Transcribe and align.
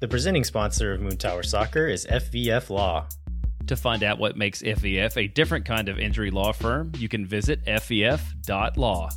The 0.00 0.08
presenting 0.08 0.44
sponsor 0.44 0.92
of 0.92 1.00
Moon 1.00 1.16
Tower 1.16 1.42
Soccer 1.42 1.86
is 1.86 2.06
FVF 2.06 2.70
Law. 2.70 3.06
To 3.68 3.76
find 3.76 4.02
out 4.02 4.18
what 4.18 4.36
makes 4.36 4.60
FVF 4.62 5.16
a 5.16 5.28
different 5.28 5.64
kind 5.64 5.88
of 5.88 5.98
injury 5.98 6.30
law 6.30 6.52
firm, 6.52 6.92
you 6.98 7.08
can 7.08 7.24
visit 7.24 7.64
fvf.law. 7.64 9.10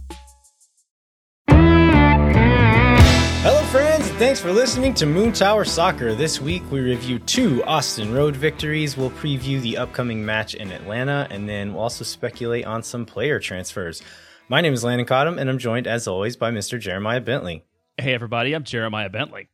Hello, 3.48 3.62
friends, 3.66 4.08
and 4.08 4.18
thanks 4.18 4.40
for 4.40 4.52
listening 4.52 4.94
to 4.96 5.06
Moon 5.06 5.32
Tower 5.32 5.66
Soccer. 5.66 6.16
This 6.16 6.42
week 6.42 6.64
we 6.72 6.80
review 6.80 7.20
two 7.20 7.64
Austin 7.66 8.14
Road 8.14 8.36
victories. 8.36 8.98
We'll 8.98 9.12
preview 9.12 9.62
the 9.62 9.78
upcoming 9.78 10.26
match 10.26 10.56
in 10.56 10.72
Atlanta, 10.72 11.28
and 11.30 11.48
then 11.48 11.74
we'll 11.74 11.84
also 11.84 12.04
speculate 12.04 12.66
on 12.66 12.82
some 12.84 13.06
player 13.06 13.40
transfers. 13.40 14.02
My 14.50 14.62
name 14.62 14.74
is 14.74 14.84
Landon 14.84 15.08
Cottom, 15.08 15.40
and 15.40 15.50
I'm 15.50 15.58
joined, 15.58 15.88
as 15.88 16.08
always, 16.08 16.36
by 16.38 16.52
Mr. 16.52 16.80
Jeremiah 16.80 17.22
Bentley. 17.22 17.66
Hey, 17.98 18.14
everybody, 18.14 18.54
I'm 18.54 18.64
Jeremiah 18.64 19.10
Bentley. 19.10 19.50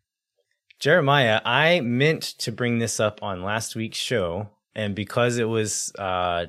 Jeremiah, 0.82 1.40
I 1.46 1.80
meant 1.82 2.24
to 2.40 2.52
bring 2.52 2.80
this 2.80 3.00
up 3.00 3.22
on 3.22 3.44
last 3.44 3.76
week's 3.76 4.00
show, 4.00 4.50
and 4.74 4.96
because 4.96 5.38
it 5.38 5.48
was 5.48 5.94
uh, 5.98 6.48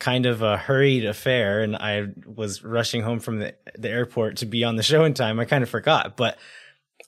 kind 0.00 0.26
of 0.26 0.42
a 0.42 0.56
hurried 0.56 1.04
affair 1.04 1.62
and 1.62 1.76
I 1.76 2.08
was 2.26 2.64
rushing 2.64 3.02
home 3.02 3.20
from 3.20 3.38
the, 3.38 3.54
the 3.78 3.88
airport 3.88 4.38
to 4.38 4.46
be 4.46 4.64
on 4.64 4.74
the 4.74 4.82
show 4.92 5.04
in 5.04 5.14
time, 5.14 5.38
I 5.38 5.44
kind 5.44 5.62
of 5.62 5.70
forgot. 5.70 6.16
But 6.16 6.38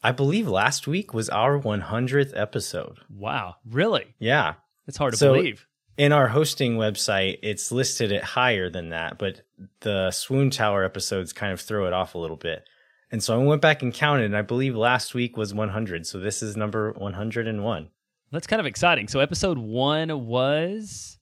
I 0.00 0.12
believe 0.12 0.46
last 0.46 0.86
week 0.86 1.12
was 1.12 1.28
our 1.28 1.58
100th 1.58 2.32
episode. 2.38 2.98
Wow, 3.10 3.56
really? 3.68 4.14
Yeah. 4.20 4.54
It's 4.86 4.96
hard 4.96 5.14
to 5.14 5.18
So- 5.18 5.34
believe. 5.34 5.66
In 5.96 6.10
our 6.10 6.27
hosting 6.27 6.77
website, 6.77 7.38
it's 7.44 7.70
listed 7.70 8.10
at 8.10 8.24
higher 8.24 8.68
than 8.68 8.88
that, 8.88 9.16
but 9.16 9.42
the 9.80 10.10
Swoon 10.10 10.50
Tower 10.50 10.82
episodes 10.82 11.32
kind 11.32 11.52
of 11.52 11.60
throw 11.60 11.86
it 11.86 11.92
off 11.92 12.16
a 12.16 12.18
little 12.18 12.36
bit. 12.36 12.68
And 13.10 13.22
so 13.22 13.40
I 13.40 13.44
went 13.44 13.62
back 13.62 13.82
and 13.82 13.92
counted, 13.94 14.24
and 14.24 14.36
I 14.36 14.42
believe 14.42 14.74
last 14.74 15.14
week 15.14 15.36
was 15.36 15.54
100. 15.54 16.06
So 16.06 16.18
this 16.18 16.42
is 16.42 16.56
number 16.56 16.92
101. 16.92 17.88
That's 18.32 18.46
kind 18.46 18.58
of 18.60 18.66
exciting. 18.66 19.06
So, 19.08 19.20
episode 19.20 19.58
one 19.58 20.27
was. 20.27 21.19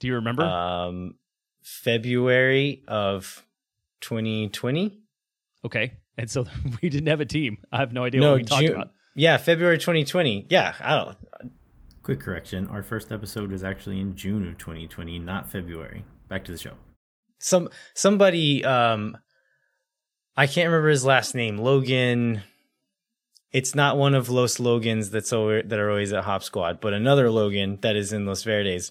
Do 0.00 0.06
you 0.08 0.16
remember? 0.16 0.42
Um, 0.42 1.14
February 1.62 2.82
of 2.88 3.46
2020. 4.02 4.98
okay. 5.64 5.92
And 6.18 6.30
so 6.30 6.44
we 6.82 6.90
didn't 6.90 7.06
have 7.08 7.20
a 7.20 7.24
team. 7.24 7.58
I 7.72 7.78
have 7.78 7.92
no 7.94 8.04
idea 8.04 8.20
No, 8.20 8.32
what 8.32 8.36
we 8.38 8.44
talked 8.44 8.62
June- 8.62 8.74
about. 8.74 8.90
Yeah, 9.14 9.36
February 9.38 9.78
2020. 9.78 10.46
Yeah, 10.50 10.74
I 10.80 10.96
don't. 10.96 11.52
Quick 12.02 12.20
correction: 12.20 12.66
our 12.68 12.82
first 12.82 13.12
episode 13.12 13.50
was 13.52 13.62
actually 13.62 14.00
in 14.00 14.16
June 14.16 14.46
of 14.48 14.58
2020, 14.58 15.18
not 15.20 15.50
February. 15.50 16.04
Back 16.28 16.44
to 16.46 16.52
the 16.52 16.58
show. 16.58 16.72
Some 17.38 17.68
somebody, 17.94 18.64
um, 18.64 19.16
I 20.36 20.46
can't 20.46 20.68
remember 20.68 20.88
his 20.88 21.04
last 21.04 21.34
name. 21.34 21.58
Logan. 21.58 22.42
It's 23.52 23.74
not 23.74 23.98
one 23.98 24.14
of 24.14 24.30
Los 24.30 24.58
Logans 24.58 25.10
that's 25.10 25.32
over, 25.32 25.62
that 25.62 25.78
are 25.78 25.90
always 25.90 26.12
at 26.14 26.24
Hop 26.24 26.42
Squad, 26.42 26.80
but 26.80 26.94
another 26.94 27.30
Logan 27.30 27.78
that 27.82 27.96
is 27.96 28.10
in 28.12 28.24
Los 28.24 28.44
Verdes 28.44 28.90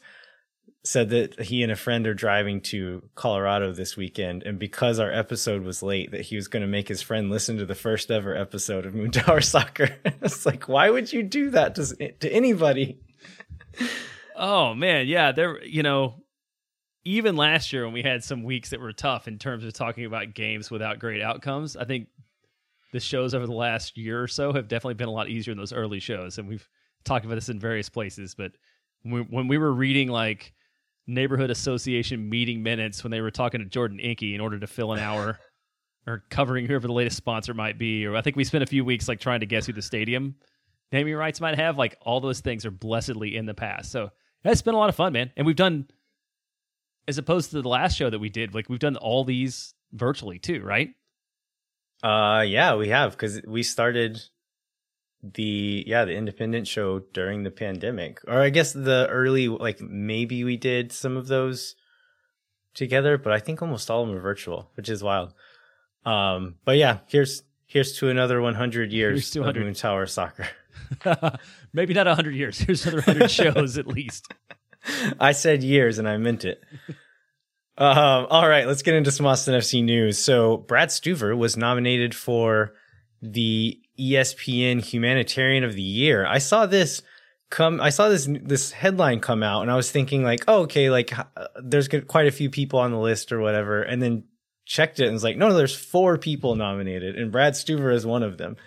said 0.84 1.10
that 1.10 1.40
he 1.40 1.64
and 1.64 1.72
a 1.72 1.76
friend 1.76 2.06
are 2.06 2.14
driving 2.14 2.62
to 2.62 3.02
Colorado 3.16 3.72
this 3.72 3.98
weekend, 3.98 4.44
and 4.44 4.60
because 4.60 5.00
our 5.00 5.12
episode 5.12 5.64
was 5.64 5.82
late, 5.82 6.12
that 6.12 6.22
he 6.22 6.36
was 6.36 6.48
going 6.48 6.62
to 6.62 6.68
make 6.68 6.88
his 6.88 7.02
friend 7.02 7.32
listen 7.32 7.58
to 7.58 7.66
the 7.66 7.74
first 7.76 8.12
ever 8.12 8.36
episode 8.36 8.86
of 8.86 8.94
Moon 8.94 9.10
Tower 9.10 9.42
Soccer. 9.42 9.96
it's 10.06 10.46
like, 10.46 10.68
why 10.68 10.92
would 10.92 11.12
you 11.12 11.24
do 11.24 11.50
that 11.52 11.74
to 11.76 12.12
to 12.20 12.32
anybody? 12.32 13.00
Oh, 14.36 14.74
man. 14.74 15.08
Yeah. 15.08 15.34
There, 15.34 15.64
you 15.64 15.84
know, 15.84 16.21
even 17.04 17.36
last 17.36 17.74
year 17.74 17.86
when 17.86 17.94
we 17.94 18.04
had 18.04 18.24
some 18.24 18.44
weeks 18.44 18.70
that 18.70 18.80
were 18.80 18.94
tough 18.94 19.28
in 19.28 19.38
terms 19.38 19.64
of 19.64 19.74
talking 19.74 20.06
about 20.06 20.34
games 20.34 20.70
without 20.70 21.00
great 21.00 21.22
outcomes, 21.22 21.76
I 21.76 21.86
think 21.86 22.08
the 22.92 23.00
shows 23.00 23.34
over 23.34 23.48
the 23.48 23.54
last 23.54 23.98
year 23.98 24.22
or 24.22 24.28
so 24.28 24.54
have 24.54 24.68
definitely 24.68 24.96
been 24.96 25.08
a 25.08 25.12
lot 25.12 25.30
easier 25.30 25.52
in 25.52 25.58
those 25.58 25.74
early 25.74 26.00
shows. 26.00 26.38
And 26.38 26.48
we've 26.48 26.68
talked 27.04 27.26
about 27.26 27.36
this 27.36 27.50
in 27.50 27.60
various 27.60 27.90
places. 27.90 28.36
But 28.36 28.52
when 29.04 29.14
we, 29.14 29.22
when 29.22 29.48
we 29.48 29.58
were 29.58 29.74
reading 29.74 30.10
like 30.10 30.54
neighborhood 31.08 31.50
association 31.50 32.30
meeting 32.30 32.62
minutes 32.62 33.04
when 33.04 33.12
they 33.12 33.22
were 33.22 33.32
talking 33.32 33.60
to 33.60 33.66
Jordan 33.66 34.00
Inky 34.00 34.36
in 34.36 34.42
order 34.42 34.60
to 34.60 34.68
fill 34.68 34.94
an 34.94 35.00
hour 35.00 35.40
or 36.08 36.24
covering 36.30 36.66
whoever 36.66 36.88
the 36.88 36.94
latest 36.94 37.18
sponsor 37.18 37.54
might 37.54 37.78
be, 37.78 38.06
or 38.06 38.16
I 38.16 38.22
think 38.22 38.36
we 38.36 38.44
spent 38.44 38.64
a 38.64 38.68
few 38.68 38.84
weeks 38.84 39.08
like 39.08 39.20
trying 39.20 39.40
to 39.40 39.46
guess 39.46 39.66
who 39.66 39.74
the 39.74 39.82
stadium 39.82 40.36
naming 40.92 41.16
rights 41.16 41.40
might 41.42 41.58
have. 41.58 41.78
Like 41.78 41.98
all 42.02 42.20
those 42.20 42.42
things 42.42 42.66
are 42.66 42.72
blessedly 42.72 43.36
in 43.36 43.46
the 43.46 43.54
past. 43.54 43.92
So 43.92 44.10
that's 44.44 44.62
been 44.62 44.74
a 44.76 44.78
lot 44.78 44.90
of 44.90 44.96
fun, 44.96 45.14
man. 45.14 45.32
And 45.38 45.46
we've 45.46 45.56
done, 45.56 45.88
as 47.12 47.18
opposed 47.18 47.52
to 47.52 47.62
the 47.62 47.68
last 47.68 47.98
show 47.98 48.10
that 48.10 48.20
we 48.20 48.30
did, 48.30 48.56
like 48.56 48.70
we've 48.70 48.80
done 48.80 48.96
all 48.96 49.26
these 49.26 49.74
virtually 49.92 50.40
too, 50.40 50.62
right? 50.62 50.92
Uh, 52.02 52.42
yeah, 52.48 52.76
we 52.76 52.88
have 52.88 53.12
because 53.12 53.42
we 53.46 53.64
started 53.64 54.22
the 55.22 55.84
yeah 55.86 56.06
the 56.06 56.14
independent 56.14 56.68
show 56.68 57.00
during 57.14 57.44
the 57.44 57.52
pandemic, 57.52 58.22
or 58.28 58.42
I 58.42 58.50
guess 58.50 58.72
the 58.72 59.08
early 59.10 59.50
like 59.50 59.82
maybe 59.82 60.46
we 60.46 60.56
did 60.56 60.94
some 60.94 61.18
of 61.18 61.28
those 61.28 61.76
together, 62.74 63.18
but 63.18 63.34
I 63.34 63.40
think 63.40 63.62
almost 63.62 63.92
all 63.92 64.04
of 64.04 64.08
them 64.08 64.18
are 64.18 64.22
virtual, 64.22 64.72
which 64.76 64.88
is 64.88 65.04
wild. 65.04 65.34
Um, 66.06 66.56
but 66.64 66.78
yeah, 66.78 67.00
here's 67.08 67.44
here's 67.66 67.98
to 67.98 68.08
another 68.08 68.42
100 68.42 68.94
years 68.94 69.18
Here's 69.18 69.32
to 69.32 69.40
of 69.40 69.48
100. 69.48 69.66
Moon 69.66 69.74
Tower 69.74 70.06
Soccer. 70.06 70.48
Maybe 71.74 71.94
not 71.94 72.08
100 72.08 72.36
years. 72.36 72.58
Here's 72.58 72.86
another 72.86 73.04
100 73.04 73.30
shows 73.32 73.78
at 73.78 73.88
least. 73.88 74.34
I 75.20 75.32
said 75.32 75.64
years 75.64 75.98
and 75.98 76.08
I 76.08 76.18
meant 76.18 76.46
it. 76.46 76.64
um, 77.78 78.28
all 78.30 78.48
right, 78.48 78.68
let's 78.68 78.82
get 78.82 78.96
into 78.96 79.12
some 79.12 79.26
Austin 79.26 79.54
FC 79.54 79.84
news. 79.84 80.18
So, 80.18 80.58
Brad 80.58 80.90
Stuver 80.90 81.38
was 81.38 81.58
nominated 81.58 82.16
for 82.16 82.74
the 83.22 83.80
ESPN 84.00 84.84
Humanitarian 84.84 85.64
of 85.64 85.74
the 85.76 85.82
Year. 85.82 86.26
I 86.26 86.40
saw 86.40 86.66
this 86.66 87.02
come. 87.50 87.80
I 87.80 87.90
saw 87.90 88.10
this 88.10 88.28
this 88.44 88.72
headline 88.72 89.20
come 89.20 89.44
out, 89.44 89.62
and 89.62 89.70
I 89.70 89.76
was 89.76 89.92
thinking 89.92 90.24
like, 90.24 90.44
oh, 90.48 90.62
okay, 90.62 90.90
like 90.90 91.18
uh, 91.18 91.48
there's 91.64 91.88
quite 92.08 92.28
a 92.28 92.32
few 92.32 92.50
people 92.50 92.80
on 92.80 92.92
the 92.92 92.98
list 92.98 93.32
or 93.32 93.40
whatever, 93.40 93.84
and 93.84 94.02
then 94.02 94.24
checked 94.66 95.00
it 95.00 95.06
and 95.06 95.14
was 95.14 95.24
like, 95.24 95.38
no, 95.38 95.50
no, 95.50 95.56
there's 95.56 95.76
four 95.76 96.18
people 96.18 96.56
nominated, 96.56 97.16
and 97.16 97.32
Brad 97.32 97.54
Stuver 97.54 97.94
is 97.94 98.06
one 98.06 98.24
of 98.24 98.38
them. 98.38 98.58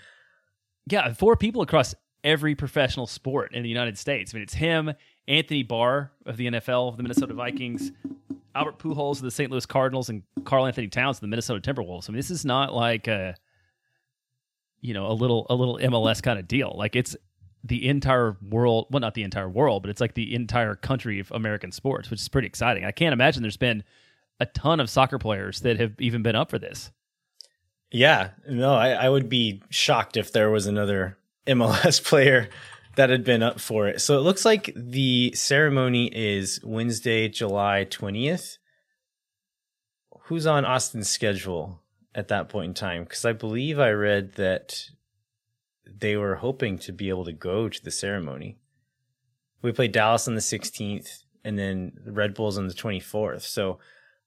Yeah, 0.87 1.13
four 1.15 1.37
people 1.37 1.63
across 1.63 1.95
every 2.23 2.55
professional 2.55 3.07
sport 3.07 3.55
in 3.55 3.63
the 3.63 3.69
United 3.69 3.99
States. 3.99 4.33
I 4.33 4.37
mean, 4.37 4.43
it's 4.43 4.55
him, 4.55 4.93
Anthony 5.27 5.63
Barr 5.63 6.13
of 6.27 6.37
the 6.37 6.47
NFL, 6.47 6.89
of 6.89 6.97
the 6.97 7.03
Minnesota 7.03 7.35
Vikings, 7.35 7.93
Albert 8.55 8.79
Pujols 8.79 9.17
of 9.17 9.23
the 9.23 9.31
St. 9.31 9.51
Louis 9.51 9.67
Cardinals, 9.67 10.09
and 10.09 10.23
Karl-Anthony 10.45 10.89
Towns 10.89 11.17
of 11.17 11.23
the 11.23 11.27
Minnesota 11.29 11.61
Timberwolves. 11.61 12.09
I 12.09 12.13
mean, 12.13 12.19
this 12.19 12.31
is 12.31 12.45
not 12.45 12.75
like 12.75 13.09
a, 13.09 13.35
you 14.81 14.95
know, 14.95 15.07
a 15.07 15.13
little 15.13 15.47
a 15.51 15.55
little 15.55 15.79
MLS 15.79 16.23
kind 16.23 16.39
of 16.39 16.47
deal. 16.47 16.75
Like 16.77 16.95
it's 16.95 17.17
the 17.65 17.89
entire 17.89 18.37
world. 18.43 18.87
Well, 18.91 19.01
not 19.01 19.15
the 19.15 19.23
entire 19.23 19.49
world, 19.49 19.83
but 19.83 19.91
it's 19.91 20.01
like 20.01 20.15
the 20.15 20.35
entire 20.35 20.75
country 20.75 21.19
of 21.19 21.31
American 21.33 21.73
sports, 21.73 22.11
which 22.11 22.21
is 22.21 22.29
pretty 22.29 22.47
exciting. 22.47 22.85
I 22.85 22.93
can't 22.93 23.13
imagine 23.13 23.43
there's 23.43 23.57
been 23.57 23.83
a 24.41 24.47
ton 24.47 24.81
of 24.81 24.91
soccer 24.91 25.19
players 25.19 25.61
that 25.61 25.81
have 25.81 25.95
even 26.01 26.23
been 26.23 26.37
up 26.37 26.51
for 26.51 26.59
this. 26.59 26.91
Yeah, 27.91 28.31
no, 28.49 28.75
I, 28.75 28.91
I 28.91 29.09
would 29.09 29.29
be 29.29 29.63
shocked 29.71 30.17
if 30.17 30.33
there 30.33 30.51
was 30.51 30.67
another 30.67 31.17
MLS 31.47 32.03
player 32.05 32.49
that 32.97 33.11
had 33.11 33.25
been 33.25 33.43
up 33.43 33.61
for 33.61 33.89
it. 33.89 34.01
So 34.01 34.17
it 34.19 34.23
looks 34.23 34.45
like 34.45 34.73
the 34.77 35.33
ceremony 35.35 36.07
is 36.07 36.61
Wednesday, 36.63 37.29
July 37.29 37.87
20th. 37.89 38.59
Who's 40.27 40.47
on 40.47 40.65
Austin's 40.65 41.09
schedule 41.09 41.81
at 42.15 42.29
that 42.29 42.49
point 42.49 42.69
in 42.69 42.75
time? 42.75 43.05
Because 43.05 43.25
I 43.25 43.33
believe 43.33 43.79
I 43.79 43.91
read 43.91 44.35
that 44.35 44.85
they 45.87 46.17
were 46.17 46.37
hoping 46.37 46.79
to 46.79 46.93
be 46.93 47.09
able 47.09 47.25
to 47.27 47.33
go 47.33 47.69
to 47.69 47.85
the 47.85 47.91
ceremony. 47.91 48.59
We 49.61 49.73
played 49.73 49.93
Dallas 49.93 50.29
on 50.29 50.35
the 50.35 50.41
16th 50.41 51.25
and 51.45 51.59
then 51.59 51.93
the 52.05 52.13
Red 52.13 52.35
Bulls 52.35 52.57
on 52.57 52.69
the 52.69 52.75
24th. 52.75 53.43
So 53.43 53.79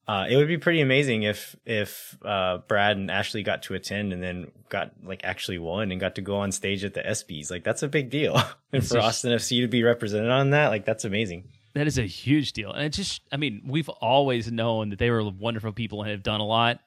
uh, 0.07 0.25
it 0.29 0.37
would 0.37 0.47
be 0.47 0.57
pretty 0.57 0.81
amazing 0.81 1.23
if 1.23 1.55
if 1.65 2.17
uh, 2.23 2.59
Brad 2.67 2.97
and 2.97 3.11
Ashley 3.11 3.43
got 3.43 3.63
to 3.63 3.73
attend 3.73 4.13
and 4.13 4.23
then 4.23 4.51
got 4.69 4.91
like 5.03 5.21
actually 5.23 5.57
won 5.57 5.91
and 5.91 5.99
got 5.99 6.15
to 6.15 6.21
go 6.21 6.37
on 6.37 6.51
stage 6.51 6.83
at 6.85 6.93
the 6.93 7.01
ESPYS. 7.01 7.51
Like 7.51 7.63
that's 7.63 7.83
a 7.83 7.87
big 7.87 8.09
deal, 8.09 8.41
and 8.71 8.85
for 8.85 8.99
Austin 8.99 9.31
FC 9.31 9.61
to 9.61 9.67
be 9.67 9.83
represented 9.83 10.31
on 10.31 10.51
that, 10.51 10.67
like 10.67 10.85
that's 10.85 11.05
amazing. 11.05 11.49
That 11.73 11.87
is 11.87 11.99
a 11.99 12.03
huge 12.03 12.53
deal. 12.53 12.71
And 12.71 12.85
it 12.85 12.89
just, 12.89 13.21
I 13.31 13.37
mean, 13.37 13.61
we've 13.67 13.89
always 13.89 14.51
known 14.51 14.89
that 14.89 14.97
they 14.97 15.11
were 15.11 15.29
wonderful 15.29 15.73
people 15.73 16.01
and 16.01 16.09
have 16.09 16.23
done 16.23 16.39
a 16.39 16.45
lot. 16.45 16.79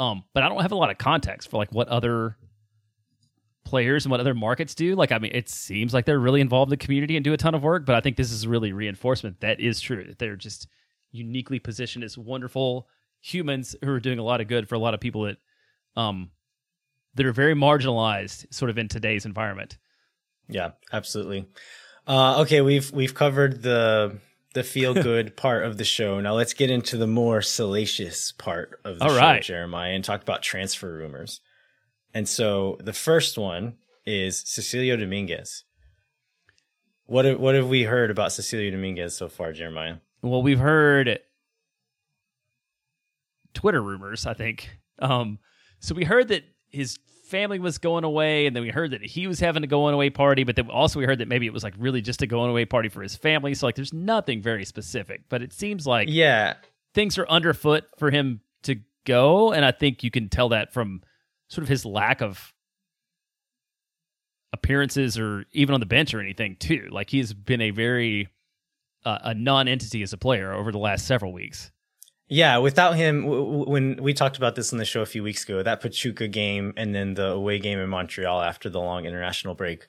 Um, 0.00 0.24
but 0.32 0.42
I 0.42 0.48
don't 0.48 0.62
have 0.62 0.72
a 0.72 0.76
lot 0.76 0.90
of 0.90 0.96
context 0.96 1.50
for 1.50 1.58
like 1.58 1.70
what 1.70 1.88
other 1.88 2.38
players 3.66 4.06
and 4.06 4.10
what 4.10 4.20
other 4.20 4.32
markets 4.32 4.74
do. 4.74 4.94
Like, 4.94 5.12
I 5.12 5.18
mean, 5.18 5.32
it 5.34 5.50
seems 5.50 5.92
like 5.92 6.06
they're 6.06 6.18
really 6.18 6.40
involved 6.40 6.70
in 6.70 6.78
the 6.78 6.82
community 6.82 7.16
and 7.16 7.24
do 7.24 7.34
a 7.34 7.36
ton 7.36 7.54
of 7.54 7.62
work, 7.62 7.84
but 7.84 7.94
I 7.94 8.00
think 8.00 8.16
this 8.16 8.32
is 8.32 8.46
really 8.46 8.72
reinforcement 8.72 9.40
that 9.40 9.60
is 9.60 9.80
true, 9.80 10.04
that 10.04 10.18
they're 10.18 10.36
just 10.36 10.66
uniquely 11.10 11.58
positioned 11.58 12.04
as 12.04 12.18
wonderful 12.18 12.88
humans 13.20 13.74
who 13.82 13.90
are 13.90 14.00
doing 14.00 14.18
a 14.18 14.22
lot 14.22 14.40
of 14.40 14.48
good 14.48 14.68
for 14.68 14.74
a 14.74 14.78
lot 14.78 14.94
of 14.94 15.00
people 15.00 15.22
that, 15.22 15.38
um, 15.96 16.30
that 17.14 17.26
are 17.26 17.32
very 17.32 17.54
marginalized 17.54 18.52
sort 18.52 18.70
of 18.70 18.78
in 18.78 18.88
today's 18.88 19.26
environment. 19.26 19.78
Yeah, 20.48 20.70
absolutely. 20.92 21.46
Uh, 22.06 22.40
okay, 22.40 22.62
we've 22.62 22.90
we've 22.90 23.14
covered 23.14 23.62
the 23.62 24.18
the 24.54 24.62
feel 24.62 24.94
good 25.02 25.36
part 25.36 25.64
of 25.64 25.76
the 25.76 25.84
show. 25.84 26.20
Now 26.20 26.34
let's 26.34 26.54
get 26.54 26.70
into 26.70 26.96
the 26.96 27.06
more 27.06 27.42
salacious 27.42 28.32
part 28.32 28.80
of 28.84 28.98
the 28.98 29.04
All 29.04 29.10
show, 29.10 29.16
right. 29.16 29.42
Jeremiah, 29.42 29.92
and 29.92 30.04
talk 30.04 30.22
about 30.22 30.42
transfer 30.42 30.90
rumors. 30.90 31.40
And 32.14 32.28
so 32.28 32.78
the 32.80 32.94
first 32.94 33.36
one 33.36 33.76
is 34.06 34.42
Cecilio 34.42 34.98
Dominguez. 34.98 35.64
What 37.04 37.24
have, 37.26 37.38
what 37.38 37.54
have 37.54 37.68
we 37.68 37.84
heard 37.84 38.10
about 38.10 38.30
Cecilio 38.30 38.70
Dominguez 38.70 39.14
so 39.14 39.28
far, 39.28 39.52
Jeremiah? 39.52 39.96
Well, 40.22 40.42
we've 40.42 40.58
heard 40.58 41.20
Twitter 43.54 43.82
rumors, 43.82 44.26
I 44.26 44.34
think. 44.34 44.78
Um, 44.98 45.38
so 45.80 45.94
we 45.94 46.04
heard 46.04 46.28
that 46.28 46.44
his 46.70 46.98
family 47.28 47.58
was 47.58 47.78
going 47.78 48.04
away, 48.04 48.46
and 48.46 48.56
then 48.56 48.62
we 48.62 48.70
heard 48.70 48.92
that 48.92 49.02
he 49.02 49.26
was 49.26 49.38
having 49.38 49.62
a 49.62 49.66
going 49.66 49.94
away 49.94 50.10
party, 50.10 50.44
but 50.44 50.56
then 50.56 50.70
also 50.70 50.98
we 50.98 51.06
heard 51.06 51.18
that 51.18 51.28
maybe 51.28 51.46
it 51.46 51.52
was 51.52 51.62
like 51.62 51.74
really 51.78 52.00
just 52.00 52.22
a 52.22 52.26
going 52.26 52.50
away 52.50 52.64
party 52.64 52.88
for 52.88 53.02
his 53.02 53.14
family. 53.14 53.54
So 53.54 53.66
like, 53.66 53.74
there's 53.74 53.92
nothing 53.92 54.42
very 54.42 54.64
specific, 54.64 55.22
but 55.28 55.42
it 55.42 55.52
seems 55.52 55.86
like 55.86 56.08
yeah, 56.10 56.54
things 56.94 57.18
are 57.18 57.28
underfoot 57.28 57.84
for 57.98 58.10
him 58.10 58.40
to 58.62 58.76
go, 59.04 59.52
and 59.52 59.64
I 59.64 59.72
think 59.72 60.02
you 60.02 60.10
can 60.10 60.28
tell 60.28 60.48
that 60.50 60.72
from 60.72 61.02
sort 61.48 61.62
of 61.62 61.68
his 61.68 61.84
lack 61.84 62.20
of 62.20 62.52
appearances 64.52 65.18
or 65.18 65.44
even 65.52 65.74
on 65.74 65.80
the 65.80 65.86
bench 65.86 66.14
or 66.14 66.20
anything 66.20 66.56
too. 66.56 66.88
Like 66.90 67.10
he's 67.10 67.32
been 67.32 67.60
a 67.60 67.70
very 67.70 68.28
uh, 69.04 69.18
a 69.22 69.34
non-entity 69.34 70.02
as 70.02 70.12
a 70.12 70.18
player 70.18 70.52
over 70.52 70.72
the 70.72 70.78
last 70.78 71.06
several 71.06 71.32
weeks. 71.32 71.70
Yeah, 72.28 72.58
without 72.58 72.96
him, 72.96 73.22
w- 73.22 73.64
when 73.68 74.02
we 74.02 74.12
talked 74.12 74.36
about 74.36 74.54
this 74.54 74.72
on 74.72 74.78
the 74.78 74.84
show 74.84 75.00
a 75.00 75.06
few 75.06 75.22
weeks 75.22 75.44
ago, 75.44 75.62
that 75.62 75.80
Pachuca 75.80 76.28
game 76.28 76.74
and 76.76 76.94
then 76.94 77.14
the 77.14 77.28
away 77.28 77.58
game 77.58 77.78
in 77.78 77.88
Montreal 77.88 78.42
after 78.42 78.68
the 78.68 78.80
long 78.80 79.06
international 79.06 79.54
break, 79.54 79.86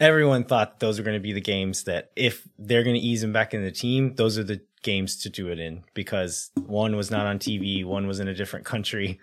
everyone 0.00 0.44
thought 0.44 0.80
those 0.80 0.98
were 0.98 1.04
going 1.04 1.16
to 1.16 1.22
be 1.22 1.34
the 1.34 1.40
games 1.40 1.84
that 1.84 2.10
if 2.16 2.48
they're 2.58 2.82
going 2.82 2.96
to 2.96 3.00
ease 3.00 3.22
him 3.22 3.32
back 3.32 3.52
in 3.52 3.62
the 3.62 3.70
team, 3.70 4.14
those 4.14 4.38
are 4.38 4.44
the 4.44 4.62
games 4.82 5.16
to 5.18 5.28
do 5.28 5.48
it 5.48 5.58
in 5.58 5.84
because 5.94 6.50
one 6.66 6.96
was 6.96 7.10
not 7.10 7.26
on 7.26 7.38
TV, 7.38 7.84
one 7.84 8.06
was 8.06 8.20
in 8.20 8.28
a 8.28 8.34
different 8.34 8.64
country. 8.64 9.20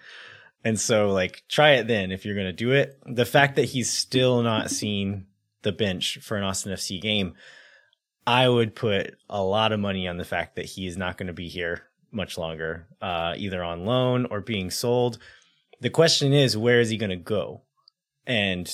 And 0.64 0.80
so, 0.80 1.10
like, 1.10 1.44
try 1.50 1.72
it 1.72 1.88
then 1.88 2.12
if 2.12 2.24
you're 2.24 2.36
going 2.36 2.48
to 2.48 2.54
do 2.54 2.72
it. 2.72 3.00
The 3.06 3.26
fact 3.26 3.56
that 3.56 3.66
he's 3.66 3.92
still 3.92 4.42
not 4.44 4.70
seen 4.70 5.26
the 5.64 5.72
bench 5.72 6.20
for 6.22 6.38
an 6.38 6.44
Austin 6.44 6.72
FC 6.74 7.02
game, 7.02 7.34
I 8.28 8.48
would 8.48 8.76
put 8.76 9.16
a 9.30 9.42
lot 9.42 9.72
of 9.72 9.80
money 9.80 10.08
on 10.08 10.18
the 10.18 10.26
fact 10.26 10.56
that 10.56 10.66
he 10.66 10.86
is 10.86 10.98
not 10.98 11.18
going 11.18 11.28
to 11.28 11.34
be 11.34 11.48
here 11.48 11.84
much 12.12 12.38
longer, 12.38 12.88
uh, 13.02 13.34
either 13.38 13.64
on 13.64 13.86
loan 13.86 14.26
or 14.26 14.42
being 14.42 14.70
sold. 14.72 15.20
The 15.82 15.90
question 15.90 16.34
is, 16.34 16.58
where 16.58 16.80
is 16.80 16.90
he 16.90 16.98
going 16.98 17.10
to 17.12 17.16
go? 17.16 17.62
And 18.26 18.72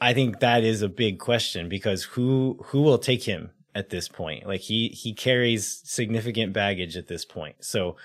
I 0.00 0.14
think 0.14 0.40
that 0.40 0.64
is 0.64 0.82
a 0.82 0.88
big 0.88 1.18
question 1.18 1.68
because 1.68 2.04
who 2.04 2.58
who 2.66 2.82
will 2.82 2.98
take 2.98 3.22
him 3.22 3.50
at 3.74 3.90
this 3.90 4.08
point? 4.08 4.46
Like 4.46 4.60
he 4.60 4.88
he 4.88 5.14
carries 5.14 5.80
significant 5.84 6.52
baggage 6.52 6.96
at 6.96 7.08
this 7.08 7.24
point. 7.24 7.56
So 7.60 7.96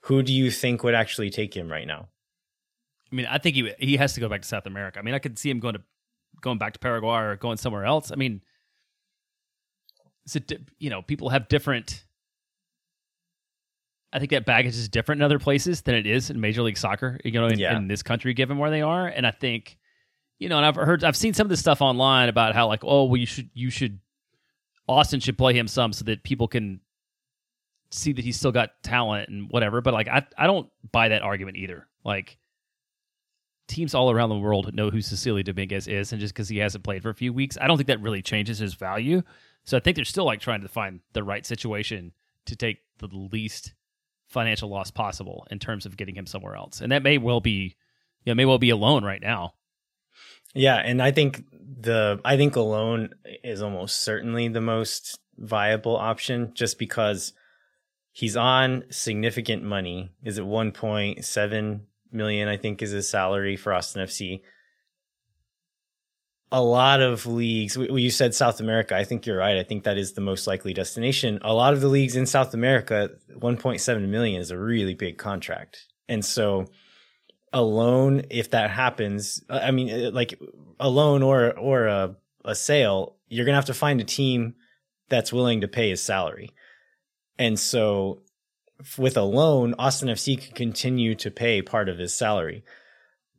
who 0.00 0.22
do 0.22 0.32
you 0.32 0.50
think 0.50 0.82
would 0.82 0.94
actually 0.94 1.30
take 1.30 1.56
him 1.56 1.70
right 1.70 1.86
now? 1.86 2.08
I 3.10 3.14
mean, 3.14 3.26
I 3.26 3.38
think 3.38 3.56
he 3.56 3.72
he 3.78 3.96
has 3.96 4.12
to 4.14 4.20
go 4.20 4.28
back 4.28 4.42
to 4.42 4.48
South 4.48 4.66
America. 4.66 4.98
I 4.98 5.02
mean, 5.02 5.14
I 5.14 5.18
could 5.18 5.38
see 5.38 5.50
him 5.50 5.60
going 5.60 5.74
to 5.74 5.82
going 6.40 6.58
back 6.58 6.74
to 6.74 6.78
Paraguay 6.78 7.20
or 7.20 7.36
going 7.36 7.56
somewhere 7.56 7.84
else. 7.84 8.12
I 8.12 8.16
mean, 8.16 8.42
you 10.78 10.90
know, 10.90 11.02
people 11.02 11.28
have 11.30 11.48
different 11.48 12.04
I 14.12 14.18
think 14.18 14.30
that 14.30 14.46
baggage 14.46 14.74
is 14.74 14.88
different 14.88 15.20
in 15.20 15.24
other 15.24 15.38
places 15.38 15.82
than 15.82 15.94
it 15.94 16.06
is 16.06 16.30
in 16.30 16.40
Major 16.40 16.62
League 16.62 16.78
Soccer, 16.78 17.18
you 17.24 17.32
know, 17.32 17.46
in, 17.46 17.58
yeah. 17.58 17.76
in, 17.76 17.88
this 17.88 18.02
country, 18.02 18.32
given 18.32 18.56
where 18.58 18.70
they 18.70 18.80
are. 18.80 19.06
And 19.06 19.26
I 19.26 19.30
think, 19.30 19.76
you 20.38 20.48
know, 20.48 20.56
and 20.56 20.64
I've 20.64 20.76
heard, 20.76 21.04
I've 21.04 21.16
seen 21.16 21.34
some 21.34 21.44
of 21.44 21.50
this 21.50 21.60
stuff 21.60 21.82
online 21.82 22.30
about 22.30 22.54
how, 22.54 22.68
like, 22.68 22.84
oh, 22.84 23.04
well, 23.04 23.18
you 23.18 23.26
should, 23.26 23.50
you 23.52 23.68
should, 23.68 23.98
Austin 24.88 25.20
should 25.20 25.36
play 25.36 25.52
him 25.52 25.68
some 25.68 25.92
so 25.92 26.04
that 26.06 26.22
people 26.22 26.48
can 26.48 26.80
see 27.90 28.12
that 28.12 28.24
he's 28.24 28.38
still 28.38 28.52
got 28.52 28.70
talent 28.82 29.28
and 29.28 29.50
whatever. 29.50 29.82
But 29.82 29.92
like, 29.92 30.08
I, 30.08 30.26
I 30.38 30.46
don't 30.46 30.68
buy 30.90 31.10
that 31.10 31.20
argument 31.20 31.58
either. 31.58 31.86
Like, 32.02 32.38
teams 33.66 33.94
all 33.94 34.10
around 34.10 34.30
the 34.30 34.38
world 34.38 34.74
know 34.74 34.88
who 34.88 34.98
Cecilio 34.98 35.44
Dominguez 35.44 35.86
is, 35.86 36.12
and 36.12 36.20
just 36.20 36.32
because 36.32 36.48
he 36.48 36.56
hasn't 36.56 36.82
played 36.82 37.02
for 37.02 37.10
a 37.10 37.14
few 37.14 37.34
weeks, 37.34 37.58
I 37.60 37.66
don't 37.66 37.76
think 37.76 37.88
that 37.88 38.00
really 38.00 38.22
changes 38.22 38.58
his 38.58 38.72
value. 38.72 39.22
So 39.64 39.76
I 39.76 39.80
think 39.80 39.96
they're 39.96 40.04
still 40.04 40.24
like 40.24 40.40
trying 40.40 40.62
to 40.62 40.68
find 40.68 41.00
the 41.12 41.22
right 41.22 41.44
situation 41.44 42.12
to 42.46 42.56
take 42.56 42.78
the 42.98 43.08
least 43.12 43.74
financial 44.28 44.68
loss 44.68 44.90
possible 44.90 45.46
in 45.50 45.58
terms 45.58 45.86
of 45.86 45.96
getting 45.96 46.14
him 46.14 46.26
somewhere 46.26 46.54
else. 46.54 46.80
And 46.80 46.92
that 46.92 47.02
may 47.02 47.18
well 47.18 47.40
be, 47.40 47.76
you 48.24 48.30
know, 48.30 48.34
may 48.34 48.44
well 48.44 48.58
be 48.58 48.70
a 48.70 48.76
loan 48.76 49.04
right 49.04 49.20
now. 49.20 49.54
Yeah, 50.54 50.76
and 50.76 51.02
I 51.02 51.10
think 51.12 51.44
the 51.52 52.20
I 52.24 52.36
think 52.36 52.56
a 52.56 52.60
loan 52.60 53.10
is 53.44 53.62
almost 53.62 54.00
certainly 54.00 54.48
the 54.48 54.60
most 54.60 55.18
viable 55.36 55.96
option 55.96 56.52
just 56.54 56.78
because 56.78 57.32
he's 58.12 58.36
on 58.36 58.84
significant 58.90 59.62
money. 59.62 60.10
Is 60.24 60.38
it 60.38 60.44
1.7 60.44 61.80
million 62.10 62.48
I 62.48 62.56
think 62.56 62.82
is 62.82 62.90
his 62.90 63.08
salary 63.08 63.56
for 63.56 63.72
Austin 63.74 64.04
FC 64.04 64.40
a 66.50 66.62
lot 66.62 67.00
of 67.00 67.26
leagues, 67.26 67.76
you 67.76 68.10
said 68.10 68.34
South 68.34 68.60
America. 68.60 68.96
I 68.96 69.04
think 69.04 69.26
you're 69.26 69.36
right. 69.36 69.58
I 69.58 69.64
think 69.64 69.84
that 69.84 69.98
is 69.98 70.14
the 70.14 70.20
most 70.20 70.46
likely 70.46 70.72
destination. 70.72 71.38
A 71.42 71.52
lot 71.52 71.74
of 71.74 71.80
the 71.80 71.88
leagues 71.88 72.16
in 72.16 72.26
South 72.26 72.54
America, 72.54 73.10
1.7 73.30 74.08
million 74.08 74.40
is 74.40 74.50
a 74.50 74.58
really 74.58 74.94
big 74.94 75.18
contract. 75.18 75.86
And 76.08 76.24
so 76.24 76.66
alone, 77.52 78.22
if 78.30 78.50
that 78.50 78.70
happens, 78.70 79.42
I 79.50 79.70
mean, 79.72 80.06
uh, 80.06 80.10
like 80.10 80.40
a 80.80 80.88
loan 80.88 81.22
or, 81.22 81.56
or 81.58 81.86
a, 81.86 82.16
a 82.44 82.54
sale, 82.54 83.16
you're 83.28 83.44
going 83.44 83.52
to 83.52 83.58
have 83.58 83.66
to 83.66 83.74
find 83.74 84.00
a 84.00 84.04
team 84.04 84.54
that's 85.10 85.32
willing 85.32 85.60
to 85.60 85.68
pay 85.68 85.90
his 85.90 86.02
salary. 86.02 86.50
And 87.38 87.58
so 87.58 88.22
with 88.96 89.18
a 89.18 89.22
loan, 89.22 89.74
Austin 89.78 90.08
FC 90.08 90.42
could 90.42 90.54
continue 90.54 91.14
to 91.16 91.30
pay 91.30 91.60
part 91.60 91.90
of 91.90 91.98
his 91.98 92.14
salary 92.14 92.64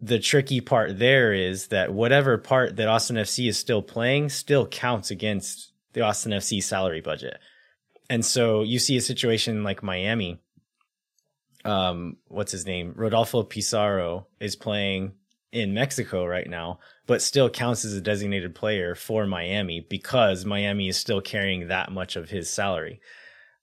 the 0.02 0.20
tricky 0.20 0.62
part 0.62 0.98
there 0.98 1.34
is 1.34 1.68
that 1.68 1.94
whatever 1.94 2.38
part 2.38 2.78
that 2.78 2.88
Austin 2.88 3.18
FC 3.18 3.50
is 3.50 3.58
still 3.58 3.82
playing 3.82 4.30
still 4.30 4.66
counts 4.66 5.12
against 5.12 5.74
the 5.94 6.02
Austin 6.02 6.32
FC 6.32 6.64
salary 6.64 7.02
budget. 7.02 7.38
And 8.10 8.26
so 8.26 8.64
you 8.64 8.80
see 8.80 8.98
a 8.98 9.02
situation 9.02 9.64
like 9.64 9.84
Miami. 9.84 10.40
Um, 11.66 12.18
what's 12.28 12.52
his 12.52 12.66
name? 12.66 12.94
Rodolfo 12.96 13.44
Pizarro 13.44 14.28
is 14.40 14.56
playing 14.56 15.14
in 15.52 15.74
Mexico 15.74 16.26
right 16.26 16.50
now, 16.50 16.80
but 17.06 17.22
still 17.22 17.50
counts 17.50 17.84
as 17.84 17.94
a 17.94 18.02
designated 18.02 18.56
player 18.56 18.96
for 18.96 19.26
Miami 19.26 19.86
because 19.90 20.46
Miami 20.46 20.88
is 20.88 20.98
still 20.98 21.22
carrying 21.22 21.68
that 21.68 21.92
much 21.92 22.16
of 22.16 22.30
his 22.30 22.50
salary. 22.50 23.02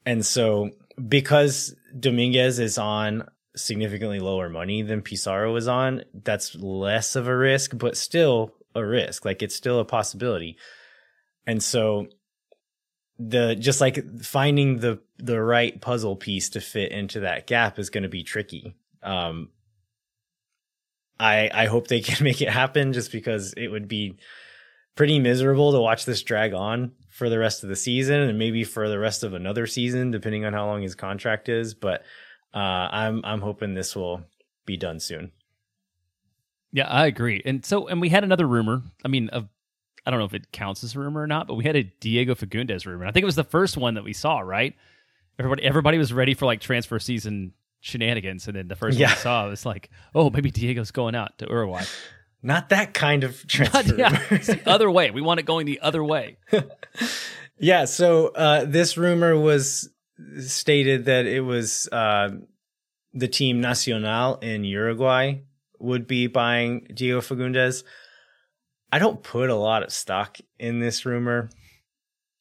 And 0.05 0.25
so 0.25 0.71
because 1.09 1.75
Dominguez 1.99 2.59
is 2.59 2.79
on 2.79 3.27
significantly 3.56 4.20
lower 4.20 4.49
money 4.49 4.82
than 4.82 5.03
Pizarro 5.03 5.53
was 5.53 5.67
on, 5.67 6.05
that's 6.12 6.55
less 6.55 7.17
of 7.17 7.26
a 7.26 7.37
risk, 7.37 7.76
but 7.76 7.97
still 7.97 8.55
a 8.75 8.85
risk. 8.85 9.25
Like 9.25 9.43
it's 9.43 9.56
still 9.56 9.81
a 9.81 9.85
possibility. 9.85 10.56
And 11.47 11.62
so 11.62 12.09
the 13.19 13.54
just 13.54 13.81
like 13.81 14.21
finding 14.23 14.78
the 14.78 15.00
the 15.19 15.40
right 15.40 15.81
puzzle 15.81 16.16
piece 16.16 16.50
to 16.50 16.61
fit 16.61 16.92
into 16.92 17.21
that 17.21 17.47
gap 17.47 17.78
is 17.78 17.90
going 17.90 18.02
to 18.02 18.09
be 18.09 18.23
tricky. 18.23 18.76
Um 19.02 19.49
I 21.19 21.50
I 21.52 21.66
hope 21.66 21.88
they 21.88 22.00
can 22.02 22.23
make 22.23 22.42
it 22.42 22.50
happen 22.50 22.92
just 22.92 23.11
because 23.11 23.54
it 23.57 23.69
would 23.69 23.88
be 23.88 24.19
pretty 24.97 25.19
miserable 25.19 25.73
to 25.73 25.81
watch 25.81 26.04
this 26.04 26.23
drag 26.23 26.52
on 26.52 26.92
for 27.09 27.31
the 27.31 27.38
rest 27.38 27.62
of 27.62 27.69
the 27.71 27.76
season 27.76 28.21
and 28.21 28.38
maybe 28.38 28.64
for 28.64 28.88
the 28.88 28.99
rest 28.99 29.23
of 29.23 29.33
another 29.33 29.66
season 29.66 30.11
depending 30.11 30.45
on 30.45 30.52
how 30.52 30.66
long 30.66 30.83
his 30.83 30.95
contract 30.95 31.49
is, 31.49 31.73
but 31.73 32.02
uh, 32.57 32.89
I'm 32.91 33.21
I'm 33.23 33.43
hoping 33.43 33.75
this 33.75 33.95
will 33.95 34.25
be 34.65 34.79
done 34.79 34.99
soon. 34.99 35.33
Yeah, 36.73 36.89
I 36.89 37.07
agree. 37.07 37.43
And 37.45 37.65
so, 37.65 37.87
and 37.87 38.01
we 38.01 38.09
had 38.09 38.25
another 38.25 38.47
rumor. 38.47 38.83
I 39.05 39.09
mean, 39.09 39.29
of 39.29 39.49
I 40.07 40.11
don't 40.11 40.19
know 40.19 40.25
if 40.27 40.35
it 40.35 40.53
counts 40.53 40.83
as 40.83 40.97
a 40.97 40.99
rumor 40.99 41.21
or 41.21 41.27
not, 41.27 41.47
but 41.47 41.55
we 41.55 41.65
had 41.65 41.77
a 41.77 41.83
Diego 41.83 42.35
Fagundez 42.35 42.87
rumor. 42.87 43.05
I 43.05 43.13
think 43.13 43.23
it 43.23 43.27
was 43.27 43.37
the 43.37 43.45
first 43.45 43.77
one 43.77 43.95
that 43.95 44.05
we 44.05 44.15
saw. 44.15 44.41
Right? 44.41 44.75
Everybody, 45.39 45.65
everybody 45.65 45.99
was 45.99 46.15
ready 46.15 46.33
for 46.33 46.47
like 46.47 46.61
transfer 46.61 46.99
season 46.99 47.53
shenanigans, 47.81 48.49
and 48.49 48.57
then 48.57 48.69
the 48.69 48.77
first 48.77 48.99
yeah. 48.99 49.09
one 49.09 49.17
we 49.17 49.21
saw 49.21 49.49
was 49.51 49.67
like, 49.67 49.91
oh, 50.15 50.31
maybe 50.31 50.51
Diego's 50.51 50.91
going 50.91 51.15
out 51.15 51.37
to 51.39 51.47
Uruguay. 51.47 51.85
Not 52.43 52.71
that 52.71 52.95
kind 52.95 53.25
of 53.25 53.47
transfer. 53.49 53.97
Not, 53.97 53.99
yeah, 53.99 54.23
it's 54.31 54.47
the 54.47 54.63
other 54.67 54.91
way. 54.91 55.11
We 55.11 55.21
want 55.21 55.41
it 55.41 55.45
going 55.45 55.67
the 55.67 55.81
other 55.81 56.03
way. 56.03 56.39
yeah. 57.59 57.85
So 57.85 58.29
uh, 58.29 58.65
this 58.65 58.97
rumor 58.97 59.39
was 59.39 59.91
stated 60.38 61.04
that 61.06 61.26
it 61.26 61.40
was 61.40 61.88
uh, 61.92 62.30
the 63.12 63.28
team 63.28 63.61
Nacional 63.61 64.37
in 64.37 64.64
Uruguay 64.64 65.40
would 65.78 66.06
be 66.06 66.26
buying 66.26 66.87
Diego 66.92 67.20
Fagundez. 67.20 67.85
I 68.92 68.99
don't 68.99 69.23
put 69.23 69.50
a 69.50 69.54
lot 69.54 69.82
of 69.82 69.92
stock 69.92 70.38
in 70.58 70.80
this 70.80 71.04
rumor 71.04 71.50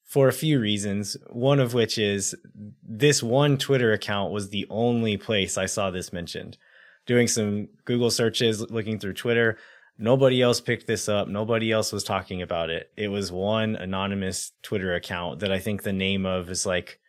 for 0.04 0.28
a 0.28 0.32
few 0.32 0.60
reasons. 0.60 1.16
One 1.30 1.60
of 1.60 1.74
which 1.74 1.98
is 1.98 2.34
this 2.82 3.22
one 3.22 3.58
Twitter 3.58 3.92
account 3.92 4.32
was 4.32 4.48
the 4.48 4.66
only 4.70 5.16
place 5.16 5.58
I 5.58 5.66
saw 5.66 5.90
this 5.90 6.12
mentioned. 6.12 6.56
Doing 7.06 7.28
some 7.28 7.68
Google 7.84 8.10
searches, 8.10 8.60
looking 8.70 8.98
through 8.98 9.14
Twitter, 9.14 9.58
nobody 9.98 10.42
else 10.42 10.60
picked 10.60 10.86
this 10.86 11.08
up. 11.08 11.28
Nobody 11.28 11.70
else 11.70 11.92
was 11.92 12.04
talking 12.04 12.42
about 12.42 12.70
it. 12.70 12.90
It 12.96 13.08
was 13.08 13.30
one 13.30 13.76
anonymous 13.76 14.52
Twitter 14.62 14.94
account 14.94 15.40
that 15.40 15.52
I 15.52 15.58
think 15.58 15.82
the 15.82 15.92
name 15.92 16.26
of 16.26 16.50
is 16.50 16.66
like 16.66 17.00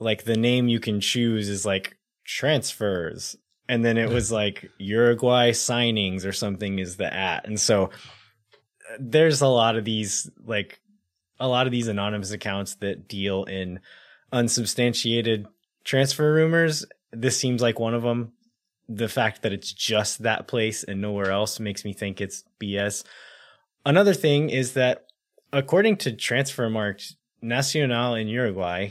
like 0.00 0.24
the 0.24 0.36
name 0.36 0.68
you 0.68 0.80
can 0.80 1.00
choose 1.00 1.48
is 1.48 1.64
like 1.64 1.96
transfers 2.24 3.36
and 3.70 3.84
then 3.84 3.96
it 3.96 4.10
was 4.10 4.32
like 4.42 4.70
Uruguay 4.78 5.52
signings 5.52 6.26
or 6.26 6.32
something 6.32 6.78
is 6.78 6.96
the 6.96 7.14
at. 7.14 7.46
And 7.46 7.58
so 7.58 7.84
uh, 7.84 8.96
there's 8.98 9.40
a 9.40 9.46
lot 9.46 9.76
of 9.76 9.84
these 9.84 10.28
like 10.44 10.80
a 11.38 11.48
lot 11.48 11.66
of 11.66 11.70
these 11.70 11.86
anonymous 11.86 12.32
accounts 12.32 12.74
that 12.76 13.08
deal 13.08 13.44
in 13.44 13.80
unsubstantiated 14.32 15.46
transfer 15.84 16.34
rumors. 16.34 16.84
This 17.12 17.38
seems 17.38 17.62
like 17.62 17.78
one 17.78 17.94
of 17.94 18.02
them. 18.02 18.32
The 18.88 19.08
fact 19.08 19.42
that 19.42 19.52
it's 19.52 19.72
just 19.72 20.24
that 20.24 20.48
place 20.48 20.82
and 20.82 21.00
nowhere 21.00 21.30
else 21.30 21.60
makes 21.60 21.84
me 21.84 21.92
think 21.92 22.20
it's 22.20 22.42
BS. 22.60 23.04
Another 23.86 24.14
thing 24.14 24.50
is 24.50 24.72
that 24.72 25.06
according 25.52 25.96
to 25.98 26.10
Transfermarkt, 26.10 27.14
Nacional 27.40 28.16
in 28.16 28.26
Uruguay, 28.26 28.90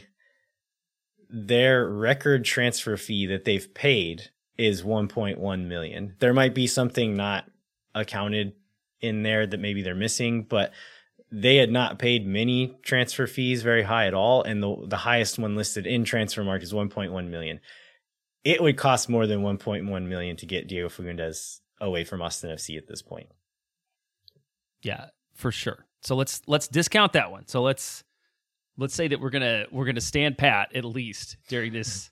their 1.29 1.88
record 1.88 2.43
transfer 2.43 2.98
fee 2.98 3.27
that 3.27 3.45
they've 3.45 3.74
paid 3.74 4.29
is 4.57 4.83
1.1 4.83 5.65
million. 5.67 6.15
There 6.19 6.33
might 6.33 6.53
be 6.53 6.67
something 6.67 7.15
not 7.15 7.45
accounted 7.95 8.53
in 9.01 9.24
there 9.24 9.48
that 9.48 9.59
maybe 9.59 9.81
they're 9.81 9.95
missing, 9.95 10.43
but 10.43 10.74
they 11.31 11.57
had 11.57 11.71
not 11.71 12.00
paid 12.00 12.25
many 12.25 12.77
transfer 12.81 13.27
fees 13.27 13.62
very 13.62 13.83
high 13.83 14.07
at 14.07 14.13
all, 14.13 14.43
and 14.43 14.62
the 14.62 14.75
the 14.88 14.98
highest 14.98 15.38
one 15.38 15.55
listed 15.55 15.86
in 15.86 16.03
Transfermarkt 16.03 16.63
is 16.63 16.74
1.1 16.74 17.29
million. 17.29 17.59
It 18.43 18.62
would 18.62 18.77
cost 18.77 19.09
more 19.09 19.27
than 19.27 19.41
1.1 19.41 20.07
million 20.07 20.36
to 20.38 20.45
get 20.45 20.67
Diego 20.67 20.89
Fagundez 20.89 21.59
away 21.79 22.03
from 22.03 22.21
Austin 22.21 22.50
FC 22.50 22.77
at 22.77 22.88
this 22.88 23.01
point. 23.01 23.27
Yeah, 24.81 25.07
for 25.36 25.51
sure. 25.51 25.86
So 26.01 26.15
let's 26.15 26.41
let's 26.48 26.67
discount 26.67 27.13
that 27.13 27.31
one. 27.31 27.48
So 27.48 27.62
let's 27.62 28.03
let's 28.79 28.95
say 28.95 29.07
that 29.07 29.19
we're 29.19 29.29
gonna 29.29 29.65
we're 29.71 29.86
gonna 29.86 30.01
stand 30.01 30.38
pat 30.38 30.75
at 30.75 30.86
least 30.86 31.38
during 31.48 31.74
this 31.74 32.09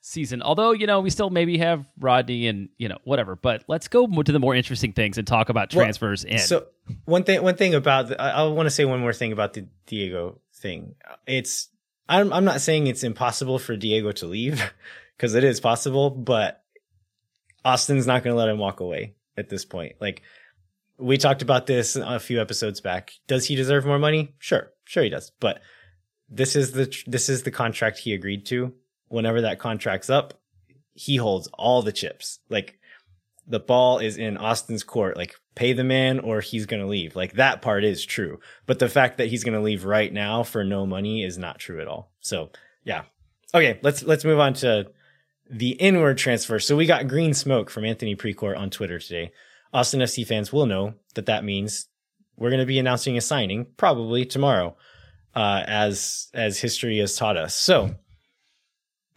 season. 0.00 0.42
Although 0.42 0.72
you 0.72 0.86
know 0.86 1.00
we 1.00 1.10
still 1.10 1.30
maybe 1.30 1.58
have 1.58 1.86
Rodney 1.98 2.48
and 2.48 2.68
you 2.76 2.88
know 2.88 2.98
whatever. 3.04 3.36
But 3.36 3.64
let's 3.68 3.88
go 3.88 4.06
to 4.06 4.32
the 4.32 4.38
more 4.38 4.54
interesting 4.54 4.92
things 4.92 5.18
and 5.18 5.26
talk 5.26 5.48
about 5.48 5.70
transfers. 5.70 6.24
Well, 6.24 6.34
in. 6.34 6.38
so 6.40 6.66
one 7.04 7.24
thing 7.24 7.42
one 7.42 7.56
thing 7.56 7.74
about 7.74 8.08
the, 8.08 8.20
I, 8.20 8.30
I 8.30 8.42
want 8.48 8.66
to 8.66 8.70
say 8.70 8.84
one 8.84 9.00
more 9.00 9.12
thing 9.12 9.32
about 9.32 9.54
the 9.54 9.68
Diego 9.86 10.40
thing. 10.54 10.94
It's 11.26 11.68
I'm 12.08 12.32
I'm 12.32 12.44
not 12.44 12.60
saying 12.60 12.86
it's 12.86 13.04
impossible 13.04 13.58
for 13.58 13.76
Diego 13.76 14.12
to 14.12 14.26
leave 14.26 14.62
because 15.16 15.34
it 15.34 15.44
is 15.44 15.60
possible, 15.60 16.10
but 16.10 16.62
Austin's 17.64 18.06
not 18.06 18.22
going 18.22 18.34
to 18.34 18.38
let 18.38 18.48
him 18.48 18.58
walk 18.58 18.80
away 18.80 19.14
at 19.36 19.48
this 19.48 19.64
point. 19.64 19.96
Like 20.00 20.22
we 20.98 21.18
talked 21.18 21.42
about 21.42 21.66
this 21.66 21.96
a 21.96 22.20
few 22.20 22.40
episodes 22.40 22.80
back. 22.80 23.12
Does 23.26 23.46
he 23.46 23.56
deserve 23.56 23.84
more 23.84 23.98
money? 23.98 24.34
Sure, 24.38 24.70
sure 24.84 25.02
he 25.02 25.10
does. 25.10 25.32
But 25.40 25.60
this 26.28 26.56
is 26.56 26.72
the 26.72 26.94
this 27.06 27.28
is 27.28 27.42
the 27.42 27.50
contract 27.50 27.98
he 27.98 28.14
agreed 28.14 28.46
to. 28.46 28.72
Whenever 29.08 29.42
that 29.42 29.58
contract's 29.58 30.10
up, 30.10 30.34
he 30.94 31.16
holds 31.16 31.48
all 31.54 31.82
the 31.82 31.92
chips. 31.92 32.40
Like 32.48 32.78
the 33.46 33.60
ball 33.60 33.98
is 33.98 34.16
in 34.16 34.36
Austin's 34.36 34.82
court. 34.82 35.16
Like 35.16 35.36
pay 35.54 35.72
the 35.72 35.84
man 35.84 36.18
or 36.20 36.40
he's 36.40 36.66
going 36.66 36.82
to 36.82 36.88
leave. 36.88 37.14
Like 37.14 37.34
that 37.34 37.62
part 37.62 37.84
is 37.84 38.04
true. 38.04 38.40
But 38.66 38.78
the 38.78 38.88
fact 38.88 39.18
that 39.18 39.28
he's 39.28 39.44
going 39.44 39.54
to 39.54 39.60
leave 39.60 39.84
right 39.84 40.12
now 40.12 40.42
for 40.42 40.64
no 40.64 40.86
money 40.86 41.24
is 41.24 41.38
not 41.38 41.58
true 41.58 41.80
at 41.80 41.88
all. 41.88 42.10
So 42.20 42.50
yeah. 42.84 43.02
Okay. 43.54 43.78
Let's, 43.82 44.02
let's 44.02 44.24
move 44.24 44.40
on 44.40 44.54
to 44.54 44.90
the 45.48 45.70
inward 45.70 46.18
transfer. 46.18 46.58
So 46.58 46.76
we 46.76 46.86
got 46.86 47.08
green 47.08 47.34
smoke 47.34 47.70
from 47.70 47.84
Anthony 47.84 48.16
Precourt 48.16 48.58
on 48.58 48.70
Twitter 48.70 48.98
today. 48.98 49.32
Austin 49.72 50.00
FC 50.00 50.26
fans 50.26 50.52
will 50.52 50.66
know 50.66 50.94
that 51.14 51.26
that 51.26 51.44
means 51.44 51.88
we're 52.36 52.50
going 52.50 52.60
to 52.60 52.66
be 52.66 52.78
announcing 52.78 53.16
a 53.16 53.20
signing 53.20 53.66
probably 53.76 54.24
tomorrow, 54.24 54.76
uh, 55.36 55.62
as 55.66 56.28
as 56.34 56.58
history 56.58 56.98
has 56.98 57.14
taught 57.14 57.36
us. 57.36 57.54
So, 57.54 57.94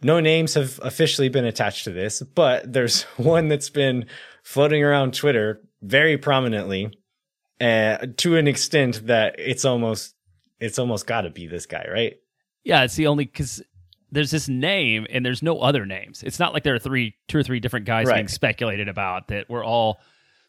no 0.02 0.20
names 0.20 0.54
have 0.54 0.78
officially 0.82 1.30
been 1.30 1.46
attached 1.46 1.84
to 1.84 1.90
this, 1.90 2.22
but 2.22 2.70
there's 2.70 3.02
one 3.16 3.48
that's 3.48 3.70
been 3.70 4.06
floating 4.42 4.84
around 4.84 5.14
Twitter 5.14 5.60
very 5.82 6.18
prominently, 6.18 6.92
uh, 7.60 8.06
to 8.18 8.36
an 8.36 8.46
extent 8.46 9.06
that 9.06 9.36
it's 9.38 9.64
almost 9.64 10.14
it's 10.60 10.78
almost 10.78 11.06
got 11.06 11.22
to 11.22 11.30
be 11.30 11.46
this 11.46 11.64
guy, 11.66 11.86
right? 11.90 12.16
Yeah, 12.62 12.84
it's 12.84 12.94
the 12.94 13.06
only 13.06 13.24
because 13.24 13.62
there's 14.12 14.30
this 14.30 14.48
name 14.48 15.06
and 15.08 15.24
there's 15.24 15.42
no 15.42 15.60
other 15.60 15.86
names. 15.86 16.22
It's 16.22 16.38
not 16.38 16.52
like 16.52 16.64
there 16.64 16.74
are 16.74 16.80
three, 16.80 17.14
two 17.28 17.38
or 17.38 17.42
three 17.42 17.60
different 17.60 17.86
guys 17.86 18.06
right. 18.06 18.16
being 18.16 18.28
speculated 18.28 18.88
about 18.88 19.28
that 19.28 19.48
we're 19.48 19.64
all 19.64 20.00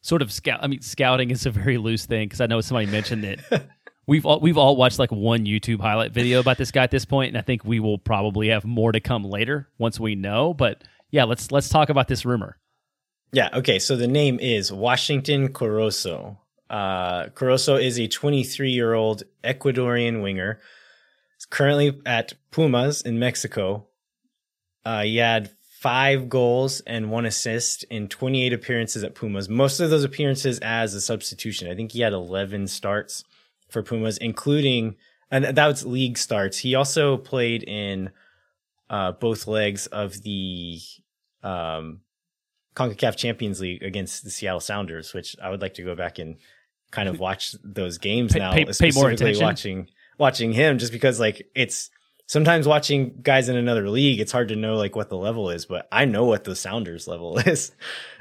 sort 0.02 0.22
of 0.22 0.32
scout. 0.34 0.60
I 0.62 0.68
mean, 0.68 0.82
scouting 0.82 1.32
is 1.32 1.46
a 1.46 1.52
very 1.52 1.78
loose 1.78 2.06
thing 2.06 2.28
because 2.28 2.42
I 2.42 2.48
know 2.48 2.60
somebody 2.60 2.88
mentioned 2.88 3.24
that 3.24 3.70
we've 4.12 4.26
all, 4.26 4.42
we've 4.42 4.58
all 4.58 4.76
watched 4.76 5.00
like 5.00 5.10
one 5.10 5.46
YouTube 5.46 5.80
highlight 5.80 6.12
video 6.12 6.42
about 6.42 6.58
this 6.58 6.70
guy 6.70 6.84
at 6.84 6.92
this 6.92 7.06
point, 7.06 7.30
and 7.30 7.38
I 7.38 7.42
think 7.42 7.64
we 7.64 7.80
will 7.80 7.98
probably 7.98 8.50
have 8.50 8.66
more 8.66 8.92
to 8.92 9.00
come 9.00 9.24
later 9.24 9.70
once 9.78 10.02
we 10.02 10.16
know. 10.16 10.54
But 10.54 10.84
yeah, 11.12 11.24
let's 11.24 11.50
let's 11.50 11.70
talk 11.70 11.90
about 11.90 12.10
this 12.10 12.26
rumor. 12.26 12.58
Yeah. 13.32 13.50
Okay. 13.54 13.80
So 13.80 13.96
the 13.96 14.10
name 14.10 14.38
is 14.42 14.70
Washington 14.70 15.54
Corozo. 15.54 16.38
Uh, 16.70 17.28
Corozo 17.28 17.82
is 17.82 17.98
a 18.00 18.08
23 18.10 18.72
year 18.72 18.94
old 18.94 19.24
Ecuadorian 19.46 20.22
winger. 20.22 20.60
He's 21.38 21.46
currently 21.46 22.02
at 22.06 22.34
Pumas 22.52 23.02
in 23.02 23.18
Mexico. 23.18 23.88
Uh, 24.84 25.04
he 25.04 25.18
had 25.18 25.52
five 25.80 26.28
goals 26.28 26.82
and 26.82 27.10
one 27.10 27.26
assist 27.26 27.86
in 27.86 28.10
28 28.10 28.52
appearances 28.52 29.06
at 29.06 29.16
Pumas. 29.16 29.48
Most 29.48 29.80
of 29.80 29.90
those 29.90 30.04
appearances 30.04 30.60
as 30.60 30.94
a 30.94 31.02
substitution. 31.02 31.72
I 31.72 31.76
think 31.76 31.94
he 31.94 32.02
had 32.02 32.14
11 32.14 32.68
starts 32.68 33.24
for 33.72 33.82
Pumas, 33.82 34.18
including, 34.18 34.96
and 35.32 35.46
that 35.46 35.68
was 35.68 35.86
league 35.86 36.18
starts. 36.18 36.58
He 36.58 36.76
also 36.76 37.18
played 37.18 37.64
in 37.64 38.12
uh, 38.90 39.14
both 39.14 39.48
legs 39.48 39.88
of 39.88 40.22
the 40.22 40.80
um, 41.42 42.02
CONCACAF 42.76 43.16
Champions 43.16 43.60
League 43.60 43.82
against 43.82 44.24
the 44.24 44.30
Seattle 44.30 44.60
Sounders, 44.60 45.14
which 45.14 45.36
I 45.42 45.50
would 45.50 45.62
like 45.62 45.76
to 45.76 45.84
go 45.84 45.96
back 45.96 46.20
and 46.20 46.38
kind 46.92 47.08
of 47.08 47.20
watch 47.20 47.56
those 47.64 47.98
games 47.98 48.34
pay, 48.34 48.40
now, 48.40 48.54
pay, 48.54 48.66
pay 48.66 48.92
more 48.92 49.10
attention. 49.10 49.44
watching 49.44 49.88
watching 50.18 50.52
him 50.52 50.78
just 50.78 50.92
because 50.92 51.22
like 51.22 51.50
it's 51.56 51.90
sometimes 52.28 52.68
watching 52.68 53.20
guys 53.22 53.50
in 53.50 53.56
another 53.56 53.90
league, 53.90 54.20
it's 54.20 54.32
hard 54.32 54.50
to 54.50 54.56
know 54.56 54.76
like 54.76 54.96
what 54.96 55.10
the 55.10 55.18
level 55.18 55.50
is, 55.50 55.66
but 55.66 55.88
I 55.92 56.06
know 56.06 56.26
what 56.26 56.44
the 56.44 56.56
Sounders 56.56 57.08
level 57.08 57.38
is. 57.46 57.72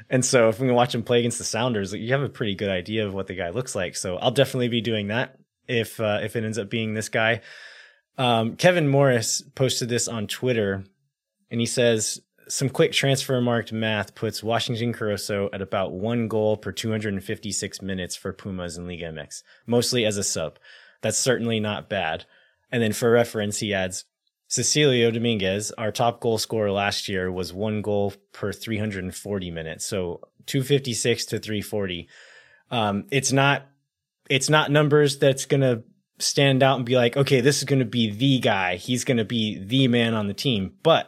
And 0.09 0.25
so 0.25 0.49
if 0.49 0.59
we 0.59 0.67
can 0.67 0.75
watch 0.75 0.95
him 0.95 1.03
play 1.03 1.19
against 1.19 1.37
the 1.37 1.43
Sounders, 1.43 1.93
you 1.93 2.11
have 2.11 2.21
a 2.21 2.29
pretty 2.29 2.55
good 2.55 2.69
idea 2.69 3.05
of 3.05 3.13
what 3.13 3.27
the 3.27 3.35
guy 3.35 3.49
looks 3.49 3.75
like. 3.75 3.95
So 3.95 4.17
I'll 4.17 4.31
definitely 4.31 4.67
be 4.67 4.81
doing 4.81 5.07
that 5.07 5.37
if 5.71 5.99
uh, 5.99 6.19
if 6.21 6.35
it 6.35 6.43
ends 6.43 6.57
up 6.57 6.69
being 6.69 6.93
this 6.93 7.09
guy. 7.09 7.41
Um, 8.17 8.55
Kevin 8.55 8.87
Morris 8.87 9.41
posted 9.55 9.89
this 9.89 10.07
on 10.07 10.27
Twitter, 10.27 10.83
and 11.49 11.59
he 11.59 11.65
says 11.65 12.21
some 12.47 12.69
quick 12.69 12.91
Transfermarkt 12.91 13.71
math 13.71 14.13
puts 14.13 14.43
Washington 14.43 14.93
Corozo 14.93 15.49
at 15.53 15.61
about 15.61 15.93
one 15.93 16.27
goal 16.27 16.57
per 16.57 16.71
256 16.71 17.81
minutes 17.81 18.15
for 18.15 18.33
Pumas 18.33 18.77
in 18.77 18.87
Liga 18.87 19.05
MX, 19.05 19.43
mostly 19.65 20.05
as 20.05 20.17
a 20.17 20.23
sub. 20.23 20.59
That's 21.01 21.17
certainly 21.17 21.59
not 21.59 21.89
bad. 21.89 22.25
And 22.71 22.83
then 22.83 22.93
for 22.93 23.09
reference, 23.09 23.59
he 23.59 23.73
adds 23.73 24.05
Cecilio 24.49 25.13
Dominguez, 25.13 25.71
our 25.77 25.91
top 25.91 26.19
goal 26.19 26.37
scorer 26.37 26.71
last 26.71 27.07
year, 27.07 27.31
was 27.31 27.53
one 27.53 27.81
goal 27.81 28.13
per 28.33 28.51
340 28.51 29.51
minutes. 29.51 29.85
So 29.85 30.19
256 30.47 31.25
to 31.27 31.39
340. 31.39 32.09
Um, 32.69 33.05
it's 33.11 33.31
not, 33.31 33.65
it's 34.29 34.49
not 34.49 34.71
numbers 34.71 35.17
that's 35.17 35.45
going 35.45 35.61
to 35.61 35.83
stand 36.19 36.63
out 36.63 36.77
and 36.77 36.85
be 36.85 36.95
like, 36.95 37.17
okay, 37.17 37.41
this 37.41 37.57
is 37.57 37.63
going 37.63 37.79
to 37.79 37.85
be 37.85 38.09
the 38.11 38.39
guy. 38.39 38.75
He's 38.75 39.03
going 39.03 39.17
to 39.17 39.25
be 39.25 39.57
the 39.63 39.87
man 39.87 40.13
on 40.13 40.27
the 40.27 40.33
team. 40.33 40.73
But 40.83 41.07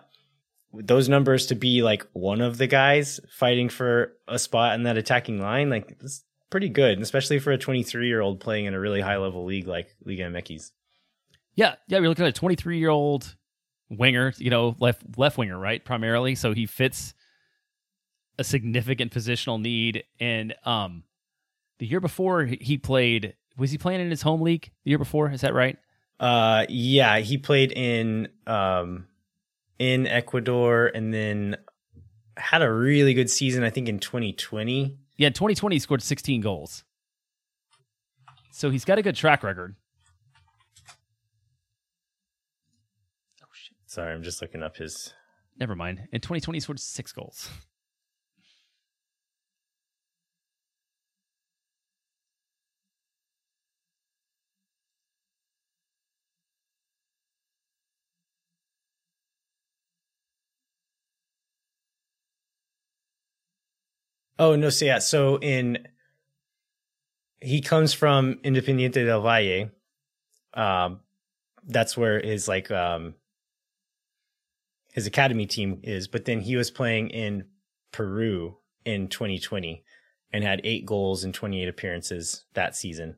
those 0.73 1.07
numbers 1.07 1.45
to 1.47 1.55
be 1.55 1.83
like 1.83 2.05
one 2.13 2.41
of 2.41 2.57
the 2.57 2.67
guys 2.67 3.19
fighting 3.29 3.69
for 3.69 4.13
a 4.27 4.39
spot 4.39 4.75
in 4.75 4.83
that 4.83 4.97
attacking 4.97 5.39
line, 5.39 5.69
like 5.69 5.95
it's 6.01 6.23
pretty 6.49 6.69
good, 6.69 6.99
especially 6.99 7.39
for 7.39 7.51
a 7.51 7.57
23 7.57 8.07
year 8.07 8.21
old 8.21 8.39
playing 8.39 8.65
in 8.65 8.73
a 8.73 8.79
really 8.79 9.01
high 9.01 9.17
level 9.17 9.45
league 9.45 9.67
like 9.67 9.87
Liga 10.05 10.23
MX. 10.23 10.71
Yeah, 11.55 11.75
yeah, 11.87 11.99
you're 11.99 12.09
looking 12.09 12.25
at 12.25 12.29
a 12.29 12.39
23 12.39 12.79
year 12.79 12.89
old 12.89 13.35
winger, 13.89 14.33
you 14.37 14.49
know, 14.49 14.75
left 14.79 15.03
left 15.17 15.37
winger, 15.37 15.57
right, 15.57 15.83
primarily. 15.83 16.35
So 16.35 16.53
he 16.53 16.65
fits 16.65 17.13
a 18.39 18.43
significant 18.43 19.11
positional 19.11 19.61
need. 19.61 20.03
And 20.19 20.55
um, 20.65 21.03
the 21.83 21.89
year 21.89 21.99
before 21.99 22.45
he 22.45 22.77
played, 22.77 23.35
was 23.57 23.69
he 23.69 23.77
playing 23.77 23.99
in 23.99 24.09
his 24.09 24.21
home 24.21 24.39
league 24.39 24.71
the 24.85 24.91
year 24.91 24.97
before? 24.97 25.29
Is 25.29 25.41
that 25.41 25.53
right? 25.53 25.77
Uh, 26.17 26.65
yeah, 26.69 27.19
he 27.19 27.37
played 27.37 27.73
in 27.73 28.29
um 28.47 29.05
in 29.79 30.07
Ecuador, 30.07 30.89
and 30.95 31.13
then 31.13 31.57
had 32.37 32.61
a 32.61 32.71
really 32.71 33.13
good 33.13 33.29
season. 33.29 33.65
I 33.65 33.69
think 33.69 33.89
in 33.89 33.99
2020. 33.99 34.97
Yeah, 35.17 35.27
2020 35.27 35.75
he 35.75 35.79
scored 35.81 36.01
16 36.01 36.39
goals. 36.39 36.85
So 38.53 38.69
he's 38.69 38.85
got 38.85 38.97
a 38.97 39.01
good 39.01 39.17
track 39.17 39.43
record. 39.43 39.75
Oh 43.41 43.47
shit. 43.51 43.75
Sorry, 43.87 44.13
I'm 44.13 44.23
just 44.23 44.41
looking 44.41 44.63
up 44.63 44.77
his. 44.77 45.13
Never 45.59 45.75
mind. 45.75 46.07
In 46.13 46.21
2020, 46.21 46.55
he 46.55 46.59
scored 46.61 46.79
six 46.79 47.11
goals. 47.11 47.49
Oh 64.39 64.55
no! 64.55 64.69
So 64.69 64.85
yeah, 64.85 64.99
so 64.99 65.37
in 65.37 65.87
he 67.39 67.61
comes 67.61 67.93
from 67.93 68.35
Independiente 68.43 69.05
del 69.05 69.21
Valle. 69.21 69.69
Um, 70.53 71.01
that's 71.65 71.97
where 71.97 72.19
his 72.19 72.47
like 72.47 72.71
um 72.71 73.15
his 74.93 75.07
academy 75.07 75.45
team 75.45 75.79
is. 75.83 76.07
But 76.07 76.25
then 76.25 76.39
he 76.39 76.55
was 76.55 76.71
playing 76.71 77.09
in 77.09 77.45
Peru 77.91 78.57
in 78.85 79.07
2020 79.07 79.83
and 80.31 80.43
had 80.43 80.61
eight 80.63 80.85
goals 80.85 81.23
in 81.23 81.33
28 81.33 81.67
appearances 81.67 82.45
that 82.53 82.75
season. 82.75 83.17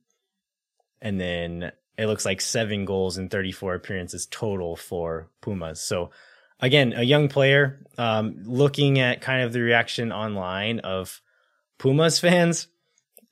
And 1.02 1.20
then 1.20 1.72
it 1.98 2.08
looks 2.08 2.26
like 2.26 2.42
seven 2.42 2.86
goals 2.86 3.18
in 3.18 3.30
34 3.30 3.76
appearances 3.76 4.26
total 4.26 4.76
for 4.76 5.30
Pumas. 5.42 5.82
So 5.82 6.12
again, 6.60 6.94
a 6.96 7.04
young 7.04 7.28
player. 7.28 7.82
Um, 7.98 8.44
looking 8.44 9.00
at 9.00 9.22
kind 9.22 9.44
of 9.44 9.54
the 9.54 9.62
reaction 9.62 10.12
online 10.12 10.80
of 10.80 11.22
Pumas 11.78 12.20
fans, 12.20 12.68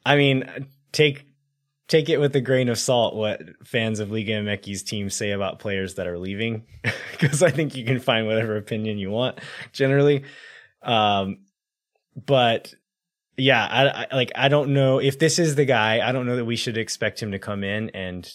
I 0.06 0.16
mean, 0.16 0.68
take 0.92 1.26
take 1.88 2.10
it 2.10 2.18
with 2.18 2.36
a 2.36 2.42
grain 2.42 2.70
of 2.70 2.80
salt 2.80 3.14
what 3.14 3.42
fans 3.66 4.00
of 4.00 4.10
Liga 4.10 4.32
MX's 4.32 4.84
team 4.84 5.10
say 5.10 5.32
about 5.32 5.60
players 5.60 5.96
that 5.96 6.08
are 6.08 6.18
leaving, 6.18 6.66
because 7.12 7.44
I 7.44 7.52
think 7.52 7.76
you 7.76 7.86
can 7.86 8.00
find 8.00 8.26
whatever 8.26 8.56
opinion 8.56 8.98
you 8.98 9.12
want 9.12 9.40
generally. 9.74 10.24
Um, 10.82 11.40
but 12.16 12.74
yeah, 13.38 13.66
I, 13.66 13.88
I 13.88 14.16
like 14.16 14.32
I 14.36 14.48
don't 14.48 14.74
know 14.74 15.00
if 15.00 15.20
this 15.20 15.40
is 15.40 15.56
the 15.56 15.66
guy. 15.66 16.08
I 16.08 16.12
don't 16.12 16.26
know 16.26 16.36
that 16.36 16.46
we 16.46 16.56
should 16.56 16.78
expect 16.78 17.22
him 17.22 17.32
to 17.32 17.40
come 17.40 17.64
in 17.64 17.90
and 17.90 18.32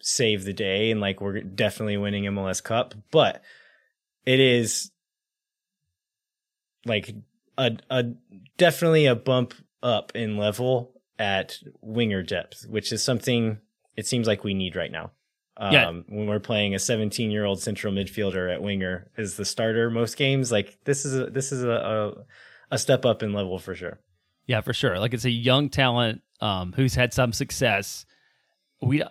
save 0.00 0.44
the 0.44 0.52
day 0.52 0.90
and 0.90 1.00
like 1.00 1.20
we're 1.20 1.40
definitely 1.40 1.96
winning 1.96 2.24
MLS 2.24 2.62
Cup, 2.62 2.94
but 3.10 3.42
it 4.26 4.40
is 4.40 4.90
like 6.84 7.14
a 7.56 7.76
a 7.88 8.04
definitely 8.58 9.06
a 9.06 9.14
bump 9.14 9.54
up 9.82 10.12
in 10.14 10.36
level 10.36 10.92
at 11.18 11.58
winger 11.80 12.22
depth, 12.22 12.66
which 12.68 12.92
is 12.92 13.02
something 13.02 13.58
it 13.96 14.06
seems 14.06 14.26
like 14.26 14.44
we 14.44 14.54
need 14.54 14.76
right 14.76 14.92
now. 14.92 15.12
Um, 15.58 15.72
yeah. 15.72 15.90
when 15.90 16.26
we're 16.26 16.38
playing 16.38 16.74
a 16.74 16.78
17 16.78 17.30
year 17.30 17.46
old 17.46 17.62
central 17.62 17.90
midfielder 17.90 18.52
at 18.52 18.60
winger 18.60 19.10
is 19.16 19.36
the 19.36 19.44
starter 19.46 19.88
most 19.88 20.18
games, 20.18 20.52
like 20.52 20.78
this 20.84 21.06
is 21.06 21.18
a, 21.18 21.30
this 21.30 21.50
is 21.50 21.64
a, 21.64 21.70
a, 21.70 22.12
a 22.72 22.78
step 22.78 23.06
up 23.06 23.22
in 23.22 23.32
level 23.32 23.58
for 23.58 23.74
sure. 23.74 23.98
Yeah, 24.46 24.60
for 24.60 24.74
sure. 24.74 24.98
Like 24.98 25.14
it's 25.14 25.24
a 25.24 25.30
young 25.30 25.70
talent 25.70 26.20
um, 26.40 26.74
who's 26.74 26.94
had 26.94 27.14
some 27.14 27.32
success. 27.32 28.04
We 28.82 29.02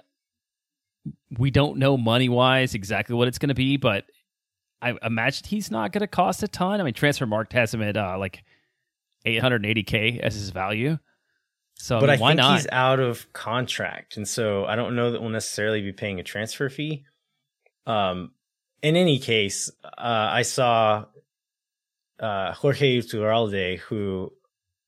we 1.38 1.50
don't 1.50 1.78
know 1.78 1.98
money 1.98 2.30
wise 2.30 2.76
exactly 2.76 3.16
what 3.16 3.28
it's 3.28 3.40
going 3.40 3.50
to 3.50 3.56
be, 3.56 3.78
but 3.78 4.06
I 4.86 4.96
imagine 5.02 5.48
he's 5.48 5.72
not 5.72 5.92
going 5.92 6.02
to 6.02 6.08
cost 6.08 6.44
a 6.44 6.48
ton. 6.48 6.80
I 6.80 6.84
mean, 6.84 6.94
Transfermarkt 6.94 7.54
has 7.54 7.74
him 7.74 7.82
at 7.82 7.98
uh, 7.98 8.18
like 8.20 8.44
880k 9.26 10.20
as 10.20 10.36
his 10.36 10.52
value. 10.52 11.00
So, 11.74 12.00
but 12.00 12.12
I, 12.12 12.14
mean, 12.14 12.24
I 12.24 12.28
think 12.28 12.38
not? 12.38 12.56
he's 12.58 12.68
out 12.72 13.00
of 13.00 13.34
contract, 13.34 14.16
and 14.16 14.28
so 14.28 14.66
I 14.66 14.76
don't 14.76 14.96
know 14.96 15.12
that 15.12 15.22
we'll 15.22 15.32
necessarily 15.32 15.82
be 15.82 15.92
paying 15.92 16.20
a 16.20 16.24
transfer 16.24 16.70
fee. 16.70 17.04
Um, 17.88 18.32
in 18.84 18.96
any 18.96 19.18
case, 19.18 19.72
uh, 19.84 19.90
I 19.98 20.44
saw 20.44 21.06
uh, 22.20 22.54
Jorge 22.54 23.02
Iturralde, 23.02 23.80
who 23.80 24.32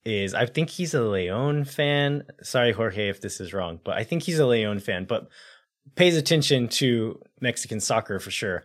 is 0.06 0.36
I 0.36 0.46
think 0.46 0.70
he's 0.70 0.94
a 0.94 1.02
Leon 1.02 1.66
fan. 1.66 2.24
Sorry, 2.44 2.72
Jorge, 2.72 3.10
if 3.10 3.20
this 3.20 3.42
is 3.42 3.52
wrong, 3.52 3.80
but 3.84 3.98
I 3.98 4.04
think 4.04 4.24
he's 4.24 4.40
a 4.40 4.46
Leon 4.46 4.80
fan, 4.80 5.06
but 5.06 5.28
pays 5.96 6.16
attention 6.16 6.68
to 6.68 7.20
Mexican 7.42 7.80
soccer 7.80 8.20
for 8.20 8.32
sure 8.32 8.64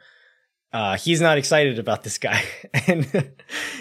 uh, 0.73 0.97
he's 0.97 1.21
not 1.21 1.38
excited 1.38 1.79
about 1.79 2.02
this 2.02 2.19
guy, 2.19 2.43
and 2.87 3.33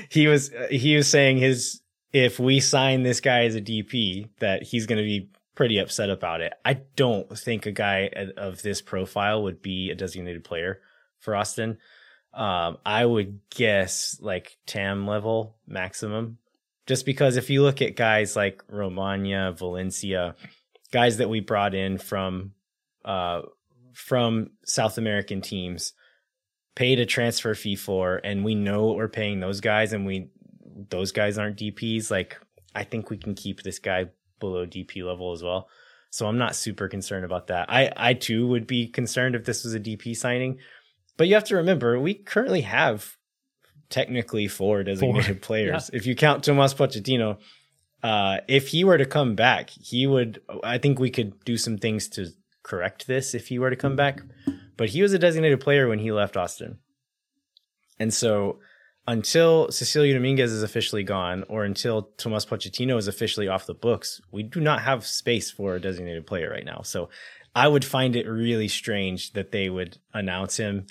he 0.10 0.28
was 0.28 0.52
he 0.70 0.96
was 0.96 1.08
saying 1.08 1.38
his 1.38 1.82
if 2.12 2.40
we 2.40 2.60
sign 2.60 3.04
this 3.04 3.22
guy 3.22 3.46
as 3.46 3.56
a 3.56 3.62
DP 3.62 4.30
that 4.40 4.64
he's 4.64 4.86
going 4.86 4.98
to 4.98 5.04
be 5.04 5.30
pretty 5.56 5.78
upset 5.78 6.10
about 6.10 6.42
it. 6.42 6.54
I 6.66 6.82
don't 6.96 7.38
think 7.38 7.66
a 7.66 7.72
guy 7.72 8.10
of 8.36 8.62
this 8.62 8.82
profile 8.82 9.44
would 9.44 9.62
be 9.62 9.90
a 9.90 9.96
designated 9.96 10.44
player 10.44 10.82
for 11.20 11.36
Austin. 11.36 11.78
Um, 12.34 12.78
I 12.86 13.06
would 13.06 13.40
guess 13.50 14.18
like 14.22 14.58
TAM 14.66 15.08
level 15.08 15.58
maximum, 15.68 16.40
just 16.88 17.06
because 17.06 17.38
if 17.38 17.50
you 17.50 17.62
look 17.62 17.82
at 17.82 17.96
guys 17.96 18.36
like 18.36 18.64
Romaña, 18.68 19.58
Valencia, 19.58 20.36
guys 20.92 21.18
that 21.18 21.30
we 21.30 21.40
brought 21.40 21.74
in 21.74 21.98
from 21.98 22.54
uh, 23.06 23.42
from 23.94 24.52
South 24.66 24.98
American 24.98 25.42
teams 25.42 25.94
paid 26.76 27.00
a 27.00 27.06
transfer 27.06 27.54
fee 27.54 27.76
for 27.76 28.22
and 28.24 28.46
we 28.46 28.56
know 28.56 28.86
what 28.86 28.96
we're 28.96 29.10
paying 29.10 29.40
those 29.40 29.60
guys 29.60 29.94
and 29.94 30.06
we 30.06 30.30
those 30.90 31.12
guys 31.12 31.38
aren't 31.38 31.58
DPs, 31.58 32.10
like 32.10 32.38
I 32.74 32.84
think 32.84 33.10
we 33.10 33.18
can 33.18 33.36
keep 33.36 33.64
this 33.64 33.80
guy 33.80 34.06
below 34.40 34.66
DP 34.66 35.06
level 35.06 35.32
as 35.32 35.44
well. 35.44 35.68
So 36.10 36.28
I'm 36.28 36.38
not 36.38 36.56
super 36.56 36.88
concerned 36.88 37.26
about 37.26 37.48
that. 37.48 37.70
I 37.70 37.92
I 37.96 38.14
too 38.14 38.48
would 38.48 38.68
be 38.68 38.88
concerned 38.88 39.36
if 39.36 39.46
this 39.46 39.64
was 39.64 39.74
a 39.74 39.80
DP 39.80 40.16
signing. 40.16 40.60
But 41.18 41.28
you 41.28 41.36
have 41.36 41.44
to 41.46 41.58
remember 41.58 42.00
we 42.00 42.14
currently 42.14 42.62
have 42.62 43.18
technically 43.90 44.48
four 44.48 44.84
designated 44.84 45.26
four. 45.26 45.36
players. 45.42 45.90
Yeah. 45.92 45.98
If 45.98 46.06
you 46.06 46.16
count 46.16 46.44
Tomas 46.44 46.74
Pochettino, 46.74 47.38
uh, 48.04 48.38
if 48.48 48.70
he 48.70 48.84
were 48.84 48.98
to 48.98 49.06
come 49.06 49.36
back, 49.36 49.70
he 49.70 50.08
would 50.08 50.42
I 50.64 50.78
think 50.78 51.00
we 51.00 51.10
could 51.10 51.44
do 51.46 51.58
some 51.58 51.78
things 51.78 52.08
to 52.10 52.28
correct 52.64 53.08
this 53.08 53.34
if 53.34 53.48
he 53.48 53.60
were 53.60 53.70
to 53.70 53.76
come 53.76 53.96
back 53.96 54.22
but 54.82 54.90
he 54.90 55.04
was 55.04 55.14
a 55.14 55.20
designated 55.20 55.60
player 55.60 55.88
when 55.88 56.00
he 56.00 56.12
left 56.12 56.36
Austin. 56.36 56.80
And 58.00 58.12
so 58.12 58.58
until 59.08 59.68
Cecilio 59.68 60.16
Dominguez 60.16 60.52
is 60.52 60.64
officially 60.64 61.04
gone 61.04 61.44
or 61.50 61.64
until 61.64 62.10
Tomas 62.18 62.48
Pochettino 62.48 62.98
is 62.98 63.08
officially 63.08 63.48
off 63.48 63.68
the 63.68 63.76
books, 63.76 64.22
we 64.32 64.42
do 64.42 64.60
not 64.60 64.82
have 64.82 65.06
space 65.06 65.52
for 65.52 65.76
a 65.76 65.80
designated 65.80 66.26
player 66.26 66.50
right 66.50 66.66
now. 66.66 66.82
So 66.82 67.12
I 67.54 67.68
would 67.68 67.86
find 67.86 68.16
it 68.16 68.28
really 68.28 68.68
strange 68.68 69.34
that 69.34 69.52
they 69.52 69.70
would 69.70 70.00
announce 70.16 70.58
him 70.58 70.88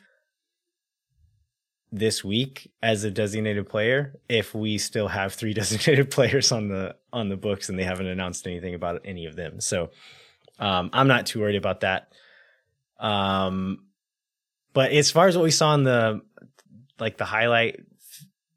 this 1.90 2.22
week 2.22 2.70
as 2.84 3.02
a 3.02 3.10
designated 3.10 3.68
player 3.68 4.20
if 4.28 4.54
we 4.54 4.78
still 4.78 5.08
have 5.08 5.34
three 5.34 5.52
designated 5.62 6.12
players 6.12 6.52
on 6.52 6.68
the 6.68 6.94
on 7.12 7.28
the 7.28 7.36
books 7.36 7.68
and 7.68 7.76
they 7.76 7.82
haven't 7.82 8.06
announced 8.06 8.46
anything 8.46 8.76
about 8.76 9.00
any 9.04 9.26
of 9.26 9.34
them. 9.34 9.60
So 9.60 9.90
um, 10.60 10.90
I'm 10.92 11.08
not 11.08 11.26
too 11.26 11.40
worried 11.40 11.56
about 11.56 11.80
that. 11.80 12.12
Um, 13.00 13.86
but 14.72 14.92
as 14.92 15.10
far 15.10 15.26
as 15.26 15.36
what 15.36 15.42
we 15.42 15.50
saw 15.50 15.74
in 15.74 15.84
the 15.84 16.20
like 16.98 17.16
the 17.16 17.24
highlight 17.24 17.80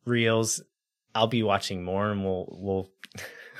reels, 0.05 0.61
I'll 1.15 1.27
be 1.27 1.43
watching 1.43 1.83
more, 1.83 2.11
and 2.11 2.23
we'll 2.23 2.47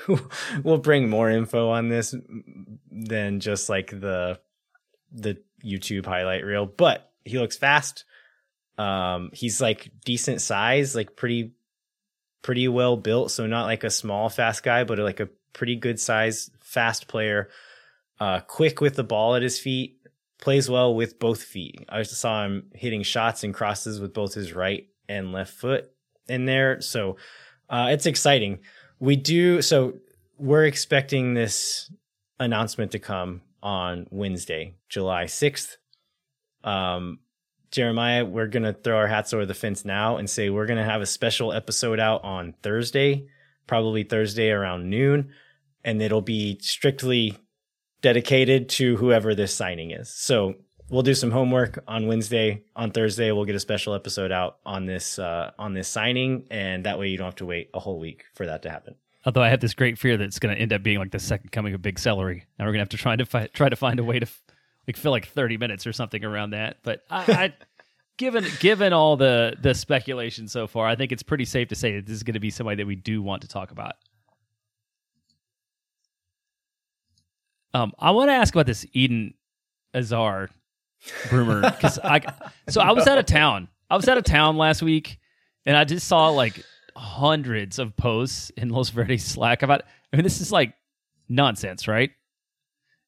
we'll 0.08 0.20
we'll 0.62 0.78
bring 0.78 1.08
more 1.08 1.30
info 1.30 1.70
on 1.70 1.88
this 1.88 2.14
than 2.90 3.40
just 3.40 3.68
like 3.68 3.90
the 3.90 4.38
the 5.10 5.38
YouTube 5.64 6.06
highlight 6.06 6.44
reel. 6.44 6.66
But 6.66 7.10
he 7.24 7.38
looks 7.38 7.56
fast. 7.56 8.04
Um, 8.76 9.30
he's 9.32 9.60
like 9.60 9.90
decent 10.04 10.40
size, 10.40 10.94
like 10.94 11.16
pretty 11.16 11.54
pretty 12.42 12.68
well 12.68 12.96
built. 12.96 13.30
So 13.30 13.46
not 13.46 13.64
like 13.64 13.84
a 13.84 13.90
small 13.90 14.28
fast 14.28 14.62
guy, 14.62 14.84
but 14.84 14.98
like 14.98 15.20
a 15.20 15.30
pretty 15.54 15.76
good 15.76 15.98
size 15.98 16.50
fast 16.60 17.08
player. 17.08 17.48
Uh, 18.20 18.40
quick 18.40 18.80
with 18.80 18.94
the 18.94 19.02
ball 19.02 19.34
at 19.34 19.42
his 19.42 19.58
feet 19.58 19.98
plays 20.40 20.68
well 20.68 20.94
with 20.94 21.18
both 21.18 21.42
feet. 21.42 21.84
I 21.88 22.02
saw 22.02 22.44
him 22.44 22.70
hitting 22.74 23.02
shots 23.02 23.44
and 23.44 23.54
crosses 23.54 24.00
with 24.00 24.12
both 24.12 24.34
his 24.34 24.52
right 24.52 24.86
and 25.08 25.32
left 25.32 25.54
foot 25.54 25.90
in 26.28 26.44
there. 26.46 26.80
So 26.80 27.16
uh, 27.68 27.88
it's 27.90 28.06
exciting. 28.06 28.60
We 28.98 29.16
do 29.16 29.62
so 29.62 29.94
we're 30.38 30.66
expecting 30.66 31.34
this 31.34 31.90
announcement 32.40 32.92
to 32.92 32.98
come 32.98 33.42
on 33.62 34.06
Wednesday, 34.10 34.76
July 34.88 35.24
6th. 35.24 35.76
Um, 36.62 37.20
Jeremiah, 37.70 38.24
we're 38.24 38.46
going 38.46 38.62
to 38.62 38.72
throw 38.72 38.96
our 38.96 39.06
hats 39.06 39.32
over 39.32 39.46
the 39.46 39.54
fence 39.54 39.84
now 39.84 40.16
and 40.16 40.28
say 40.28 40.48
we're 40.48 40.66
going 40.66 40.78
to 40.78 40.84
have 40.84 41.02
a 41.02 41.06
special 41.06 41.52
episode 41.52 41.98
out 41.98 42.22
on 42.22 42.54
Thursday, 42.62 43.26
probably 43.66 44.04
Thursday 44.04 44.50
around 44.50 44.88
noon, 44.88 45.30
and 45.82 46.00
it'll 46.00 46.22
be 46.22 46.58
strictly 46.60 47.36
dedicated 48.04 48.68
to 48.68 48.96
whoever 48.98 49.34
this 49.34 49.54
signing 49.54 49.90
is. 49.90 50.10
So 50.10 50.56
we'll 50.90 51.02
do 51.02 51.14
some 51.14 51.30
homework 51.30 51.82
on 51.88 52.06
Wednesday. 52.06 52.62
On 52.76 52.90
Thursday, 52.90 53.32
we'll 53.32 53.46
get 53.46 53.54
a 53.54 53.60
special 53.60 53.94
episode 53.94 54.30
out 54.30 54.58
on 54.66 54.84
this 54.84 55.18
uh, 55.18 55.52
on 55.58 55.72
this 55.72 55.88
signing, 55.88 56.44
and 56.50 56.84
that 56.84 56.98
way 56.98 57.08
you 57.08 57.16
don't 57.16 57.24
have 57.24 57.36
to 57.36 57.46
wait 57.46 57.70
a 57.72 57.80
whole 57.80 57.98
week 57.98 58.26
for 58.34 58.44
that 58.44 58.60
to 58.64 58.70
happen. 58.70 58.94
Although 59.24 59.42
I 59.42 59.48
have 59.48 59.60
this 59.60 59.72
great 59.72 59.98
fear 59.98 60.18
that 60.18 60.24
it's 60.24 60.38
going 60.38 60.54
to 60.54 60.60
end 60.60 60.74
up 60.74 60.82
being 60.82 60.98
like 60.98 61.12
the 61.12 61.18
second 61.18 61.50
coming 61.50 61.72
of 61.72 61.80
Big 61.80 61.98
Celery, 61.98 62.44
and 62.58 62.66
we're 62.66 62.72
going 62.72 62.80
to 62.80 62.80
have 62.80 62.88
to 62.90 62.98
try 62.98 63.16
to 63.16 63.24
fi- 63.24 63.46
try 63.46 63.70
to 63.70 63.76
find 63.76 63.98
a 63.98 64.04
way 64.04 64.18
to 64.18 64.26
f- 64.26 64.42
like 64.86 64.98
fill 64.98 65.12
like 65.12 65.26
thirty 65.28 65.56
minutes 65.56 65.86
or 65.86 65.94
something 65.94 66.22
around 66.22 66.50
that. 66.50 66.76
But 66.82 67.04
I, 67.08 67.24
I 67.32 67.54
given 68.18 68.44
given 68.60 68.92
all 68.92 69.16
the 69.16 69.56
the 69.62 69.72
speculation 69.72 70.46
so 70.46 70.66
far, 70.66 70.86
I 70.86 70.94
think 70.94 71.10
it's 71.10 71.22
pretty 71.22 71.46
safe 71.46 71.68
to 71.68 71.74
say 71.74 71.96
that 71.96 72.04
this 72.04 72.16
is 72.16 72.22
going 72.22 72.34
to 72.34 72.40
be 72.40 72.50
somebody 72.50 72.76
that 72.76 72.86
we 72.86 72.96
do 72.96 73.22
want 73.22 73.40
to 73.42 73.48
talk 73.48 73.70
about. 73.70 73.94
Um, 77.74 77.92
I 77.98 78.12
want 78.12 78.28
to 78.30 78.32
ask 78.34 78.54
about 78.54 78.66
this 78.66 78.86
Eden 78.92 79.34
Hazard 79.92 80.48
rumor 81.30 81.60
because 81.60 81.98
I 82.02 82.20
so 82.68 82.80
I 82.80 82.92
was 82.92 83.06
out 83.06 83.18
of 83.18 83.26
town. 83.40 83.68
I 83.90 83.96
was 83.96 84.08
out 84.08 84.16
of 84.16 84.24
town 84.24 84.56
last 84.56 84.80
week, 84.82 85.18
and 85.66 85.76
I 85.76 85.84
just 85.84 86.06
saw 86.08 86.28
like 86.30 86.62
hundreds 86.96 87.78
of 87.78 87.96
posts 87.96 88.50
in 88.56 88.68
Los 88.70 88.90
Verdes 88.90 89.24
Slack 89.24 89.62
about. 89.62 89.82
I 90.12 90.16
mean, 90.16 90.22
this 90.24 90.40
is 90.40 90.52
like 90.52 90.72
nonsense, 91.28 91.88
right? 91.88 92.10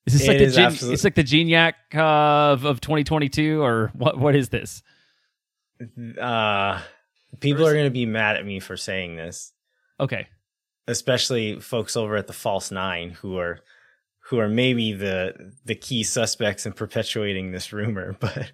Is 0.06 0.12
this 0.14 0.22
It 0.24 0.28
like 0.28 0.38
the 0.52 0.60
absolute- 0.62 0.92
it's 0.94 1.04
like 1.04 1.14
the 1.14 1.22
Geniac 1.22 1.74
uh, 1.94 2.52
of 2.52 2.64
of 2.64 2.80
2022 2.80 3.62
or 3.62 3.90
what 3.94 4.18
what 4.18 4.34
is 4.34 4.48
this? 4.48 4.82
Uh, 6.20 6.80
people 7.40 7.66
are 7.66 7.72
going 7.72 7.84
to 7.84 7.90
be 7.90 8.06
mad 8.06 8.36
at 8.36 8.46
me 8.46 8.60
for 8.60 8.76
saying 8.76 9.16
this, 9.16 9.52
Okay. 10.00 10.26
especially 10.88 11.60
folks 11.60 11.96
over 11.96 12.16
at 12.16 12.26
the 12.26 12.32
False 12.32 12.70
Nine 12.70 13.10
who 13.10 13.36
are 13.38 13.60
who 14.28 14.38
are 14.40 14.48
maybe 14.48 14.92
the 14.92 15.52
the 15.64 15.74
key 15.74 16.02
suspects 16.02 16.66
in 16.66 16.72
perpetuating 16.72 17.52
this 17.52 17.72
rumor. 17.72 18.16
But 18.20 18.52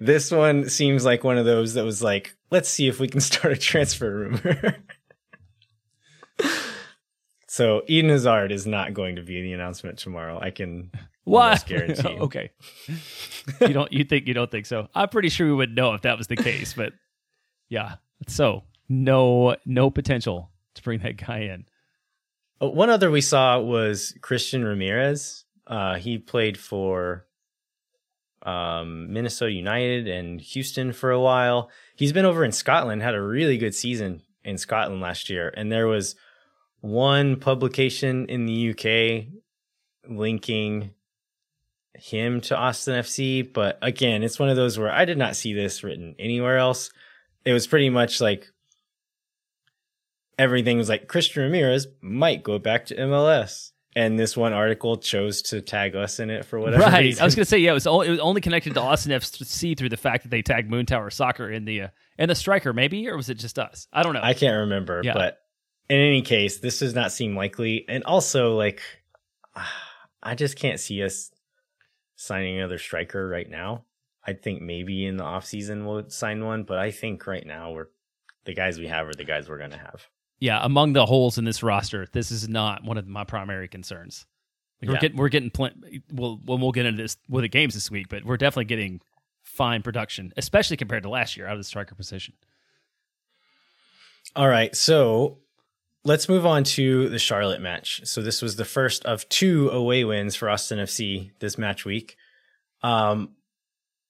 this 0.00 0.30
one 0.30 0.68
seems 0.68 1.04
like 1.04 1.24
one 1.24 1.38
of 1.38 1.44
those 1.46 1.74
that 1.74 1.84
was 1.84 2.02
like, 2.02 2.34
let's 2.50 2.68
see 2.68 2.88
if 2.88 2.98
we 3.00 3.08
can 3.08 3.20
start 3.30 3.52
a 3.52 3.56
transfer 3.56 4.10
rumor. 4.12 4.76
so 7.48 7.82
Eden 7.86 8.10
Hazard 8.10 8.52
is 8.52 8.66
not 8.66 8.94
going 8.94 9.16
to 9.16 9.22
be 9.22 9.42
the 9.42 9.52
announcement 9.52 9.98
tomorrow. 9.98 10.38
I 10.40 10.50
can 10.50 10.90
What? 11.24 11.64
guarantee. 11.66 12.08
okay. 12.08 12.50
you 13.60 13.68
don't 13.72 13.92
you 13.92 14.04
think 14.04 14.26
you 14.26 14.34
don't 14.34 14.50
think 14.50 14.66
so? 14.66 14.88
I'm 14.94 15.08
pretty 15.08 15.28
sure 15.28 15.46
we 15.46 15.54
would 15.54 15.74
know 15.74 15.94
if 15.94 16.02
that 16.02 16.18
was 16.18 16.26
the 16.26 16.36
case, 16.36 16.74
but 16.74 16.92
yeah. 17.68 17.96
So, 18.28 18.64
no 18.88 19.56
no 19.66 19.90
potential 19.90 20.50
to 20.74 20.82
bring 20.82 21.00
that 21.00 21.16
guy 21.16 21.40
in. 21.40 21.64
Uh, 22.60 22.68
One 22.68 22.90
other 22.90 23.10
we 23.10 23.20
saw 23.20 23.58
was 23.58 24.14
Christian 24.20 24.64
Ramirez. 24.64 25.44
Uh, 25.66 25.96
he 25.96 26.18
played 26.18 26.58
for 26.58 27.26
um, 28.42 29.12
Minnesota 29.12 29.52
United 29.52 30.08
and 30.08 30.40
Houston 30.40 30.92
for 30.92 31.10
a 31.10 31.20
while. 31.20 31.70
He's 31.96 32.12
been 32.12 32.24
over 32.24 32.44
in 32.44 32.52
Scotland, 32.52 33.02
had 33.02 33.14
a 33.14 33.22
really 33.22 33.58
good 33.58 33.74
season 33.74 34.22
in 34.44 34.58
Scotland 34.58 35.00
last 35.00 35.30
year. 35.30 35.52
And 35.56 35.70
there 35.70 35.86
was 35.86 36.16
one 36.80 37.36
publication 37.36 38.26
in 38.26 38.46
the 38.46 38.70
UK 38.70 39.28
linking 40.10 40.90
him 41.94 42.40
to 42.42 42.56
Austin 42.56 42.98
FC. 43.00 43.50
But 43.50 43.78
again, 43.82 44.22
it's 44.22 44.38
one 44.38 44.48
of 44.48 44.56
those 44.56 44.78
where 44.78 44.90
I 44.90 45.04
did 45.04 45.18
not 45.18 45.36
see 45.36 45.54
this 45.54 45.84
written 45.84 46.14
anywhere 46.18 46.58
else. 46.58 46.90
It 47.44 47.52
was 47.52 47.66
pretty 47.66 47.90
much 47.90 48.20
like 48.20 48.51
everything 50.42 50.78
was 50.78 50.88
like 50.88 51.08
Christian 51.08 51.44
Ramirez 51.44 51.86
might 52.00 52.42
go 52.42 52.58
back 52.58 52.86
to 52.86 52.96
MLS. 52.96 53.70
And 53.94 54.18
this 54.18 54.38
one 54.38 54.54
article 54.54 54.96
chose 54.96 55.42
to 55.42 55.60
tag 55.60 55.94
us 55.94 56.18
in 56.18 56.30
it 56.30 56.46
for 56.46 56.58
whatever 56.58 56.82
right. 56.84 57.00
reason. 57.00 57.20
I 57.20 57.26
was 57.26 57.34
going 57.34 57.44
to 57.44 57.48
say 57.48 57.58
yeah, 57.58 57.72
it 57.72 57.74
was, 57.74 57.86
only, 57.86 58.08
it 58.08 58.10
was 58.10 58.20
only 58.20 58.40
connected 58.40 58.72
to 58.72 58.80
Austin 58.80 59.12
FC 59.12 59.76
through 59.76 59.90
the 59.90 59.98
fact 59.98 60.22
that 60.22 60.30
they 60.30 60.40
tagged 60.40 60.70
Moon 60.70 60.86
Tower 60.86 61.10
Soccer 61.10 61.50
in 61.50 61.66
the 61.66 61.82
uh, 61.82 61.88
and 62.16 62.30
the 62.30 62.34
striker 62.34 62.72
maybe 62.72 63.06
or 63.08 63.18
was 63.18 63.28
it 63.28 63.34
just 63.34 63.58
us? 63.58 63.86
I 63.92 64.02
don't 64.02 64.14
know. 64.14 64.22
I 64.22 64.32
can't 64.32 64.60
remember, 64.60 65.02
Yeah. 65.04 65.12
but 65.12 65.38
in 65.90 65.98
any 65.98 66.22
case, 66.22 66.58
this 66.58 66.78
does 66.78 66.94
not 66.94 67.12
seem 67.12 67.36
likely. 67.36 67.84
And 67.86 68.02
also, 68.04 68.56
like, 68.56 68.80
I 70.22 70.36
just 70.36 70.56
can't 70.56 70.80
see 70.80 71.02
us 71.02 71.30
signing 72.16 72.56
another 72.56 72.78
striker 72.78 73.28
right 73.28 73.48
now. 73.48 73.84
I 74.26 74.32
think 74.32 74.62
maybe 74.62 75.04
in 75.04 75.16
the 75.18 75.24
off 75.24 75.44
season 75.44 75.84
we'll 75.84 76.08
sign 76.08 76.44
one, 76.44 76.62
but 76.62 76.78
I 76.78 76.92
think 76.92 77.26
right 77.26 77.44
now 77.46 77.72
we're 77.72 77.88
the 78.44 78.54
guys 78.54 78.78
we 78.78 78.86
have 78.86 79.08
are 79.08 79.14
the 79.14 79.24
guys 79.24 79.48
we're 79.48 79.58
going 79.58 79.70
to 79.70 79.78
have. 79.78 80.06
Yeah, 80.42 80.58
among 80.60 80.92
the 80.92 81.06
holes 81.06 81.38
in 81.38 81.44
this 81.44 81.62
roster, 81.62 82.08
this 82.10 82.32
is 82.32 82.48
not 82.48 82.82
one 82.82 82.98
of 82.98 83.06
my 83.06 83.22
primary 83.22 83.68
concerns. 83.68 84.26
We're 84.82 84.94
Yeah. 84.94 84.98
getting 85.00 85.16
we're 85.16 85.28
getting 85.28 85.50
plenty. 85.50 86.02
We'll 86.10 86.40
when 86.44 86.60
we'll 86.60 86.72
get 86.72 86.84
into 86.84 87.00
this 87.00 87.16
with 87.28 87.42
the 87.42 87.48
games 87.48 87.74
this 87.74 87.92
week, 87.92 88.08
but 88.08 88.24
we're 88.24 88.36
definitely 88.36 88.64
getting 88.64 89.00
fine 89.44 89.82
production, 89.82 90.32
especially 90.36 90.76
compared 90.76 91.04
to 91.04 91.08
last 91.08 91.36
year 91.36 91.46
out 91.46 91.52
of 91.52 91.58
the 91.60 91.64
striker 91.64 91.94
position. 91.94 92.34
All 94.34 94.48
right, 94.48 94.74
so 94.74 95.38
let's 96.04 96.28
move 96.28 96.44
on 96.44 96.64
to 96.64 97.08
the 97.08 97.20
Charlotte 97.20 97.60
match. 97.60 98.00
So 98.04 98.20
this 98.20 98.42
was 98.42 98.56
the 98.56 98.64
first 98.64 99.04
of 99.04 99.28
two 99.28 99.68
away 99.70 100.02
wins 100.02 100.34
for 100.34 100.50
Austin 100.50 100.80
FC 100.80 101.30
this 101.38 101.56
match 101.56 101.84
week. 101.84 102.16
Um, 102.82 103.36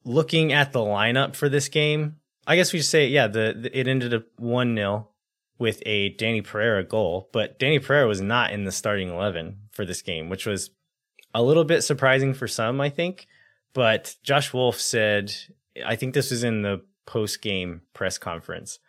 looking 0.05 0.51
at 0.55 0.73
the 0.73 0.79
lineup 0.81 1.35
for 1.37 1.51
this 1.51 1.69
game, 1.69 2.17
I 2.47 2.57
guess 2.57 2.73
we 2.73 2.79
should 2.79 2.87
say, 2.89 3.09
yeah, 3.09 3.27
the, 3.27 3.55
the 3.59 3.79
it 3.79 3.87
ended 3.87 4.15
up 4.15 4.25
one 4.39 4.75
0 4.75 5.09
with 5.63 5.81
a 5.87 6.11
Danny 6.11 6.43
Pereira 6.43 6.83
goal, 6.83 7.31
but 7.33 7.59
Danny 7.61 7.79
Pereira 7.79 8.09
was 8.09 8.21
not 8.21 8.51
in 8.51 8.65
the 8.65 8.73
starting 8.73 9.09
eleven 9.09 9.59
for 9.71 9.87
this 9.87 10.03
game, 10.03 10.29
which 10.29 10.45
was 10.45 10.71
a 11.33 11.43
little 11.43 11.65
bit 11.65 11.83
surprising 11.83 12.35
for 12.35 12.49
some, 12.49 12.81
I 12.81 12.91
think. 12.91 13.29
But 13.73 14.17
Josh 14.25 14.53
Wolff 14.53 14.81
said, 14.81 15.33
I 15.87 15.95
think 15.95 16.15
this 16.15 16.33
was 16.33 16.43
in 16.43 16.63
the 16.63 16.83
post 17.07 17.41
game 17.41 17.83
press 17.95 18.19
conference. 18.19 18.81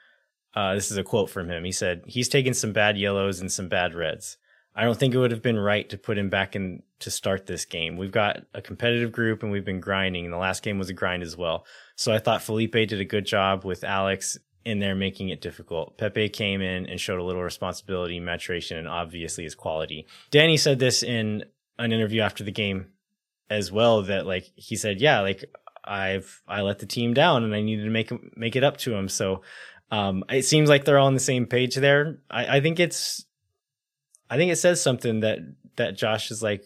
Uh, 0.55 0.73
this 0.73 0.89
is 0.89 0.97
a 0.97 1.03
quote 1.03 1.29
from 1.29 1.47
him. 1.47 1.63
He 1.63 1.71
said, 1.71 2.01
He's 2.07 2.27
taken 2.27 2.55
some 2.55 2.73
bad 2.73 2.97
yellows 2.97 3.39
and 3.39 3.51
some 3.51 3.69
bad 3.69 3.93
reds. 3.93 4.38
I 4.75 4.83
don't 4.83 4.97
think 4.97 5.13
it 5.13 5.19
would 5.19 5.31
have 5.31 5.43
been 5.43 5.59
right 5.59 5.88
to 5.89 5.99
put 5.99 6.17
him 6.17 6.29
back 6.29 6.55
in 6.55 6.81
to 7.01 7.12
start 7.12 7.45
this 7.45 7.65
game. 7.65 7.95
We've 7.95 8.12
got 8.12 8.45
a 8.55 8.62
competitive 8.63 9.12
group 9.12 9.43
and 9.43 9.51
we've 9.51 9.63
been 9.63 9.79
grinding, 9.79 10.25
and 10.25 10.33
the 10.33 10.38
last 10.38 10.63
game 10.63 10.79
was 10.79 10.89
a 10.89 10.93
grind 10.93 11.21
as 11.21 11.38
well. 11.38 11.67
So 11.95 12.12
I 12.12 12.17
thought 12.17 12.41
Felipe 12.41 12.71
did 12.71 12.93
a 12.93 13.05
good 13.05 13.27
job 13.27 13.63
with 13.63 13.83
Alex 13.83 14.39
in 14.65 14.80
there 14.80 14.95
making 14.95 15.30
it 15.30 15.41
difficult. 15.41 15.97
Pepe 15.97 16.30
came 16.30 16.62
in 16.62 16.86
and 16.86 16.99
showed 16.99 17.19
a 17.19 17.23
little 17.23 17.43
responsibility, 17.43 18.19
maturation, 18.19 18.78
and 18.78 18.88
obviously 18.88 19.43
his 19.43 19.56
quality. 19.56 20.08
Danny 20.32 20.58
said 20.58 20.80
this 20.80 21.04
in 21.04 21.43
an 21.78 21.91
interview 21.91 22.21
after 22.21 22.43
the 22.43 22.52
game 22.52 22.88
as 23.49 23.71
well 23.71 24.04
that 24.04 24.26
like 24.26 24.49
he 24.56 24.76
said, 24.76 25.02
yeah, 25.02 25.19
like 25.19 25.45
I've 25.84 26.41
I 26.47 26.62
let 26.62 26.80
the 26.80 26.86
team 26.86 27.13
down 27.13 27.43
and 27.43 27.54
I 27.54 27.62
needed 27.62 27.84
to 27.84 27.89
make 27.89 28.38
make 28.38 28.56
it 28.56 28.63
up 28.63 28.78
to 28.78 28.93
him. 28.93 29.10
So 29.10 29.41
um, 29.91 30.23
it 30.30 30.43
seems 30.43 30.69
like 30.69 30.86
they're 30.86 30.97
all 30.97 31.08
on 31.08 31.13
the 31.13 31.19
same 31.19 31.45
page 31.45 31.76
there. 31.76 32.19
I, 32.32 32.58
I 32.58 32.62
think 32.62 32.80
it's, 32.80 33.26
I 34.30 34.38
think 34.38 34.52
it 34.52 34.56
says 34.56 34.82
something 34.82 35.19
that 35.19 35.39
that 35.76 35.97
Josh 35.97 36.32
is 36.32 36.41
like 36.41 36.65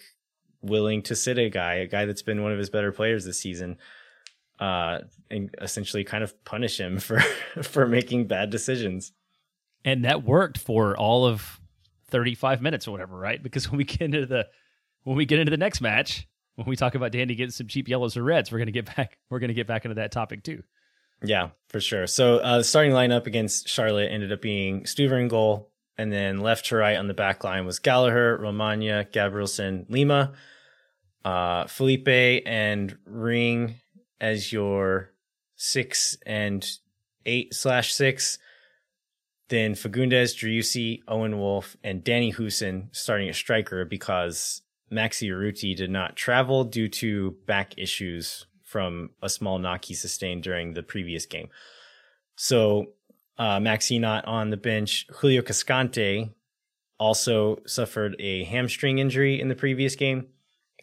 willing 0.62 1.02
to 1.04 1.16
sit 1.16 1.38
a 1.38 1.50
guy, 1.50 1.76
a 1.76 1.88
guy 1.88 2.06
that's 2.06 2.22
been 2.22 2.44
one 2.44 2.52
of 2.52 2.58
his 2.58 2.70
better 2.70 2.92
players 2.92 3.26
this 3.26 3.40
season, 3.40 3.78
uh, 4.60 5.00
and 5.30 5.54
essentially 5.62 6.04
kind 6.04 6.24
of 6.24 6.44
punish 6.46 6.80
him 6.80 7.00
for 7.08 7.20
for 7.62 7.88
making 7.88 8.28
bad 8.28 8.50
decisions. 8.50 9.12
and 9.86 10.06
that 10.06 10.24
worked 10.24 10.58
for 10.58 10.98
all 10.98 11.26
of 11.26 11.60
35 12.10 12.62
minutes 12.62 12.88
or 12.88 12.92
whatever 12.92 13.18
right 13.18 13.44
because 13.44 13.70
when 13.70 13.78
we 13.78 13.84
get 13.84 14.02
into 14.02 14.26
the 14.26 14.48
when 15.04 15.18
we 15.18 15.26
get 15.26 15.40
into 15.40 15.50
the 15.50 15.58
next 15.58 15.82
match 15.82 16.28
when 16.56 16.66
we 16.68 16.76
talk 16.76 16.96
about 16.96 17.12
Danny 17.12 17.36
getting 17.36 17.52
some 17.52 17.68
cheap 17.68 17.88
yellows 17.88 18.16
or 18.18 18.24
reds 18.24 18.52
we're 18.52 18.58
going 18.60 18.68
to 18.68 18.72
get 18.72 18.96
back 18.96 19.18
we're 19.30 19.40
to 19.40 19.54
get 19.54 19.68
back 19.68 19.86
into 19.86 19.96
that 19.96 20.12
topic 20.12 20.44
too 20.44 20.64
Yeah, 21.24 21.50
for 21.70 21.80
sure. 21.80 22.06
So 22.08 22.38
uh, 22.38 22.60
the 22.60 22.64
starting 22.64 22.94
lineup 22.94 23.26
against 23.26 23.68
Charlotte 23.68 24.12
ended 24.12 24.32
up 24.32 24.42
being 24.42 24.84
Stuver 24.84 25.20
in 25.20 25.28
goal, 25.28 25.72
and 25.98 26.14
then 26.14 26.42
left 26.42 26.68
to 26.68 26.76
right 26.76 26.96
on 26.96 27.08
the 27.08 27.16
back 27.16 27.44
line 27.44 27.66
was 27.66 27.80
Gallagher, 27.80 28.38
Romaña, 28.38 29.12
Gabrielsen, 29.12 29.88
Lima, 29.90 30.34
uh, 31.26 31.66
Felipe, 31.66 32.44
and 32.46 32.96
Ring 33.06 33.76
as 34.20 34.52
your 34.52 35.12
six 35.56 36.18
and 36.26 36.68
eight 37.26 37.54
slash 37.54 37.94
six. 37.94 38.40
Then 39.50 39.76
Fagundez, 39.76 40.36
Driussi, 40.36 41.02
Owen 41.08 41.38
Wolff, 41.38 41.78
and 41.84 42.04
Danny 42.04 42.34
Hoesen 42.34 42.90
starting 42.92 43.30
at 43.30 43.36
striker 43.36 43.86
because 43.86 44.62
Maxi 44.92 45.30
Urruti 45.30 45.76
did 45.76 45.90
not 45.90 46.16
travel 46.16 46.64
due 46.64 46.90
to 46.90 47.32
back 47.46 47.74
issues 47.78 48.46
from 48.64 49.12
a 49.22 49.30
small 49.30 49.60
knock 49.60 49.86
he 49.86 49.94
sustained 49.94 50.44
during 50.44 50.74
the 50.74 50.84
previous 50.84 51.26
game. 51.26 51.50
So 52.36 52.88
uh, 53.38 53.60
Maxi 53.60 54.00
not 54.00 54.26
on 54.26 54.50
the 54.50 54.58
bench. 54.58 55.08
Julio 55.10 55.42
Cascante 55.42 56.34
also 57.00 57.60
suffered 57.66 58.16
a 58.20 58.44
hamstring 58.46 59.00
injury 59.00 59.40
in 59.40 59.48
the 59.48 59.56
previous 59.56 59.96
game. 59.96 60.28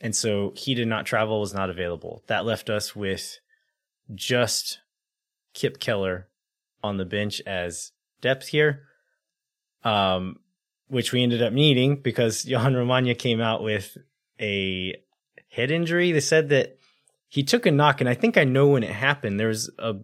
And 0.01 0.15
so 0.15 0.53
he 0.57 0.75
did 0.75 0.89
not 0.89 1.07
travel, 1.07 1.41
was 1.41 1.55
not 1.55 1.71
available. 1.71 2.23
That 2.27 2.45
left 2.45 2.69
us 2.69 2.95
with 2.95 3.39
just 4.15 4.81
Kip 5.55 5.79
Keller 5.79 6.29
on 6.83 6.97
the 6.97 7.05
bench 7.05 7.41
as 7.47 7.93
depth 8.21 8.49
here, 8.49 8.83
um, 9.85 10.41
which 10.89 11.13
we 11.13 11.23
ended 11.23 11.43
up 11.43 11.53
needing 11.53 11.97
because 11.97 12.45
Jhohan 12.49 12.75
Romaña 12.75 13.19
came 13.19 13.41
out 13.41 13.63
with 13.63 13.97
a 14.41 14.97
head 15.49 15.71
injury. 15.71 16.13
They 16.13 16.21
said 16.21 16.49
that 16.51 16.79
he 17.29 17.43
took 17.43 17.67
a 17.67 17.71
knock, 17.71 18.01
and 18.01 18.09
I 18.09 18.15
think 18.15 18.37
I 18.37 18.45
know 18.45 18.69
when 18.69 18.83
it 18.83 18.93
happened. 18.93 19.41
There 19.41 19.49
was 19.49 19.71
a 19.79 19.97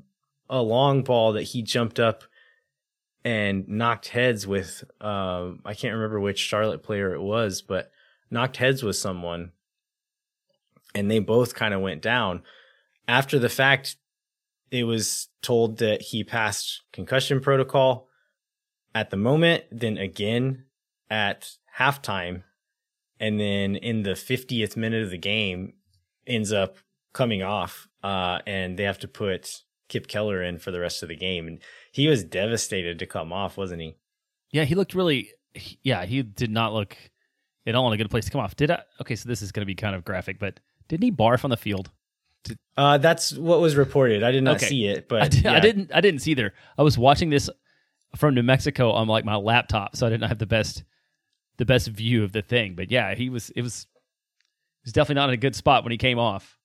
a 0.48 0.60
long 0.60 1.04
ball 1.04 1.34
that 1.34 1.44
he 1.44 1.62
jumped 1.62 2.00
up 2.00 2.24
and 3.24 3.68
knocked 3.68 4.08
heads 4.08 4.46
with. 4.46 4.84
Uh, 5.00 5.52
I 5.64 5.74
can't 5.74 5.94
remember 5.94 6.20
which 6.20 6.38
Charlotte 6.38 6.82
player 6.82 7.14
it 7.14 7.22
was, 7.22 7.62
but 7.62 7.92
knocked 8.30 8.56
heads 8.56 8.82
with 8.82 8.96
someone, 8.96 9.52
and 10.94 11.10
they 11.10 11.18
both 11.18 11.54
kind 11.54 11.74
of 11.74 11.80
went 11.80 12.02
down. 12.02 12.42
After 13.08 13.38
the 13.38 13.48
fact, 13.48 13.96
it 14.70 14.84
was 14.84 15.28
told 15.42 15.78
that 15.78 16.00
he 16.02 16.24
passed 16.24 16.82
concussion 16.92 17.40
protocol 17.40 18.08
at 18.94 19.10
the 19.10 19.16
moment, 19.16 19.64
then 19.70 19.98
again 19.98 20.64
at 21.08 21.52
halftime, 21.78 22.42
and 23.18 23.38
then 23.38 23.76
in 23.76 24.02
the 24.02 24.10
50th 24.10 24.76
minute 24.76 25.02
of 25.02 25.10
the 25.10 25.18
game 25.18 25.74
ends 26.26 26.52
up 26.52 26.76
coming 27.12 27.42
off, 27.42 27.88
uh, 28.02 28.38
and 28.46 28.78
they 28.78 28.84
have 28.84 28.98
to 29.00 29.08
put 29.08 29.62
Kip 29.88 30.06
Keller 30.06 30.42
in 30.42 30.58
for 30.58 30.70
the 30.70 30.80
rest 30.80 31.02
of 31.02 31.08
the 31.08 31.16
game. 31.16 31.48
And 31.48 31.58
he 31.90 32.06
was 32.06 32.22
devastated 32.22 32.98
to 33.00 33.06
come 33.06 33.32
off, 33.32 33.56
wasn't 33.56 33.82
he? 33.82 33.96
yeah 34.52 34.64
he 34.64 34.74
looked 34.74 34.94
really 34.94 35.30
yeah 35.82 36.04
he 36.04 36.22
did 36.22 36.50
not 36.50 36.72
look 36.72 36.96
it 37.66 37.74
all 37.74 37.86
in 37.86 37.92
a 37.92 37.96
good 37.96 38.10
place 38.10 38.24
to 38.24 38.30
come 38.30 38.40
off. 38.40 38.56
Did 38.56 38.70
I? 38.70 38.82
Okay, 39.02 39.14
so 39.14 39.28
this 39.28 39.42
is 39.42 39.52
going 39.52 39.60
to 39.60 39.66
be 39.66 39.74
kind 39.74 39.94
of 39.94 40.02
graphic, 40.02 40.38
but 40.38 40.58
didn't 40.90 41.04
he 41.04 41.12
barf 41.12 41.44
on 41.44 41.50
the 41.50 41.56
field? 41.56 41.90
Uh, 42.76 42.98
that's 42.98 43.32
what 43.36 43.60
was 43.60 43.76
reported. 43.76 44.22
I 44.24 44.32
did 44.32 44.42
not 44.42 44.56
Okay. 44.56 44.66
see 44.66 44.86
it, 44.86 45.08
but 45.08 45.22
I, 45.22 45.28
did, 45.28 45.44
yeah. 45.44 45.52
I 45.54 45.60
didn't. 45.60 45.90
I 45.94 46.00
didn't 46.00 46.20
see 46.20 46.32
either. 46.32 46.52
I 46.76 46.82
was 46.82 46.98
watching 46.98 47.30
this 47.30 47.48
from 48.16 48.34
New 48.34 48.42
Mexico 48.42 48.90
on 48.90 49.06
like 49.06 49.24
my 49.24 49.36
laptop, 49.36 49.94
so 49.94 50.06
I 50.06 50.10
didn't 50.10 50.28
have 50.28 50.38
the 50.38 50.46
best 50.46 50.82
the 51.58 51.64
best 51.64 51.86
view 51.88 52.24
of 52.24 52.32
the 52.32 52.42
thing. 52.42 52.74
But 52.74 52.90
yeah, 52.90 53.14
he 53.14 53.30
was. 53.30 53.50
It 53.50 53.62
was. 53.62 53.86
He 54.82 54.86
was 54.88 54.92
definitely 54.92 55.16
not 55.20 55.28
in 55.28 55.34
a 55.34 55.36
good 55.36 55.54
spot 55.54 55.84
when 55.84 55.90
he 55.92 55.98
came 55.98 56.18
off. 56.18 56.58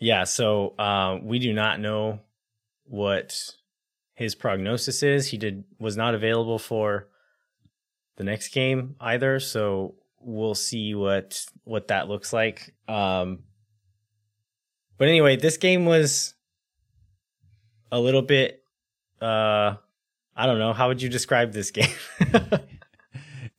Yeah, 0.00 0.24
so 0.24 0.74
uh, 0.78 1.18
we 1.22 1.38
do 1.38 1.52
not 1.52 1.78
know 1.78 2.20
what 2.84 3.38
his 4.14 4.34
prognosis 4.34 5.02
is. 5.02 5.28
He 5.28 5.36
did 5.36 5.64
was 5.78 5.96
not 5.96 6.14
available 6.14 6.58
for 6.58 7.08
the 8.16 8.24
next 8.24 8.48
game 8.48 8.96
either, 9.00 9.38
so 9.38 9.94
we'll 10.24 10.54
see 10.54 10.94
what 10.94 11.44
what 11.64 11.88
that 11.88 12.08
looks 12.08 12.32
like. 12.32 12.74
Um, 12.88 13.40
but 14.98 15.08
anyway, 15.08 15.36
this 15.36 15.56
game 15.56 15.84
was 15.84 16.34
a 17.90 17.98
little 17.98 18.22
bit. 18.22 18.62
Uh, 19.20 19.76
I 20.34 20.46
don't 20.46 20.58
know. 20.58 20.72
How 20.72 20.88
would 20.88 21.02
you 21.02 21.08
describe 21.08 21.52
this 21.52 21.70
game? 21.70 21.94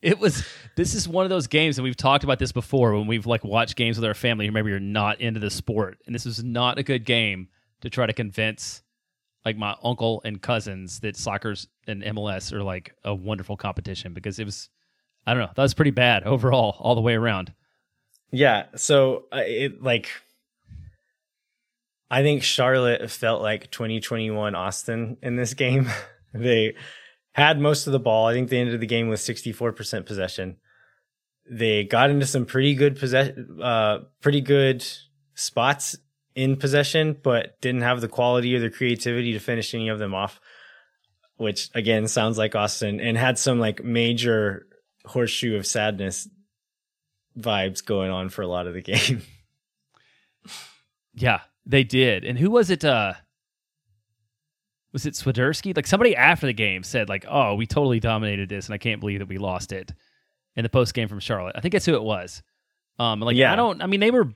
It 0.04 0.20
was. 0.20 0.46
This 0.76 0.96
is 0.96 1.08
one 1.08 1.24
of 1.24 1.30
those 1.30 1.48
games, 1.48 1.78
and 1.78 1.84
we've 1.84 1.96
talked 1.96 2.26
about 2.26 2.38
this 2.38 2.52
before 2.52 2.94
when 2.94 3.08
we've 3.08 3.26
like 3.26 3.44
watched 3.44 3.78
games 3.78 3.98
with 3.98 4.06
our 4.06 4.14
family. 4.14 4.50
Maybe 4.50 4.70
you're 4.70 4.80
not 4.80 5.22
into 5.22 5.40
the 5.40 5.50
sport, 5.50 5.98
and 6.06 6.14
this 6.14 6.26
is 6.26 6.44
not 6.44 6.78
a 6.78 6.84
good 6.84 7.06
game 7.06 7.48
to 7.82 7.90
try 7.90 8.06
to 8.06 8.12
convince 8.12 8.84
like 9.46 9.56
my 9.56 9.76
uncle 9.82 10.22
and 10.26 10.42
cousins 10.42 11.00
that 11.00 11.16
soccer's 11.16 11.68
and 11.88 12.04
MLS 12.04 12.52
are 12.52 12.64
like 12.64 12.94
a 13.06 13.16
wonderful 13.16 13.56
competition 13.56 14.14
because 14.14 14.40
it 14.40 14.46
was. 14.46 14.70
I 15.26 15.34
don't 15.34 15.44
know. 15.44 15.52
That 15.56 15.62
was 15.62 15.74
pretty 15.74 15.92
bad 15.92 16.24
overall, 16.26 16.78
all 16.80 16.96
the 16.96 17.02
way 17.02 17.14
around. 17.14 17.54
Yeah, 18.32 18.66
so 18.76 19.26
uh, 19.32 19.42
it 19.46 19.82
like 19.84 20.10
I 22.10 22.22
think 22.22 22.44
Charlotte 22.44 23.10
felt 23.10 23.42
like 23.42 23.72
2021 23.72 24.56
Austin 24.56 25.18
in 25.22 25.36
this 25.36 25.54
game. 25.54 25.90
they 26.34 26.76
had 27.32 27.60
most 27.60 27.88
of 27.88 27.94
the 27.94 28.00
ball. 28.00 28.28
I 28.28 28.34
think 28.34 28.50
they 28.50 28.60
ended 28.60 28.80
the 28.80 28.88
game 28.88 29.08
with 29.08 29.20
64% 29.20 30.06
possession. 30.06 30.58
They 31.50 31.84
got 31.84 32.10
into 32.10 32.26
some 32.26 32.46
pretty 32.46 32.76
good 32.76 32.98
possession 33.00 33.60
uh 33.62 34.00
pretty 34.22 34.42
good 34.42 34.86
spots 35.36 35.96
in 36.36 36.56
possession, 36.56 37.18
but 37.22 37.60
didn't 37.62 37.82
have 37.82 38.02
the 38.02 38.08
quality 38.08 38.56
or 38.56 38.60
the 38.60 38.70
creativity 38.70 39.34
to 39.34 39.40
finish 39.40 39.74
any 39.74 39.90
of 39.90 40.00
them 40.00 40.14
off, 40.14 40.40
which 41.38 41.70
again 41.76 42.08
sounds 42.08 42.38
like 42.38 42.56
Austin 42.56 43.00
and 43.00 43.18
had 43.18 43.38
some 43.38 43.60
like 43.60 43.84
major 43.84 44.66
horseshoe 45.06 45.56
of 45.58 45.66
sadness 45.66 46.28
vibes 47.38 47.84
going 47.84 48.12
on 48.12 48.30
for 48.30 48.42
a 48.42 48.48
lot 48.48 48.68
of 48.68 48.74
the 48.74 48.82
game. 48.82 49.22
Yeah, 51.16 51.42
they 51.66 51.84
did. 51.84 52.26
And 52.26 52.40
who 52.40 52.50
was 52.50 52.72
it? 52.72 52.84
Uh, 52.84 53.14
was 54.92 55.06
it 55.06 55.14
Swiderski? 55.14 55.76
Like 55.76 55.88
somebody 55.88 56.16
after 56.16 56.48
the 56.48 56.54
game 56.54 56.84
said, 56.84 57.08
like, 57.08 57.26
"Oh, 57.30 57.56
we 57.56 57.68
totally 57.68 58.00
dominated 58.00 58.50
this, 58.50 58.66
and 58.66 58.74
I 58.74 58.78
can't 58.78 59.00
believe 59.00 59.20
that 59.20 59.28
we 59.28 59.38
lost 59.38 59.72
it." 59.72 59.94
In 60.56 60.64
the 60.64 60.70
post 60.70 60.94
game 60.94 61.08
from 61.08 61.20
Charlotte, 61.20 61.56
I 61.56 61.62
think 61.62 61.72
that's 61.72 61.86
who 61.86 61.96
it 61.96 62.04
was. 62.04 62.44
Um, 63.00 63.20
like 63.20 63.36
Yeah. 63.36 63.54
I 63.54 63.56
don't. 63.56 63.82
I 63.82 63.88
mean, 63.88 64.00
they 64.00 64.12
were 64.12 64.32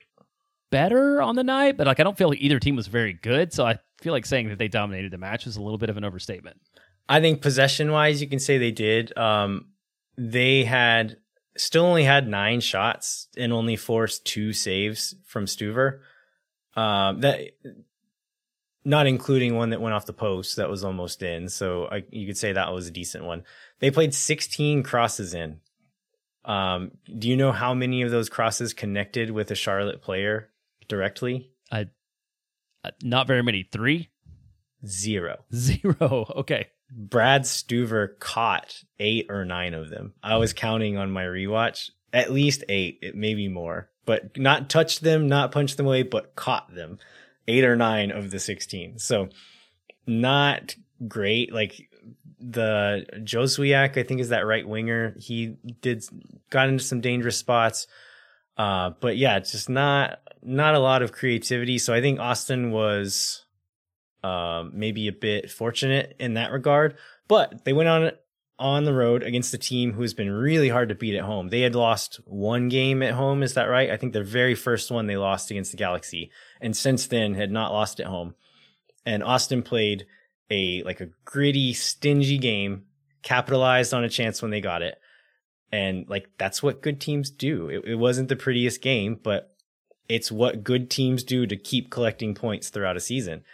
better 0.70 1.22
on 1.22 1.36
the 1.36 1.44
night, 1.44 1.76
but 1.76 1.86
like 1.86 2.00
I 2.00 2.02
don't 2.02 2.16
feel 2.18 2.28
like 2.28 2.40
either 2.40 2.58
team 2.58 2.76
was 2.76 2.88
very 2.88 3.12
good. 3.12 3.52
So 3.52 3.64
I 3.64 3.78
feel 4.00 4.12
like 4.12 4.26
saying 4.26 4.48
that 4.48 4.58
they 4.58 4.68
dominated 4.68 5.12
the 5.12 5.18
match 5.18 5.46
was 5.46 5.56
a 5.56 5.62
little 5.62 5.78
bit 5.78 5.90
of 5.90 5.96
an 5.96 6.04
overstatement. 6.04 6.60
I 7.08 7.20
think 7.20 7.40
possession 7.40 7.90
wise, 7.92 8.20
you 8.20 8.28
can 8.28 8.38
say 8.38 8.58
they 8.58 8.70
did. 8.72 9.16
Um, 9.16 9.66
they 10.18 10.64
had 10.64 11.16
still 11.56 11.86
only 11.86 12.04
had 12.04 12.28
nine 12.28 12.60
shots 12.60 13.28
and 13.36 13.52
only 13.52 13.76
forced 13.76 14.24
two 14.24 14.52
saves 14.52 15.14
from 15.24 15.46
Stuver. 15.46 16.00
Um, 16.76 17.20
that 17.20 17.52
not 18.84 19.06
including 19.06 19.54
one 19.54 19.70
that 19.70 19.80
went 19.80 19.94
off 19.94 20.06
the 20.06 20.12
post 20.12 20.56
that 20.56 20.70
was 20.70 20.84
almost 20.84 21.22
in. 21.22 21.48
So 21.48 21.88
I, 21.90 22.04
you 22.10 22.26
could 22.26 22.36
say 22.36 22.52
that 22.52 22.72
was 22.72 22.86
a 22.86 22.92
decent 22.92 23.24
one. 23.24 23.44
They 23.80 23.90
played 23.90 24.14
16 24.14 24.82
crosses 24.82 25.34
in. 25.34 25.60
Um, 26.44 26.92
do 27.18 27.28
you 27.28 27.36
know 27.36 27.52
how 27.52 27.74
many 27.74 28.02
of 28.02 28.10
those 28.10 28.28
crosses 28.28 28.72
connected 28.72 29.30
with 29.30 29.50
a 29.50 29.54
Charlotte 29.54 30.00
player 30.00 30.50
directly? 30.88 31.50
Uh, 32.84 32.90
not 33.02 33.26
very 33.26 33.42
many. 33.42 33.68
Three, 33.70 34.08
Zero. 34.86 35.44
zero. 35.54 36.32
Okay. 36.36 36.68
Brad 36.90 37.42
Stuver 37.42 38.18
caught 38.18 38.82
eight 38.98 39.26
or 39.28 39.44
nine 39.44 39.74
of 39.74 39.90
them. 39.90 40.14
I 40.22 40.36
was 40.36 40.52
counting 40.52 40.96
on 40.96 41.10
my 41.10 41.24
rewatch 41.24 41.90
at 42.12 42.32
least 42.32 42.64
eight, 42.68 42.98
it 43.02 43.14
maybe 43.14 43.48
more, 43.48 43.90
but 44.06 44.36
not 44.36 44.70
touched 44.70 45.02
them, 45.02 45.28
not 45.28 45.52
punched 45.52 45.76
them 45.76 45.86
away, 45.86 46.02
but 46.02 46.34
caught 46.34 46.74
them. 46.74 46.98
Eight 47.46 47.64
or 47.64 47.76
nine 47.76 48.10
of 48.10 48.30
the 48.30 48.38
16. 48.38 48.98
So 48.98 49.28
not 50.06 50.74
great. 51.06 51.52
Like 51.52 51.88
the 52.40 53.06
Joswiak, 53.18 53.96
I 53.96 54.02
think 54.02 54.20
is 54.20 54.30
that 54.30 54.46
right 54.46 54.66
winger. 54.66 55.14
He 55.18 55.56
did 55.80 56.04
got 56.50 56.68
into 56.68 56.84
some 56.84 57.00
dangerous 57.00 57.36
spots. 57.36 57.86
Uh, 58.56 58.90
but 59.00 59.16
yeah, 59.16 59.38
just 59.38 59.68
not 59.68 60.20
not 60.42 60.74
a 60.74 60.78
lot 60.80 61.02
of 61.02 61.12
creativity. 61.12 61.78
So 61.78 61.94
I 61.94 62.00
think 62.00 62.20
Austin 62.20 62.70
was 62.70 63.44
um, 64.22 64.72
maybe 64.74 65.08
a 65.08 65.12
bit 65.12 65.50
fortunate 65.50 66.16
in 66.18 66.34
that 66.34 66.52
regard. 66.52 66.96
But 67.28 67.64
they 67.64 67.72
went 67.72 67.88
on 67.88 68.10
on 68.58 68.84
the 68.84 68.92
road 68.92 69.22
against 69.22 69.54
a 69.54 69.58
team 69.58 69.92
who 69.92 70.02
has 70.02 70.14
been 70.14 70.30
really 70.30 70.68
hard 70.68 70.88
to 70.88 70.94
beat 70.94 71.14
at 71.14 71.24
home. 71.24 71.48
They 71.48 71.60
had 71.60 71.76
lost 71.76 72.16
one 72.24 72.68
game 72.68 73.04
at 73.04 73.14
home, 73.14 73.44
is 73.44 73.54
that 73.54 73.66
right? 73.66 73.90
I 73.90 73.96
think 73.96 74.12
the 74.12 74.24
very 74.24 74.56
first 74.56 74.90
one 74.90 75.06
they 75.06 75.16
lost 75.16 75.52
against 75.52 75.70
the 75.70 75.76
Galaxy, 75.76 76.32
and 76.60 76.76
since 76.76 77.06
then 77.06 77.34
had 77.34 77.52
not 77.52 77.72
lost 77.72 78.00
at 78.00 78.06
home. 78.06 78.34
And 79.06 79.22
Austin 79.22 79.62
played 79.62 80.06
a 80.50 80.82
like 80.82 81.00
a 81.00 81.10
gritty, 81.24 81.72
stingy 81.72 82.38
game, 82.38 82.84
capitalized 83.22 83.94
on 83.94 84.04
a 84.04 84.08
chance 84.08 84.42
when 84.42 84.50
they 84.50 84.60
got 84.60 84.82
it. 84.82 84.98
And 85.70 86.08
like 86.08 86.30
that's 86.38 86.62
what 86.62 86.82
good 86.82 87.00
teams 87.00 87.30
do. 87.30 87.68
It, 87.68 87.84
it 87.84 87.94
wasn't 87.94 88.28
the 88.28 88.36
prettiest 88.36 88.82
game, 88.82 89.20
but 89.22 89.54
it's 90.08 90.32
what 90.32 90.64
good 90.64 90.90
teams 90.90 91.22
do 91.22 91.46
to 91.46 91.56
keep 91.56 91.90
collecting 91.90 92.34
points 92.34 92.70
throughout 92.70 92.96
a 92.96 93.00
season. 93.00 93.44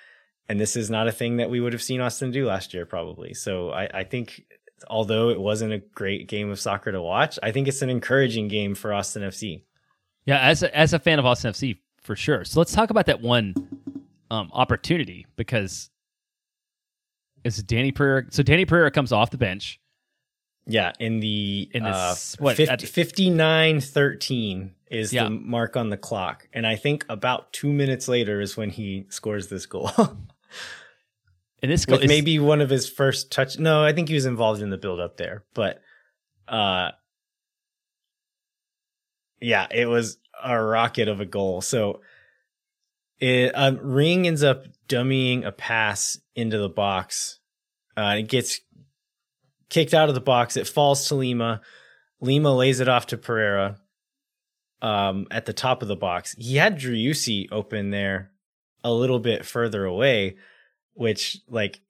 And 0.49 0.61
this 0.61 0.77
is 0.77 0.91
not 0.91 1.09
a 1.09 1.13
thing 1.13 1.39
that 1.39 1.49
we 1.51 1.61
would 1.61 1.73
have 1.73 1.83
seen 1.83 2.01
Austin 2.01 2.31
do 2.31 2.47
last 2.47 2.75
year, 2.75 2.85
probably. 2.85 3.33
So 3.35 3.71
I, 3.71 3.89
I 4.01 4.05
think, 4.05 4.45
although 4.89 5.31
it 5.31 5.41
wasn't 5.41 5.73
a 5.73 5.79
great 5.79 6.29
game 6.29 6.51
of 6.51 6.61
soccer 6.61 6.93
to 6.93 7.01
watch, 7.01 7.39
I 7.43 7.51
think 7.51 7.67
it's 7.67 7.81
an 7.81 7.89
encouraging 7.91 8.49
game 8.49 8.75
for 8.75 8.93
Austin 8.93 9.23
FC. 9.23 9.63
Yeah, 10.27 10.41
as 10.41 10.63
a, 10.63 10.77
as 10.77 10.93
a 10.93 10.99
fan 10.99 11.19
of 11.19 11.25
Austin 11.27 11.53
FC, 11.53 11.79
for 12.03 12.15
sure. 12.15 12.45
So 12.45 12.61
let's 12.61 12.73
talk 12.73 12.91
about 12.91 13.07
that 13.07 13.23
one 13.23 13.55
um, 14.31 14.51
opportunity 14.53 15.27
because 15.37 15.89
it's 17.43 17.63
Danny 17.63 17.93
Pereira. 17.93 18.25
So 18.31 18.43
Danny 18.43 18.67
Pereira 18.67 18.91
comes 18.91 19.13
off 19.13 19.31
the 19.31 19.39
bench. 19.39 19.81
Yeah, 20.67 20.93
in 20.99 21.21
the, 21.21 21.71
In 21.75 21.83
the 21.83 21.91
uh, 21.91 22.15
what, 22.39 22.57
50, 22.57 22.73
at 22.73 22.81
59-13 22.81 24.71
is 24.91 25.13
Yeah. 25.13 25.25
the 25.25 25.31
mark 25.31 25.77
on 25.77 25.91
the 25.91 25.97
clock. 25.99 26.49
And 26.53 26.67
I 26.67 26.77
think 26.77 27.05
about 27.09 27.53
two 27.53 27.73
minutes 27.73 28.09
later 28.09 28.41
is 28.41 28.57
when 28.57 28.71
he 28.71 29.05
scores 29.11 29.49
this 29.49 29.67
goal. 29.67 29.91
And 31.63 31.73
this 31.73 31.87
goal 31.87 31.99
maybe 32.05 32.39
one 32.39 32.61
of 32.61 32.69
his 32.69 32.89
first 32.89 33.33
touch. 33.33 33.59
No, 33.59 33.83
I 33.83 33.93
think 33.93 34.09
he 34.09 34.15
was 34.15 34.27
involved 34.27 34.61
in 34.61 34.71
the 34.71 34.77
build 34.77 35.01
up 35.01 35.17
there, 35.17 35.45
but 35.55 35.81
uh, 36.47 36.91
yeah, 39.41 39.67
it 39.71 39.87
was 39.87 40.19
a 40.43 40.61
rocket 40.61 41.09
of 41.09 41.21
a 41.21 41.27
goal. 41.27 41.61
So 41.63 42.01
it 43.19 43.53
um, 43.55 43.79
Ring 43.81 44.27
ends 44.27 44.43
up 44.43 44.65
dummying 44.89 45.47
a 45.47 45.53
pass 45.53 46.19
into 46.35 46.59
the 46.59 46.69
box. 46.69 47.39
Uh, 47.97 48.17
it 48.19 48.29
gets 48.29 48.61
kicked 49.71 49.95
out 49.95 50.09
of 50.09 50.15
the 50.15 50.21
box. 50.21 50.57
It 50.57 50.69
falls 50.69 51.09
to 51.09 51.15
Lima. 51.15 51.63
Lima 52.21 52.55
lays 52.55 52.81
it 52.81 52.89
off 52.89 53.07
to 53.09 53.17
Pereira 53.17 53.79
um, 54.83 55.27
at 55.31 55.47
the 55.47 55.53
top 55.53 55.83
of 55.83 55.89
the 55.89 55.97
box. 55.97 56.35
He 56.37 56.57
had 56.57 56.79
Driussi 56.79 57.49
open 57.51 57.91
there 57.91 58.31
a 58.85 58.93
little 58.93 59.19
bit 59.19 59.47
further 59.47 59.85
away, 59.85 60.37
which 60.93 61.41
like 61.49 61.81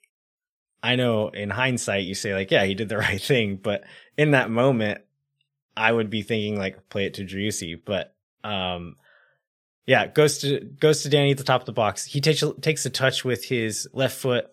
I 0.82 0.94
know 0.96 1.28
in 1.28 1.50
hindsight 1.50 2.04
you 2.04 2.14
say 2.14 2.32
like 2.32 2.50
yeah 2.50 2.64
he 2.64 2.74
did 2.74 2.88
the 2.88 2.98
right 3.08 3.20
thing, 3.20 3.56
but 3.56 3.84
in 4.16 4.30
that 4.30 4.48
moment 4.48 5.02
I 5.76 5.90
would 5.90 6.08
be 6.08 6.22
thinking 6.22 6.56
like 6.56 6.88
play 6.88 7.06
it 7.06 7.14
to 7.14 7.24
Driussi, 7.24 7.80
but 7.84 8.14
um 8.44 8.96
yeah 9.86 10.06
goes 10.06 10.38
to 10.38 10.60
goes 10.60 11.02
to 11.02 11.08
Danny 11.10 11.32
at 11.32 11.38
the 11.38 11.44
top 11.44 11.60
of 11.60 11.66
the 11.66 11.72
box. 11.72 12.06
He 12.06 12.20
takes 12.20 12.44
takes 12.62 12.86
a 12.86 12.90
touch 12.90 13.24
with 13.24 13.44
his 13.44 13.88
left 13.92 14.16
foot. 14.16 14.46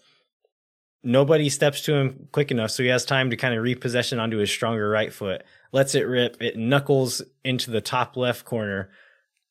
Nobody 1.04 1.49
steps 1.49 1.82
to 1.84 1.95
him 1.95 2.27
quick 2.32 2.51
enough, 2.51 2.71
so 2.71 2.84
he 2.84 2.89
has 2.89 3.06
time 3.06 3.32
to 3.32 3.38
kind 3.38 3.56
of 3.56 3.63
repossession 3.63 4.19
onto 4.19 4.38
his 4.38 4.51
stronger 4.51 4.88
right 4.88 5.12
foot. 5.12 5.43
Lets 5.71 5.95
it 5.95 6.01
rip. 6.01 6.38
It 6.41 6.58
knuckles 6.58 7.23
into 7.43 7.71
the 7.71 7.82
top 7.82 8.17
left 8.17 8.45
corner, 8.45 8.91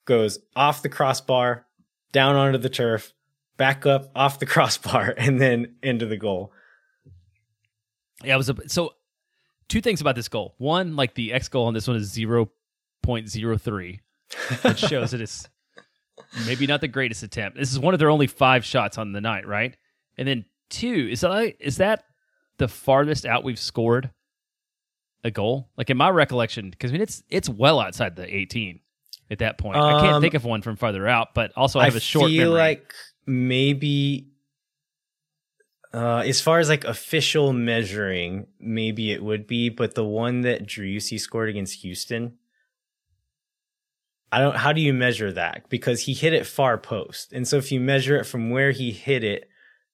goes 0.04 0.38
off 0.54 0.82
the 0.82 0.88
crossbar, 0.88 1.66
down 2.12 2.36
onto 2.36 2.58
the 2.58 2.68
turf, 2.68 3.12
back 3.56 3.86
up 3.86 4.10
off 4.14 4.38
the 4.38 4.46
crossbar, 4.54 5.14
and 5.16 5.40
then 5.40 5.76
into 5.82 6.06
the 6.06 6.16
goal. 6.16 6.52
yeah, 8.24 8.34
it 8.34 8.38
was 8.38 8.48
a 8.48 8.68
so 8.68 8.94
two 9.68 9.80
things 9.80 10.00
about 10.00 10.16
this 10.16 10.28
goal. 10.28 10.54
One, 10.58 10.96
like 10.96 11.14
the 11.14 11.32
X 11.32 11.48
goal 11.48 11.66
on 11.66 11.74
this 11.74 11.88
one 11.88 11.96
is 11.96 12.12
0.03, 12.12 14.00
which 14.62 14.78
shows 14.88 15.12
that 15.12 15.20
it's 15.20 15.48
maybe 16.46 16.66
not 16.66 16.80
the 16.80 16.88
greatest 16.88 17.22
attempt. 17.22 17.58
This 17.58 17.72
is 17.72 17.78
one 17.78 17.94
of 17.94 18.00
their 18.00 18.10
only 18.10 18.26
five 18.26 18.64
shots 18.64 18.98
on 18.98 19.12
the 19.12 19.20
night, 19.20 19.46
right? 19.46 19.76
And 20.18 20.28
then 20.28 20.44
two, 20.68 21.08
is 21.10 21.20
that 21.22 21.54
is 21.60 21.78
that 21.78 22.04
the 22.58 22.68
farthest 22.68 23.24
out 23.24 23.44
we've 23.44 23.58
scored 23.58 24.10
a 25.24 25.30
goal? 25.30 25.70
Like 25.76 25.90
in 25.90 25.96
my 25.96 26.10
recollection, 26.10 26.70
because 26.70 26.90
I 26.90 26.92
mean 26.92 27.02
it's 27.02 27.22
it's 27.28 27.48
well 27.48 27.80
outside 27.80 28.16
the 28.16 28.34
18 28.34 28.80
at 29.30 29.38
that 29.38 29.58
point. 29.58 29.76
Um, 29.76 29.84
I 29.84 29.94
can't 29.94 30.16
Um, 30.16 30.22
think 30.22 30.34
of 30.34 30.44
one 30.44 30.62
from 30.62 30.76
farther 30.76 31.06
out, 31.08 31.34
but 31.34 31.52
also 31.56 31.78
I 31.78 31.84
have 31.84 31.96
a 31.96 32.00
short 32.00 32.26
I 32.30 32.32
feel 32.32 32.50
memory. 32.50 32.58
like 32.58 32.94
maybe 33.26 34.28
uh, 35.92 36.22
as 36.26 36.40
far 36.40 36.58
as 36.60 36.68
like 36.68 36.84
official 36.84 37.52
measuring, 37.52 38.46
maybe 38.58 39.12
it 39.12 39.22
would 39.22 39.46
be, 39.46 39.68
but 39.68 39.94
the 39.94 40.04
one 40.04 40.42
that 40.42 40.66
Driussi 40.66 41.18
scored 41.18 41.48
against 41.48 41.80
Houston, 41.82 42.34
I 44.32 44.38
don't. 44.38 44.56
How 44.56 44.72
do 44.72 44.80
you 44.80 44.92
measure 44.94 45.32
that? 45.32 45.68
Because 45.68 46.02
he 46.02 46.14
hit 46.14 46.32
it 46.32 46.46
far 46.46 46.78
post, 46.78 47.32
and 47.32 47.46
so 47.48 47.56
if 47.56 47.72
you 47.72 47.80
measure 47.80 48.16
it 48.16 48.24
from 48.24 48.50
where 48.50 48.70
he 48.70 48.92
hit 48.92 49.24
it 49.24 49.48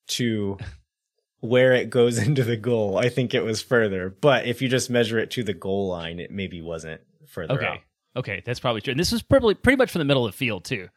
to 0.08 0.58
where 1.40 1.72
it 1.72 1.88
goes 1.88 2.18
into 2.26 2.44
the 2.44 2.56
goal, 2.58 2.98
I 2.98 3.08
think 3.08 3.32
it 3.32 3.44
was 3.44 3.62
further. 3.62 4.10
But 4.10 4.46
if 4.46 4.60
you 4.60 4.68
just 4.68 4.90
measure 4.90 5.18
it 5.18 5.30
to 5.32 5.42
the 5.42 5.54
goal 5.54 5.88
line, 5.88 6.20
it 6.20 6.30
maybe 6.30 6.60
wasn't 6.60 7.00
further 7.26 7.54
Okay. 7.54 7.66
out. 7.66 7.78
Okay, 8.16 8.42
that's 8.44 8.60
probably 8.60 8.80
true. 8.80 8.92
And 8.92 9.00
this 9.00 9.12
was 9.12 9.22
probably 9.22 9.54
pretty 9.54 9.76
much 9.76 9.90
from 9.90 9.98
the 10.00 10.04
middle 10.06 10.24
of 10.24 10.32
the 10.32 10.36
field 10.36 10.64
too. 10.64 10.88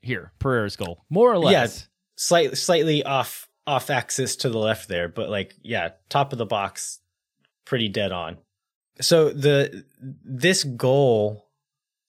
Here, 0.00 0.32
Pereira's 0.38 0.76
goal, 0.76 1.04
more 1.10 1.32
or 1.32 1.38
less. 1.38 1.52
Yes, 1.52 1.88
slightly 2.16 2.56
slightly 2.56 3.02
off 3.02 3.48
off 3.66 3.90
axis 3.90 4.36
to 4.36 4.50
the 4.50 4.58
left 4.58 4.88
there, 4.88 5.08
but 5.08 5.30
like 5.30 5.54
yeah, 5.62 5.90
top 6.08 6.32
of 6.32 6.38
the 6.38 6.46
box, 6.46 7.00
pretty 7.64 7.88
dead 7.88 8.12
on. 8.12 8.38
So 9.00 9.30
the 9.30 9.84
this 9.98 10.62
goal, 10.62 11.48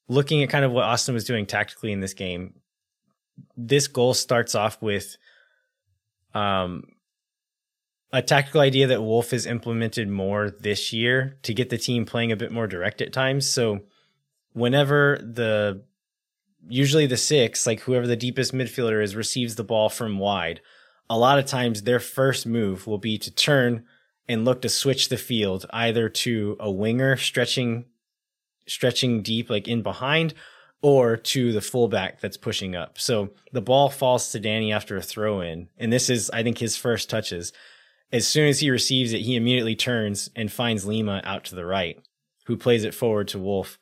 looking 0.08 0.43
at 0.43 0.49
kind 0.49 0.65
of 0.65 0.71
what 0.71 0.84
Austin 0.84 1.13
was 1.13 1.23
doing 1.23 1.45
tactically 1.45 1.91
in 1.91 2.01
this 2.01 2.13
game, 2.13 2.55
this 3.58 3.88
goal 3.88 4.13
starts 4.13 4.53
off 4.53 4.81
with 4.81 5.17
um 6.34 6.84
a 8.12 8.21
tactical 8.21 8.62
idea 8.62 8.88
that 8.88 9.01
Wolff 9.01 9.31
has 9.31 9.45
implemented 9.45 10.08
more 10.08 10.49
this 10.49 10.93
year 10.93 11.38
to 11.43 11.53
get 11.53 11.69
the 11.69 11.77
team 11.77 12.05
playing 12.05 12.31
a 12.31 12.38
bit 12.38 12.51
more 12.51 12.67
direct 12.67 13.01
at 13.01 13.12
times. 13.12 13.49
So 13.49 13.81
whenever 14.55 15.19
the 15.21 15.81
usually 16.67 17.05
the 17.05 17.17
six, 17.17 17.67
like 17.67 17.81
whoever 17.81 18.07
the 18.07 18.15
deepest 18.15 18.53
midfielder 18.53 19.03
is, 19.03 19.15
receives 19.15 19.55
the 19.55 19.63
ball 19.63 19.89
from 19.89 20.17
wide, 20.17 20.61
a 21.09 21.17
lot 21.17 21.37
of 21.37 21.45
times 21.45 21.83
their 21.83 21.99
first 21.99 22.47
move 22.47 22.87
will 22.87 22.97
be 22.97 23.17
to 23.19 23.29
turn 23.29 23.85
and 24.27 24.45
look 24.45 24.61
to 24.61 24.69
switch 24.69 25.09
the 25.09 25.17
field 25.17 25.67
either 25.71 26.09
to 26.09 26.57
a 26.59 26.71
winger 26.71 27.15
stretching 27.15 27.85
stretching 28.67 29.21
deep 29.21 29.47
like 29.47 29.67
in 29.67 29.83
behind 29.83 30.33
or 30.81 31.17
to 31.17 31.51
the 31.51 31.61
fullback 31.61 32.19
that's 32.19 32.37
pushing 32.37 32.75
up. 32.75 32.97
So 32.97 33.31
the 33.51 33.61
ball 33.61 33.89
falls 33.89 34.31
to 34.31 34.39
Danny 34.39 34.71
after 34.71 34.97
a 34.97 35.01
throw 35.01 35.41
in, 35.41 35.67
and 35.77 35.91
this 35.91 36.09
is 36.09 36.31
I 36.31 36.43
think 36.43 36.57
his 36.57 36.77
first 36.77 37.09
touches. 37.09 37.51
As 38.11 38.25
soon 38.25 38.47
as 38.47 38.59
he 38.59 38.69
receives 38.69 39.11
it, 39.11 39.21
he 39.21 39.35
immediately 39.35 39.75
turns 39.75 40.29
and 40.35 40.51
finds 40.51 40.85
Lima 40.85 41.21
out 41.25 41.43
to 41.45 41.55
the 41.55 41.65
right, 41.65 42.01
who 42.45 42.55
plays 42.55 42.85
it 42.85 42.93
forward 42.93 43.27
to 43.29 43.39
Wolff. 43.39 43.77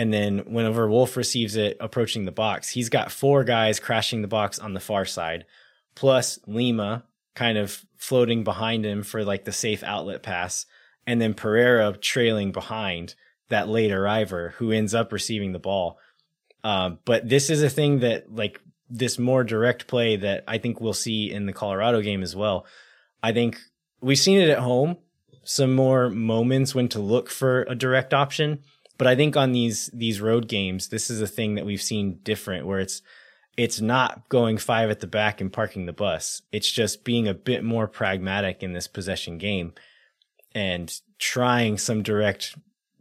And 0.00 0.14
then 0.14 0.38
whenever 0.46 0.88
Wolff 0.88 1.14
receives 1.14 1.56
it 1.56 1.76
approaching 1.78 2.24
the 2.24 2.32
box, 2.32 2.70
he's 2.70 2.88
got 2.88 3.12
four 3.12 3.44
guys 3.44 3.78
crashing 3.78 4.22
the 4.22 4.28
box 4.28 4.58
on 4.58 4.72
the 4.72 4.80
far 4.80 5.04
side, 5.04 5.44
plus 5.94 6.38
Lima 6.46 7.04
kind 7.34 7.58
of 7.58 7.84
floating 7.98 8.42
behind 8.42 8.86
him 8.86 9.02
for 9.02 9.24
like 9.24 9.44
the 9.44 9.52
safe 9.52 9.82
outlet 9.82 10.22
pass, 10.22 10.64
and 11.06 11.20
then 11.20 11.34
Pereira 11.34 11.94
trailing 11.98 12.50
behind 12.50 13.14
that 13.50 13.68
late 13.68 13.92
arriver 13.92 14.54
who 14.56 14.72
ends 14.72 14.94
up 14.94 15.12
receiving 15.12 15.52
the 15.52 15.58
ball. 15.58 15.98
Um, 16.64 16.98
but 17.04 17.28
this 17.28 17.50
is 17.50 17.62
a 17.62 17.68
thing 17.68 17.98
that 17.98 18.34
like 18.34 18.58
this 18.88 19.18
more 19.18 19.44
direct 19.44 19.86
play 19.86 20.16
that 20.16 20.44
I 20.48 20.56
think 20.56 20.80
we'll 20.80 20.94
see 20.94 21.30
in 21.30 21.44
the 21.44 21.52
Colorado 21.52 22.00
game 22.00 22.22
as 22.22 22.34
well. 22.34 22.64
I 23.22 23.32
think 23.34 23.60
we've 24.00 24.18
seen 24.18 24.38
it 24.38 24.48
at 24.48 24.60
home, 24.60 24.96
some 25.44 25.74
more 25.74 26.08
moments 26.08 26.74
when 26.74 26.88
to 26.88 27.00
look 27.00 27.28
for 27.28 27.64
a 27.68 27.74
direct 27.74 28.14
option. 28.14 28.62
But 29.00 29.06
I 29.06 29.16
think 29.16 29.34
on 29.34 29.52
these 29.52 29.88
these 29.94 30.20
road 30.20 30.46
games, 30.46 30.88
this 30.88 31.08
is 31.08 31.22
a 31.22 31.26
thing 31.26 31.54
that 31.54 31.64
we've 31.64 31.80
seen 31.80 32.18
different 32.22 32.66
where 32.66 32.80
it's 32.80 33.00
it's 33.56 33.80
not 33.80 34.28
going 34.28 34.58
five 34.58 34.90
at 34.90 35.00
the 35.00 35.06
back 35.06 35.40
and 35.40 35.50
parking 35.50 35.86
the 35.86 35.94
bus. 35.94 36.42
It's 36.52 36.70
just 36.70 37.02
being 37.02 37.26
a 37.26 37.32
bit 37.32 37.64
more 37.64 37.88
pragmatic 37.88 38.62
in 38.62 38.74
this 38.74 38.86
possession 38.86 39.38
game 39.38 39.72
and 40.54 40.94
trying 41.18 41.78
some 41.78 42.02
direct 42.02 42.58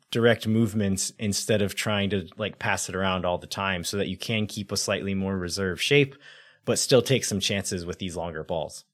direct 0.09 0.47
movements 0.47 1.11
instead 1.19 1.61
of 1.61 1.75
trying 1.75 2.11
to 2.11 2.29
like 2.37 2.59
pass 2.59 2.87
it 2.87 2.95
around 2.95 3.25
all 3.25 3.37
the 3.37 3.45
time 3.45 3.83
so 3.83 3.97
that 3.97 4.07
you 4.07 4.15
can 4.15 4.47
keep 4.47 4.71
a 4.71 4.77
slightly 4.77 5.13
more 5.13 5.37
reserved 5.37 5.81
shape 5.81 6.15
but 6.63 6.79
still 6.79 7.01
take 7.01 7.25
some 7.25 7.41
chances 7.41 7.85
with 7.85 7.99
these 7.99 8.15
longer 8.15 8.45
balls. 8.45 8.85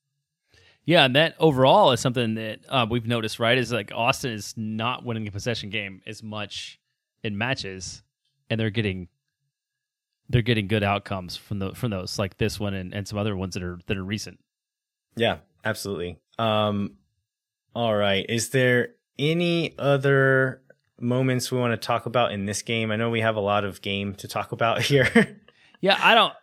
Yeah, 0.85 1.05
and 1.05 1.15
that 1.15 1.35
overall 1.37 1.91
is 1.91 1.99
something 1.99 2.33
that 2.33 2.61
uh, 2.67 2.87
we've 2.89 3.05
noticed, 3.05 3.37
right? 3.37 3.59
Is 3.59 3.71
like 3.71 3.91
Austin 3.93 4.31
is 4.31 4.55
not 4.57 5.05
winning 5.05 5.27
a 5.27 5.31
possession 5.31 5.69
game 5.69 6.01
as 6.07 6.23
much 6.23 6.79
in 7.25 7.37
matches, 7.37 8.03
and 8.49 8.59
they're 8.59 8.69
getting 8.69 9.09
they're 10.29 10.41
getting 10.41 10.67
good 10.67 10.83
outcomes 10.83 11.35
from 11.35 11.59
the 11.59 11.73
from 11.75 11.91
those, 11.91 12.17
like 12.17 12.37
this 12.37 12.59
one 12.59 12.73
and, 12.73 12.93
and 12.93 13.07
some 13.07 13.17
other 13.17 13.35
ones 13.35 13.55
that 13.55 13.63
are 13.63 13.79
that 13.87 13.97
are 13.97 14.03
recent. 14.03 14.39
Yeah, 15.15 15.37
absolutely. 15.63 16.17
Um 16.37 16.97
all 17.75 17.95
right, 17.95 18.25
is 18.29 18.49
there 18.51 18.89
any 19.19 19.77
other 19.77 20.61
moments 20.99 21.51
we 21.51 21.59
want 21.59 21.73
to 21.79 21.85
talk 21.85 22.05
about 22.05 22.31
in 22.31 22.45
this 22.45 22.61
game? 22.61 22.91
I 22.91 22.95
know 22.95 23.09
we 23.09 23.21
have 23.21 23.35
a 23.35 23.41
lot 23.41 23.65
of 23.65 23.81
game 23.81 24.15
to 24.15 24.27
talk 24.27 24.51
about 24.51 24.81
here. 24.83 25.39
Yeah, 25.81 25.99
I 26.01 26.15
don't. 26.15 26.33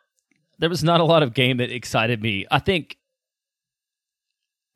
There 0.58 0.68
was 0.68 0.84
not 0.84 1.00
a 1.00 1.04
lot 1.04 1.22
of 1.22 1.34
game 1.34 1.56
that 1.56 1.70
excited 1.70 2.22
me. 2.22 2.46
I 2.50 2.58
think 2.58 2.98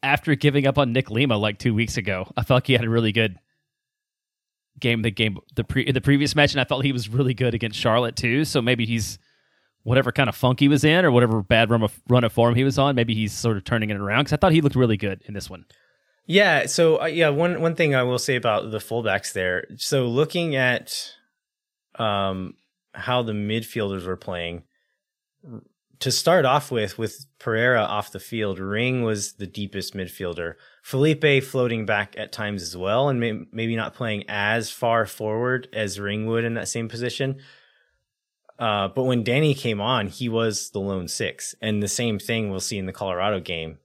after 0.03 0.35
giving 0.35 0.67
up 0.67 0.79
on 0.79 0.93
Nick 0.93 1.11
Lima 1.11 1.37
like 1.37 1.59
two 1.59 1.75
weeks 1.75 1.97
ago, 1.97 2.31
I 2.37 2.43
felt 2.43 2.57
like 2.57 2.67
he 2.67 2.73
had 2.73 2.85
a 2.85 2.89
really 2.89 3.13
good 3.13 3.39
game. 4.81 5.03
The 5.03 5.11
game 5.11 5.39
the 5.55 5.65
pre 5.65 5.91
the 5.91 6.01
previous 6.01 6.35
match, 6.35 6.53
and 6.53 6.61
I 6.61 6.65
felt 6.65 6.85
he 6.85 6.93
was 6.93 7.09
really 7.09 7.35
good 7.35 7.55
against 7.55 7.79
Charlotte 7.79 8.17
too. 8.17 8.45
So 8.45 8.61
maybe 8.63 8.87
he's 8.87 9.19
whatever 9.83 10.11
kind 10.13 10.29
of 10.29 10.35
funk 10.35 10.61
he 10.61 10.69
was 10.69 10.85
in, 10.85 11.05
or 11.05 11.11
whatever 11.11 11.43
bad 11.43 11.71
run 11.71 11.83
of 11.83 12.01
run 12.09 12.25
of 12.25 12.33
form 12.33 12.55
he 12.55 12.65
was 12.65 12.79
on. 12.79 12.95
Maybe 12.95 13.15
he's 13.15 13.33
sort 13.33 13.57
of 13.57 13.65
turning 13.65 13.91
it 13.91 13.97
around 13.97 14.25
because 14.25 14.33
I 14.33 14.37
thought 14.37 14.53
he 14.53 14.61
looked 14.61 14.77
really 14.77 14.97
good 14.97 15.23
in 15.27 15.35
this 15.35 15.49
one. 15.49 15.65
Yeah. 16.27 16.67
So 16.67 17.01
uh, 17.03 17.07
yeah, 17.07 17.29
one 17.29 17.61
one 17.61 17.75
thing 17.75 17.95
I 17.95 18.03
will 18.03 18.19
say 18.19 18.37
about 18.37 18.71
the 18.71 18.79
fullbacks 18.79 19.33
there. 19.33 19.67
So 19.77 20.07
looking 20.07 20.57
at 20.57 21.13
um 21.99 22.55
how 22.93 23.23
the 23.23 23.33
midfielders 23.33 24.07
were 24.07 24.17
playing 24.17 24.63
to 26.01 26.11
start 26.11 26.45
off 26.45 26.71
with, 26.71 26.99
with 26.99 27.27
Pereira 27.39 27.83
off 27.83 28.13
the 28.13 28.21
field, 28.21 28.59
Ring 28.59 29.03
was 29.03 29.35
the 29.35 29.47
deepest 29.47 29.95
midfielder. 29.95 30.55
Felipe 30.87 31.43
floating 31.43 31.85
back 31.85 32.15
at 32.17 32.31
times 32.31 32.63
as 32.63 32.77
well, 32.77 33.09
and 33.09 33.19
may, 33.19 33.33
maybe 33.51 33.75
not 33.75 33.93
playing 33.93 34.23
as 34.29 34.71
far 34.71 35.05
forward 35.05 35.69
as 35.73 35.99
Ring 35.99 36.27
would 36.27 36.45
in 36.45 36.55
that 36.55 36.69
same 36.69 36.89
position. 36.89 37.41
Uh, 38.57 38.87
but 38.87 39.03
when 39.03 39.25
Danny 39.25 39.53
came 39.53 39.81
on, 39.81 40.07
he 40.07 40.29
was 40.29 40.71
the 40.71 40.79
lone 40.79 41.09
six, 41.09 41.57
and 41.61 41.83
the 41.83 41.89
same 41.89 42.21
thing 42.21 42.51
we'll 42.51 42.61
see 42.61 42.79
in 42.79 42.87
the 42.87 42.93
Colorado 42.93 43.41
game. 43.41 43.79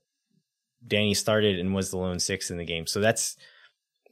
Danny 0.86 1.12
started 1.12 1.58
and 1.58 1.74
was 1.74 1.90
the 1.90 1.96
lone 1.96 2.20
six 2.20 2.52
in 2.52 2.56
the 2.56 2.64
game. 2.64 2.86
So 2.86 3.00
that's 3.00 3.36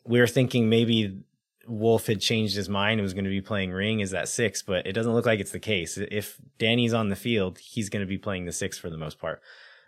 we 0.05 0.18
were 0.18 0.26
thinking 0.26 0.68
maybe 0.68 1.22
Wolff 1.68 2.09
had 2.09 2.20
changed 2.20 2.57
his 2.57 2.68
mind 2.68 2.98
and 2.98 3.05
was 3.05 3.14
going 3.14 3.22
to 3.24 3.31
be 3.31 3.40
playing 3.40 3.70
Ring 3.70 4.03
as 4.03 4.11
that 4.11 4.29
six, 4.29 4.62
but 4.62 4.85
it 4.85 4.94
doesn't 4.94 5.14
look 5.14 5.26
like 5.26 5.38
it's 5.38 5.53
the 5.53 5.61
case. 5.61 5.96
If 5.96 6.40
Danny's 6.59 6.92
on 6.92 7.09
the 7.09 7.14
field, 7.14 7.61
he's 7.61 7.88
going 7.88 8.05
to 8.05 8.09
be 8.09 8.18
playing 8.18 8.46
the 8.46 8.53
six 8.53 8.79
for 8.79 8.90
the 8.90 8.98
most 8.98 9.20
part. 9.20 9.42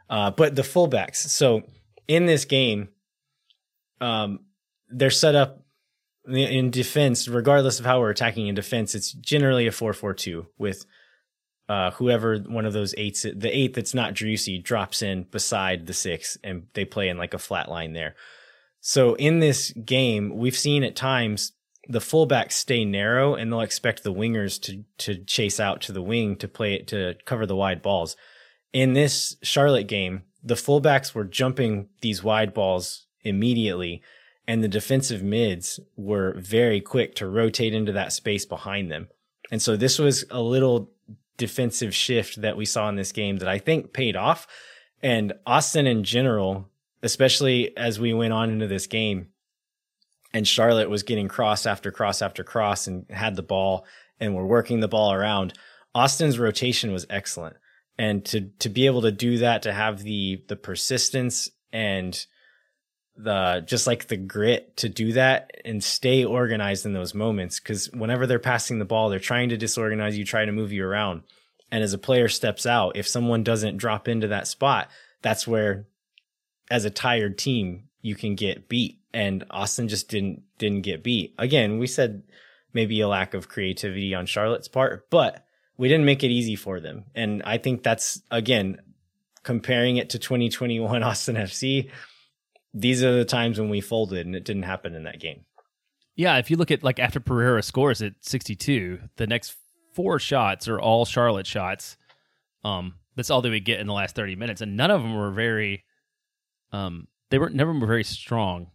Uh, 0.08 0.30
but 0.30 0.54
the 0.54 0.62
fullbacks. 0.62 1.16
So 1.16 1.64
in 2.08 2.26
this 2.26 2.44
game, 2.44 2.88
um, 4.00 4.40
they're 4.88 5.10
set 5.10 5.34
up 5.34 5.64
in 6.26 6.70
defense, 6.70 7.26
regardless 7.26 7.80
of 7.80 7.86
how 7.86 8.00
we're 8.00 8.10
attacking 8.10 8.46
in 8.46 8.54
defense. 8.54 8.94
It's 8.94 9.12
generally 9.12 9.66
a 9.66 9.72
four-four-two 9.72 10.46
with 10.56 10.84
uh, 11.68 11.90
whoever 11.92 12.38
one 12.38 12.66
of 12.66 12.72
those 12.72 12.94
eights, 12.96 13.22
the 13.22 13.50
eight 13.56 13.74
that's 13.74 13.94
not 13.94 14.14
Driussi 14.14 14.62
drops 14.62 15.02
in 15.02 15.24
beside 15.24 15.86
the 15.86 15.94
six, 15.94 16.38
and 16.44 16.66
they 16.74 16.84
play 16.84 17.08
in 17.08 17.18
like 17.18 17.34
a 17.34 17.38
flat 17.38 17.68
line 17.68 17.92
there. 17.92 18.14
So 18.80 19.14
in 19.14 19.40
this 19.40 19.72
game, 19.72 20.36
we've 20.36 20.56
seen 20.56 20.84
at 20.84 20.96
times 20.96 21.52
the 21.88 22.00
fullbacks 22.00 22.52
stay 22.52 22.84
narrow, 22.84 23.34
and 23.34 23.50
they'll 23.50 23.60
expect 23.60 24.02
the 24.02 24.12
wingers 24.12 24.60
to 24.62 24.84
to 24.98 25.24
chase 25.24 25.58
out 25.58 25.80
to 25.82 25.92
the 25.92 26.02
wing 26.02 26.36
to 26.36 26.48
play 26.48 26.74
it 26.74 26.88
to 26.88 27.14
cover 27.24 27.46
the 27.46 27.56
wide 27.56 27.82
balls. 27.82 28.16
In 28.72 28.92
this 28.92 29.36
Charlotte 29.42 29.88
game, 29.88 30.22
the 30.42 30.54
fullbacks 30.54 31.14
were 31.14 31.24
jumping 31.24 31.88
these 32.00 32.22
wide 32.22 32.52
balls 32.52 33.06
immediately, 33.22 34.02
and 34.46 34.62
the 34.62 34.68
defensive 34.68 35.22
mids 35.22 35.78
were 35.96 36.34
very 36.38 36.80
quick 36.80 37.14
to 37.16 37.28
rotate 37.28 37.74
into 37.74 37.92
that 37.92 38.12
space 38.12 38.44
behind 38.44 38.90
them. 38.90 39.08
And 39.50 39.62
so 39.62 39.76
this 39.76 39.98
was 39.98 40.24
a 40.30 40.40
little 40.40 40.90
defensive 41.36 41.94
shift 41.94 42.40
that 42.40 42.56
we 42.56 42.64
saw 42.64 42.88
in 42.88 42.96
this 42.96 43.12
game 43.12 43.38
that 43.38 43.48
I 43.48 43.58
think 43.58 43.92
paid 43.92 44.16
off. 44.16 44.46
And 45.02 45.32
Austin 45.46 45.86
in 45.86 46.04
general, 46.04 46.68
especially 47.02 47.76
as 47.76 48.00
we 48.00 48.14
went 48.14 48.32
on 48.32 48.50
into 48.50 48.66
this 48.66 48.86
game, 48.86 49.28
and 50.34 50.48
Charlotte 50.48 50.88
was 50.88 51.02
getting 51.02 51.28
cross 51.28 51.66
after 51.66 51.90
cross 51.90 52.22
after 52.22 52.42
cross 52.42 52.86
and 52.86 53.04
had 53.10 53.36
the 53.36 53.42
ball 53.42 53.84
and 54.18 54.34
were 54.34 54.46
working 54.46 54.80
the 54.80 54.88
ball 54.88 55.12
around. 55.12 55.52
Austin's 55.94 56.38
rotation 56.38 56.92
was 56.92 57.06
excellent. 57.10 57.56
And 57.98 58.24
to 58.26 58.50
to 58.60 58.68
be 58.68 58.86
able 58.86 59.02
to 59.02 59.12
do 59.12 59.38
that, 59.38 59.62
to 59.62 59.72
have 59.72 60.02
the 60.02 60.42
the 60.48 60.56
persistence 60.56 61.50
and 61.72 62.26
the 63.16 63.62
just 63.66 63.86
like 63.86 64.08
the 64.08 64.16
grit 64.16 64.76
to 64.78 64.88
do 64.88 65.12
that 65.12 65.50
and 65.64 65.82
stay 65.84 66.24
organized 66.24 66.86
in 66.86 66.92
those 66.92 67.14
moments. 67.14 67.60
Because 67.60 67.90
whenever 67.90 68.26
they're 68.26 68.38
passing 68.38 68.78
the 68.78 68.84
ball 68.84 69.08
they're 69.08 69.18
trying 69.18 69.50
to 69.50 69.56
disorganize 69.56 70.16
you 70.16 70.24
try 70.24 70.44
to 70.44 70.52
move 70.52 70.72
you 70.72 70.84
around. 70.84 71.22
And 71.70 71.82
as 71.82 71.92
a 71.92 71.98
player 71.98 72.28
steps 72.28 72.66
out 72.66 72.96
if 72.96 73.06
someone 73.06 73.42
doesn't 73.42 73.76
drop 73.76 74.08
into 74.08 74.28
that 74.28 74.46
spot 74.46 74.88
that's 75.20 75.46
where 75.46 75.86
as 76.70 76.84
a 76.84 76.90
tired 76.90 77.38
team 77.38 77.84
you 78.00 78.14
can 78.14 78.34
get 78.34 78.68
beat. 78.68 79.00
And 79.12 79.44
austin 79.50 79.88
just 79.88 80.08
didn't 80.08 80.42
didn't 80.58 80.82
get 80.82 81.02
beat. 81.02 81.34
Again 81.38 81.78
we 81.78 81.86
said 81.86 82.22
maybe 82.72 83.00
a 83.02 83.08
lack 83.08 83.34
of 83.34 83.48
creativity 83.48 84.14
on 84.14 84.24
charlotte's 84.24 84.68
part 84.68 85.10
but 85.10 85.44
we 85.82 85.88
didn't 85.88 86.04
make 86.04 86.22
it 86.22 86.30
easy 86.30 86.54
for 86.54 86.80
them 86.80 87.04
and 87.14 87.42
i 87.44 87.58
think 87.58 87.82
that's 87.82 88.22
again 88.30 88.78
comparing 89.42 89.96
it 89.96 90.10
to 90.10 90.18
2021 90.18 91.02
austin 91.10 91.36
fc 91.36 91.90
these 92.74 93.02
are 93.02 93.12
the 93.12 93.24
times 93.24 93.58
when 93.58 93.68
we 93.68 93.80
folded 93.80 94.26
and 94.26 94.34
it 94.34 94.44
didn't 94.44 94.62
happen 94.62 94.94
in 94.94 95.04
that 95.04 95.20
game. 95.20 95.44
Yeah, 96.14 96.38
if 96.38 96.50
you 96.50 96.56
look 96.56 96.70
at 96.70 96.82
like 96.82 96.98
after 96.98 97.20
Pereira 97.20 97.62
scores 97.62 98.02
at 98.02 98.14
62, 98.20 99.00
the 99.16 99.26
next 99.26 99.54
four 99.94 100.18
shots 100.18 100.68
are 100.68 100.80
all 100.80 101.04
Charlotte 101.04 101.46
shots. 101.46 101.96
Um, 102.64 102.94
that's 103.16 103.30
all 103.30 103.42
they 103.42 103.50
would 103.50 103.64
get 103.64 103.80
in 103.80 103.86
the 103.86 103.92
last 103.92 104.14
30 104.14 104.36
minutes, 104.36 104.60
and 104.60 104.76
none 104.76 104.90
of 104.90 105.02
them 105.02 105.14
were 105.14 105.30
very, 105.30 105.84
um, 106.70 107.08
they 107.30 107.38
were 107.38 107.50
never 107.50 107.72
were 107.72 107.86
very 107.86 108.04
strong 108.04 108.68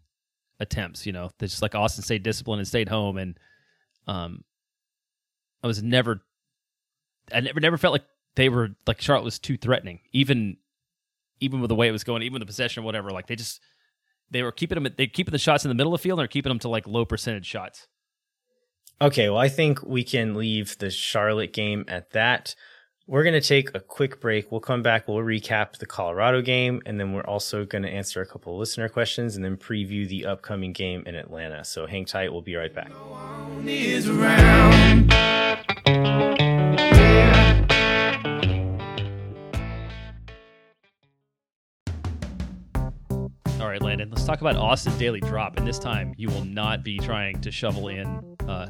attempts. 0.59 1.05
You 1.05 1.13
know, 1.13 1.31
they 1.39 1.47
just 1.47 1.61
like 1.61 1.75
Austin 1.75 2.03
stayed 2.03 2.23
disciplined 2.23 2.59
and 2.59 2.67
stayed 2.67 2.89
home, 2.89 3.17
and 3.17 3.39
um, 4.07 4.43
I 5.63 5.67
was 5.67 5.81
never, 5.81 6.23
I 7.33 7.41
never 7.41 7.59
never 7.59 7.77
felt 7.77 7.93
like 7.93 8.05
they 8.35 8.49
were 8.49 8.69
like 8.85 9.01
Charlotte 9.01 9.25
was 9.25 9.39
too 9.39 9.57
threatening, 9.57 9.99
even 10.13 10.57
even 11.39 11.61
with 11.61 11.69
the 11.69 11.75
way 11.75 11.87
it 11.87 11.91
was 11.91 12.03
going, 12.03 12.21
even 12.23 12.33
with 12.33 12.41
the 12.41 12.47
possession, 12.47 12.83
or 12.83 12.85
whatever. 12.85 13.11
Like 13.11 13.27
they 13.27 13.35
just 13.35 13.61
they 14.29 14.43
were 14.43 14.51
keeping 14.51 14.81
them 14.81 14.93
they 14.97 15.07
keeping 15.07 15.31
the 15.31 15.37
shots 15.37 15.65
in 15.65 15.69
the 15.69 15.75
middle 15.75 15.93
of 15.93 15.99
the 15.99 16.03
field 16.03 16.19
and 16.19 16.23
they're 16.23 16.27
keeping 16.27 16.49
them 16.49 16.59
to 16.59 16.69
like 16.69 16.87
low 16.87 17.05
percentage 17.05 17.45
shots. 17.45 17.87
Okay, 19.01 19.29
well 19.29 19.39
I 19.39 19.49
think 19.49 19.83
we 19.83 20.03
can 20.03 20.35
leave 20.35 20.77
the 20.77 20.89
Charlotte 20.89 21.53
game 21.53 21.85
at 21.87 22.11
that. 22.11 22.55
We're 23.09 23.23
going 23.23 23.39
to 23.39 23.47
take 23.47 23.73
a 23.73 23.79
quick 23.79 24.19
break. 24.19 24.51
We'll 24.51 24.59
come 24.59 24.81
back. 24.83 25.07
We'll 25.07 25.19
recap 25.19 25.77
the 25.77 25.85
Colorado 25.85 26.41
game, 26.41 26.81
and 26.85 26.99
then 26.99 27.13
we're 27.13 27.21
also 27.21 27.63
going 27.63 27.83
to 27.83 27.89
answer 27.89 28.21
a 28.21 28.25
couple 28.25 28.51
of 28.51 28.59
listener 28.59 28.89
questions 28.89 29.37
and 29.37 29.45
then 29.45 29.55
preview 29.55 30.05
the 30.05 30.25
upcoming 30.25 30.73
game 30.73 31.03
in 31.05 31.15
Atlanta. 31.15 31.63
So 31.63 31.87
hang 31.87 32.03
tight. 32.03 32.33
We'll 32.33 32.41
be 32.41 32.57
right 32.57 32.75
back. 32.75 32.91
All 35.85 36.37
right, 43.77 43.85
Landon, 43.85 44.09
let's 44.09 44.23
talk 44.23 44.41
about 44.41 44.55
Austin 44.55 44.97
Daily 44.97 45.19
Drop. 45.19 45.57
And 45.57 45.67
this 45.67 45.79
time 45.79 46.13
you 46.17 46.29
will 46.29 46.45
not 46.45 46.83
be 46.83 46.97
trying 46.97 47.39
to 47.41 47.51
shovel 47.51 47.89
in 47.89 48.07
uh, 48.47 48.69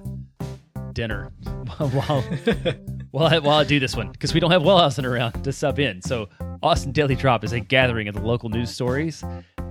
dinner 0.94 1.32
while, 1.78 2.22
while, 3.12 3.34
I, 3.34 3.40
while 3.40 3.58
I 3.58 3.64
do 3.64 3.80
this 3.80 3.96
one 3.96 4.12
because 4.12 4.34
we 4.34 4.40
don't 4.40 4.52
have 4.52 4.64
Wellhausen 4.64 5.06
around 5.06 5.44
to 5.44 5.54
sub 5.54 5.80
in. 5.80 6.02
So, 6.02 6.30
Austin 6.64 6.92
Daily 6.92 7.16
Drop 7.16 7.44
is 7.44 7.54
a 7.54 7.60
gathering 7.60 8.08
of 8.08 8.16
the 8.16 8.22
local 8.22 8.50
news 8.50 8.74
stories 8.74 9.24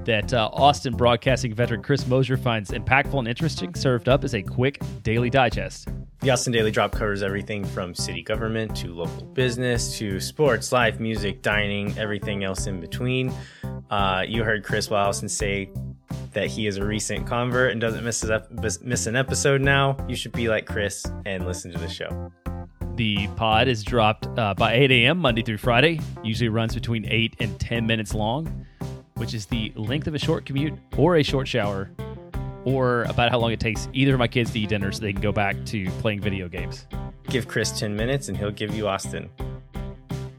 that 0.05 0.33
uh, 0.33 0.49
Austin 0.53 0.95
broadcasting 0.95 1.53
veteran 1.53 1.83
Chris 1.83 2.07
Mosier 2.07 2.37
finds 2.37 2.71
impactful 2.71 3.19
and 3.19 3.27
interesting, 3.27 3.75
served 3.75 4.09
up 4.09 4.23
as 4.23 4.35
a 4.35 4.43
quick 4.43 4.81
daily 5.03 5.29
digest. 5.29 5.89
The 6.21 6.31
Austin 6.31 6.53
Daily 6.53 6.71
Drop 6.71 6.93
covers 6.93 7.25
everything 7.25 7.65
from 7.65 7.95
city 7.95 8.23
government 8.23 8.75
to 8.77 8.95
local 8.95 9.25
business 9.27 9.99
to 9.99 10.21
sports, 10.21 10.71
live 10.71 11.01
music, 11.01 11.43
dining, 11.43 11.97
everything 11.99 12.45
else 12.45 12.69
in 12.69 12.81
between. 12.81 13.35
Uh, 13.91 14.25
you 14.27 14.45
heard 14.45 14.65
Chris 14.65 14.89
Wellhausen 14.89 15.31
say 15.31 15.71
that 16.33 16.49
he 16.49 16.67
is 16.67 16.77
a 16.77 16.85
recent 16.85 17.27
convert 17.27 17.73
and 17.73 17.81
doesn't 17.81 18.05
miss, 18.05 18.25
miss 18.83 19.07
an 19.07 19.17
episode 19.17 19.61
now. 19.61 19.97
You 20.09 20.17
should 20.17 20.33
be 20.33 20.49
like 20.49 20.67
Chris 20.67 21.05
and 21.25 21.47
listen 21.47 21.73
to 21.73 21.79
the 21.79 21.89
show. 21.89 22.33
The 22.97 23.29
pod 23.37 23.69
is 23.69 23.85
dropped 23.85 24.27
uh, 24.39 24.55
by 24.55 24.75
8 24.75 24.91
a.m. 24.91 25.19
Monday 25.19 25.43
through 25.43 25.59
Friday. 25.59 26.01
Usually 26.25 26.49
runs 26.49 26.75
between 26.75 27.07
8 27.07 27.37
and 27.41 27.59
10 27.61 27.87
minutes 27.87 28.15
long, 28.15 28.67
which 29.17 29.35
is 29.35 29.47
the 29.47 29.73
length 29.77 30.07
of 30.07 30.15
a 30.15 30.19
short 30.19 30.47
commute 30.47 30.75
or 30.97 31.17
a 31.17 31.23
short 31.23 31.47
shower 31.47 31.91
or 32.65 33.05
about 33.05 33.31
how 33.31 33.39
long 33.39 33.53
it 33.53 33.61
takes 33.61 33.89
either 33.93 34.15
of 34.15 34.19
my 34.19 34.27
kids 34.27 34.51
to 34.51 34.59
eat 34.59 34.71
dinner 34.71 34.91
so 34.91 35.01
they 35.01 35.13
can 35.13 35.23
go 35.23 35.31
back 35.33 35.57
to 35.67 35.89
playing 36.01 36.21
video 36.21 36.49
games. 36.49 36.87
Give 37.29 37.47
Chris 37.47 37.79
10 37.79 37.95
minutes 37.95 38.29
and 38.29 38.37
he'll 38.37 38.51
give 38.51 38.75
you 38.75 38.89
Austin. 38.89 39.31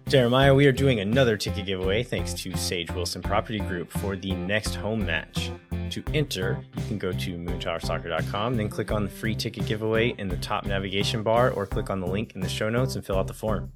Jeremiah, 0.07 0.55
we 0.55 0.65
are 0.65 0.71
doing 0.71 1.01
another 1.01 1.35
ticket 1.35 1.65
giveaway 1.65 2.01
thanks 2.01 2.33
to 2.35 2.55
Sage 2.55 2.89
Wilson 2.91 3.21
Property 3.21 3.59
Group 3.59 3.91
for 3.91 4.15
the 4.15 4.31
next 4.31 4.75
home 4.75 5.05
match. 5.05 5.51
To 5.89 6.01
enter, 6.13 6.63
you 6.77 6.83
can 6.87 6.97
go 6.97 7.11
to 7.11 7.37
moontowersoccer.com, 7.37 8.55
then 8.55 8.69
click 8.69 8.93
on 8.93 9.03
the 9.03 9.09
free 9.09 9.35
ticket 9.35 9.65
giveaway 9.65 10.15
in 10.17 10.29
the 10.29 10.37
top 10.37 10.65
navigation 10.65 11.23
bar, 11.23 11.51
or 11.51 11.65
click 11.65 11.89
on 11.89 11.99
the 11.99 12.07
link 12.07 12.35
in 12.35 12.41
the 12.41 12.47
show 12.47 12.69
notes 12.69 12.95
and 12.95 13.05
fill 13.05 13.17
out 13.17 13.27
the 13.27 13.33
form. 13.33 13.69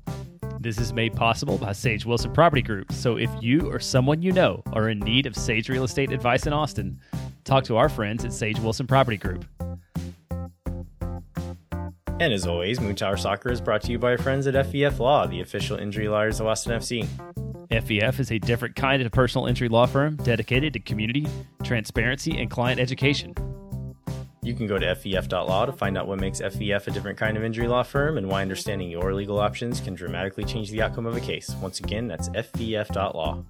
This 0.58 0.80
is 0.80 0.94
made 0.94 1.14
possible 1.16 1.58
by 1.58 1.74
Sage 1.74 2.06
Wilson 2.06 2.32
Property 2.32 2.62
Group. 2.62 2.94
So 2.94 3.18
if 3.18 3.30
you 3.42 3.70
or 3.70 3.82
someone 3.82 4.22
you 4.22 4.32
know 4.32 4.64
are 4.72 4.88
in 4.88 5.00
need 5.00 5.26
of 5.26 5.36
Sage 5.36 5.68
real 5.68 5.84
estate 5.84 6.14
advice 6.14 6.48
in 6.48 6.54
Austin, 6.54 6.98
talk 7.44 7.66
to 7.66 7.76
our 7.76 7.90
friends 7.90 8.24
at 8.24 8.32
Sage 8.32 8.60
Wilson 8.60 8.88
Property 8.88 9.18
Group. 9.18 9.44
And 12.22 12.34
as 12.34 12.46
always, 12.46 12.80
Moon 12.80 12.94
Tower 12.94 13.18
Soccer 13.18 13.50
is 13.50 13.60
brought 13.60 13.82
to 13.82 13.92
you 13.92 13.98
by 13.98 14.12
our 14.12 14.18
friends 14.20 14.46
at 14.46 14.54
FEF 14.54 15.00
Law, 15.00 15.26
the 15.26 15.42
official 15.42 15.76
injury 15.78 16.08
lawyers 16.08 16.40
of 16.40 16.46
Austin 16.46 16.72
FC. 16.80 17.08
FEF 17.72 18.20
is 18.20 18.32
a 18.32 18.38
different 18.38 18.76
kind 18.76 19.02
of 19.02 19.12
personal 19.12 19.48
injury 19.48 19.70
law 19.70 19.88
firm 19.88 20.18
dedicated 20.18 20.72
to 20.74 20.80
community, 20.80 21.26
transparency, 21.64 22.40
and 22.40 22.52
client 22.52 22.80
education. 22.80 23.34
You 24.44 24.54
can 24.54 24.68
go 24.68 24.78
to 24.78 24.94
FEF.law 24.94 25.66
to 25.66 25.74
find 25.74 25.98
out 25.98 26.08
what 26.08 26.20
makes 26.20 26.42
FEF 26.42 26.86
a 26.86 26.92
different 26.92 27.18
kind 27.18 27.38
of 27.38 27.44
injury 27.44 27.68
law 27.68 27.82
firm 27.82 28.20
and 28.20 28.30
why 28.30 28.44
understanding 28.44 28.92
your 28.92 29.16
legal 29.16 29.40
options 29.40 29.82
can 29.82 29.96
dramatically 29.96 30.44
change 30.46 30.70
the 30.70 30.84
outcome 30.84 31.08
of 31.08 31.18
a 31.18 31.22
case. 31.22 31.50
Once 31.60 31.80
again, 31.80 32.08
that's 32.08 32.30
FEF.law. 32.36 33.44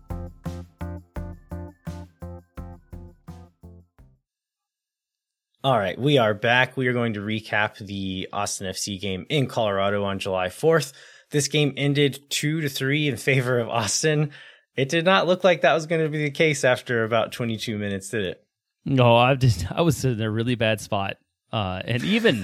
All 5.63 5.77
right, 5.77 5.99
we 5.99 6.17
are 6.17 6.33
back. 6.33 6.75
We 6.75 6.87
are 6.87 6.93
going 6.93 7.13
to 7.13 7.19
recap 7.19 7.77
the 7.77 8.27
Austin 8.33 8.65
FC 8.65 8.99
game 8.99 9.27
in 9.29 9.45
Colorado 9.45 10.03
on 10.03 10.17
July 10.17 10.47
4th. 10.47 10.91
This 11.29 11.47
game 11.47 11.75
ended 11.77 12.19
2 12.31 12.61
to 12.61 12.69
3 12.69 13.09
in 13.09 13.15
favor 13.15 13.59
of 13.59 13.69
Austin. 13.69 14.31
It 14.75 14.89
did 14.89 15.05
not 15.05 15.27
look 15.27 15.43
like 15.43 15.61
that 15.61 15.73
was 15.73 15.85
going 15.85 16.01
to 16.01 16.09
be 16.09 16.23
the 16.23 16.31
case 16.31 16.63
after 16.63 17.03
about 17.03 17.31
22 17.31 17.77
minutes, 17.77 18.09
did 18.09 18.25
it? 18.25 18.43
No, 18.85 19.15
I 19.15 19.35
just 19.35 19.71
I 19.71 19.81
was 19.81 20.03
in 20.03 20.19
a 20.19 20.31
really 20.31 20.55
bad 20.55 20.81
spot. 20.81 21.17
Uh, 21.51 21.83
and 21.85 22.03
even 22.05 22.37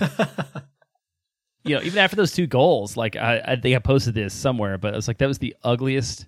you 1.64 1.76
know, 1.76 1.82
even 1.82 1.98
after 1.98 2.16
those 2.16 2.34
two 2.34 2.46
goals, 2.46 2.96
like 2.96 3.16
I, 3.16 3.42
I 3.44 3.56
think 3.56 3.76
I 3.76 3.80
posted 3.80 4.14
this 4.14 4.36
somewhere, 4.36 4.78
but 4.78 4.94
it 4.94 4.96
was 4.96 5.08
like 5.08 5.18
that 5.18 5.28
was 5.28 5.40
the 5.40 5.56
ugliest 5.64 6.28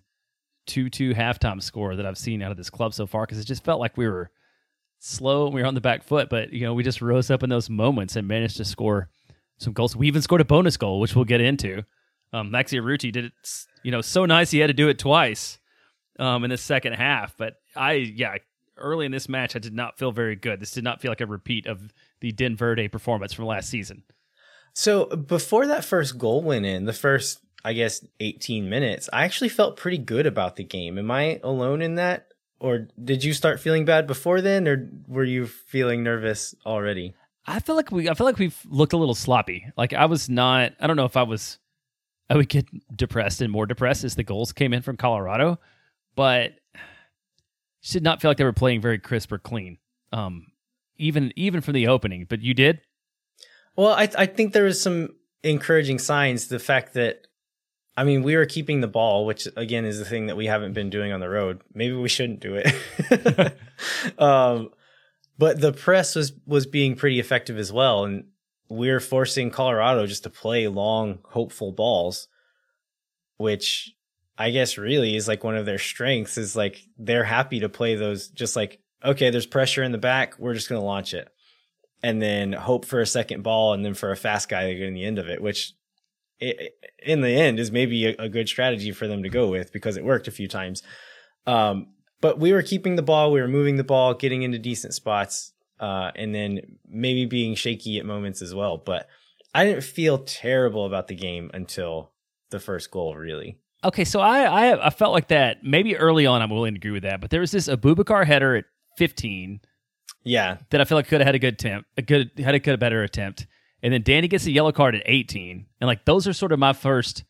two-two 0.66 1.14
halftime 1.14 1.62
score 1.62 1.96
that 1.96 2.06
I've 2.08 2.18
seen 2.18 2.42
out 2.42 2.50
of 2.50 2.58
this 2.58 2.72
club 2.72 2.96
so 2.96 3.06
far 3.06 3.28
because 3.28 3.38
it 3.38 3.46
just 3.46 3.64
felt 3.64 3.80
like 3.80 3.96
we 3.96 4.08
were 4.08 4.32
slow 5.00 5.46
and 5.46 5.56
we 5.56 5.62
were 5.62 5.68
on 5.68 5.76
the 5.76 5.82
back 5.82 6.04
foot, 6.04 6.30
but 6.30 6.54
you 6.54 6.62
know, 6.62 6.74
we 6.74 6.84
just 6.84 7.02
rose 7.02 7.32
up 7.32 7.44
in 7.44 7.50
those 7.50 7.70
moments 7.70 8.16
and 8.16 8.28
managed 8.28 8.58
to 8.58 8.66
score 8.66 9.10
some 9.58 9.74
goals. 9.74 9.96
We 9.96 10.08
even 10.08 10.22
scored 10.22 10.42
a 10.42 10.46
bonus 10.46 10.78
goal, 10.78 11.00
which 11.00 11.16
we'll 11.16 11.26
get 11.26 11.42
into. 11.42 11.84
Um, 12.32 12.52
Maxi 12.52 12.80
Urruti 12.80 13.12
did 13.12 13.26
it, 13.26 13.34
you 13.84 13.92
know, 13.92 14.02
so 14.02 14.26
nice 14.26 14.52
he 14.52 14.60
had 14.60 14.68
to 14.68 14.74
do 14.74 14.90
it 14.90 15.00
twice 15.00 15.58
um, 16.20 16.44
in 16.44 16.50
the 16.50 16.58
second 16.58 16.94
half. 16.94 17.36
But 17.38 17.56
I, 17.76 17.94
yeah, 17.94 18.36
early 18.78 19.06
in 19.06 19.12
this 19.12 19.28
match, 19.28 19.56
I 19.56 19.60
did 19.60 19.74
not 19.74 19.98
feel 19.98 20.12
very 20.12 20.36
good. 20.36 20.60
This 20.60 20.72
did 20.72 20.84
not 20.84 21.02
feel 21.02 21.12
like 21.12 21.22
a 21.22 21.26
repeat 21.26 21.66
of 21.66 21.94
the 22.22 22.32
Den 22.32 22.56
Verde 22.56 22.88
performance 22.88 23.34
from 23.34 23.46
last 23.46 23.70
season. 23.70 24.04
So 24.74 25.06
before 25.08 25.68
that 25.68 25.84
first 25.84 26.18
goal 26.18 26.42
went 26.42 26.66
in, 26.66 26.86
the 26.86 26.94
first, 26.94 27.40
I 27.66 27.74
guess, 27.74 28.06
18 28.20 28.70
minutes, 28.70 29.10
I 29.12 29.26
actually 29.26 29.50
felt 29.50 29.78
pretty 29.78 29.98
good 29.98 30.26
about 30.26 30.56
the 30.56 30.64
game. 30.64 30.98
Am 30.98 31.10
I 31.10 31.40
alone 31.44 31.82
in 31.82 31.96
that? 31.96 32.28
Or 32.60 32.88
did 33.02 33.24
you 33.24 33.34
start 33.34 33.60
feeling 33.60 33.86
bad 33.86 34.06
before 34.06 34.42
then, 34.42 34.68
or 34.68 34.90
were 35.08 35.24
you 35.24 35.48
feeling 35.48 36.04
nervous 36.04 36.54
already? 36.66 37.14
I 37.46 37.60
feel 37.60 37.76
like 37.76 37.92
we 37.92 38.10
I 38.10 38.14
feel 38.14 38.26
like 38.26 38.38
we've 38.38 38.60
looked 38.68 38.94
a 38.94 38.98
little 38.98 39.16
sloppy. 39.16 39.66
Like 39.78 39.94
I 39.94 40.06
was 40.06 40.30
not 40.30 40.74
I 40.80 40.88
don't 40.88 40.98
know 40.98 41.06
if 41.06 41.18
I 41.18 41.24
was 41.24 41.58
I 42.30 42.36
would 42.36 42.50
get 42.50 42.68
depressed 42.96 43.42
and 43.42 43.52
more 43.52 43.66
depressed 43.66 44.04
as 44.04 44.16
the 44.16 44.24
goals 44.24 44.52
came 44.52 44.74
in 44.74 44.82
from 44.82 44.98
Colorado, 44.98 45.60
but 46.16 46.54
did 47.84 48.04
not 48.04 48.22
feel 48.22 48.30
like 48.30 48.38
they 48.38 48.44
were 48.44 48.54
playing 48.54 48.82
very 48.82 49.00
crisp 49.00 49.32
or 49.32 49.40
clean. 49.40 49.78
Um 50.12 50.48
even 50.98 51.32
even 51.36 51.62
from 51.62 51.74
the 51.74 51.88
opening, 51.88 52.26
but 52.30 52.42
you 52.42 52.54
did? 52.54 52.82
Well, 53.76 53.94
I 53.94 54.10
I 54.18 54.26
think 54.26 54.54
there 54.54 54.66
was 54.66 54.82
some 54.82 55.16
encouraging 55.42 55.98
signs 55.98 56.48
the 56.48 56.60
fact 56.60 56.94
that 56.96 57.26
I 58.00 58.06
mean, 58.06 58.24
we 58.24 58.38
were 58.38 58.46
keeping 58.46 58.80
the 58.80 58.88
ball, 58.88 59.26
which 59.26 59.46
again 59.58 59.84
is 59.84 60.00
the 60.00 60.06
thing 60.06 60.28
that 60.28 60.38
we 60.38 60.46
haven't 60.46 60.72
been 60.72 60.90
doing 60.90 61.12
on 61.12 61.20
the 61.20 61.28
road. 61.28 61.60
Maybe 61.74 61.94
we 61.94 62.08
shouldn't 62.08 62.40
do 62.40 62.56
it. 62.56 63.54
um, 64.18 64.70
but 65.38 65.60
the 65.60 65.74
press 65.74 66.16
was 66.16 66.32
was 66.46 66.66
being 66.66 66.96
pretty 66.96 67.20
effective 67.20 67.58
as 67.58 67.74
well, 67.74 68.06
and 68.06 68.28
we're 68.70 69.02
forcing 69.02 69.52
Colorado 69.52 70.08
just 70.08 70.24
to 70.24 70.30
play 70.30 70.70
long, 70.70 71.20
hopeful 71.26 71.74
balls, 71.74 72.30
which 73.36 73.94
I 74.38 74.52
guess 74.52 74.78
really 74.78 75.18
is 75.18 75.28
like 75.28 75.44
one 75.44 75.58
of 75.58 75.66
their 75.66 75.78
strengths. 75.78 76.38
Is 76.38 76.56
like 76.56 76.82
they're 76.98 77.26
happy 77.26 77.60
to 77.60 77.68
play 77.68 77.96
those, 77.96 78.30
just 78.30 78.56
like 78.56 78.80
okay, 79.04 79.30
there's 79.30 79.46
pressure 79.46 79.84
in 79.84 79.92
the 79.92 79.98
back, 79.98 80.40
we're 80.40 80.54
just 80.54 80.70
going 80.70 80.80
to 80.80 80.86
launch 80.86 81.14
it, 81.14 81.28
and 82.02 82.22
then 82.22 82.54
hope 82.54 82.86
for 82.86 83.02
a 83.02 83.06
second 83.06 83.44
ball, 83.44 83.74
and 83.74 83.84
then 83.84 83.94
for 83.94 84.12
a 84.12 84.16
fast 84.16 84.48
guy 84.48 84.68
to 84.68 84.76
get 84.76 84.88
in 84.88 84.94
the 84.94 85.04
end 85.04 85.20
of 85.20 85.28
it, 85.28 85.42
which 85.42 85.74
it, 86.40 86.76
in 87.00 87.22
the 87.22 87.30
end 87.30 87.60
is 87.60 87.72
maybe 87.72 88.08
a, 88.08 88.16
a, 88.18 88.30
good 88.30 88.48
strategy 88.48 88.92
for 88.92 89.08
them 89.08 89.24
to 89.24 89.30
go 89.30 89.48
with 89.48 89.72
because 89.72 89.98
it 89.98 90.06
worked 90.06 90.28
a 90.28 90.32
few 90.32 90.48
times. 90.48 90.84
Um, 91.46 91.88
but 92.22 92.40
we 92.40 92.52
were 92.52 92.62
keeping 92.62 92.96
the 92.96 93.02
ball, 93.02 93.32
we 93.32 93.42
were 93.42 93.48
moving 93.48 93.78
the 93.78 93.84
ball, 93.84 94.14
getting 94.14 94.44
into 94.44 94.60
decent 94.60 94.94
spots, 94.94 95.54
uh, 95.80 96.12
and 96.16 96.36
then 96.36 96.78
maybe 96.88 97.26
being 97.26 97.56
shaky 97.56 97.98
at 98.00 98.06
moments 98.06 98.42
as 98.42 98.54
well. 98.54 98.78
But 98.78 99.08
I 99.54 99.66
didn't 99.66 99.84
feel 99.84 100.20
terrible 100.20 100.86
about 100.86 101.08
the 101.08 101.16
game 101.16 101.50
until 101.54 102.12
the 102.50 102.60
first 102.60 102.92
goal, 102.92 103.16
really. 103.16 103.60
Okay, 103.84 104.04
so 104.04 104.20
I, 104.20 104.44
I, 104.44 104.88
I 104.88 104.90
felt 104.90 105.14
like 105.14 105.30
that 105.30 105.64
maybe 105.64 105.96
early 105.96 106.26
on. 106.26 106.42
I'm 106.42 106.50
willing 106.50 106.74
to 106.74 106.78
agree 106.78 106.92
with 106.92 107.04
that, 107.04 107.22
but 107.22 107.30
there 107.30 107.40
was 107.40 107.52
this 107.52 107.68
Abubakar 107.68 108.26
header 108.26 108.56
at 108.56 108.66
15. 108.98 109.62
Yeah, 110.24 110.58
that 110.72 110.82
I 110.82 110.84
feel 110.84 110.98
like 110.98 111.08
could 111.08 111.22
have 111.22 111.28
had 111.28 111.36
a 111.36 111.40
good 111.40 111.54
attempt, 111.54 111.88
a 111.98 112.02
good 112.02 112.32
had 112.38 112.54
a, 112.54 112.60
good, 112.60 112.74
a 112.74 112.78
better 112.78 113.04
attempt, 113.04 113.48
and 113.82 113.94
then 113.94 114.02
Danny 114.04 114.28
gets 114.28 114.46
a 114.46 114.52
yellow 114.52 114.72
card 114.72 114.96
at 114.96 115.04
18, 115.06 115.66
and 115.80 115.88
like 115.88 116.06
those 116.06 116.28
are 116.28 116.34
sort 116.34 116.52
of 116.52 116.60
my 116.60 116.74
first 116.74 117.24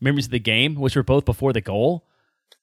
memories 0.00 0.26
of 0.26 0.32
the 0.32 0.38
game, 0.38 0.74
which 0.74 0.96
were 0.96 1.02
both 1.02 1.24
before 1.24 1.52
the 1.52 1.60
goal. 1.60 2.06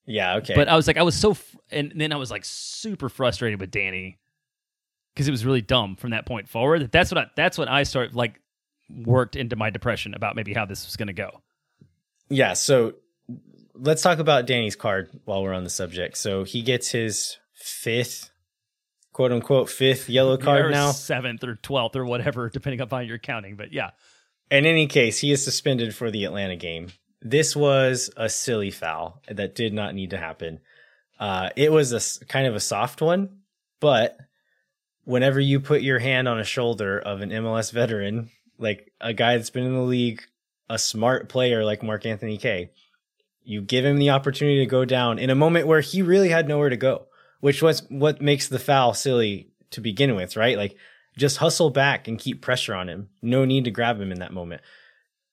Yeah, 0.06 0.38
okay. 0.38 0.56
But 0.56 0.68
I 0.68 0.76
was 0.76 0.88
like, 0.88 0.98
I 0.98 1.04
was 1.04 1.16
so, 1.16 1.38
and 1.70 1.94
then 1.96 2.12
I 2.12 2.18
was 2.18 2.32
like 2.32 2.44
super 2.46 3.10
frustrated 3.10 3.60
with 3.60 3.72
Danny 3.72 4.20
because 5.14 5.28
it 5.28 5.32
was 5.32 5.46
really 5.46 5.62
dumb 5.62 5.96
from 5.96 6.12
that 6.12 6.26
point 6.26 6.50
forward. 6.50 6.92
That's 6.92 7.12
what 7.12 7.18
I, 7.18 7.26
that's 7.36 7.58
what 7.58 7.70
I 7.70 7.84
started 7.84 8.16
like 8.16 8.40
worked 8.90 9.36
into 9.36 9.56
my 9.56 9.70
depression 9.70 10.14
about 10.14 10.36
maybe 10.36 10.54
how 10.54 10.66
this 10.66 10.86
was 10.86 10.98
going 10.98 11.08
to 11.08 11.14
go. 11.14 11.42
Yeah. 12.30 12.54
So 12.54 12.96
let's 13.74 14.02
talk 14.02 14.20
about 14.20 14.48
Danny's 14.48 14.76
card 14.76 15.10
while 15.26 15.44
we're 15.44 15.54
on 15.54 15.64
the 15.64 15.70
subject. 15.70 16.18
So 16.18 16.44
he 16.44 16.62
gets 16.62 16.90
his 16.90 17.38
fifth, 17.54 18.31
quote 19.14 19.32
unquote, 19.32 19.70
fifth 19.70 20.10
yellow 20.10 20.38
card 20.38 20.72
now, 20.72 20.92
seventh 20.92 21.44
or 21.44 21.56
twelfth 21.56 21.96
or 21.96 22.06
whatever, 22.06 22.50
depending 22.50 22.82
upon 22.82 23.08
your 23.08 23.18
counting. 23.18 23.56
But 23.56 23.74
yeah. 23.74 23.92
In 24.50 24.66
any 24.66 24.88
case, 24.88 25.20
he 25.20 25.32
is 25.32 25.44
suspended 25.44 25.96
for 25.96 26.12
the 26.12 26.26
Atlanta 26.26 26.58
game 26.58 26.90
this 27.22 27.56
was 27.56 28.10
a 28.18 28.30
silly 28.30 28.72
foul 28.72 29.22
that 29.30 29.56
did 29.56 29.74
not 29.74 29.94
need 29.94 30.10
to 30.10 30.18
happen. 30.18 30.60
Uh, 31.20 31.50
it 31.56 31.72
was 31.72 31.94
a 31.94 32.26
kind 32.26 32.48
of 32.48 32.56
a 32.56 32.60
soft 32.60 33.02
one, 33.02 33.42
but 33.80 34.18
whenever 35.04 35.40
you 35.40 35.60
put 35.60 35.82
your 35.82 36.00
hand 36.00 36.28
on 36.28 36.40
a 36.40 36.44
shoulder 36.44 37.00
of 37.00 37.22
an 37.22 37.30
MLS 37.30 37.72
veteran, 37.72 38.32
like 38.58 38.92
a 39.00 39.14
guy 39.14 39.38
that's 39.38 39.52
been 39.52 39.66
in 39.66 39.76
the 39.76 39.82
league, 39.82 40.24
a 40.70 40.80
smart 40.80 41.30
player 41.30 41.64
like 41.64 41.84
Mark-Anthony 41.84 42.38
Kaye, 42.38 42.72
you 43.44 43.62
give 43.62 43.86
him 43.86 43.98
the 43.98 44.12
opportunity 44.12 44.60
to 44.60 44.66
go 44.66 44.86
down 44.86 45.20
in 45.20 45.30
a 45.30 45.36
moment 45.36 45.68
where 45.68 45.82
he 45.82 46.02
really 46.02 46.30
had 46.30 46.48
nowhere 46.48 46.70
to 46.70 46.78
go, 46.78 47.08
which 47.42 47.62
was 47.62 47.84
what 47.90 48.22
makes 48.22 48.48
the 48.48 48.60
foul 48.60 48.94
silly 48.94 49.52
to 49.72 49.82
begin 49.82 50.16
with, 50.16 50.38
right? 50.38 50.58
Like 50.58 50.78
just 51.18 51.38
hustle 51.38 51.70
back 51.70 52.08
and 52.08 52.18
keep 52.18 52.42
pressure 52.42 52.74
on 52.74 52.88
him. 52.88 53.10
No 53.22 53.44
need 53.44 53.66
to 53.66 53.72
grab 53.72 54.00
him 54.00 54.12
in 54.12 54.20
that 54.20 54.34
moment. 54.34 54.62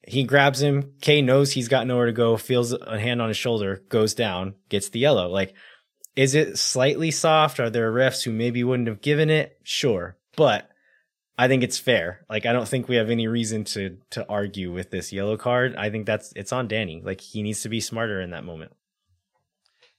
He 0.06 0.24
grabs 0.24 0.60
him. 0.60 0.94
Kaye 1.00 1.22
knows 1.22 1.52
he's 1.52 1.68
got 1.68 1.86
nowhere 1.86 2.06
to 2.06 2.12
go, 2.12 2.36
feels 2.36 2.72
a 2.72 2.98
hand 2.98 3.22
on 3.22 3.28
his 3.28 3.36
shoulder, 3.36 3.82
goes 3.88 4.14
down, 4.14 4.54
gets 4.68 4.88
the 4.88 4.98
yellow. 4.98 5.28
Like, 5.28 5.54
is 6.16 6.34
it 6.34 6.58
slightly 6.58 7.10
soft? 7.10 7.60
Are 7.60 7.70
there 7.70 7.92
refs 7.92 8.24
who 8.24 8.32
maybe 8.32 8.64
wouldn't 8.64 8.88
have 8.88 9.02
given 9.02 9.30
it? 9.30 9.58
Sure. 9.62 10.16
But 10.34 10.68
I 11.36 11.46
think 11.46 11.62
it's 11.62 11.78
fair. 11.78 12.24
Like, 12.28 12.46
I 12.46 12.52
don't 12.52 12.66
think 12.66 12.88
we 12.88 12.96
have 12.96 13.10
any 13.10 13.28
reason 13.28 13.64
to 13.64 13.98
to 14.10 14.26
argue 14.28 14.72
with 14.72 14.90
this 14.90 15.12
yellow 15.12 15.36
card. 15.36 15.76
I 15.76 15.90
think 15.90 16.06
that's 16.06 16.32
it's 16.34 16.52
on 16.52 16.68
Danny. 16.68 17.02
Like, 17.04 17.20
he 17.20 17.42
needs 17.42 17.62
to 17.62 17.68
be 17.68 17.80
smarter 17.80 18.20
in 18.20 18.30
that 18.30 18.44
moment. 18.44 18.72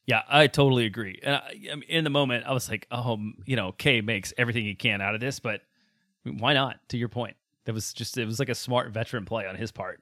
Yeah, 0.09 0.23
I 0.27 0.47
totally 0.47 0.87
agree. 0.87 1.19
And 1.21 1.35
I, 1.35 1.53
in 1.87 2.03
the 2.03 2.09
moment, 2.09 2.43
I 2.47 2.51
was 2.51 2.67
like, 2.67 2.87
oh, 2.89 3.19
you 3.45 3.55
know, 3.55 3.73
Kaye 3.73 4.01
makes 4.01 4.33
everything 4.39 4.65
he 4.65 4.73
can 4.73 5.01
out 5.01 5.13
of 5.13 5.21
this, 5.21 5.39
but 5.39 5.61
why 6.23 6.53
not? 6.53 6.79
To 6.89 6.97
your 6.97 7.09
point. 7.09 7.35
That 7.65 7.73
was 7.73 7.93
just 7.93 8.17
it 8.17 8.25
was 8.25 8.39
like 8.39 8.49
a 8.49 8.55
smart 8.55 8.91
veteran 8.91 9.25
play 9.25 9.45
on 9.45 9.55
his 9.55 9.71
part. 9.71 10.01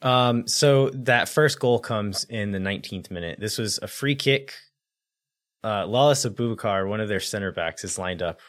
Um, 0.00 0.48
so 0.48 0.88
that 0.94 1.28
first 1.28 1.60
goal 1.60 1.78
comes 1.78 2.24
in 2.24 2.52
the 2.52 2.58
19th 2.58 3.10
minute. 3.10 3.38
This 3.38 3.58
was 3.58 3.78
a 3.82 3.86
free 3.86 4.14
kick. 4.14 4.54
Uh, 5.62 5.84
Lalas 5.84 6.26
Abubakar, 6.26 6.88
one 6.88 7.00
of 7.00 7.10
their 7.10 7.20
center 7.20 7.52
backs, 7.52 7.84
is 7.84 7.98
lined 7.98 8.22
up 8.22 8.40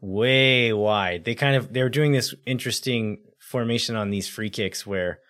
way 0.00 0.72
wide. 0.72 1.24
They 1.24 1.36
kind 1.36 1.54
of 1.54 1.72
they 1.72 1.84
were 1.84 1.88
doing 1.88 2.10
this 2.10 2.34
interesting 2.44 3.18
formation 3.38 3.94
on 3.94 4.10
these 4.10 4.26
free 4.26 4.50
kicks 4.50 4.84
where 4.84 5.20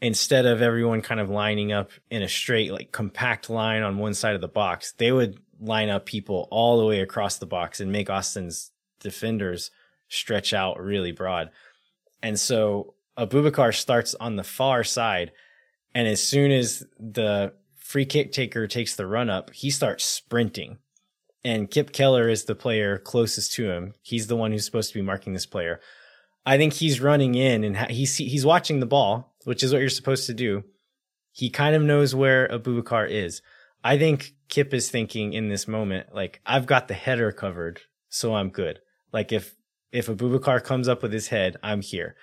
instead 0.00 0.46
of 0.46 0.62
everyone 0.62 1.02
kind 1.02 1.20
of 1.20 1.30
lining 1.30 1.72
up 1.72 1.90
in 2.10 2.22
a 2.22 2.28
straight 2.28 2.72
like 2.72 2.92
compact 2.92 3.48
line 3.48 3.82
on 3.82 3.98
one 3.98 4.14
side 4.14 4.34
of 4.34 4.40
the 4.40 4.48
box, 4.48 4.92
they 4.98 5.12
would 5.12 5.38
line 5.60 5.88
up 5.88 6.06
people 6.06 6.48
all 6.50 6.78
the 6.78 6.86
way 6.86 7.00
across 7.00 7.38
the 7.38 7.46
box 7.46 7.80
and 7.80 7.90
make 7.90 8.10
Austin's 8.10 8.72
defenders 9.00 9.70
stretch 10.08 10.52
out 10.52 10.80
really 10.80 11.12
broad. 11.12 11.50
And 12.22 12.38
so 12.38 12.94
Abubakar 13.18 13.74
starts 13.74 14.14
on 14.14 14.36
the 14.36 14.44
far 14.44 14.84
side. 14.84 15.32
And 15.94 16.06
as 16.06 16.22
soon 16.22 16.50
as 16.50 16.84
the 16.98 17.54
free 17.76 18.04
kick 18.04 18.32
taker 18.32 18.66
takes 18.66 18.96
the 18.96 19.06
run 19.06 19.30
up, 19.30 19.50
he 19.52 19.70
starts 19.70 20.04
sprinting. 20.04 20.78
And 21.44 21.70
Kip 21.70 21.92
Keller 21.92 22.28
is 22.28 22.44
the 22.44 22.54
player 22.54 22.98
closest 22.98 23.52
to 23.52 23.70
him. 23.70 23.94
He's 24.02 24.26
the 24.26 24.36
one 24.36 24.50
who's 24.50 24.64
supposed 24.64 24.92
to 24.92 24.98
be 24.98 25.02
marking 25.02 25.32
this 25.32 25.46
player. 25.46 25.80
I 26.46 26.56
think 26.56 26.74
he's 26.74 27.00
running 27.00 27.34
in 27.34 27.64
and 27.64 27.76
he's 27.90 28.16
he's 28.16 28.46
watching 28.46 28.78
the 28.78 28.86
ball, 28.86 29.34
which 29.44 29.64
is 29.64 29.72
what 29.72 29.80
you're 29.80 29.90
supposed 29.90 30.26
to 30.26 30.34
do. 30.34 30.62
He 31.32 31.50
kind 31.50 31.74
of 31.74 31.82
knows 31.82 32.14
where 32.14 32.48
Abubakar 32.48 33.10
is. 33.10 33.42
I 33.82 33.98
think 33.98 34.32
Kip 34.48 34.72
is 34.72 34.90
thinking 34.90 35.32
in 35.32 35.48
this 35.48 35.68
moment, 35.68 36.14
like, 36.14 36.40
I've 36.46 36.66
got 36.66 36.88
the 36.88 36.94
header 36.94 37.30
covered, 37.32 37.80
so 38.08 38.34
I'm 38.34 38.50
good. 38.50 38.80
Like 39.12 39.32
if 39.32 39.56
if 39.90 40.06
Abubakar 40.06 40.62
comes 40.62 40.88
up 40.88 41.02
with 41.02 41.12
his 41.12 41.28
head, 41.28 41.56
I'm 41.62 41.82
here. 41.82 42.16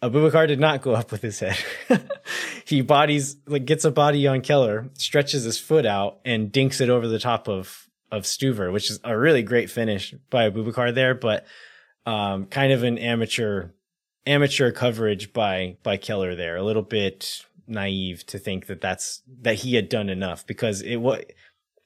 Abubakar 0.00 0.46
did 0.46 0.60
not 0.60 0.82
go 0.82 0.94
up 0.94 1.10
with 1.10 1.22
his 1.22 1.40
head. 1.40 1.58
he 2.64 2.82
bodies 2.82 3.36
like 3.46 3.64
gets 3.64 3.84
a 3.84 3.90
body 3.90 4.28
on 4.28 4.42
Keller, 4.42 4.90
stretches 4.94 5.42
his 5.42 5.58
foot 5.58 5.86
out, 5.86 6.20
and 6.24 6.52
dinks 6.52 6.80
it 6.80 6.88
over 6.88 7.08
the 7.08 7.18
top 7.18 7.48
of 7.48 7.88
of 8.12 8.22
Stuver, 8.22 8.72
which 8.72 8.90
is 8.90 9.00
a 9.02 9.18
really 9.18 9.42
great 9.42 9.70
finish 9.70 10.14
by 10.30 10.48
Abubakar 10.48 10.94
there, 10.94 11.14
but 11.14 11.46
um, 12.06 12.46
kind 12.46 12.72
of 12.72 12.82
an 12.82 12.98
amateur 12.98 13.70
amateur 14.26 14.70
coverage 14.70 15.32
by 15.32 15.76
by 15.82 15.96
Keller 15.96 16.34
there. 16.34 16.56
A 16.56 16.62
little 16.62 16.82
bit 16.82 17.44
naive 17.66 18.24
to 18.26 18.38
think 18.38 18.66
that 18.66 18.80
that's 18.80 19.22
that 19.42 19.56
he 19.56 19.74
had 19.74 19.88
done 19.88 20.08
enough 20.08 20.46
because 20.46 20.80
it 20.82 20.96
what 20.96 21.32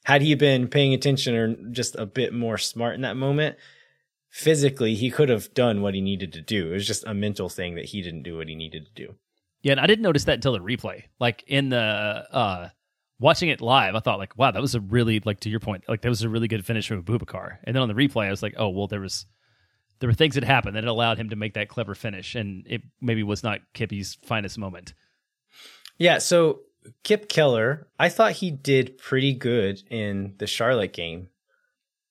had 0.05 0.23
he 0.23 0.35
been 0.35 0.69
paying 0.69 0.95
attention 0.95 1.35
or 1.35 1.55
just 1.71 1.95
a 1.97 2.07
bit 2.07 2.33
more 2.33 2.59
smart 2.59 2.95
in 2.95 3.03
that 3.03 3.17
moment, 3.17 3.57
physically 4.31 4.95
he 4.95 5.11
could 5.11 5.29
have 5.29 5.53
done 5.55 5.81
what 5.81 5.95
he 5.95 6.01
needed 6.01 6.33
to 6.33 6.41
do. 6.41 6.71
It 6.71 6.75
was 6.75 6.87
just 6.87 7.05
a 7.07 7.15
mental 7.15 7.49
thing 7.49 7.77
that 7.77 7.85
he 7.87 8.03
didn't 8.03 8.25
do 8.25 8.37
what 8.37 8.49
he 8.49 8.55
needed 8.55 8.87
to 8.87 9.07
do. 9.07 9.15
Yeah, 9.63 9.73
and 9.73 9.81
I 9.81 9.87
didn't 9.87 10.03
notice 10.03 10.25
that 10.25 10.35
until 10.35 10.53
the 10.53 10.59
replay. 10.59 11.05
Like 11.21 11.45
in 11.47 11.69
the 11.69 11.79
uh 11.79 12.69
watching 13.21 13.49
it 13.49 13.61
live, 13.61 13.95
I 13.95 14.01
thought 14.01 14.19
like, 14.19 14.37
wow, 14.37 14.51
that 14.51 14.61
was 14.61 14.75
a 14.75 14.81
really 14.81 15.21
like 15.25 15.41
to 15.41 15.51
your 15.51 15.61
point, 15.61 15.85
like 15.89 16.03
that 16.03 16.09
was 16.09 16.23
a 16.23 16.29
really 16.29 16.49
good 16.49 16.67
finish 16.67 16.89
from 16.89 17.03
Abubakar. 17.03 17.59
And 17.65 17.75
then 17.77 17.83
on 17.83 17.89
the 17.89 17.95
replay, 17.95 18.27
I 18.27 18.31
was 18.31 18.43
like, 18.43 18.55
oh 18.57 18.71
well, 18.71 18.89
there 18.89 19.01
was 19.01 19.27
there 20.03 20.09
were 20.09 20.15
things 20.15 20.35
that 20.35 20.43
happened 20.43 20.75
that 20.75 20.85
allowed 20.85 21.17
him 21.17 21.29
to 21.29 21.37
make 21.37 21.55
that 21.55 21.69
clever 21.69 21.95
finish, 21.95 22.35
and 22.35 22.67
it 22.69 22.83
maybe 23.01 23.23
was 23.23 23.45
not 23.45 23.61
Kippy's 23.73 24.19
finest 24.25 24.59
moment. 24.59 24.95
Yeah, 25.97 26.19
so 26.19 26.63
Kip 27.05 27.29
Keller, 27.29 27.87
I 28.01 28.09
thought 28.09 28.33
he 28.33 28.51
did 28.51 28.99
pretty 28.99 29.33
good 29.33 29.81
in 29.91 30.35
the 30.39 30.49
Charlotte 30.49 30.93
game 30.93 31.29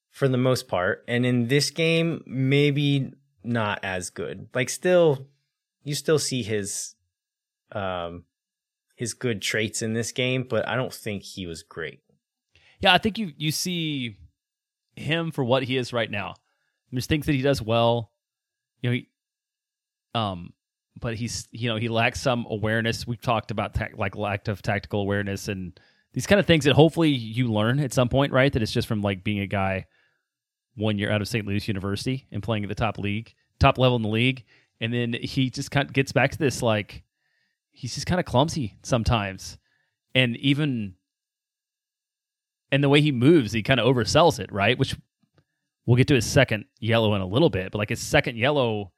for 0.10 0.30
the 0.30 0.38
most 0.38 0.70
part. 0.70 1.04
And 1.06 1.26
in 1.26 1.50
this 1.50 1.70
game, 1.70 2.24
maybe 2.26 3.12
not 3.44 3.82
as 3.84 4.10
good. 4.10 4.48
Like 4.56 4.70
still 4.70 5.28
you 5.84 5.94
still 5.94 6.20
see 6.20 6.44
his 6.44 6.96
um 7.74 8.24
his 8.96 9.14
good 9.14 9.42
traits 9.42 9.82
in 9.82 9.92
this 9.92 10.14
game, 10.14 10.46
but 10.50 10.66
I 10.66 10.78
don't 10.78 10.94
think 10.94 11.24
he 11.24 11.46
was 11.46 11.62
great. 11.62 12.00
Yeah, 12.80 12.94
I 12.94 13.00
think 13.00 13.18
you 13.18 13.34
you 13.36 13.52
see 13.52 14.16
him 14.96 15.32
for 15.32 15.44
what 15.44 15.64
he 15.64 15.76
is 15.76 15.92
right 15.92 16.10
now. 16.10 16.36
There's 16.92 17.06
things 17.06 17.26
that 17.26 17.34
he 17.34 17.42
does 17.42 17.62
well. 17.62 18.12
You 18.82 18.90
know, 18.90 18.94
he, 18.96 19.10
um, 20.14 20.54
but 21.00 21.16
he's 21.16 21.48
you 21.52 21.70
know 21.70 21.78
he 21.78 21.88
lacks 21.88 22.22
some 22.22 22.46
awareness. 22.50 23.08
We've 23.08 23.22
talked 23.22 23.52
about 23.52 23.74
ta- 23.74 23.88
like 23.96 24.16
lack 24.16 24.48
of 24.48 24.62
tactical 24.62 25.02
awareness 25.02 25.48
and 25.48 25.80
these 26.14 26.28
kind 26.28 26.40
of 26.40 26.46
things 26.46 26.66
that 26.66 26.74
hopefully 26.74 27.10
you 27.10 27.52
learn 27.52 27.80
at 27.80 27.94
some 27.94 28.10
point, 28.10 28.34
right? 28.34 28.52
That 28.52 28.62
it's 28.62 28.72
just 28.72 28.88
from 28.88 29.02
like 29.02 29.24
being 29.24 29.40
a 29.40 29.48
guy 29.48 29.86
one 30.76 30.98
year 30.98 31.12
out 31.12 31.22
of 31.22 31.28
St. 31.28 31.46
Louis 31.46 31.68
University 31.68 32.28
and 32.32 32.44
playing 32.44 32.64
at 32.64 32.70
the 32.70 32.76
top 32.76 32.98
league, 32.98 33.34
top 33.60 33.78
level 33.78 33.96
in 33.96 34.02
the 34.02 34.10
league, 34.10 34.44
and 34.82 34.94
then 34.94 35.14
he 35.14 35.50
just 35.50 35.72
kind 35.72 35.88
of 35.88 35.94
gets 35.94 36.12
back 36.12 36.32
to 36.32 36.38
this 36.38 36.62
like 36.62 37.04
he's 37.72 37.96
just 37.96 38.08
kind 38.08 38.20
of 38.20 38.26
clumsy 38.26 38.78
sometimes, 38.84 39.58
and 40.14 40.36
even 40.38 40.96
and 42.72 42.84
the 42.84 42.90
way 42.90 43.02
he 43.02 43.12
moves, 43.12 43.52
he 43.52 43.64
kind 43.64 43.80
of 43.80 43.86
oversells 43.86 44.40
it, 44.40 44.52
right? 44.52 44.78
Which 44.78 44.96
we'll 45.92 45.98
get 45.98 46.08
to 46.08 46.16
his 46.16 46.26
second 46.26 46.64
yellow 46.80 47.16
in 47.16 47.22
a 47.22 47.26
little 47.26 47.50
bit, 47.50 47.70
but 47.70 47.78
like 47.78 47.90
his 47.90 48.00
second 48.00 48.38
yellow, 48.38 48.94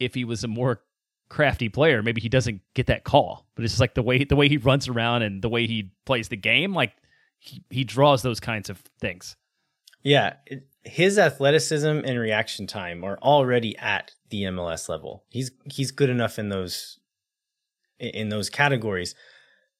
if 0.00 0.14
he 0.14 0.24
was 0.24 0.42
a 0.42 0.48
more 0.48 0.80
crafty 1.28 1.68
player, 1.68 2.02
maybe 2.02 2.18
he 2.18 2.30
doesn't 2.30 2.62
get 2.74 2.86
that 2.86 3.04
call. 3.04 3.46
But 3.54 3.62
it's 3.66 3.74
just 3.74 3.80
like 3.80 3.92
the 3.92 4.02
way 4.02 4.24
the 4.24 4.36
way 4.36 4.48
he 4.48 4.56
runs 4.56 4.88
around 4.88 5.20
and 5.20 5.42
the 5.42 5.50
way 5.50 5.66
he 5.66 5.92
plays 6.06 6.28
the 6.28 6.36
game, 6.38 6.72
like 6.72 6.94
he, 7.38 7.62
he 7.68 7.84
draws 7.84 8.22
those 8.22 8.40
kinds 8.40 8.70
of 8.70 8.82
things. 9.02 9.36
Yeah, 10.02 10.36
his 10.82 11.18
athleticism 11.18 11.86
and 11.86 12.18
reaction 12.18 12.66
time 12.66 13.04
are 13.04 13.18
already 13.18 13.76
at 13.76 14.12
the 14.30 14.44
MLS 14.44 14.88
level. 14.88 15.24
He's 15.28 15.50
he's 15.70 15.90
good 15.90 16.08
enough 16.08 16.38
in 16.38 16.48
those 16.48 17.00
in 18.00 18.30
those 18.30 18.48
categories. 18.48 19.14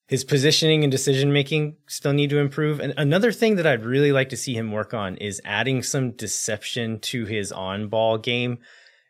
His 0.09 0.25
positioning 0.25 0.85
and 0.85 0.91
decision 0.91 1.35
making 1.35 1.77
still 1.87 2.15
need 2.15 2.31
to 2.31 2.39
improve. 2.39 2.81
And 2.81 2.95
another 2.97 3.31
thing 3.31 3.57
that 3.57 3.67
I'd 3.67 3.85
really 3.85 4.11
like 4.11 4.31
to 4.31 4.39
see 4.39 4.55
him 4.55 4.73
work 4.73 4.95
on 4.95 5.19
is 5.19 5.43
adding 5.45 5.83
some 5.83 6.13
deception 6.13 6.99
to 7.01 7.27
his 7.27 7.53
on 7.53 7.89
ball 7.89 8.17
game. 8.17 8.59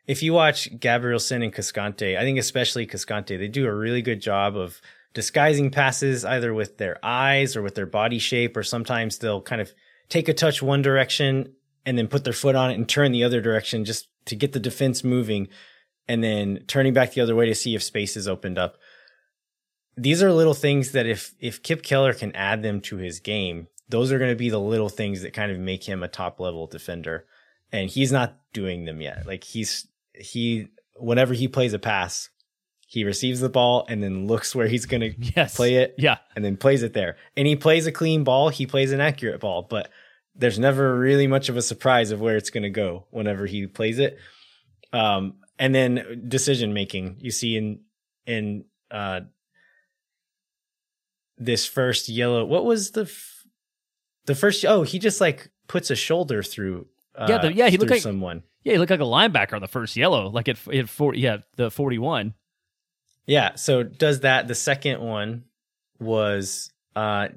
If 0.07 0.21
you 0.21 0.33
watch 0.33 0.69
Gabrielsen 0.77 1.41
and 1.41 1.53
Cascante, 1.53 2.17
I 2.17 2.21
think 2.21 2.37
especially 2.37 2.85
Cascante, 2.85 3.39
they 3.39 3.47
do 3.47 3.65
a 3.65 3.73
really 3.73 4.01
good 4.01 4.21
job 4.21 4.57
of 4.57 4.81
disguising 5.13 5.71
passes 5.71 6.25
either 6.25 6.53
with 6.53 6.77
their 6.77 6.97
eyes 7.01 7.55
or 7.55 7.61
with 7.61 7.75
their 7.75 7.85
body 7.85 8.19
shape, 8.19 8.57
or 8.57 8.63
sometimes 8.63 9.19
they'll 9.19 9.41
kind 9.41 9.61
of 9.61 9.71
take 10.09 10.27
a 10.27 10.33
touch 10.33 10.61
one 10.61 10.81
direction 10.81 11.53
and 11.85 11.97
then 11.97 12.09
put 12.09 12.25
their 12.25 12.33
foot 12.33 12.55
on 12.55 12.71
it 12.71 12.75
and 12.75 12.89
turn 12.89 13.13
the 13.13 13.23
other 13.23 13.39
direction 13.39 13.85
just 13.85 14.09
to 14.25 14.35
get 14.35 14.51
the 14.51 14.59
defense 14.59 15.01
moving 15.01 15.47
and 16.09 16.21
then 16.21 16.63
turning 16.67 16.93
back 16.93 17.13
the 17.13 17.21
other 17.21 17.35
way 17.35 17.45
to 17.45 17.55
see 17.55 17.73
if 17.73 17.83
space 17.83 18.17
is 18.17 18.27
opened 18.27 18.57
up 18.57 18.77
these 19.99 20.23
are 20.23 20.31
little 20.31 20.53
things 20.53 20.91
that 20.93 21.05
if 21.05 21.33
if 21.39 21.61
Kip 21.61 21.83
Keller 21.83 22.13
can 22.13 22.35
add 22.35 22.63
them 22.63 22.81
to 22.81 22.97
his 22.97 23.19
game, 23.19 23.67
those 23.89 24.11
are 24.11 24.19
going 24.19 24.31
to 24.31 24.35
be 24.35 24.49
the 24.49 24.59
little 24.59 24.89
things 24.89 25.21
that 25.21 25.33
kind 25.33 25.51
of 25.51 25.59
make 25.59 25.83
him 25.83 26.03
a 26.03 26.07
top 26.07 26.39
level 26.39 26.67
defender. 26.67 27.25
And 27.71 27.89
he's 27.89 28.11
not 28.11 28.37
doing 28.53 28.85
them 28.85 29.01
yet. 29.01 29.27
Like 29.27 29.43
he's 29.43 29.87
he 30.13 30.67
whenever 30.95 31.33
he 31.33 31.47
plays 31.47 31.73
a 31.73 31.79
pass, 31.79 32.29
he 32.87 33.03
receives 33.03 33.39
the 33.39 33.49
ball 33.49 33.85
and 33.87 34.01
then 34.01 34.27
looks 34.27 34.55
where 34.55 34.67
he's 34.67 34.85
going 34.85 35.01
to 35.01 35.13
yes. 35.35 35.55
play 35.55 35.75
it. 35.75 35.95
Yeah. 35.97 36.17
And 36.35 36.43
then 36.43 36.57
plays 36.57 36.83
it 36.83 36.93
there. 36.93 37.17
And 37.35 37.47
he 37.47 37.55
plays 37.55 37.85
a 37.85 37.91
clean 37.91 38.23
ball, 38.23 38.49
he 38.49 38.65
plays 38.65 38.91
an 38.91 39.01
accurate 39.01 39.41
ball, 39.41 39.67
but 39.69 39.89
there's 40.35 40.57
never 40.57 40.97
really 40.97 41.27
much 41.27 41.49
of 41.49 41.57
a 41.57 41.61
surprise 41.61 42.11
of 42.11 42.21
where 42.21 42.37
it's 42.37 42.49
going 42.49 42.63
to 42.63 42.69
go 42.69 43.05
whenever 43.11 43.45
he 43.45 43.67
plays 43.67 43.99
it. 43.99 44.17
Um, 44.93 45.35
and 45.59 45.75
then 45.75 46.23
decision 46.27 46.73
making 46.73 47.17
you 47.19 47.31
see 47.31 47.57
in 47.57 47.81
in 48.25 48.65
uh, 48.89 49.21
this 51.39 51.65
first 51.65 52.09
yellow. 52.09 52.45
What 52.45 52.65
was 52.65 52.91
the 52.91 53.03
f- 53.03 53.45
the 54.25 54.35
first? 54.35 54.63
Oh, 54.65 54.83
he 54.83 54.99
just 54.99 55.21
like 55.21 55.49
puts 55.67 55.89
a 55.89 55.95
shoulder 55.95 56.43
through. 56.43 56.87
Uh, 57.15 57.27
yeah, 57.29 57.37
the, 57.39 57.53
yeah, 57.53 57.69
he 57.69 57.77
looked 57.77 57.91
like 57.91 58.01
someone. 58.01 58.43
Yeah, 58.63 58.73
he 58.73 58.79
looked 58.79 58.91
like 58.91 58.99
a 58.99 59.03
linebacker 59.03 59.53
on 59.53 59.61
the 59.61 59.67
first 59.67 59.95
yellow, 59.95 60.29
like 60.29 60.47
at 60.49 60.67
at 60.67 60.89
four. 60.89 61.15
Yeah, 61.15 61.37
the 61.55 61.71
forty 61.71 61.97
one. 61.97 62.33
Yeah, 63.25 63.55
so 63.55 63.83
does 63.83 64.21
that. 64.21 64.47
The 64.47 64.55
second 64.55 65.01
one 65.01 65.45
was 65.99 66.71
uh 66.95 67.27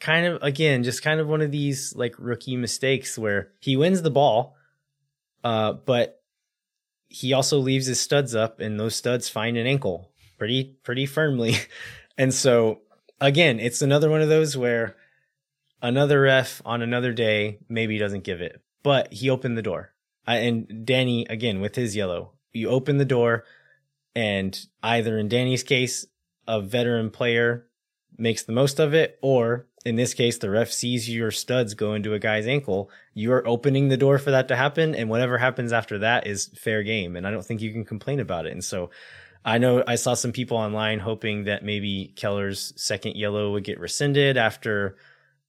kind 0.00 0.26
of 0.26 0.42
again 0.42 0.82
just 0.82 1.02
kind 1.02 1.18
of 1.20 1.28
one 1.28 1.40
of 1.40 1.50
these 1.50 1.94
like 1.96 2.14
rookie 2.18 2.56
mistakes 2.56 3.18
where 3.18 3.52
he 3.58 3.76
wins 3.76 4.02
the 4.02 4.10
ball, 4.10 4.56
uh, 5.42 5.72
but 5.72 6.22
he 7.08 7.32
also 7.32 7.58
leaves 7.58 7.86
his 7.86 7.98
studs 7.98 8.34
up, 8.34 8.60
and 8.60 8.78
those 8.78 8.94
studs 8.94 9.28
find 9.28 9.56
an 9.56 9.66
ankle 9.66 10.12
pretty 10.38 10.76
pretty 10.84 11.06
firmly, 11.06 11.56
and 12.18 12.32
so 12.32 12.82
again, 13.20 13.60
it's 13.60 13.82
another 13.82 14.10
one 14.10 14.22
of 14.22 14.28
those 14.28 14.56
where 14.56 14.96
another 15.82 16.22
ref 16.22 16.62
on 16.64 16.82
another 16.82 17.12
day 17.12 17.58
maybe 17.68 17.98
doesn't 17.98 18.24
give 18.24 18.40
it, 18.40 18.60
but 18.82 19.12
he 19.12 19.30
opened 19.30 19.56
the 19.56 19.62
door. 19.62 19.92
I, 20.26 20.36
and 20.36 20.84
Danny, 20.84 21.26
again, 21.28 21.60
with 21.60 21.74
his 21.74 21.96
yellow, 21.96 22.32
you 22.52 22.68
open 22.68 22.98
the 22.98 23.04
door, 23.04 23.44
and 24.14 24.58
either 24.82 25.18
in 25.18 25.28
Danny's 25.28 25.62
case, 25.62 26.06
a 26.46 26.60
veteran 26.60 27.10
player 27.10 27.66
makes 28.16 28.42
the 28.42 28.52
most 28.52 28.78
of 28.78 28.94
it, 28.94 29.18
or 29.22 29.66
in 29.84 29.96
this 29.96 30.12
case, 30.12 30.38
the 30.38 30.50
ref 30.50 30.70
sees 30.70 31.08
your 31.08 31.30
studs 31.30 31.74
go 31.74 31.94
into 31.94 32.12
a 32.12 32.18
guy's 32.18 32.46
ankle. 32.46 32.90
You're 33.14 33.46
opening 33.46 33.88
the 33.88 33.96
door 33.96 34.18
for 34.18 34.32
that 34.32 34.48
to 34.48 34.56
happen, 34.56 34.94
and 34.94 35.08
whatever 35.08 35.38
happens 35.38 35.72
after 35.72 35.98
that 35.98 36.26
is 36.26 36.50
fair 36.56 36.82
game. 36.82 37.16
And 37.16 37.26
I 37.26 37.30
don't 37.30 37.44
think 37.44 37.62
you 37.62 37.72
can 37.72 37.84
complain 37.84 38.20
about 38.20 38.46
it. 38.46 38.52
And 38.52 38.64
so 38.64 38.90
I 39.48 39.56
know 39.56 39.82
I 39.86 39.94
saw 39.94 40.12
some 40.12 40.32
people 40.32 40.58
online 40.58 40.98
hoping 40.98 41.44
that 41.44 41.64
maybe 41.64 42.12
Keller's 42.16 42.74
second 42.76 43.16
yellow 43.16 43.52
would 43.52 43.64
get 43.64 43.80
rescinded 43.80 44.36
after 44.36 44.96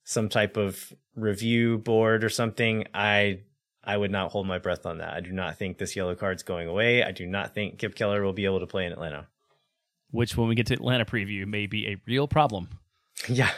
some 0.06 0.30
type 0.30 0.56
of 0.56 0.94
review 1.16 1.80
board 1.80 2.24
or 2.24 2.30
something. 2.30 2.86
I 2.94 3.42
I 3.84 3.98
would 3.98 4.10
not 4.10 4.32
hold 4.32 4.48
my 4.48 4.58
breath 4.58 4.86
on 4.86 5.00
that. 5.00 5.14
I 5.14 5.20
do 5.20 5.34
not 5.34 5.58
think 5.58 5.78
this 5.78 5.98
yellow 5.98 6.16
card's 6.16 6.44
going 6.44 6.70
away. 6.70 7.04
I 7.04 7.12
do 7.12 7.26
not 7.26 7.54
think 7.54 7.78
Kip 7.78 7.94
Keller 7.94 8.24
will 8.24 8.32
be 8.32 8.46
able 8.46 8.62
to 8.62 8.68
play 8.68 8.86
in 8.86 8.94
Atlanta. 8.94 9.28
Which, 10.12 10.38
when 10.38 10.48
we 10.48 10.56
get 10.56 10.68
to 10.68 10.74
Atlanta 10.76 11.04
preview, 11.04 11.46
may 11.46 11.68
be 11.68 11.88
a 11.88 11.98
real 12.08 12.28
problem. 12.28 12.70
Yeah. 13.28 13.52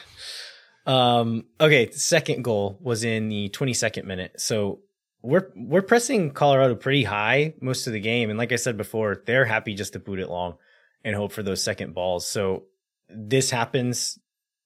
Um, 0.87 1.45
okay, 1.59 1.91
second 1.91 2.43
goal 2.43 2.79
was 2.81 3.03
in 3.03 3.29
the 3.29 3.49
22nd 3.49 4.05
minute. 4.05 4.41
So 4.41 4.79
we're 5.21 5.51
we're 5.55 5.81
pressing 5.81 6.31
Colorado 6.31 6.75
pretty 6.75 7.03
high 7.03 7.53
most 7.61 7.87
of 7.87 7.93
the 7.93 7.99
game, 7.99 8.29
and 8.29 8.39
like 8.39 8.51
I 8.51 8.55
said 8.55 8.77
before, 8.77 9.21
they're 9.25 9.45
happy 9.45 9.75
just 9.75 9.93
to 9.93 9.99
boot 9.99 10.19
it 10.19 10.29
long 10.29 10.55
and 11.03 11.15
hope 11.15 11.31
for 11.31 11.43
those 11.43 11.63
second 11.63 11.93
balls. 11.93 12.27
So 12.27 12.63
this 13.09 13.49
happens 13.51 14.19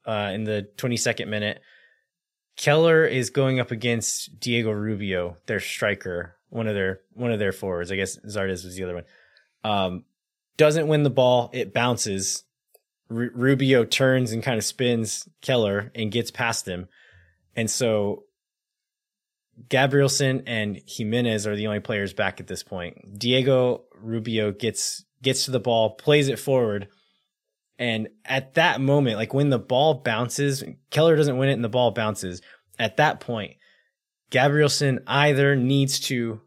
uh, 0.06 0.32
in 0.34 0.44
the 0.44 0.68
22nd 0.78 1.28
minute. 1.28 1.62
Keller 2.56 3.06
is 3.06 3.30
going 3.32 3.60
up 3.60 3.72
against 3.72 4.40
Diego 4.40 4.72
Rubio, 4.72 5.36
their 5.46 5.60
striker, 5.60 6.36
one 6.50 6.68
of 6.68 6.74
their 6.74 7.02
one 7.14 7.32
of 7.32 7.40
their 7.40 7.52
forwards. 7.52 7.92
I 7.92 7.98
guess 7.98 8.18
Zardes 8.20 8.64
was 8.64 8.76
the 8.76 8.84
other 8.84 8.96
one. 8.96 9.06
Um, 9.64 10.04
doesn't 10.58 10.88
win 10.88 11.04
the 11.04 11.10
ball. 11.10 11.50
It 11.54 11.74
bounces. 11.74 12.44
R- 13.10 13.30
Rubio 13.34 13.84
turns 13.84 14.32
and 14.32 14.42
kind 14.42 14.58
of 14.58 14.64
spins 14.64 15.28
Keller 15.42 15.92
and 15.94 16.12
gets 16.12 16.32
past 16.32 16.68
him. 16.68 16.88
And 17.56 17.70
so 17.70 18.24
Gabrielsen 19.70 20.44
and 20.48 20.82
Jimenez 20.86 21.48
are 21.48 21.56
the 21.56 21.68
only 21.68 21.80
players 21.80 22.14
back 22.14 22.40
at 22.40 22.48
this 22.48 22.64
point. 22.64 23.18
Diego 23.18 23.84
Rubio 23.96 24.52
gets 24.52 25.06
gets 25.22 25.46
to 25.46 25.52
the 25.52 25.60
ball, 25.60 25.92
plays 25.92 26.28
it 26.28 26.40
forward, 26.40 26.88
and 27.80 28.10
at 28.24 28.56
that 28.56 28.82
moment, 28.82 29.18
like 29.18 29.34
when 29.34 29.50
the 29.50 29.60
ball 29.60 29.96
bounces, 29.96 30.64
Keller 30.92 31.16
doesn't 31.16 31.38
win 31.38 31.50
it 31.50 31.54
and 31.54 31.64
the 31.64 31.70
ball 31.70 31.92
bounces. 31.92 32.42
At 32.78 32.98
that 32.98 33.20
point, 33.20 33.56
Gabrielsen 34.30 35.00
either 35.08 35.56
needs 35.56 36.00
to 36.02 36.42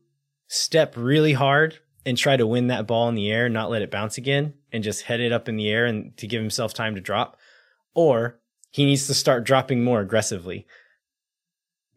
step 0.48 0.94
really 0.96 1.32
hard 1.32 1.78
and 2.06 2.16
try 2.16 2.36
to 2.36 2.46
win 2.46 2.68
that 2.68 2.86
ball 2.86 3.09
in 3.09 3.14
the 3.14 3.30
air, 3.30 3.48
not 3.48 3.70
let 3.70 3.82
it 3.82 3.90
bounce 3.90 4.18
again, 4.18 4.54
and 4.72 4.84
just 4.84 5.02
head 5.02 5.20
it 5.20 5.32
up 5.32 5.48
in 5.48 5.56
the 5.56 5.68
air 5.68 5.86
and 5.86 6.16
to 6.18 6.26
give 6.26 6.40
himself 6.40 6.72
time 6.72 6.94
to 6.94 7.00
drop, 7.00 7.36
or 7.94 8.40
he 8.70 8.84
needs 8.84 9.06
to 9.06 9.14
start 9.14 9.44
dropping 9.44 9.82
more 9.82 10.00
aggressively 10.00 10.66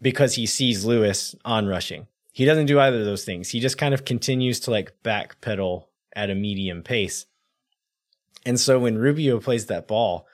because 0.02 0.36
he 0.36 0.46
sees 0.46 0.86
Lewis 0.86 1.36
on 1.46 1.68
rushing. 1.68 2.08
He 2.32 2.46
doesn't 2.46 2.66
do 2.66 2.80
either 2.80 3.00
of 3.00 3.06
those 3.06 3.26
things. 3.26 3.50
He 3.50 3.60
just 3.60 3.78
kind 3.78 3.94
of 3.94 4.06
continues 4.06 4.60
to 4.62 4.72
like 4.72 4.94
backpedal 5.04 5.86
at 6.16 6.30
a 6.30 6.36
medium 6.36 6.82
pace. 6.82 7.26
And 8.46 8.60
so 8.60 8.80
when 8.80 8.98
Rubio 8.98 9.40
plays 9.40 9.68
that 9.68 9.88
ball, 9.88 10.26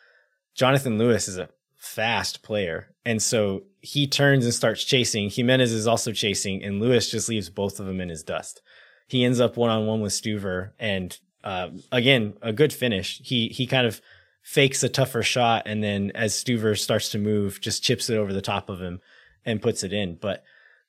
Jonathan 0.55 0.97
Lewis 0.97 1.28
is 1.28 1.38
a 1.38 1.49
fast 1.76 2.41
player. 2.41 2.93
And 3.03 3.22
so 3.22 3.63
he 3.82 4.07
turns 4.07 4.45
and 4.45 4.53
starts 4.53 4.84
chasing. 4.84 5.30
Jimenez 5.30 5.72
is 5.72 5.88
also 5.88 6.11
chasing, 6.11 6.63
and 6.63 6.80
Lewis 6.80 7.09
just 7.09 7.30
leaves 7.30 7.49
both 7.49 7.80
of 7.80 7.86
them 7.86 8.01
in 8.01 8.09
his 8.09 8.24
dust. 8.24 8.61
He 9.07 9.24
ends 9.24 9.39
up 9.39 9.57
one 9.57 9.70
on 9.70 9.86
one 9.86 10.01
with 10.01 10.13
Stuver. 10.13 10.72
And 10.80 11.18
uh, 11.43 11.70
again, 11.91 12.34
a 12.41 12.53
good 12.53 12.74
finish. 12.74 13.22
He, 13.24 13.47
he 13.49 13.65
kind 13.65 13.88
of 13.88 14.01
fakes 14.41 14.84
a 14.84 14.89
tougher 14.89 15.24
shot. 15.24 15.63
And 15.65 15.84
then 15.84 16.11
as 16.15 16.34
Stuver 16.34 16.78
starts 16.78 17.09
to 17.09 17.18
move, 17.18 17.61
just 17.61 17.84
chips 17.84 18.09
it 18.09 18.18
over 18.18 18.34
the 18.34 18.41
top 18.41 18.70
of 18.70 18.82
him 18.82 19.01
and 19.47 19.61
puts 19.61 19.81
it 19.83 19.93
in. 19.93 20.15
But 20.21 20.43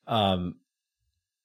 um, 0.06 0.56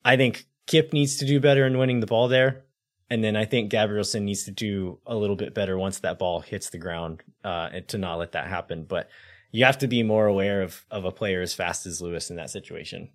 I 0.03 0.17
think 0.17 0.45
Kip 0.67 0.91
needs 0.91 1.17
to 1.17 1.25
do 1.25 1.39
better 1.39 1.65
in 1.65 1.77
winning 1.77 2.01
the 2.01 2.07
ball 2.07 2.27
there. 2.27 2.65
And 3.09 3.23
then 3.23 3.35
I 3.35 3.45
think 3.45 3.71
Gabrielsen 3.71 4.25
needs 4.25 4.45
to 4.45 4.51
do 4.51 4.99
a 5.05 5.15
little 5.15 5.35
bit 5.35 5.53
better 5.53 5.77
once 5.77 5.99
that 5.99 6.17
ball 6.17 6.41
hits 6.41 6.71
the 6.71 6.79
ground 6.79 7.21
uh, 7.43 7.69
to 7.87 7.97
not 7.97 8.15
let 8.15 8.31
that 8.31 8.47
happen. 8.47 8.85
But 8.85 9.09
you 9.51 9.63
have 9.65 9.77
to 9.79 9.87
be 9.87 10.01
more 10.01 10.25
aware 10.25 10.63
of, 10.63 10.83
of 10.89 11.05
a 11.05 11.11
player 11.11 11.41
as 11.41 11.53
fast 11.53 11.85
as 11.85 12.01
Lewis 12.01 12.31
in 12.31 12.37
that 12.37 12.49
situation. 12.49 13.09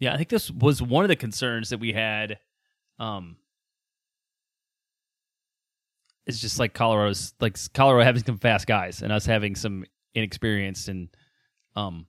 Yeah, 0.00 0.12
I 0.12 0.16
think 0.16 0.28
this 0.28 0.50
was 0.50 0.82
one 0.82 1.04
of 1.04 1.08
the 1.08 1.16
concerns 1.16 1.70
that 1.70 1.78
we 1.78 1.92
had. 1.92 2.38
Um, 2.98 3.36
it's 6.26 6.40
just 6.40 6.58
like 6.58 6.74
Colorado's 6.74 7.32
like 7.40 7.56
Colorado 7.72 8.04
having 8.04 8.24
some 8.24 8.38
fast 8.38 8.66
guys 8.66 9.00
and 9.00 9.12
us 9.12 9.24
having 9.24 9.54
some 9.54 9.84
inexperienced 10.14 10.88
and 10.88 11.08
um 11.76 12.06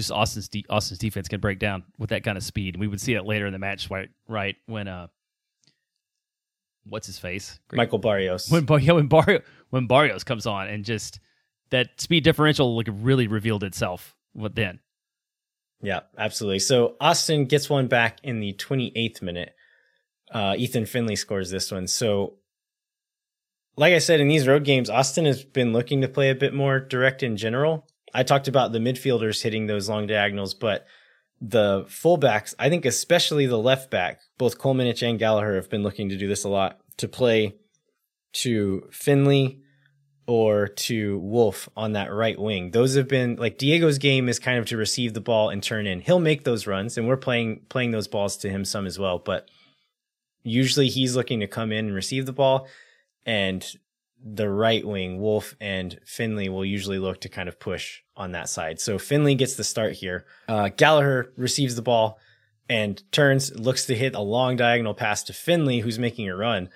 just 0.00 0.10
Austin's 0.10 0.48
de- 0.48 0.66
Austin's 0.70 0.98
defense 0.98 1.28
can 1.28 1.40
break 1.40 1.58
down 1.58 1.84
with 1.98 2.10
that 2.10 2.24
kind 2.24 2.36
of 2.38 2.44
speed. 2.44 2.74
And 2.74 2.80
we 2.80 2.88
would 2.88 3.00
see 3.00 3.14
it 3.14 3.24
later 3.24 3.46
in 3.46 3.52
the 3.52 3.58
match, 3.58 3.90
right? 3.90 4.08
Right 4.28 4.56
when 4.66 4.88
uh, 4.88 5.08
what's 6.84 7.06
his 7.06 7.18
face? 7.18 7.58
Great. 7.68 7.78
Michael 7.78 7.98
Barrios. 7.98 8.50
When 8.50 8.66
yeah, 8.80 8.92
when 8.92 9.08
Barrios 9.08 9.42
when 9.70 9.86
Barrios 9.86 10.24
comes 10.24 10.46
on 10.46 10.68
and 10.68 10.84
just 10.84 11.20
that 11.70 12.00
speed 12.00 12.24
differential 12.24 12.76
like 12.76 12.88
really 12.90 13.26
revealed 13.26 13.64
itself. 13.64 14.14
What 14.32 14.54
then? 14.54 14.80
Yeah, 15.82 16.00
absolutely. 16.16 16.60
So 16.60 16.96
Austin 17.00 17.46
gets 17.46 17.68
one 17.68 17.88
back 17.88 18.18
in 18.22 18.40
the 18.40 18.54
28th 18.54 19.20
minute. 19.20 19.54
Uh, 20.30 20.54
Ethan 20.56 20.86
Finlay 20.86 21.16
scores 21.16 21.50
this 21.50 21.70
one. 21.70 21.86
So, 21.86 22.34
like 23.76 23.92
I 23.92 23.98
said, 23.98 24.20
in 24.20 24.28
these 24.28 24.46
road 24.46 24.64
games, 24.64 24.88
Austin 24.88 25.26
has 25.26 25.44
been 25.44 25.72
looking 25.72 26.00
to 26.00 26.08
play 26.08 26.30
a 26.30 26.34
bit 26.34 26.54
more 26.54 26.78
direct 26.78 27.22
in 27.22 27.36
general. 27.36 27.86
I 28.14 28.22
talked 28.22 28.48
about 28.48 28.72
the 28.72 28.78
midfielders 28.78 29.42
hitting 29.42 29.66
those 29.66 29.88
long 29.88 30.06
diagonals, 30.06 30.54
but 30.54 30.86
the 31.40 31.84
fullbacks, 31.88 32.54
I 32.58 32.68
think 32.68 32.84
especially 32.84 33.46
the 33.46 33.58
left 33.58 33.90
back, 33.90 34.20
both 34.38 34.58
Kolmanic 34.58 35.06
and 35.06 35.18
Gallagher 35.18 35.56
have 35.56 35.70
been 35.70 35.82
looking 35.82 36.08
to 36.10 36.16
do 36.16 36.28
this 36.28 36.44
a 36.44 36.48
lot 36.48 36.80
to 36.98 37.08
play 37.08 37.56
to 38.34 38.88
Finlay 38.92 39.58
or 40.26 40.68
to 40.68 41.18
Wolff 41.18 41.68
on 41.76 41.92
that 41.92 42.12
right 42.12 42.38
wing. 42.38 42.70
Those 42.70 42.94
have 42.94 43.08
been 43.08 43.36
like 43.36 43.58
Diego's 43.58 43.98
game 43.98 44.28
is 44.28 44.38
kind 44.38 44.58
of 44.58 44.66
to 44.66 44.76
receive 44.76 45.14
the 45.14 45.20
ball 45.20 45.50
and 45.50 45.62
turn 45.62 45.86
in. 45.86 46.00
He'll 46.00 46.20
make 46.20 46.44
those 46.44 46.66
runs 46.66 46.96
and 46.96 47.08
we're 47.08 47.16
playing 47.16 47.62
playing 47.68 47.90
those 47.90 48.08
balls 48.08 48.36
to 48.38 48.48
him 48.48 48.64
some 48.64 48.86
as 48.86 48.98
well, 48.98 49.18
but 49.18 49.48
usually 50.44 50.88
he's 50.88 51.16
looking 51.16 51.40
to 51.40 51.46
come 51.46 51.72
in 51.72 51.86
and 51.86 51.94
receive 51.94 52.26
the 52.26 52.32
ball 52.32 52.68
and 53.26 53.64
the 54.24 54.48
right 54.48 54.86
wing, 54.86 55.20
Wolff 55.20 55.54
and 55.60 55.98
Finlay 56.04 56.48
will 56.48 56.64
usually 56.64 56.98
look 56.98 57.20
to 57.22 57.28
kind 57.28 57.48
of 57.48 57.58
push 57.58 58.00
on 58.16 58.32
that 58.32 58.48
side. 58.48 58.80
So 58.80 58.98
Finlay 58.98 59.34
gets 59.34 59.54
the 59.54 59.64
start 59.64 59.94
here. 59.94 60.26
Uh, 60.48 60.68
Gallagher 60.68 61.32
receives 61.36 61.74
the 61.74 61.82
ball 61.82 62.18
and 62.68 63.02
turns, 63.12 63.54
looks 63.54 63.86
to 63.86 63.94
hit 63.94 64.14
a 64.14 64.20
long 64.20 64.56
diagonal 64.56 64.94
pass 64.94 65.24
to 65.24 65.32
Finlay, 65.32 65.80
who's 65.80 65.98
making 65.98 66.28
a 66.28 66.36
run. 66.36 66.68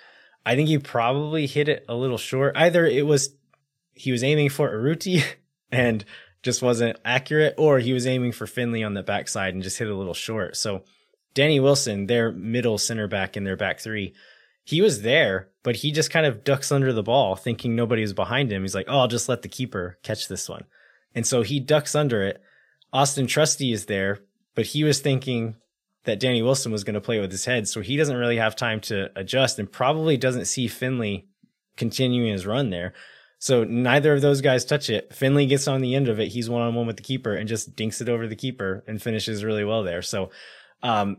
I 0.45 0.55
think 0.57 0.69
he 0.69 0.79
probably 0.79 1.47
hit 1.47 1.69
it 1.69 1.85
a 1.89 1.95
little 1.95 2.19
short. 2.19 2.57
Either 2.57 2.85
it 2.87 3.07
was 3.07 3.31
he 3.93 4.13
was 4.13 4.23
aiming 4.23 4.51
for 4.51 4.71
Urruti 4.71 5.25
and 5.73 6.05
just 6.43 6.63
wasn't 6.63 6.99
accurate, 7.05 7.55
or 7.59 7.79
he 7.79 7.93
was 7.93 8.07
aiming 8.07 8.33
for 8.33 8.47
Finlay 8.47 8.83
on 8.83 8.95
the 8.95 9.03
backside 9.03 9.55
and 9.55 9.63
just 9.63 9.79
hit 9.79 9.89
a 9.89 9.95
little 9.95 10.15
short. 10.15 10.57
So 10.57 10.85
Danny 11.35 11.61
Wilson, 11.61 12.07
their 12.07 12.31
middle 12.31 12.79
center 12.79 13.09
back 13.09 13.37
in 13.37 13.45
their 13.45 13.57
back 13.57 13.81
three, 13.81 14.15
he 14.67 14.83
was 14.83 15.03
there, 15.03 15.49
but 15.63 15.77
he 15.77 15.93
just 15.93 16.11
kind 16.11 16.27
of 16.27 16.43
ducks 16.43 16.73
under 16.73 16.93
the 16.93 17.03
ball, 17.03 17.37
thinking 17.37 17.77
nobody 17.77 18.03
was 18.03 18.13
behind 18.13 18.51
him. 18.51 18.63
He's 18.63 18.75
like, 18.75 18.87
"Oh, 18.89 18.99
I'll 18.99 19.09
just 19.09 19.29
let 19.29 19.43
the 19.43 19.49
keeper 19.49 19.97
catch 20.03 20.27
this 20.27 20.49
one," 20.49 20.65
and 21.15 21.25
so 21.25 21.43
he 21.43 21.61
ducks 21.61 21.95
under 21.95 22.25
it. 22.25 22.43
Austin 22.93 23.29
Trusty 23.29 23.73
is 23.73 23.87
there, 23.87 24.19
but 24.57 24.67
he 24.67 24.83
was 24.83 24.99
thinking 24.99 25.55
that 26.03 26.19
Danny 26.19 26.43
Wilson 26.43 26.73
was 26.73 26.83
going 26.83 26.95
to 26.95 27.01
play 27.01 27.21
with 27.21 27.31
his 27.31 27.45
head, 27.45 27.69
so 27.69 27.81
he 27.81 27.97
doesn't 27.97 28.17
really 28.17 28.39
have 28.39 28.57
time 28.57 28.81
to 28.81 29.09
adjust, 29.15 29.61
and 29.61 29.71
probably 29.71 30.17
doesn't 30.17 30.47
see 30.47 30.67
Finlay 30.67 31.27
continuing 31.77 32.33
his 32.33 32.45
run 32.45 32.71
there. 32.71 32.93
So 33.39 33.63
neither 33.63 34.15
of 34.15 34.23
those 34.23 34.41
guys 34.41 34.65
touch 34.65 34.91
it. 34.91 35.15
Finlay 35.15 35.47
gets 35.47 35.69
on 35.69 35.81
the 35.81 35.95
end 35.95 36.09
of 36.09 36.19
it. 36.19 36.29
He's 36.29 36.51
one 36.51 36.63
on 36.63 36.75
one 36.75 36.89
with 36.89 36.97
the 36.97 37.03
keeper 37.05 37.35
and 37.35 37.49
just 37.49 37.77
dinks 37.77 38.01
it 38.01 38.09
over 38.09 38.27
the 38.27 38.35
keeper 38.35 38.83
and 38.89 39.01
finishes 39.01 39.45
really 39.45 39.63
well 39.63 39.85
there. 39.85 40.03
So, 40.03 40.31
um, 40.83 41.19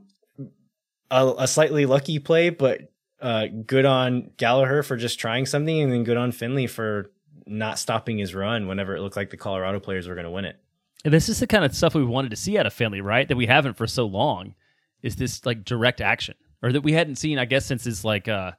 a, 1.09 1.33
a 1.39 1.47
slightly 1.47 1.85
lucky 1.85 2.19
play, 2.19 2.49
but 2.49 2.91
uh, 3.21 3.47
good 3.65 3.85
on 3.85 4.31
Gallagher 4.37 4.83
for 4.83 4.97
just 4.97 5.19
trying 5.19 5.45
something, 5.45 5.81
and 5.81 5.91
then 5.91 6.03
good 6.03 6.17
on 6.17 6.31
Finlay 6.31 6.67
for 6.67 7.11
not 7.45 7.79
stopping 7.79 8.17
his 8.17 8.35
run 8.35 8.67
whenever 8.67 8.95
it 8.95 9.01
looked 9.01 9.15
like 9.15 9.29
the 9.29 9.37
Colorado 9.37 9.79
players 9.79 10.07
were 10.07 10.15
going 10.15 10.25
to 10.25 10.31
win 10.31 10.45
it. 10.45 10.59
And 11.05 11.13
this 11.13 11.29
is 11.29 11.39
the 11.39 11.47
kind 11.47 11.63
of 11.63 11.75
stuff 11.75 11.95
we 11.95 12.03
wanted 12.03 12.31
to 12.31 12.35
see 12.35 12.57
out 12.57 12.65
of 12.65 12.73
Finlay, 12.73 13.01
right? 13.01 13.27
That 13.27 13.37
we 13.37 13.45
haven't 13.45 13.77
for 13.77 13.87
so 13.87 14.05
long. 14.05 14.55
Is 15.01 15.15
this 15.15 15.45
like 15.45 15.63
direct 15.63 16.01
action, 16.01 16.35
or 16.61 16.71
that 16.71 16.81
we 16.81 16.93
hadn't 16.93 17.15
seen, 17.15 17.37
I 17.37 17.45
guess, 17.45 17.65
since 17.65 17.83
his 17.83 18.03
like 18.03 18.27
uh, 18.27 18.51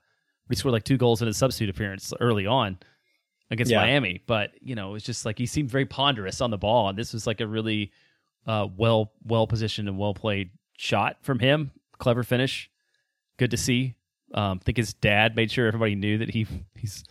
he 0.49 0.57
scored 0.57 0.73
like 0.73 0.85
two 0.85 0.97
goals 0.97 1.21
in 1.21 1.27
his 1.27 1.37
substitute 1.37 1.75
appearance 1.75 2.13
early 2.21 2.47
on 2.47 2.79
against 3.51 3.73
yeah. 3.73 3.81
Miami. 3.81 4.23
But 4.27 4.53
you 4.61 4.75
know, 4.75 4.95
it's 4.95 5.05
just 5.05 5.27
like 5.27 5.37
he 5.39 5.47
seemed 5.47 5.71
very 5.71 5.87
ponderous 5.87 6.41
on 6.41 6.51
the 6.51 6.59
ball, 6.59 6.89
and 6.89 6.99
this 6.99 7.13
was 7.13 7.27
like 7.27 7.41
a 7.41 7.47
really 7.47 7.93
uh, 8.47 8.69
well 8.77 9.13
well 9.25 9.47
positioned 9.47 9.89
and 9.89 9.99
well 9.99 10.15
played 10.15 10.51
shot 10.77 11.19
from 11.23 11.39
him. 11.41 11.73
Clever 11.99 12.23
finish, 12.23 12.71
good 13.37 13.51
to 13.51 13.57
see. 13.57 13.97
Um, 14.35 14.59
I 14.61 14.65
think 14.65 14.77
his 14.77 14.95
dad 14.95 15.37
made 15.37 15.51
sure 15.51 15.67
everybody 15.67 15.95
knew 15.95 16.19
that 16.19 16.31
he 16.31 16.47
he's. 16.75 17.05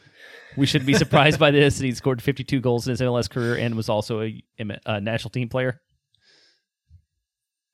We 0.56 0.66
shouldn't 0.66 0.88
be 0.88 0.94
surprised 0.96 1.40
by 1.40 1.52
this. 1.52 1.78
And 1.78 1.86
he 1.86 1.94
scored 1.94 2.22
52 2.22 2.60
goals 2.62 2.88
in 2.88 2.92
his 2.92 3.02
MLS 3.02 3.30
career 3.30 3.56
and 3.56 3.76
was 3.76 3.90
also 3.90 4.22
a, 4.22 4.44
a 4.86 5.00
national 5.00 5.30
team 5.30 5.50
player. 5.50 5.82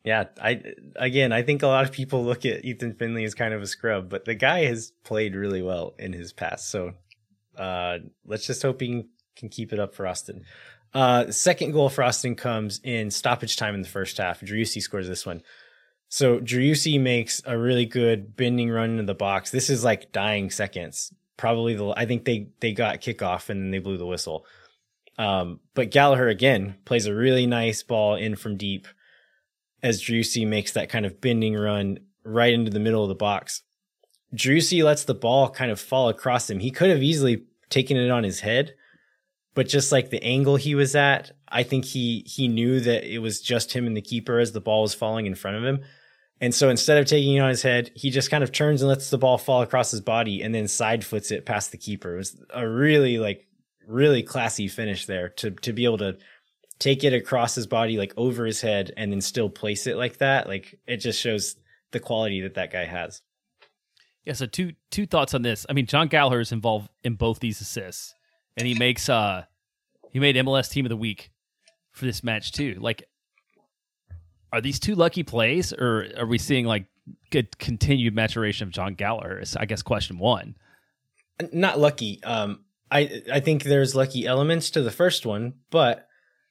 Yeah, 0.04 0.26
I 0.42 0.62
again, 0.98 1.32
I 1.32 1.44
think 1.44 1.64
a 1.64 1.68
lot 1.68 1.86
of 1.86 1.94
people 1.94 2.26
look 2.26 2.46
at 2.46 2.66
Ethan 2.66 2.96
Finlay 2.96 3.24
as 3.24 3.34
kind 3.34 3.54
of 3.54 3.62
a 3.62 3.68
scrub, 3.68 4.10
but 4.10 4.26
the 4.26 4.36
guy 4.36 4.66
has 4.66 4.92
played 5.06 5.34
really 5.34 5.62
well 5.62 5.96
in 5.98 6.12
his 6.12 6.34
past. 6.34 6.70
So 6.70 6.94
uh, 7.58 8.00
let's 8.26 8.46
just 8.46 8.62
hope 8.62 8.82
he 8.82 9.06
can 9.38 9.50
keep 9.50 9.72
it 9.72 9.80
up 9.80 9.96
for 9.96 10.06
Austin. 10.06 10.44
Uh, 10.94 11.32
second 11.32 11.72
goal 11.72 11.90
for 11.90 12.04
Austin 12.04 12.36
comes 12.36 12.80
in 12.84 13.10
stoppage 13.12 13.56
time 13.56 13.76
in 13.76 13.82
the 13.82 13.88
first 13.88 14.18
half. 14.18 14.42
Driussi 14.42 14.82
scores 14.82 15.08
this 15.08 15.26
one. 15.26 15.42
So 16.14 16.40
Driussi 16.40 17.02
makes 17.02 17.42
a 17.44 17.58
really 17.58 17.88
good 17.88 18.36
bending 18.36 18.70
run 18.70 18.92
into 18.92 19.04
the 19.04 19.16
box. 19.16 19.50
This 19.50 19.68
is 19.68 19.84
like 19.84 20.12
dying 20.12 20.52
seconds. 20.52 21.12
Probably 21.38 21.74
the 21.74 21.92
I 21.98 22.06
think 22.06 22.26
they 22.26 22.50
they 22.60 22.72
got 22.72 23.02
kickoff 23.02 23.50
and 23.50 23.60
then 23.60 23.72
they 23.72 23.80
blew 23.80 23.98
the 23.98 24.06
whistle. 24.06 24.46
Um, 25.18 25.60
but 25.74 25.90
Gallagher 25.90 26.28
again 26.28 26.76
plays 26.86 27.08
a 27.08 27.16
really 27.16 27.48
nice 27.48 27.82
ball 27.82 28.14
in 28.14 28.36
from 28.36 28.58
deep 28.58 28.88
as 29.82 30.04
Driussi 30.04 30.48
makes 30.48 30.74
that 30.74 30.88
kind 30.88 31.08
of 31.08 31.20
bending 31.20 31.56
run 31.56 31.98
right 32.24 32.54
into 32.54 32.70
the 32.70 32.80
middle 32.80 33.02
of 33.02 33.10
the 33.10 33.16
box. 33.16 33.64
Driussi 34.36 34.84
lets 34.84 35.06
the 35.06 35.16
ball 35.16 35.50
kind 35.50 35.72
of 35.72 35.80
fall 35.80 36.10
across 36.10 36.48
him. 36.48 36.60
He 36.60 36.70
could 36.70 36.92
have 36.92 37.02
easily 37.02 37.46
taken 37.72 37.98
it 37.98 38.12
on 38.12 38.24
his 38.24 38.42
head, 38.42 38.76
but 39.56 39.68
just 39.68 39.92
like 39.92 40.12
the 40.12 40.24
angle 40.24 40.58
he 40.58 40.76
was 40.76 40.96
at, 40.96 41.32
I 41.48 41.64
think 41.64 41.86
he 41.86 42.24
he 42.28 42.48
knew 42.48 42.82
that 42.82 43.04
it 43.04 43.18
was 43.18 43.42
just 43.42 43.74
him 43.76 43.88
and 43.88 43.98
the 43.98 44.02
keeper 44.02 44.38
as 44.38 44.52
the 44.52 44.62
ball 44.62 44.84
was 44.84 44.94
falling 44.94 45.26
in 45.26 45.34
front 45.34 45.58
of 45.58 45.64
him. 45.64 45.84
And 46.44 46.54
so 46.54 46.68
instead 46.68 46.98
of 46.98 47.06
taking 47.06 47.36
it 47.36 47.40
on 47.40 47.48
his 47.48 47.62
head, 47.62 47.90
he 47.96 48.10
just 48.10 48.30
kind 48.30 48.44
of 48.44 48.52
turns 48.52 48.82
and 48.82 48.90
lets 48.90 49.10
the 49.10 49.18
ball 49.18 49.38
fall 49.38 49.62
across 49.62 49.92
his 49.92 50.02
body 50.02 50.42
and 50.42 50.54
then 50.54 50.68
side 50.68 51.06
foots 51.06 51.32
it 51.32 51.46
past 51.46 51.72
the 51.72 51.78
keeper. 51.78 52.16
It 52.16 52.18
was 52.18 52.44
a 52.54 52.68
really 52.68 53.18
like 53.18 53.48
really 53.88 54.24
classy 54.24 54.68
finish 54.68 55.06
there 55.06 55.30
to 55.30 55.52
to 55.52 55.72
be 55.72 55.86
able 55.86 56.00
to 56.00 56.18
take 56.80 57.06
it 57.06 57.14
across 57.14 57.56
his 57.56 57.66
body 57.66 57.98
like 57.98 58.14
over 58.18 58.46
his 58.46 58.60
head 58.60 58.92
and 58.98 59.10
then 59.10 59.22
still 59.22 59.50
place 59.50 59.88
it 59.88 59.96
like 59.96 60.18
that. 60.18 60.46
Like 60.46 60.78
it 60.86 60.98
just 60.98 61.22
shows 61.22 61.56
the 61.94 62.02
quality 62.02 62.42
that 62.42 62.56
that 62.56 62.74
guy 62.74 62.84
has. 62.84 63.22
Yeah, 64.26 64.34
so 64.34 64.46
two 64.46 64.74
two 64.92 65.06
thoughts 65.06 65.34
on 65.34 65.44
this. 65.44 65.66
I 65.70 65.72
mean, 65.72 65.86
Jon 65.86 66.10
Gallagher 66.10 66.42
is 66.42 66.52
involved 66.52 66.90
in 67.06 67.16
both 67.16 67.40
these 67.40 67.62
assists, 67.62 68.16
and 68.58 68.68
he 68.68 68.74
makes 68.74 69.08
uh 69.08 69.46
he 70.12 70.20
made 70.20 70.36
MLS 70.36 70.70
Team 70.70 70.84
of 70.84 70.90
the 70.90 70.98
Week 70.98 71.32
for 71.94 72.04
this 72.04 72.22
match 72.22 72.52
too. 72.52 72.76
Like 72.82 73.08
are 74.54 74.62
these 74.62 74.80
two 74.80 74.94
lucky 74.94 75.24
plays, 75.24 75.74
or 75.74 76.08
are 76.18 76.28
we 76.28 76.38
seeing 76.38 76.66
like 76.66 76.86
good 77.32 77.58
continued 77.58 78.14
maturation 78.14 78.68
of 78.68 78.72
Jon 78.72 78.94
Gallagher? 78.94 79.40
Is 79.40 79.58
I 79.58 79.66
guess 79.66 79.82
question 79.82 80.20
one. 80.20 80.56
Not 81.52 81.80
lucky. 81.80 82.24
Um, 82.24 82.64
I 82.92 83.24
I 83.32 83.40
think 83.40 83.64
there's 83.64 83.96
lucky 83.96 84.28
elements 84.28 84.70
to 84.72 84.84
the 84.84 84.92
first 84.92 85.26
one, 85.26 85.56
but 85.72 86.08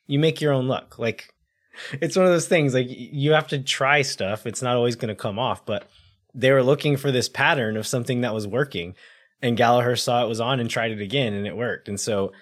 you 0.08 0.18
make 0.18 0.40
your 0.40 0.52
own 0.52 0.66
luck. 0.66 0.98
Like 0.98 1.32
it's 1.92 2.16
one 2.16 2.26
of 2.26 2.32
those 2.32 2.48
things. 2.48 2.74
Like 2.74 2.88
you 2.88 3.32
have 3.32 3.46
to 3.48 3.60
try 3.60 4.02
stuff. 4.02 4.46
It's 4.46 4.62
not 4.62 4.76
always 4.76 4.96
going 4.96 5.08
to 5.08 5.14
come 5.14 5.38
off, 5.38 5.64
but 5.64 5.88
they 6.34 6.50
were 6.50 6.64
looking 6.64 6.96
for 6.96 7.12
this 7.12 7.28
pattern 7.28 7.76
of 7.76 7.86
something 7.86 8.22
that 8.22 8.34
was 8.34 8.48
working, 8.48 8.96
and 9.40 9.56
Gallagher 9.56 9.94
saw 9.94 10.24
it 10.24 10.28
was 10.28 10.40
on 10.40 10.58
and 10.58 10.68
tried 10.68 10.90
it 10.90 11.00
again, 11.00 11.34
and 11.34 11.46
it 11.46 11.56
worked. 11.56 11.88
And 11.88 11.98
so. 11.98 12.32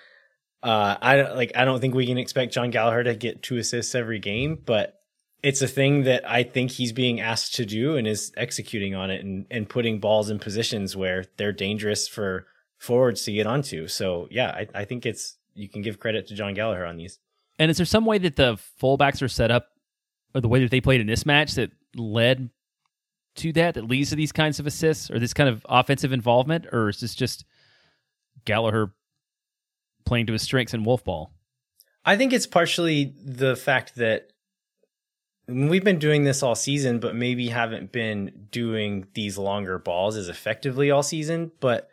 Uh, 0.63 0.95
I 1.01 1.23
like. 1.33 1.53
I 1.57 1.65
don't 1.65 1.81
think 1.81 1.95
we 1.95 2.05
can 2.05 2.19
expect 2.19 2.53
Jon 2.53 2.69
Gallagher 2.69 3.05
to 3.05 3.15
get 3.15 3.43
two 3.43 3.57
assists 3.57 3.95
every 3.95 4.19
game, 4.19 4.59
but 4.63 5.00
it's 5.43 5.63
a 5.63 5.69
thing 5.69 6.05
that 6.05 6.29
I 6.29 6.43
think 6.43 6.71
he's 6.71 6.93
being 6.93 7.21
asked 7.21 7.55
to 7.57 7.65
do 7.65 7.97
and 7.97 8.07
is 8.07 8.33
executing 8.37 8.95
on 8.95 9.11
it 9.11 9.25
and, 9.25 9.47
and 9.51 9.69
putting 9.69 10.01
balls 10.01 10.31
in 10.31 10.39
positions 10.39 10.97
where 10.97 11.25
they're 11.37 11.53
dangerous 11.53 12.09
for 12.09 12.47
forwards 12.79 13.25
to 13.25 13.33
get 13.33 13.47
onto. 13.47 13.89
So 13.89 14.29
yeah, 14.31 14.51
I, 14.51 14.69
I 14.75 14.85
think 14.85 15.07
it's 15.07 15.37
you 15.55 15.69
can 15.69 15.83
give 15.83 15.99
credit 15.99 16.27
to 16.29 16.35
Jon 16.35 16.55
Gallagher 16.55 16.85
on 16.85 16.97
these. 16.97 17.19
And 17.59 17.71
is 17.71 17.77
there 17.77 17.87
some 17.87 18.07
way 18.07 18.19
that 18.19 18.37
the 18.37 18.59
fullbacks 18.81 19.23
are 19.23 19.29
set 19.29 19.51
up 19.51 19.69
or 20.35 20.41
the 20.41 20.49
way 20.49 20.61
that 20.61 20.71
they 20.71 20.81
played 20.81 21.01
in 21.01 21.07
this 21.07 21.27
match 21.27 21.55
that 21.55 21.71
led 21.95 22.51
to 23.37 23.53
that, 23.53 23.75
that 23.75 23.85
leads 23.85 24.11
to 24.11 24.17
these 24.17 24.33
kinds 24.33 24.59
of 24.59 24.67
assists 24.67 25.11
or 25.11 25.19
this 25.19 25.35
kind 25.35 25.49
of 25.49 25.65
offensive 25.69 26.13
involvement? 26.13 26.67
Or 26.73 26.89
is 26.89 27.01
this 27.01 27.15
just 27.15 27.45
Gallagher 28.45 28.93
playing 30.05 30.27
to 30.27 30.33
his 30.33 30.43
strengths 30.43 30.75
in 30.75 30.85
Wolff 30.85 31.05
ball? 31.05 31.33
I 32.05 32.17
think 32.17 32.33
it's 32.33 32.47
partially 32.47 33.15
the 33.23 33.57
fact 33.57 33.97
that 33.97 34.31
we've 35.51 35.85
been 35.85 35.99
doing 35.99 36.25
this 36.25 36.43
all 36.43 36.55
season, 36.55 37.01
but 37.01 37.15
maybe 37.15 37.49
haven't 37.49 37.93
been 37.93 38.47
doing 38.51 39.07
these 39.15 39.37
longer 39.37 39.79
balls 39.79 40.17
as 40.17 40.29
effectively 40.29 40.91
all 40.91 41.03
season. 41.03 41.53
But 41.61 41.89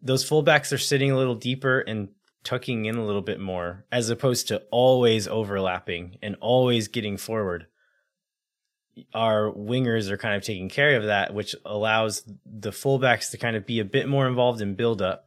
those 0.00 0.28
fullbacks 0.28 0.72
are 0.72 0.78
sitting 0.78 1.10
a 1.10 1.16
little 1.16 1.34
deeper 1.34 1.80
and 1.80 2.08
tucking 2.44 2.86
in 2.86 2.96
a 2.96 3.04
little 3.04 3.22
bit 3.22 3.40
more, 3.40 3.84
as 3.92 4.10
opposed 4.10 4.48
to 4.48 4.62
always 4.70 5.28
overlapping 5.28 6.18
and 6.22 6.36
always 6.40 6.88
getting 6.88 7.16
forward. 7.16 7.66
Our 9.14 9.50
wingers 9.50 10.10
are 10.10 10.18
kind 10.18 10.34
of 10.34 10.42
taking 10.42 10.68
care 10.68 10.96
of 10.96 11.04
that, 11.04 11.32
which 11.32 11.54
allows 11.64 12.24
the 12.44 12.72
fullbacks 12.72 13.30
to 13.30 13.38
kind 13.38 13.56
of 13.56 13.64
be 13.64 13.78
a 13.78 13.84
bit 13.84 14.08
more 14.08 14.26
involved 14.26 14.60
in 14.60 14.74
build 14.74 15.00
up 15.00 15.26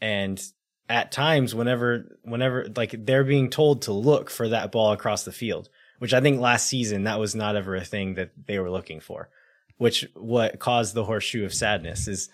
and 0.00 0.40
at 0.88 1.12
times 1.12 1.54
whenever 1.54 2.18
whenever 2.22 2.66
like 2.76 2.94
they're 3.04 3.24
being 3.24 3.50
told 3.50 3.82
to 3.82 3.92
look 3.92 4.30
for 4.30 4.48
that 4.48 4.72
ball 4.72 4.92
across 4.92 5.24
the 5.24 5.32
field, 5.32 5.68
which 5.98 6.14
I 6.14 6.20
think 6.20 6.40
last 6.40 6.66
season 6.66 7.04
that 7.04 7.18
was 7.18 7.34
not 7.34 7.56
ever 7.56 7.76
a 7.76 7.84
thing 7.84 8.14
that 8.14 8.30
they 8.46 8.58
were 8.58 8.70
looking 8.70 9.00
for. 9.00 9.28
Which 9.76 10.08
what 10.14 10.58
caused 10.58 10.94
the 10.94 11.04
horseshoe 11.04 11.44
of 11.44 11.54
sadness 11.54 12.08
is 12.08 12.30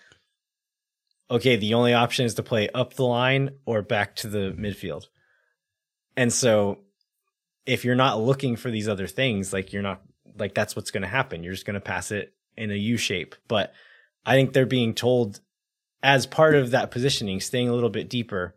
okay, 1.30 1.56
the 1.56 1.74
only 1.74 1.94
option 1.94 2.26
is 2.26 2.34
to 2.34 2.42
play 2.42 2.68
up 2.70 2.94
the 2.94 3.04
line 3.04 3.50
or 3.66 3.82
back 3.82 4.16
to 4.16 4.28
the 4.28 4.54
midfield. 4.58 5.06
And 6.16 6.32
so 6.32 6.78
if 7.66 7.84
you're 7.84 7.94
not 7.94 8.20
looking 8.20 8.56
for 8.56 8.70
these 8.70 8.88
other 8.88 9.06
things, 9.06 9.52
like 9.52 9.72
you're 9.72 9.82
not 9.82 10.02
like 10.38 10.54
that's 10.54 10.76
what's 10.76 10.90
going 10.90 11.02
to 11.02 11.08
happen. 11.08 11.42
You're 11.42 11.54
just 11.54 11.66
going 11.66 11.74
to 11.74 11.80
pass 11.80 12.10
it 12.10 12.34
in 12.56 12.70
a 12.70 12.74
U 12.74 12.96
shape. 12.96 13.34
But 13.48 13.72
I 14.26 14.34
think 14.34 14.52
they're 14.52 14.66
being 14.66 14.94
told 14.94 15.40
as 16.02 16.26
part 16.26 16.54
of 16.54 16.72
that 16.72 16.90
positioning, 16.90 17.40
staying 17.40 17.68
a 17.68 17.74
little 17.74 17.90
bit 17.90 18.10
deeper. 18.10 18.54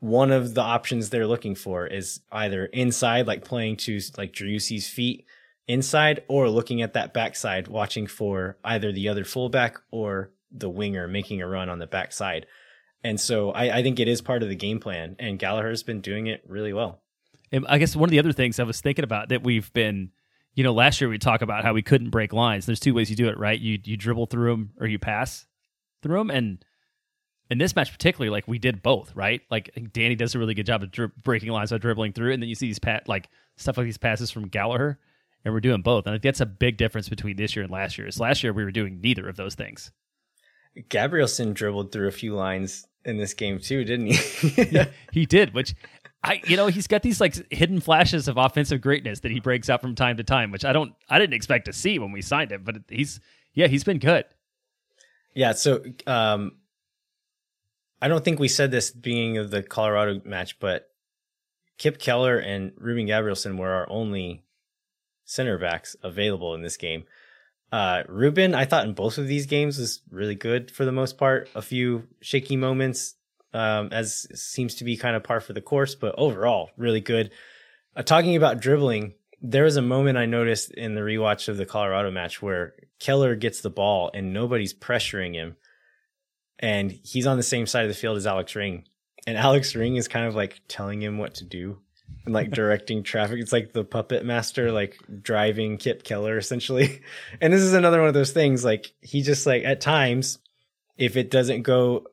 One 0.00 0.30
of 0.30 0.54
the 0.54 0.62
options 0.62 1.10
they're 1.10 1.26
looking 1.26 1.54
for 1.54 1.86
is 1.86 2.20
either 2.30 2.66
inside, 2.66 3.26
like 3.26 3.44
playing 3.44 3.78
to 3.78 4.00
like 4.16 4.32
Driussi's 4.32 4.88
feet 4.88 5.24
inside, 5.66 6.22
or 6.28 6.48
looking 6.48 6.82
at 6.82 6.92
that 6.94 7.12
backside, 7.12 7.68
watching 7.68 8.06
for 8.06 8.58
either 8.64 8.92
the 8.92 9.08
other 9.08 9.24
fullback 9.24 9.78
or 9.90 10.30
the 10.50 10.70
winger 10.70 11.08
making 11.08 11.42
a 11.42 11.48
run 11.48 11.68
on 11.68 11.78
the 11.78 11.86
backside. 11.86 12.46
And 13.04 13.20
so 13.20 13.50
I, 13.50 13.78
I 13.78 13.82
think 13.82 14.00
it 14.00 14.08
is 14.08 14.20
part 14.20 14.42
of 14.42 14.48
the 14.48 14.56
game 14.56 14.80
plan, 14.80 15.16
and 15.18 15.38
Gallagher's 15.38 15.82
been 15.82 16.00
doing 16.00 16.26
it 16.26 16.42
really 16.46 16.72
well. 16.72 17.02
And 17.52 17.66
I 17.68 17.78
guess 17.78 17.96
one 17.96 18.08
of 18.08 18.10
the 18.10 18.18
other 18.18 18.32
things 18.32 18.58
I 18.58 18.64
was 18.64 18.80
thinking 18.80 19.04
about 19.04 19.28
that 19.30 19.42
we've 19.42 19.72
been, 19.72 20.10
you 20.54 20.64
know, 20.64 20.72
last 20.72 21.00
year 21.00 21.08
we 21.08 21.18
talked 21.18 21.42
about 21.42 21.64
how 21.64 21.72
we 21.72 21.82
couldn't 21.82 22.10
break 22.10 22.32
lines. 22.32 22.66
There's 22.66 22.80
two 22.80 22.94
ways 22.94 23.10
you 23.10 23.16
do 23.16 23.28
it, 23.28 23.38
right? 23.38 23.58
You 23.58 23.78
you 23.84 23.96
dribble 23.96 24.26
through 24.26 24.50
them 24.50 24.70
or 24.80 24.86
you 24.86 24.98
pass 24.98 25.46
through 26.02 26.18
them, 26.18 26.30
and 26.30 26.64
in 27.50 27.58
this 27.58 27.74
match 27.74 27.90
particularly, 27.90 28.30
like 28.30 28.46
we 28.46 28.58
did 28.58 28.82
both, 28.82 29.14
right? 29.14 29.40
Like 29.50 29.70
Danny 29.92 30.14
does 30.14 30.34
a 30.34 30.38
really 30.38 30.54
good 30.54 30.66
job 30.66 30.82
of 30.82 30.90
dri- 30.90 31.10
breaking 31.22 31.50
lines 31.50 31.70
by 31.70 31.78
dribbling 31.78 32.12
through, 32.12 32.32
and 32.32 32.42
then 32.42 32.48
you 32.48 32.54
see 32.54 32.66
these 32.66 32.78
pat 32.78 33.08
like 33.08 33.28
stuff 33.56 33.76
like 33.76 33.84
these 33.84 33.98
passes 33.98 34.30
from 34.30 34.48
Gallagher, 34.48 34.98
and 35.44 35.54
we're 35.54 35.60
doing 35.60 35.82
both. 35.82 36.06
And 36.06 36.12
I 36.12 36.16
think 36.16 36.24
that's 36.24 36.40
a 36.40 36.46
big 36.46 36.76
difference 36.76 37.08
between 37.08 37.36
this 37.36 37.56
year 37.56 37.62
and 37.62 37.72
last 37.72 37.98
year. 37.98 38.06
Is 38.06 38.20
last 38.20 38.42
year 38.42 38.52
we 38.52 38.64
were 38.64 38.70
doing 38.70 39.00
neither 39.00 39.28
of 39.28 39.36
those 39.36 39.54
things. 39.54 39.90
Gabrielsen 40.88 41.54
dribbled 41.54 41.90
through 41.90 42.08
a 42.08 42.12
few 42.12 42.34
lines 42.34 42.86
in 43.04 43.16
this 43.16 43.34
game 43.34 43.58
too, 43.58 43.84
didn't 43.84 44.06
he? 44.06 44.62
yeah, 44.70 44.86
he 45.12 45.26
did, 45.26 45.54
which 45.54 45.74
I 46.22 46.42
you 46.46 46.56
know, 46.56 46.66
he's 46.66 46.86
got 46.86 47.02
these 47.02 47.20
like 47.20 47.34
hidden 47.50 47.80
flashes 47.80 48.28
of 48.28 48.36
offensive 48.36 48.80
greatness 48.80 49.20
that 49.20 49.30
he 49.30 49.40
breaks 49.40 49.70
out 49.70 49.80
from 49.80 49.94
time 49.94 50.16
to 50.18 50.24
time, 50.24 50.50
which 50.50 50.64
I 50.64 50.72
don't 50.72 50.92
I 51.08 51.18
didn't 51.18 51.34
expect 51.34 51.64
to 51.66 51.72
see 51.72 51.98
when 51.98 52.12
we 52.12 52.22
signed 52.22 52.52
him, 52.52 52.62
but 52.64 52.76
he's 52.88 53.20
yeah, 53.54 53.66
he's 53.68 53.84
been 53.84 53.98
good. 53.98 54.24
Yeah, 55.34 55.52
so 55.52 55.82
um 56.06 56.52
I 58.00 58.08
don't 58.08 58.24
think 58.24 58.38
we 58.38 58.48
said 58.48 58.70
this 58.70 58.90
beginning 58.90 59.38
of 59.38 59.50
the 59.50 59.62
Colorado 59.62 60.20
match, 60.24 60.58
but 60.60 60.90
Kip 61.78 61.98
Keller 61.98 62.38
and 62.38 62.72
Ruben 62.76 63.06
Gabrielsen 63.06 63.56
were 63.56 63.70
our 63.70 63.90
only 63.90 64.44
center 65.24 65.58
backs 65.58 65.96
available 66.02 66.54
in 66.54 66.62
this 66.62 66.76
game. 66.76 67.04
Uh, 67.70 68.02
Ruben, 68.08 68.54
I 68.54 68.64
thought 68.64 68.86
in 68.86 68.94
both 68.94 69.18
of 69.18 69.26
these 69.26 69.46
games 69.46 69.78
was 69.78 70.00
really 70.10 70.34
good 70.34 70.70
for 70.70 70.84
the 70.84 70.92
most 70.92 71.18
part. 71.18 71.50
A 71.54 71.62
few 71.62 72.08
shaky 72.20 72.56
moments, 72.56 73.14
um, 73.52 73.90
as 73.92 74.26
seems 74.34 74.76
to 74.76 74.84
be 74.84 74.96
kind 74.96 75.16
of 75.16 75.22
par 75.22 75.40
for 75.40 75.52
the 75.52 75.60
course, 75.60 75.94
but 75.94 76.14
overall, 76.16 76.70
really 76.76 77.00
good. 77.00 77.30
Uh, 77.94 78.02
talking 78.02 78.36
about 78.36 78.60
dribbling, 78.60 79.14
there 79.42 79.64
was 79.64 79.76
a 79.76 79.82
moment 79.82 80.18
I 80.18 80.26
noticed 80.26 80.70
in 80.72 80.94
the 80.94 81.02
rewatch 81.02 81.48
of 81.48 81.56
the 81.56 81.66
Colorado 81.66 82.10
match 82.10 82.40
where 82.40 82.74
Keller 82.98 83.36
gets 83.36 83.60
the 83.60 83.70
ball 83.70 84.10
and 84.14 84.32
nobody's 84.32 84.74
pressuring 84.74 85.34
him. 85.34 85.56
And 86.58 86.90
he's 86.90 87.26
on 87.26 87.36
the 87.36 87.42
same 87.42 87.66
side 87.66 87.84
of 87.84 87.88
the 87.88 87.94
field 87.94 88.16
as 88.16 88.26
Alex 88.26 88.54
Ring. 88.54 88.84
And 89.26 89.36
Alex 89.36 89.74
Ring 89.74 89.96
is 89.96 90.08
kind 90.08 90.26
of 90.26 90.34
like 90.34 90.60
telling 90.68 91.02
him 91.02 91.18
what 91.18 91.34
to 91.36 91.44
do 91.44 91.78
and 92.24 92.34
like 92.34 92.50
directing 92.52 93.02
traffic. 93.02 93.40
It's 93.40 93.52
like 93.52 93.72
the 93.72 93.84
puppet 93.84 94.24
master, 94.24 94.72
like 94.72 94.98
driving 95.22 95.76
Kip 95.76 96.02
Keller 96.02 96.38
essentially. 96.38 97.02
And 97.40 97.52
this 97.52 97.62
is 97.62 97.74
another 97.74 98.00
one 98.00 98.08
of 98.08 98.14
those 98.14 98.32
things. 98.32 98.64
Like 98.64 98.92
he 99.00 99.22
just 99.22 99.46
like 99.46 99.64
at 99.64 99.80
times, 99.80 100.38
if 100.96 101.16
it 101.16 101.30
doesn't 101.30 101.62
go 101.62 102.06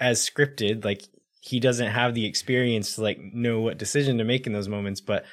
as 0.00 0.28
scripted, 0.28 0.84
like 0.84 1.02
he 1.40 1.60
doesn't 1.60 1.88
have 1.88 2.14
the 2.14 2.26
experience 2.26 2.94
to 2.94 3.02
like 3.02 3.20
know 3.20 3.60
what 3.60 3.78
decision 3.78 4.18
to 4.18 4.24
make 4.24 4.46
in 4.46 4.52
those 4.52 4.68
moments, 4.68 5.00
but 5.00 5.24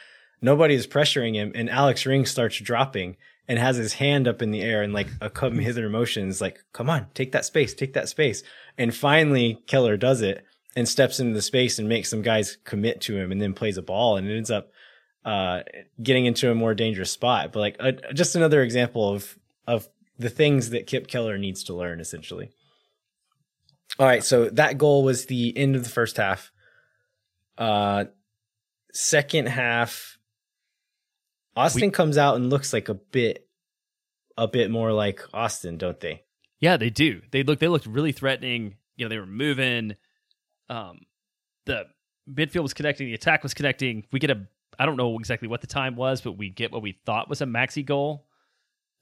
nobody 0.41 0.75
is 0.75 0.87
pressuring 0.87 1.35
him. 1.35 1.51
And 1.55 1.69
Alex 1.69 2.05
Ring 2.05 2.25
starts 2.25 2.57
dropping 2.57 3.17
and 3.49 3.57
has 3.57 3.75
his 3.77 3.93
hand 3.93 4.27
up 4.27 4.43
in 4.43 4.51
the 4.51 4.61
air 4.61 4.83
and 4.83 4.93
like 4.93 5.07
a 5.19 5.29
come 5.29 5.57
hither 5.57 5.89
motions, 5.89 6.39
like, 6.39 6.63
come 6.71 6.87
on, 6.87 7.07
take 7.15 7.31
that 7.31 7.45
space, 7.45 7.73
take 7.73 7.93
that 7.93 8.07
space. 8.07 8.43
And 8.77 8.95
finally 8.95 9.63
Keller 9.65 9.97
does 9.97 10.21
it 10.21 10.45
and 10.75 10.87
steps 10.87 11.19
into 11.19 11.33
the 11.33 11.41
space 11.41 11.79
and 11.79 11.89
makes 11.89 12.09
some 12.09 12.21
guys 12.21 12.59
commit 12.63 13.01
to 13.01 13.17
him 13.17 13.31
and 13.31 13.41
then 13.41 13.55
plays 13.55 13.77
a 13.77 13.81
ball 13.81 14.17
and 14.17 14.29
it 14.29 14.37
ends 14.37 14.51
up 14.51 14.69
uh, 15.25 15.63
getting 16.01 16.27
into 16.27 16.51
a 16.51 16.55
more 16.55 16.75
dangerous 16.75 17.09
spot. 17.09 17.51
But 17.51 17.59
like 17.59 17.75
uh, 17.79 17.93
just 18.13 18.35
another 18.35 18.61
example 18.61 19.09
of 19.09 19.35
of 19.65 19.89
the 20.19 20.29
things 20.29 20.69
that 20.69 20.85
Kip 20.85 21.07
Keller 21.07 21.39
needs 21.39 21.63
to 21.65 21.73
learn 21.73 21.99
essentially. 21.99 22.51
All 23.97 24.05
right, 24.05 24.23
so 24.23 24.49
that 24.51 24.77
goal 24.77 25.03
was 25.03 25.25
the 25.25 25.57
end 25.57 25.75
of 25.75 25.83
the 25.83 25.89
first 25.89 26.17
half. 26.17 26.51
Uh 27.57 28.05
second 28.93 29.47
half 29.47 30.18
Austin 31.59 31.87
we, 31.87 31.91
comes 31.91 32.17
out 32.17 32.35
and 32.35 32.49
looks 32.49 32.73
like 32.73 32.89
a 32.89 32.93
bit 32.93 33.47
a 34.37 34.47
bit 34.47 34.71
more 34.71 34.93
like 34.93 35.21
Austin, 35.33 35.77
don't 35.77 35.99
they? 35.99 36.23
Yeah, 36.59 36.77
they 36.77 36.89
do. 36.89 37.21
They 37.31 37.43
look 37.43 37.59
they 37.59 37.67
looked 37.67 37.85
really 37.85 38.11
threatening. 38.11 38.75
You 38.95 39.05
know, 39.05 39.09
they 39.09 39.19
were 39.19 39.25
moving 39.25 39.95
um, 40.69 41.01
the 41.65 41.85
midfield 42.29 42.63
was 42.63 42.73
connecting, 42.73 43.07
the 43.07 43.13
attack 43.13 43.43
was 43.43 43.53
connecting. 43.53 44.05
We 44.11 44.19
get 44.19 44.31
a 44.31 44.47
I 44.77 44.85
don't 44.85 44.97
know 44.97 45.17
exactly 45.17 45.47
what 45.47 45.61
the 45.61 45.67
time 45.67 45.95
was, 45.95 46.21
but 46.21 46.33
we 46.33 46.49
get 46.49 46.71
what 46.71 46.81
we 46.81 46.97
thought 47.05 47.29
was 47.29 47.41
a 47.41 47.45
maxi 47.45 47.85
goal. 47.85 48.25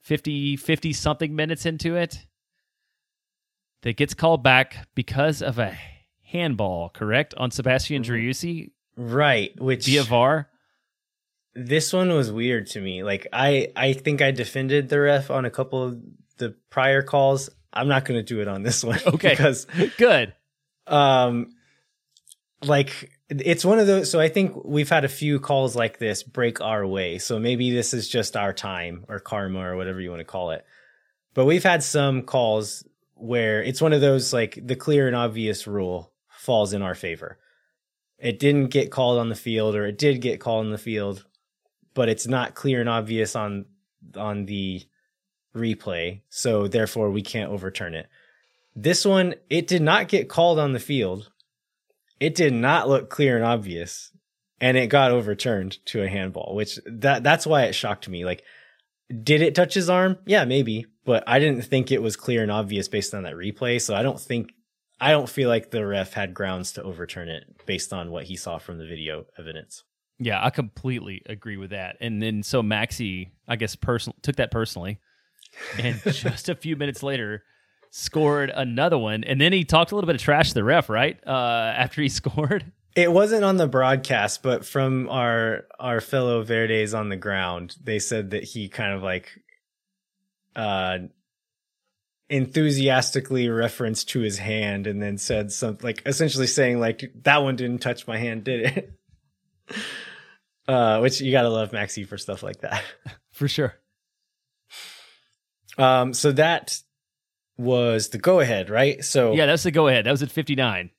50 0.02 0.58
50 0.58 0.94
something 0.94 1.36
minutes 1.36 1.66
into 1.66 1.96
it 1.96 2.26
that 3.82 3.98
gets 3.98 4.14
called 4.14 4.44
back 4.44 4.88
because 4.96 5.42
of 5.42 5.60
a 5.60 5.78
handball, 6.24 6.90
correct? 6.90 7.34
On 7.36 7.52
Sebastian 7.52 8.04
mm-hmm. 8.04 8.14
Driussi? 8.14 8.72
Right, 8.96 9.60
which 9.60 9.86
via 9.86 10.04
VAR. 10.04 10.50
This 11.60 11.92
one 11.92 12.10
was 12.10 12.32
weird 12.32 12.68
to 12.68 12.82
me. 12.82 13.04
Like 13.04 13.28
I 13.34 13.72
I 13.76 13.94
think 13.94 14.22
I 14.22 14.32
defended 14.32 14.90
the 14.90 15.00
ref 15.00 15.32
on 15.32 15.46
a 15.46 15.50
couple 15.50 15.84
of 15.84 16.00
the 16.38 16.56
prior 16.70 17.02
calls. 17.02 17.50
I'm 17.74 17.88
not 17.88 18.06
going 18.06 18.20
to 18.20 18.24
do 18.24 18.42
it 18.42 18.48
on 18.48 18.62
this 18.64 18.84
one. 18.84 19.00
Okay. 19.08 19.30
because 19.32 19.66
good. 19.98 20.34
Um 20.86 21.52
like 22.64 23.12
it's 23.30 23.64
one 23.66 23.78
of 23.78 23.88
those 23.88 24.10
so 24.10 24.20
i 24.20 24.30
think 24.30 24.54
we've 24.66 24.90
had 24.90 25.06
a 25.06 25.10
few 25.10 25.40
calls 25.40 25.76
like 25.76 26.00
this 26.00 26.24
break 26.24 26.60
our 26.62 26.88
way 26.88 27.20
so 27.20 27.38
maybe 27.40 27.72
this 27.72 27.94
is 27.94 28.08
just 28.08 28.36
our 28.36 28.54
time 28.54 29.06
or 29.08 29.20
karma 29.20 29.60
or 29.60 29.76
whatever 29.76 30.02
you 30.02 30.10
want 30.10 30.20
to 30.20 30.26
call 30.26 30.52
it 30.52 30.66
but 31.34 31.46
we've 31.46 31.64
had 31.64 31.84
some 31.84 32.24
calls 32.24 32.84
where 33.14 33.62
it's 33.62 33.82
one 33.82 33.94
of 33.94 34.02
those 34.02 34.34
like 34.34 34.60
the 34.66 34.76
clear 34.76 35.08
and 35.08 35.16
obvious 35.16 35.68
rule 35.68 36.12
falls 36.30 36.74
in 36.74 36.82
our 36.82 36.96
favor 36.96 37.38
it 38.18 38.40
didn't 38.40 38.68
get 38.70 38.90
called 38.92 39.20
on 39.20 39.30
the 39.30 39.36
field 39.36 39.76
or 39.76 39.86
it 39.86 39.98
did 39.98 40.20
get 40.22 40.40
called 40.40 40.66
on 40.66 40.72
the 40.72 40.78
field 40.80 41.26
but 41.98 42.10
it's 42.10 42.28
not 42.28 42.54
clear 42.54 42.80
and 42.80 42.88
obvious 42.88 43.36
on 43.36 43.66
on 44.16 44.46
the 44.46 44.84
replay 45.56 46.22
so 46.30 46.68
therefore 46.68 47.10
we 47.10 47.24
can't 47.24 47.52
overturn 47.52 47.96
it. 47.96 48.08
This 48.76 49.04
one 49.04 49.34
it 49.50 49.66
did 49.66 49.82
not 49.82 50.08
get 50.08 50.30
called 50.30 50.60
on 50.60 50.74
the 50.74 50.80
field. 50.80 51.32
It 52.20 52.36
did 52.36 52.54
not 52.54 52.88
look 52.88 53.10
clear 53.10 53.36
and 53.36 53.46
obvious 53.46 54.12
and 54.62 54.78
it 54.78 54.88
got 54.88 55.12
overturned 55.12 55.84
to 55.88 56.04
a 56.04 56.08
handball 56.08 56.54
which 56.56 56.80
that 56.86 57.24
that's 57.24 57.48
why 57.48 57.64
it 57.64 57.74
shocked 57.74 58.08
me. 58.08 58.24
Like 58.24 58.44
did 59.24 59.42
it 59.42 59.56
touch 59.56 59.74
his 59.74 59.90
arm? 59.90 60.20
Yeah 60.28 60.46
maybe 60.46 60.86
but 61.08 61.24
i 61.26 61.40
didn't 61.40 61.64
think 61.64 61.92
it 61.92 62.04
was 62.04 62.16
clear 62.16 62.44
and 62.44 62.52
obvious 62.52 62.88
based 62.88 63.16
on 63.16 63.24
that 63.24 63.34
replay 63.34 63.82
so 63.82 63.96
i 63.96 64.04
don't 64.04 64.20
think 64.20 64.52
i 65.00 65.10
don't 65.10 65.30
feel 65.30 65.50
like 65.50 65.72
the 65.72 65.84
ref 65.84 66.14
had 66.14 66.36
grounds 66.36 66.74
to 66.74 66.84
overturn 66.84 67.30
it 67.30 67.44
based 67.66 67.92
on 67.92 68.12
what 68.12 68.26
he 68.26 68.36
saw 68.36 68.60
from 68.60 68.78
the 68.78 68.86
video 68.86 69.26
evidence 69.40 69.84
yeah 70.20 70.44
i 70.44 70.50
completely 70.50 71.22
agree 71.28 71.58
with 71.58 71.72
that 71.72 71.98
and 72.02 72.22
then 72.22 72.44
so 72.44 72.62
maxi 72.62 73.30
i 73.48 73.56
guess 73.56 73.76
person 73.76 74.14
took 74.22 74.38
that 74.38 74.52
personally 74.52 75.00
and 75.80 76.02
just 76.12 76.50
a 76.50 76.56
few 76.56 76.76
minutes 76.76 77.04
later 77.04 77.44
scored 77.92 78.52
another 78.54 78.98
one, 78.98 79.24
and 79.24 79.40
then 79.40 79.54
he 79.54 79.64
talked 79.64 79.92
a 79.92 79.96
little 79.96 80.08
bit 80.08 80.16
of 80.16 80.22
trash 80.22 80.50
to 80.50 80.54
the 80.54 80.64
ref, 80.64 80.90
right? 80.90 81.20
Uh, 81.26 81.74
after 81.76 82.02
he 82.02 82.10
scored. 82.10 82.72
It 82.96 83.12
wasn't 83.12 83.44
on 83.44 83.58
the 83.58 83.68
broadcast, 83.68 84.42
but 84.42 84.66
from 84.66 85.08
our 85.10 85.66
our 85.80 86.02
fellow 86.02 86.42
Verdes 86.42 86.96
on 86.96 87.10
the 87.10 87.16
ground, 87.16 87.76
they 87.84 88.00
said 88.00 88.32
that 88.32 88.44
he 88.44 88.70
kind 88.70 88.94
of 88.94 89.04
like 89.04 89.30
uh 90.56 90.98
enthusiastically 92.30 93.48
referenced 93.48 94.10
to 94.10 94.20
his 94.20 94.40
hand 94.40 94.88
and 94.88 95.02
then 95.02 95.18
said 95.18 95.52
something 95.52 95.86
like 95.86 96.02
essentially 96.06 96.48
saying 96.48 96.80
like 96.80 97.12
that 97.22 97.44
one 97.44 97.56
didn't 97.56 97.80
touch 97.80 98.08
my 98.08 98.18
hand, 98.18 98.44
did 98.44 98.78
it? 98.78 98.97
uh 100.68 101.00
which 101.00 101.22
you 101.22 101.32
got 101.32 101.44
to 101.44 101.50
love 101.50 101.72
Maxi 101.72 102.08
for 102.08 102.18
stuff 102.18 102.44
like 102.44 102.62
that. 102.62 102.84
For 103.32 103.48
sure. 103.48 103.76
Um 105.78 106.14
so 106.14 106.32
that 106.32 106.82
was 107.58 108.10
the 108.10 108.18
go 108.18 108.40
ahead, 108.40 108.70
right? 108.70 109.04
So 109.04 109.34
yeah, 109.34 109.46
that's 109.46 109.64
the 109.64 109.72
go 109.72 109.88
ahead. 109.88 110.06
That 110.06 110.12
was 110.12 110.24
at 110.24 110.32
59. 110.32 110.90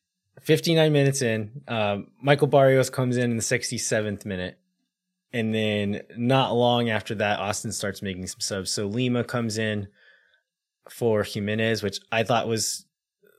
59 0.41 0.93
minutes 0.93 1.23
in, 1.23 1.63
um, 1.69 2.09
Michael 2.23 2.47
Barrios 2.47 2.91
comes 2.91 3.17
in 3.17 3.31
in 3.31 3.37
the 3.37 3.43
67th 3.43 4.25
minute. 4.25 4.59
And 5.33 5.55
then 5.55 6.03
not 6.17 6.55
long 6.55 6.89
after 6.89 7.15
that, 7.17 7.39
Austin 7.39 7.73
starts 7.73 8.01
making 8.01 8.27
some 8.29 8.41
subs. 8.41 8.71
So 8.71 8.87
Lima 8.87 9.25
comes 9.25 9.59
in 9.59 9.89
for 10.89 11.23
Jimenez, 11.23 11.83
which 11.83 12.01
I 12.11 12.23
thought 12.23 12.49
was 12.49 12.87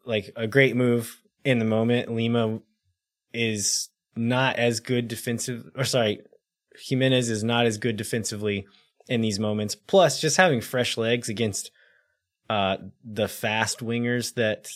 like 0.06 0.32
a 0.36 0.46
great 0.46 0.76
move 0.76 1.20
in 1.44 1.58
the 1.58 1.66
moment. 1.66 2.14
Lima 2.14 2.60
is 3.34 3.89
not 4.20 4.58
as 4.58 4.82
good 4.82 5.08
defensive, 5.08 5.72
or 5.76 5.86
sorry, 5.86 6.20
Jimenez 6.78 7.30
is 7.30 7.44
not 7.44 7.66
as 7.66 7.78
good 7.78 7.96
defensively 7.96 8.68
in 9.08 9.22
these 9.22 9.40
moments. 9.40 9.76
Plus, 9.76 10.20
just 10.20 10.38
having 10.38 10.62
fresh 10.62 10.98
legs 10.98 11.30
against 11.30 11.72
uh, 12.50 12.78
the 13.04 13.28
fast 13.28 13.80
wingers 13.80 14.34
that 14.36 14.70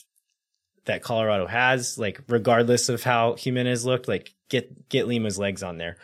that 0.85 1.01
Colorado 1.03 1.47
has, 1.47 1.97
like 1.97 2.21
regardless 2.27 2.89
of 2.89 3.03
how 3.03 3.35
Jimenez 3.35 3.85
looked, 3.85 4.07
like 4.07 4.33
get 4.49 4.89
get 4.89 5.07
Lima's 5.07 5.37
legs 5.37 5.61
on 5.61 5.77
there. 5.77 5.97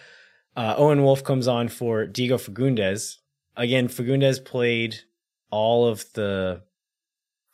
Uh, 0.55 0.75
Owen 0.77 1.03
Wolff 1.03 1.23
comes 1.23 1.47
on 1.47 1.69
for 1.69 2.05
Diego 2.05 2.37
Fagundez. 2.37 3.17
Again, 3.55 3.87
Fagundez 3.87 4.43
played 4.43 4.99
all 5.49 5.87
of 5.87 6.03
the 6.13 6.61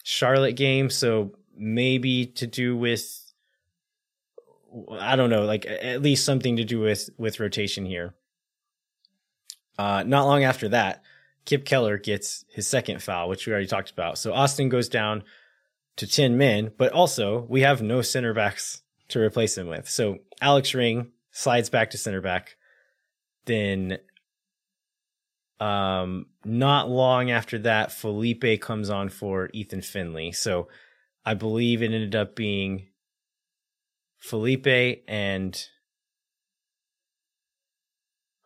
Charlotte 0.04 0.56
game, 0.56 0.90
so 0.90 1.36
maybe 1.56 2.26
to 2.26 2.48
do 2.48 2.76
with 2.76 3.25
I 4.92 5.16
don't 5.16 5.30
know, 5.30 5.44
like 5.44 5.66
at 5.66 6.02
least 6.02 6.26
something 6.26 6.58
to 6.58 6.64
do 6.64 6.80
with 6.80 7.10
with 7.18 7.40
rotation 7.40 7.86
here. 7.86 8.14
Uh, 9.78 10.04
not 10.06 10.26
long 10.26 10.44
after 10.44 10.70
that, 10.70 11.04
Kip 11.46 11.66
Keller 11.66 11.98
gets 11.98 12.46
his 12.50 12.68
second 12.68 13.02
foul, 13.02 13.30
which 13.30 13.46
we 13.46 13.54
already 13.54 13.68
talked 13.68 13.92
about. 13.92 14.18
So 14.18 14.34
Austin 14.34 14.70
goes 14.70 14.90
down 14.90 15.24
to 15.98 16.08
10 16.08 16.38
men, 16.38 16.72
but 16.78 16.92
also 16.92 17.46
we 17.50 17.62
have 17.62 17.82
no 17.82 18.02
center 18.02 18.34
backs 18.34 18.82
to 19.10 19.20
replace 19.20 19.58
him 19.58 19.68
with. 19.68 19.88
So 19.88 20.20
Alex 20.42 20.74
Ring 20.74 21.12
slides 21.32 21.70
back 21.70 21.92
to 21.92 21.98
center 21.98 22.22
back. 22.22 22.58
Then 23.46 24.00
um 25.60 26.26
not 26.44 26.90
long 26.90 27.32
after 27.32 27.58
that 27.60 27.90
Felipe 27.90 28.60
comes 28.60 28.90
on 28.90 29.08
for 29.10 29.50
Ethan 29.54 29.82
Finlay. 29.82 30.32
So 30.32 30.68
I 31.26 31.34
believe 31.34 31.82
it 31.82 31.86
ended 31.86 32.16
up 32.16 32.36
being 32.36 32.88
Felipe 34.26 35.04
and 35.08 35.56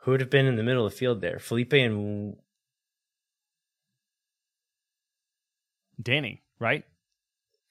who 0.01 0.11
would 0.11 0.19
have 0.19 0.29
been 0.29 0.45
in 0.45 0.57
the 0.57 0.63
middle 0.63 0.85
of 0.85 0.91
the 0.91 0.97
field 0.97 1.21
there? 1.21 1.39
Felipe 1.39 1.71
and 1.73 2.35
Danny, 6.01 6.43
right? 6.59 6.83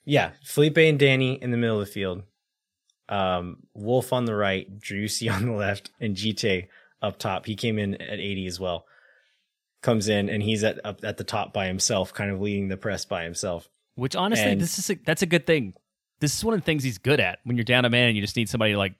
Yeah, 0.06 0.30
Felipe 0.42 0.78
and 0.78 0.98
Danny 0.98 1.34
in 1.34 1.50
the 1.50 1.58
middle 1.58 1.80
of 1.80 1.86
the 1.86 1.92
field. 1.92 2.22
Um, 3.10 3.58
Wolff 3.74 4.12
on 4.12 4.24
the 4.24 4.34
right, 4.34 4.78
Driussi 4.78 5.30
on 5.34 5.44
the 5.44 5.52
left, 5.52 5.90
and 6.00 6.16
Djitté 6.16 6.68
up 7.02 7.18
top. 7.18 7.44
He 7.44 7.56
came 7.56 7.78
in 7.78 7.94
at 8.00 8.18
80 8.18 8.46
as 8.46 8.58
well. 8.58 8.86
Comes 9.82 10.08
in 10.08 10.28
and 10.30 10.42
he's 10.42 10.64
at 10.64 10.80
up 10.84 11.00
at 11.04 11.18
the 11.18 11.24
top 11.24 11.52
by 11.52 11.66
himself, 11.66 12.12
kind 12.14 12.30
of 12.30 12.40
leading 12.40 12.68
the 12.68 12.76
press 12.78 13.04
by 13.04 13.24
himself. 13.24 13.68
Which 13.96 14.16
honestly, 14.16 14.52
And- 14.52 14.60
this 14.60 14.78
is 14.78 14.88
a, 14.90 14.94
that's 15.04 15.22
a 15.22 15.26
good 15.26 15.46
thing. 15.46 15.74
This 16.20 16.36
is 16.36 16.44
one 16.44 16.54
of 16.54 16.60
the 16.60 16.64
things 16.64 16.82
he's 16.82 16.98
good 16.98 17.20
at. 17.20 17.38
When 17.44 17.56
you're 17.56 17.64
down 17.64 17.84
a 17.84 17.90
man, 17.90 18.08
and 18.08 18.16
you 18.16 18.22
just 18.22 18.36
need 18.36 18.48
somebody 18.48 18.72
to 18.72 18.78
like 18.78 18.94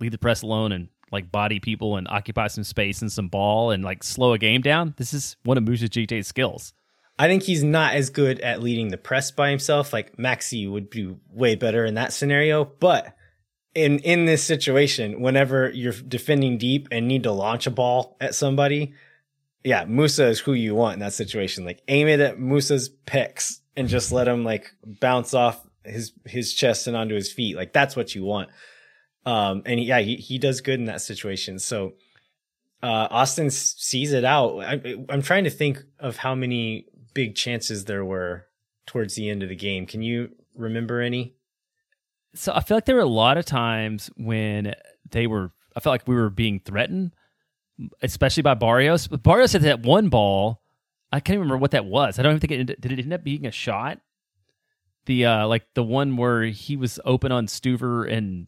lead 0.00 0.12
the 0.12 0.18
press 0.18 0.42
alone 0.42 0.72
and 0.72 0.88
like 1.10 1.32
body 1.32 1.60
people 1.60 1.96
and 1.96 2.06
occupy 2.08 2.48
some 2.48 2.64
space 2.64 3.02
and 3.02 3.10
some 3.10 3.28
ball 3.28 3.70
and 3.70 3.82
like 3.82 4.02
slow 4.02 4.32
a 4.32 4.38
game 4.38 4.60
down. 4.60 4.94
This 4.96 5.14
is 5.14 5.36
one 5.44 5.56
of 5.56 5.64
Moussa 5.64 5.86
Djitté's 5.86 6.26
skills. 6.26 6.72
I 7.18 7.26
think 7.26 7.42
he's 7.42 7.64
not 7.64 7.94
as 7.94 8.10
good 8.10 8.40
at 8.40 8.62
leading 8.62 8.88
the 8.88 8.96
press 8.96 9.30
by 9.30 9.50
himself. 9.50 9.92
Like 9.92 10.16
Maxi 10.16 10.70
would 10.70 10.88
be 10.90 11.16
way 11.30 11.56
better 11.56 11.84
in 11.84 11.94
that 11.94 12.12
scenario, 12.12 12.64
but 12.64 13.16
in 13.74 13.98
in 14.00 14.24
this 14.24 14.44
situation, 14.44 15.20
whenever 15.20 15.70
you're 15.70 15.92
defending 15.92 16.58
deep 16.58 16.88
and 16.90 17.08
need 17.08 17.24
to 17.24 17.32
launch 17.32 17.66
a 17.66 17.70
ball 17.70 18.16
at 18.20 18.34
somebody, 18.34 18.94
yeah, 19.64 19.84
Moussa 19.84 20.26
is 20.26 20.40
who 20.40 20.52
you 20.52 20.74
want 20.74 20.94
in 20.94 21.00
that 21.00 21.12
situation. 21.12 21.64
Like 21.64 21.82
aim 21.88 22.06
it 22.06 22.20
at 22.20 22.38
Moussa's 22.38 22.88
pecs 23.06 23.60
and 23.76 23.88
just 23.88 24.12
let 24.12 24.28
him 24.28 24.44
like 24.44 24.72
bounce 24.84 25.34
off 25.34 25.64
his 25.88 26.12
his 26.24 26.54
chest 26.54 26.86
and 26.86 26.96
onto 26.96 27.14
his 27.14 27.32
feet. 27.32 27.56
Like 27.56 27.72
that's 27.72 27.96
what 27.96 28.14
you 28.14 28.24
want. 28.24 28.50
Um, 29.26 29.62
and 29.66 29.82
yeah, 29.82 30.00
he 30.00 30.16
he 30.16 30.38
does 30.38 30.60
good 30.60 30.78
in 30.78 30.86
that 30.86 31.00
situation. 31.00 31.58
So 31.58 31.94
uh, 32.82 33.08
Austin 33.10 33.50
sees 33.50 34.12
it 34.12 34.24
out. 34.24 34.58
I, 34.60 34.96
I'm 35.08 35.22
trying 35.22 35.44
to 35.44 35.50
think 35.50 35.82
of 35.98 36.16
how 36.16 36.34
many 36.34 36.86
big 37.14 37.34
chances 37.34 37.84
there 37.84 38.04
were 38.04 38.46
towards 38.86 39.14
the 39.14 39.28
end 39.28 39.42
of 39.42 39.48
the 39.48 39.56
game. 39.56 39.86
Can 39.86 40.02
you 40.02 40.30
remember 40.54 41.00
any? 41.00 41.34
So 42.34 42.52
I 42.54 42.60
feel 42.60 42.76
like 42.76 42.84
there 42.84 42.96
were 42.96 43.02
a 43.02 43.06
lot 43.06 43.38
of 43.38 43.44
times 43.44 44.10
when 44.16 44.74
they 45.10 45.26
were. 45.26 45.52
I 45.76 45.80
felt 45.80 45.92
like 45.92 46.08
we 46.08 46.14
were 46.14 46.30
being 46.30 46.60
threatened, 46.60 47.12
especially 48.02 48.42
by 48.42 48.54
Barrios. 48.54 49.06
Barrios 49.08 49.52
had 49.52 49.62
that 49.62 49.82
one 49.82 50.08
ball. 50.08 50.62
I 51.12 51.20
can't 51.20 51.34
even 51.34 51.42
remember 51.42 51.58
what 51.58 51.70
that 51.70 51.86
was. 51.86 52.18
I 52.18 52.22
don't 52.22 52.32
even 52.36 52.40
think 52.40 52.70
it 52.70 52.80
did 52.80 52.92
it 52.92 52.98
end 52.98 53.12
up 53.12 53.24
being 53.24 53.46
a 53.46 53.50
shot. 53.50 54.00
The 55.08 55.24
uh 55.24 55.46
like 55.46 55.64
the 55.74 55.82
one 55.82 56.18
where 56.18 56.44
he 56.44 56.76
was 56.76 57.00
open 57.04 57.32
on 57.32 57.46
Stuver 57.46 58.12
and 58.12 58.46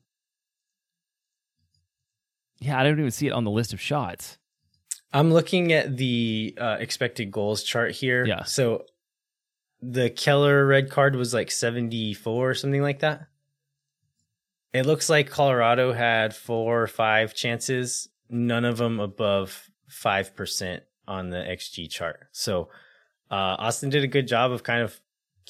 yeah, 2.61 2.79
I 2.79 2.85
don't 2.85 2.99
even 2.99 3.11
see 3.11 3.29
it 3.29 3.33
on 3.33 3.45
the 3.45 3.51
list 3.51 3.73
of 3.73 3.81
shots. 3.81 4.37
I'm 5.13 5.33
looking 5.33 5.73
at 5.73 5.97
the 5.97 6.55
uh, 6.61 6.77
expected 6.79 7.33
goals 7.33 7.63
chart 7.63 7.93
here. 7.93 8.27
Yeah. 8.27 8.45
So 8.45 8.85
the 9.81 10.11
Keller 10.11 10.67
red 10.67 10.91
card 10.91 11.17
was 11.17 11.33
like 11.33 11.51
74 11.51 12.51
or 12.51 12.55
something 12.55 12.83
like 12.83 12.99
that. 12.99 13.27
It 14.75 14.85
looks 14.85 15.09
like 15.09 15.31
Colorado 15.31 15.95
had 15.95 16.37
four 16.37 16.83
or 16.83 16.87
five 16.87 17.35
chances, 17.35 18.09
none 18.29 18.67
of 18.67 18.77
them 18.77 19.01
above 19.01 19.71
5% 19.91 20.81
on 21.09 21.31
the 21.31 21.39
XG 21.39 21.91
chart. 21.91 22.29
So 22.31 22.69
uh, 23.31 23.57
Austin 23.59 23.91
did 23.91 24.05
a 24.05 24.09
good 24.09 24.29
job 24.29 24.53
of 24.53 24.63
kind 24.63 24.83
of 24.83 25.01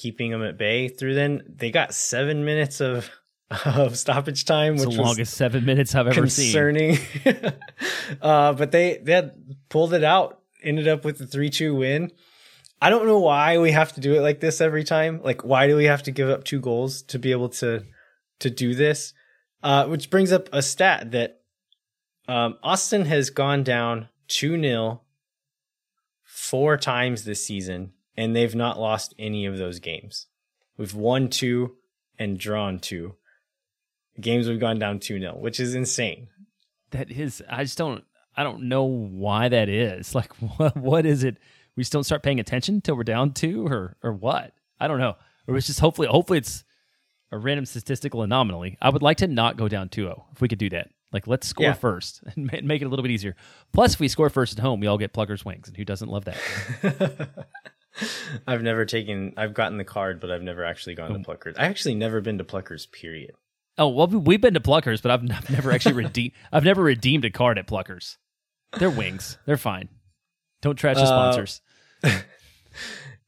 keeping 0.01 0.31
them 0.31 0.43
at 0.43 0.57
bay 0.57 0.87
through 0.87 1.15
then. 1.15 1.43
They 1.47 1.71
got 1.71 1.93
seven 1.93 2.43
minutes 2.43 2.81
of, 2.81 3.09
of 3.65 3.97
stoppage 3.97 4.45
time, 4.45 4.75
It's 4.75 4.85
which 4.85 4.95
the 4.95 5.01
was 5.01 5.07
longest 5.07 5.33
seven 5.35 5.65
minutes 5.65 5.93
I've 5.93 6.07
ever 6.07 6.27
seen. 6.27 6.45
concerning. 6.45 6.97
uh, 8.21 8.53
but 8.53 8.71
they 8.71 8.97
they 9.03 9.13
had 9.13 9.33
pulled 9.69 9.93
it 9.93 10.03
out, 10.03 10.39
ended 10.63 10.87
up 10.87 11.05
with 11.05 11.21
a 11.21 11.27
three 11.27 11.49
two 11.49 11.75
win. 11.75 12.11
I 12.83 12.89
don't 12.89 13.05
know 13.05 13.19
why 13.19 13.59
we 13.59 13.71
have 13.71 13.93
to 13.93 14.01
do 14.01 14.15
it 14.15 14.21
like 14.21 14.39
this 14.39 14.59
every 14.59 14.83
time. 14.83 15.21
Like, 15.23 15.43
why 15.43 15.67
do 15.67 15.75
we 15.75 15.85
have 15.85 16.01
to 16.03 16.11
give 16.11 16.29
up 16.29 16.43
two 16.43 16.59
goals 16.59 17.03
to 17.03 17.19
be 17.19 17.31
able 17.31 17.49
to 17.49 17.83
to 18.39 18.49
do 18.49 18.73
this? 18.73 19.13
Uh, 19.61 19.85
which 19.85 20.09
brings 20.09 20.31
up 20.31 20.49
a 20.51 20.63
stat 20.63 21.11
that 21.11 21.41
um, 22.27 22.57
Austin 22.63 23.05
has 23.05 23.29
gone 23.29 23.63
down 23.63 24.09
two 24.27 24.59
0 24.59 25.01
four 26.23 26.77
times 26.77 27.23
this 27.25 27.45
season, 27.45 27.93
and 28.17 28.35
they've 28.35 28.55
not 28.55 28.79
lost 28.79 29.13
any 29.19 29.45
of 29.45 29.57
those 29.57 29.79
games. 29.79 30.27
We've 30.77 30.93
won 30.95 31.29
two 31.29 31.75
and 32.19 32.37
drawn 32.39 32.79
two 32.79 33.15
games 34.19 34.47
we've 34.47 34.59
gone 34.59 34.77
down 34.77 34.99
2-0 34.99 35.39
which 35.39 35.59
is 35.59 35.73
insane 35.73 36.27
That 36.91 37.09
is, 37.09 37.41
I 37.49 37.63
just 37.63 37.77
don't, 37.77 38.03
I 38.35 38.43
don't 38.43 38.63
know 38.63 38.83
why 38.83 39.47
that 39.49 39.69
is. 39.69 40.13
Like, 40.15 40.33
what, 40.35 40.75
what 40.75 41.05
is 41.05 41.23
it? 41.23 41.37
We 41.75 41.81
just 41.83 41.93
don't 41.93 42.03
start 42.03 42.21
paying 42.21 42.39
attention 42.39 42.75
until 42.75 42.95
we're 42.95 43.03
down 43.05 43.31
two, 43.33 43.65
or 43.65 43.95
or 44.03 44.11
what? 44.11 44.53
I 44.79 44.87
don't 44.89 44.99
know. 44.99 45.15
Or 45.47 45.55
it's 45.55 45.67
just 45.67 45.79
hopefully, 45.79 46.07
hopefully 46.09 46.37
it's 46.39 46.63
a 47.31 47.37
random 47.37 47.65
statistical 47.65 48.21
anomaly. 48.23 48.77
I 48.81 48.89
would 48.89 49.01
like 49.01 49.17
to 49.17 49.27
not 49.27 49.55
go 49.57 49.67
down 49.69 49.87
2-0 49.89 50.23
if 50.33 50.41
we 50.41 50.49
could 50.49 50.59
do 50.59 50.69
that. 50.71 50.89
Like, 51.13 51.27
let's 51.27 51.47
score 51.47 51.67
Yeah. 51.67 51.73
first 51.73 52.21
and 52.35 52.45
make 52.65 52.81
it 52.81 52.85
a 52.85 52.89
little 52.89 53.03
bit 53.03 53.11
easier. 53.11 53.35
Plus, 53.71 53.93
if 53.93 53.99
we 54.01 54.09
score 54.09 54.29
first 54.29 54.57
at 54.57 54.61
home, 54.61 54.81
we 54.81 54.87
all 54.87 54.97
get 54.97 55.13
Pluckers 55.13 55.45
wings, 55.45 55.69
and 55.69 55.77
who 55.77 55.85
doesn't 55.85 56.09
love 56.09 56.25
that? 56.25 56.37
i've 58.47 58.61
never 58.61 58.85
taken 58.85 59.33
i've 59.37 59.53
gotten 59.53 59.77
the 59.77 59.83
card 59.83 60.19
but 60.19 60.31
i've 60.31 60.41
never 60.41 60.63
actually 60.63 60.95
gone 60.95 61.11
to 61.13 61.19
pluckers 61.19 61.53
i 61.57 61.65
actually 61.65 61.95
never 61.95 62.21
been 62.21 62.37
to 62.37 62.43
pluckers 62.43 62.89
period 62.91 63.31
Oh 63.77 63.87
well, 63.87 64.07
we- 64.07 64.17
we've 64.17 64.41
been 64.41 64.53
to 64.55 64.59
Pluckers, 64.59 65.01
but 65.01 65.11
I've, 65.11 65.21
n- 65.23 65.31
I've 65.31 65.49
never 65.49 65.71
actually 65.71 65.93
redeemed. 65.95 66.33
I've 66.51 66.65
never 66.65 66.83
redeemed 66.83 67.23
a 67.23 67.29
card 67.31 67.57
at 67.57 67.67
Pluckers. 67.67 68.17
They're 68.77 68.89
wings. 68.91 69.37
They're 69.45 69.55
fine. 69.55 69.87
Don't 70.61 70.75
trash 70.75 70.97
the 70.97 71.03
Uh, 71.03 71.05
sponsors. 71.05 71.61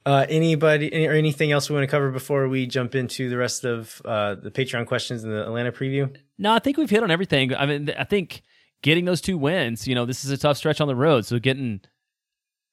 uh 0.05 0.26
anybody 0.28 0.91
any, 0.93 1.07
or 1.07 1.14
anything 1.14 1.51
else 1.53 1.70
we 1.70 1.76
want 1.76 1.84
to 1.84 1.91
cover 1.91 2.11
before 2.11 2.49
we 2.49 2.68
jump 2.68 2.93
into 2.93 3.30
the 3.30 3.38
rest 3.38 3.64
of 3.64 4.01
uh 4.03 4.36
the 4.36 4.51
patreon 4.51 4.86
questions 4.86 5.24
and 5.24 5.32
the 5.32 5.43
atlanta 5.43 5.72
preview 5.72 6.14
No, 6.38 6.53
I 6.53 6.59
think 6.59 6.76
we've 6.78 6.89
hit 6.89 7.03
on 7.03 7.09
everything. 7.09 7.55
I 7.55 7.66
mean, 7.66 7.89
I 7.97 8.03
think 8.03 8.41
getting 8.82 9.05
those 9.05 9.22
two 9.22 9.38
wins, 9.38 9.88
you 9.88 9.95
know, 9.95 10.05
this 10.05 10.26
is 10.26 10.32
a 10.32 10.38
tough 10.38 10.57
stretch 10.57 10.82
on 10.82 10.88
the 10.89 10.95
road. 10.95 11.26
So 11.26 11.39
getting 11.39 11.80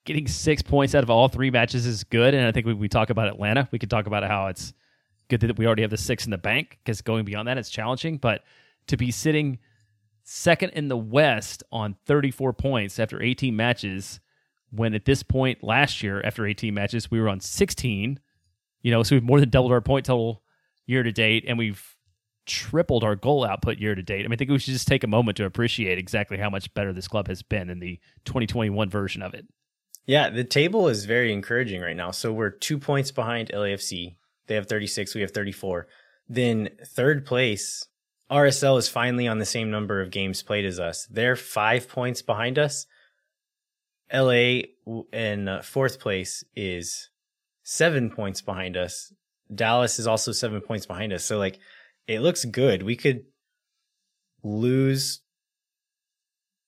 getting 0.05 0.27
six 0.27 0.63
points 0.63 0.95
out 0.95 1.03
of 1.03 1.11
all 1.11 1.29
three 1.29 1.51
matches 1.51 1.87
is 1.87 2.05
good. 2.05 2.35
And 2.35 2.47
I 2.47 2.53
think 2.53 2.67
we, 2.67 2.75
we 2.75 2.89
talk 2.89 3.11
about 3.11 3.29
Atlanta. 3.29 3.69
We 3.71 3.79
could 3.79 3.91
talk 3.91 4.07
about 4.07 4.25
how 4.25 4.47
it's 4.47 4.73
good 5.29 5.41
that 5.41 5.59
we 5.59 5.67
already 5.67 5.83
have 5.83 5.91
the 5.91 5.97
six 5.97 6.25
in 6.25 6.31
the 6.31 6.39
bank 6.39 6.79
because 6.83 7.03
going 7.03 7.25
beyond 7.25 7.49
that, 7.49 7.59
it's 7.59 7.71
challenging. 7.71 8.17
But 8.19 8.43
to 8.89 8.97
be 8.97 9.11
sitting 9.11 9.59
second 10.25 10.71
in 10.71 10.89
the 10.89 10.97
West 10.97 11.63
on 11.71 11.97
34 12.07 12.53
points 12.53 12.99
after 12.99 13.23
18 13.23 13.55
matches, 13.55 14.21
when 14.71 14.95
at 14.95 15.05
this 15.05 15.23
point 15.23 15.63
last 15.63 16.03
year, 16.03 16.23
after 16.25 16.47
18 16.47 16.73
matches, 16.73 17.11
we 17.11 17.21
were 17.21 17.29
on 17.29 17.41
16, 17.41 18.21
you 18.83 18.91
know, 18.91 19.03
so 19.03 19.17
we've 19.17 19.23
more 19.23 19.41
than 19.41 19.51
doubled 19.51 19.73
our 19.73 19.81
point 19.81 20.07
total 20.07 20.43
year 20.87 21.03
to 21.03 21.13
date. 21.13 21.45
And 21.47 21.59
we've 21.59 21.97
tripled 22.47 23.05
our 23.05 23.17
goal 23.17 23.45
output 23.45 23.79
year 23.79 23.95
to 23.95 24.03
date. 24.03 24.21
I 24.21 24.23
mean, 24.25 24.33
I 24.33 24.37
think 24.37 24.51
we 24.51 24.59
should 24.59 24.73
just 24.73 24.89
take 24.89 25.05
a 25.05 25.09
moment 25.09 25.37
to 25.37 25.45
appreciate 25.45 25.99
exactly 25.99 26.39
how 26.39 26.51
much 26.51 26.73
better 26.75 26.93
this 26.93 27.09
club 27.09 27.29
has 27.29 27.43
been 27.43 27.71
in 27.71 27.79
the 27.79 27.99
2021 28.25 28.89
version 28.91 29.23
of 29.23 29.35
it. 29.35 29.47
Yeah, 30.07 30.31
the 30.31 30.45
table 30.45 30.89
is 30.89 31.05
very 31.05 31.33
encouraging 31.33 31.81
right 31.83 31.97
now. 31.97 32.11
So 32.11 32.33
we're 32.33 32.51
two 32.51 32.79
points 32.79 33.11
behind 33.11 33.51
LAFC. 33.51 34.17
They 34.47 34.55
have 34.55 34.67
36, 34.67 35.15
we 35.15 35.21
have 35.21 35.31
34. 35.31 35.87
Then 36.29 36.71
third 36.85 37.25
place, 37.25 37.87
RSL 38.31 38.79
is 38.79 38.89
finally 38.89 39.29
on 39.29 39.39
the 39.39 39.45
same 39.45 39.71
number 39.71 40.01
of 40.01 40.11
games 40.11 40.43
played 40.43 40.65
as 40.65 40.81
us. 40.81 41.07
They're 41.07 41.37
five 41.37 41.89
points 41.89 42.23
behind 42.23 42.59
us. 42.59 42.87
LA 44.13 44.63
in 45.13 45.49
uh, 45.49 45.63
fourth 45.63 46.01
place 46.01 46.43
is 46.57 47.11
seven 47.63 48.11
points 48.11 48.41
behind 48.41 48.77
us. 48.77 49.13
Dallas 49.55 49.99
is 49.99 50.07
also 50.07 50.33
seven 50.33 50.61
points 50.61 50.87
behind 50.87 51.13
us. 51.13 51.25
So 51.25 51.39
like 51.39 51.59
it 52.07 52.21
looks 52.21 52.45
good. 52.45 52.83
We 52.83 52.97
could 52.97 53.25
lose 54.43 55.21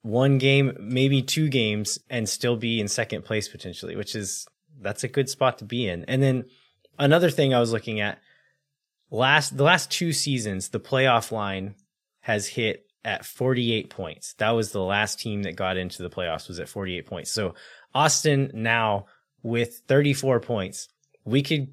one 0.03 0.39
game, 0.39 0.77
maybe 0.81 1.23
two 1.23 1.49
games, 1.49 1.99
and 2.11 2.29
still 2.29 2.57
be 2.57 2.81
in 2.81 2.89
second 2.89 3.25
place 3.25 3.49
potentially, 3.49 3.97
which 3.97 4.15
is 4.15 4.47
that's 4.81 5.05
a 5.05 5.09
good 5.09 5.29
spot 5.29 5.59
to 5.59 5.65
be 5.65 5.89
in. 5.89 6.05
And 6.07 6.23
then 6.23 6.45
another 6.99 7.31
thing 7.31 7.55
I 7.55 7.61
was 7.61 7.73
looking 7.73 8.01
at 8.01 8.19
last 9.11 9.57
the 9.57 9.65
last 9.65 9.91
two 9.91 10.13
seasons, 10.13 10.69
the 10.71 10.81
playoff 10.81 11.31
line 11.31 11.77
has 12.21 12.47
hit 12.49 12.87
at 13.05 13.25
48 13.25 13.91
points. 13.91 14.35
That 14.35 14.51
was 14.51 14.73
the 14.73 14.83
last 14.83 15.21
team 15.21 15.43
that 15.45 15.57
got 15.57 15.77
into 15.77 16.03
the 16.03 16.11
playoffs 16.11 16.49
was 16.49 16.61
at 16.61 16.69
48 16.69 17.07
points. 17.07 17.33
So 17.33 17.55
Austin 17.95 18.51
now 18.55 19.07
with 19.43 19.83
34 19.89 20.41
points, 20.41 20.89
we 21.25 21.43
could 21.43 21.69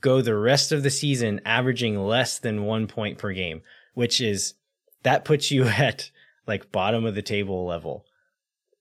go 0.00 0.20
the 0.20 0.36
rest 0.36 0.72
of 0.72 0.82
the 0.82 0.90
season 0.90 1.40
averaging 1.44 1.98
less 1.98 2.38
than 2.38 2.64
one 2.64 2.86
point 2.86 3.18
per 3.18 3.32
game, 3.32 3.62
which 3.94 4.20
is 4.20 4.54
that 5.02 5.24
puts 5.24 5.50
you 5.50 5.64
at 5.66 6.10
like 6.46 6.72
bottom 6.72 7.04
of 7.04 7.14
the 7.14 7.22
table 7.22 7.66
level. 7.66 8.06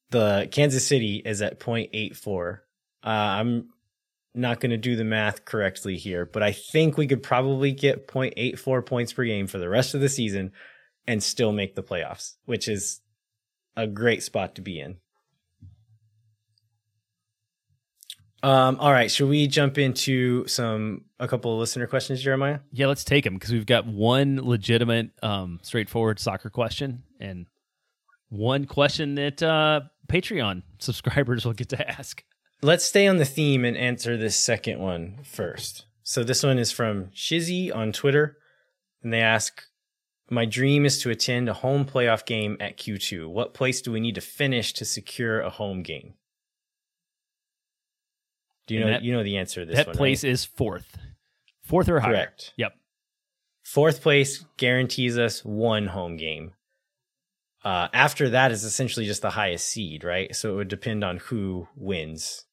The 0.10 0.48
Kansas 0.52 0.86
City 0.86 1.22
is 1.24 1.42
at 1.42 1.60
0.84. 1.60 2.60
Uh, 3.04 3.08
I'm 3.08 3.70
not 4.34 4.60
going 4.60 4.72
to 4.72 4.78
do 4.78 4.96
the 4.96 5.04
math 5.04 5.46
correctly 5.46 5.98
here, 5.98 6.26
but 6.26 6.44
I 6.44 6.52
think 6.52 6.98
we 6.98 7.08
could 7.08 7.24
probably 7.24 7.72
get 7.72 8.08
0.84 8.08 8.86
points 8.86 9.14
per 9.14 9.24
game 9.24 9.48
for 9.48 9.58
the 9.58 9.70
rest 9.70 9.94
of 9.94 10.02
the 10.02 10.10
season 10.10 10.52
and 11.08 11.24
still 11.24 11.52
make 11.52 11.76
the 11.76 11.84
playoffs, 11.84 12.36
which 12.46 12.68
is 12.68 13.02
a 13.76 13.88
great 13.88 14.24
spot 14.24 14.56
to 14.56 14.62
be 14.62 14.80
in. 14.80 14.98
Um, 18.44 18.78
all 18.80 18.92
right, 18.92 19.12
should 19.12 19.30
we 19.30 19.46
jump 19.48 19.78
into 19.78 20.48
some 20.48 21.06
a 21.20 21.28
couple 21.28 21.54
of 21.54 21.60
listener 21.60 21.86
questions, 21.86 22.24
Jeremiah? 22.24 22.60
Yeah, 22.72 22.88
let's 22.88 23.04
take 23.04 23.24
them 23.24 23.36
because 23.36 23.52
we've 23.52 23.68
got 23.68 23.86
one 23.86 24.40
legitimate, 24.42 25.12
um, 25.22 25.60
straightforward 25.62 26.20
soccer 26.20 26.50
question 26.50 27.04
and 27.20 27.46
one 28.32 28.66
question 28.66 29.16
that 29.16 29.44
uh, 29.44 29.82
Patreon 30.08 30.64
subscribers 30.80 31.46
will 31.46 31.54
get 31.54 31.70
to 31.70 31.88
ask. 31.92 32.24
Let's 32.64 32.86
stay 32.86 33.08
on 33.08 33.18
the 33.18 33.26
theme 33.26 33.64
and 33.66 33.76
answer 33.78 34.18
this 34.18 34.36
second 34.38 34.80
one 34.80 35.20
first. 35.24 35.86
So 36.04 36.24
this 36.24 36.42
one 36.42 36.58
is 36.58 36.72
from 36.72 37.08
Shizzy 37.16 37.74
on 37.76 37.92
Twitter, 37.92 38.38
and 39.04 39.12
they 39.14 39.22
ask, 39.22 39.64
"My 40.30 40.46
dream 40.46 40.86
is 40.86 41.00
to 41.02 41.10
attend 41.10 41.50
a 41.50 41.54
home 41.54 41.86
playoff 41.86 42.26
game 42.26 42.58
at 42.60 42.78
Q2. 42.78 43.28
What 43.30 43.54
place 43.54 43.82
do 43.82 43.92
we 43.92 44.00
need 44.00 44.16
to 44.16 44.22
finish 44.22 44.74
to 44.74 44.86
secure 44.86 45.42
a 45.42 45.50
home 45.50 45.84
game?" 45.84 46.14
Do 48.68 48.76
you 48.76 48.82
And 48.82 48.90
know 48.90 48.94
that- 48.98 49.04
you 49.04 49.12
know 49.14 49.24
the 49.24 49.38
answer 49.38 49.62
to 49.62 49.66
this 49.66 49.76
that 49.78 49.88
one? 49.88 49.96
place 49.98 50.24
right? 50.24 50.32
is 50.32 50.46
fourth, 50.46 50.98
fourth 51.64 51.90
or 51.90 52.00
higher. 52.00 52.12
correct. 52.14 52.54
Yep. 52.58 52.74
Fourth 53.64 54.02
place 54.02 54.46
guarantees 54.58 55.18
us 55.18 55.44
one 55.44 55.88
home 55.88 56.16
game. 56.18 56.54
Uh, 57.64 57.88
after 57.94 58.30
that 58.32 58.52
is 58.52 58.64
essentially 58.64 59.06
just 59.06 59.22
the 59.22 59.30
highest 59.30 59.68
seed, 59.68 60.04
right? 60.04 60.36
So 60.36 60.54
it 60.54 60.56
would 60.56 60.68
depend 60.68 61.04
on 61.04 61.18
who 61.18 61.68
wins 61.76 62.46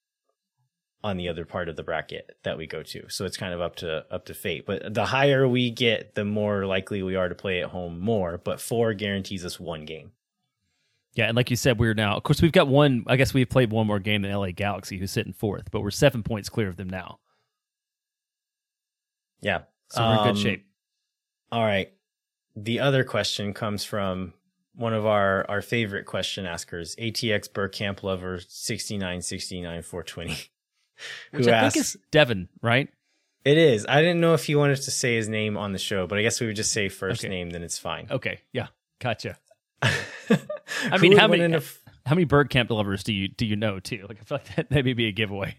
on 1.02 1.16
the 1.16 1.28
other 1.28 1.44
part 1.46 1.68
of 1.68 1.76
the 1.76 1.82
bracket 1.82 2.36
that 2.42 2.58
we 2.58 2.66
go 2.66 2.82
to. 2.82 3.08
So 3.08 3.24
it's 3.24 3.36
kind 3.36 3.54
of 3.54 3.60
up 3.60 3.76
to 3.76 4.04
up 4.10 4.26
to 4.26 4.34
fate. 4.34 4.66
But 4.66 4.92
the 4.92 5.06
higher 5.06 5.48
we 5.48 5.70
get, 5.70 6.14
the 6.14 6.24
more 6.24 6.66
likely 6.66 7.02
we 7.02 7.14
are 7.16 7.28
to 7.28 7.34
play 7.34 7.62
at 7.62 7.70
home 7.70 8.00
more. 8.00 8.36
But 8.36 8.60
four 8.60 8.92
guarantees 8.94 9.44
us 9.46 9.58
one 9.58 9.84
game. 9.86 10.12
Yeah, 11.14 11.26
and 11.26 11.36
like 11.36 11.50
you 11.50 11.56
said, 11.56 11.78
we're 11.78 11.94
now. 11.94 12.16
Of 12.16 12.22
course, 12.24 12.42
we've 12.42 12.52
got 12.52 12.68
one. 12.68 13.04
I 13.06 13.16
guess 13.16 13.32
we've 13.32 13.48
played 13.48 13.70
one 13.70 13.86
more 13.86 13.98
game 13.98 14.22
than 14.22 14.32
LA 14.32 14.50
Galaxy, 14.50 14.98
who's 14.98 15.10
sitting 15.10 15.32
fourth, 15.32 15.70
but 15.70 15.80
we're 15.80 15.90
seven 15.90 16.22
points 16.22 16.48
clear 16.50 16.68
of 16.68 16.76
them 16.76 16.90
now, 16.90 17.18
Yeah. 19.40 19.62
so 19.90 20.02
we're 20.02 20.12
in 20.12 20.18
Um, 20.18 20.26
good 20.34 20.38
shape. 20.42 20.66
All 21.50 21.64
right. 21.64 21.92
The 22.54 22.80
other 22.80 23.04
question 23.04 23.54
comes 23.54 23.84
from 23.84 24.34
one 24.78 24.94
of 24.94 25.04
our, 25.04 25.44
our 25.50 25.60
favorite 25.60 26.06
question 26.06 26.46
askers, 26.46 26.94
ATX 26.96 27.48
Burkamp 27.50 28.02
Lover 28.02 28.38
6969 28.46 29.82
420. 29.82 30.30
Which 31.32 31.44
who 31.46 31.50
I 31.50 31.54
asks, 31.54 31.74
think 31.74 31.84
is 31.84 31.96
Devin, 32.10 32.48
right? 32.62 32.88
It 33.44 33.58
is. 33.58 33.86
I 33.88 34.00
didn't 34.00 34.20
know 34.20 34.34
if 34.34 34.44
he 34.44 34.54
wanted 34.54 34.76
to 34.76 34.90
say 34.90 35.16
his 35.16 35.28
name 35.28 35.56
on 35.56 35.72
the 35.72 35.78
show, 35.78 36.06
but 36.06 36.18
I 36.18 36.22
guess 36.22 36.40
we 36.40 36.46
would 36.48 36.56
just 36.56 36.72
say 36.72 36.88
first 36.88 37.22
Okay. 37.24 37.28
name, 37.28 37.50
then 37.50 37.62
it's 37.62 37.78
fine. 37.78 38.08
Okay, 38.10 38.40
yeah, 38.52 38.68
gotcha. 39.00 39.36
I 39.82 40.98
mean, 41.00 41.16
how 41.16 41.28
many- 41.28 41.58
How 42.06 42.14
many 42.14 42.24
bird 42.24 42.48
camp 42.50 42.70
lovers 42.70 43.04
do 43.04 43.12
you 43.12 43.28
do 43.28 43.44
you 43.44 43.54
know 43.54 43.80
too? 43.80 44.06
Like 44.08 44.18
I 44.20 44.24
feel 44.24 44.38
like 44.38 44.56
that, 44.56 44.70
that 44.70 44.84
may 44.84 44.94
be 44.94 45.06
a 45.08 45.12
giveaway. 45.12 45.56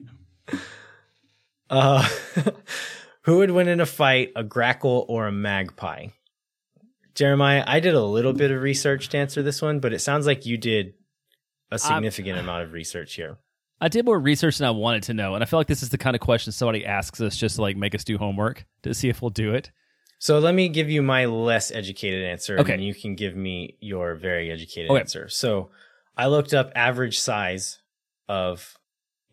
uh, 1.70 2.08
who 3.22 3.38
would 3.38 3.52
win 3.52 3.68
in 3.68 3.80
a 3.80 3.86
fight, 3.86 4.32
a 4.36 4.44
grackle 4.44 5.06
or 5.08 5.28
a 5.28 5.32
magpie? 5.32 6.08
Jeremiah, 7.20 7.66
I 7.68 7.82
did 7.82 7.96
a 7.96 8.02
little 8.02 8.32
bit 8.32 8.50
of 8.50 8.62
research 8.62 9.10
to 9.10 9.18
answer 9.18 9.44
this 9.44 9.62
one, 9.62 9.82
but 9.82 9.92
it 9.92 10.00
sounds 10.00 10.26
like 10.26 10.46
you 10.46 10.56
did 10.56 10.94
a 11.70 11.78
significant 11.78 12.40
amount 12.40 12.64
of 12.64 12.72
research 12.72 13.16
here. 13.16 13.40
I 13.82 13.90
did 13.90 14.06
more 14.06 14.18
research 14.18 14.58
than 14.58 14.70
I 14.70 14.72
wanted 14.72 15.04
to 15.04 15.14
know, 15.14 15.36
and 15.36 15.44
I 15.44 15.46
feel 15.46 15.60
like 15.60 15.68
this 15.68 15.84
is 15.84 15.90
the 15.90 15.98
kind 15.98 16.16
of 16.16 16.22
question 16.22 16.54
somebody 16.54 16.86
asks 16.86 17.20
us 17.20 17.36
just 17.36 17.58
to 17.58 17.62
like 17.62 17.76
make 17.76 17.94
us 17.94 18.06
do 18.06 18.18
homework 18.18 18.66
to 18.84 18.94
see 18.94 19.10
if 19.10 19.22
we'll 19.22 19.32
do 19.32 19.54
it. 19.54 19.70
So 20.18 20.40
let 20.40 20.56
me 20.56 20.70
give 20.70 20.90
you 20.90 21.02
my 21.02 21.26
less 21.26 21.72
educated 21.72 22.24
answer, 22.24 22.58
Okay. 22.58 22.76
and 22.76 22.82
you 22.86 22.96
can 22.96 23.16
give 23.16 23.36
me 23.36 23.76
your 23.82 24.16
very 24.16 24.50
educated 24.50 24.90
Okay. 24.90 25.02
answer. 25.02 25.28
So 25.28 25.72
I 26.16 26.28
looked 26.28 26.54
up 26.54 26.72
average 26.74 27.20
size 27.20 27.80
of 28.30 28.78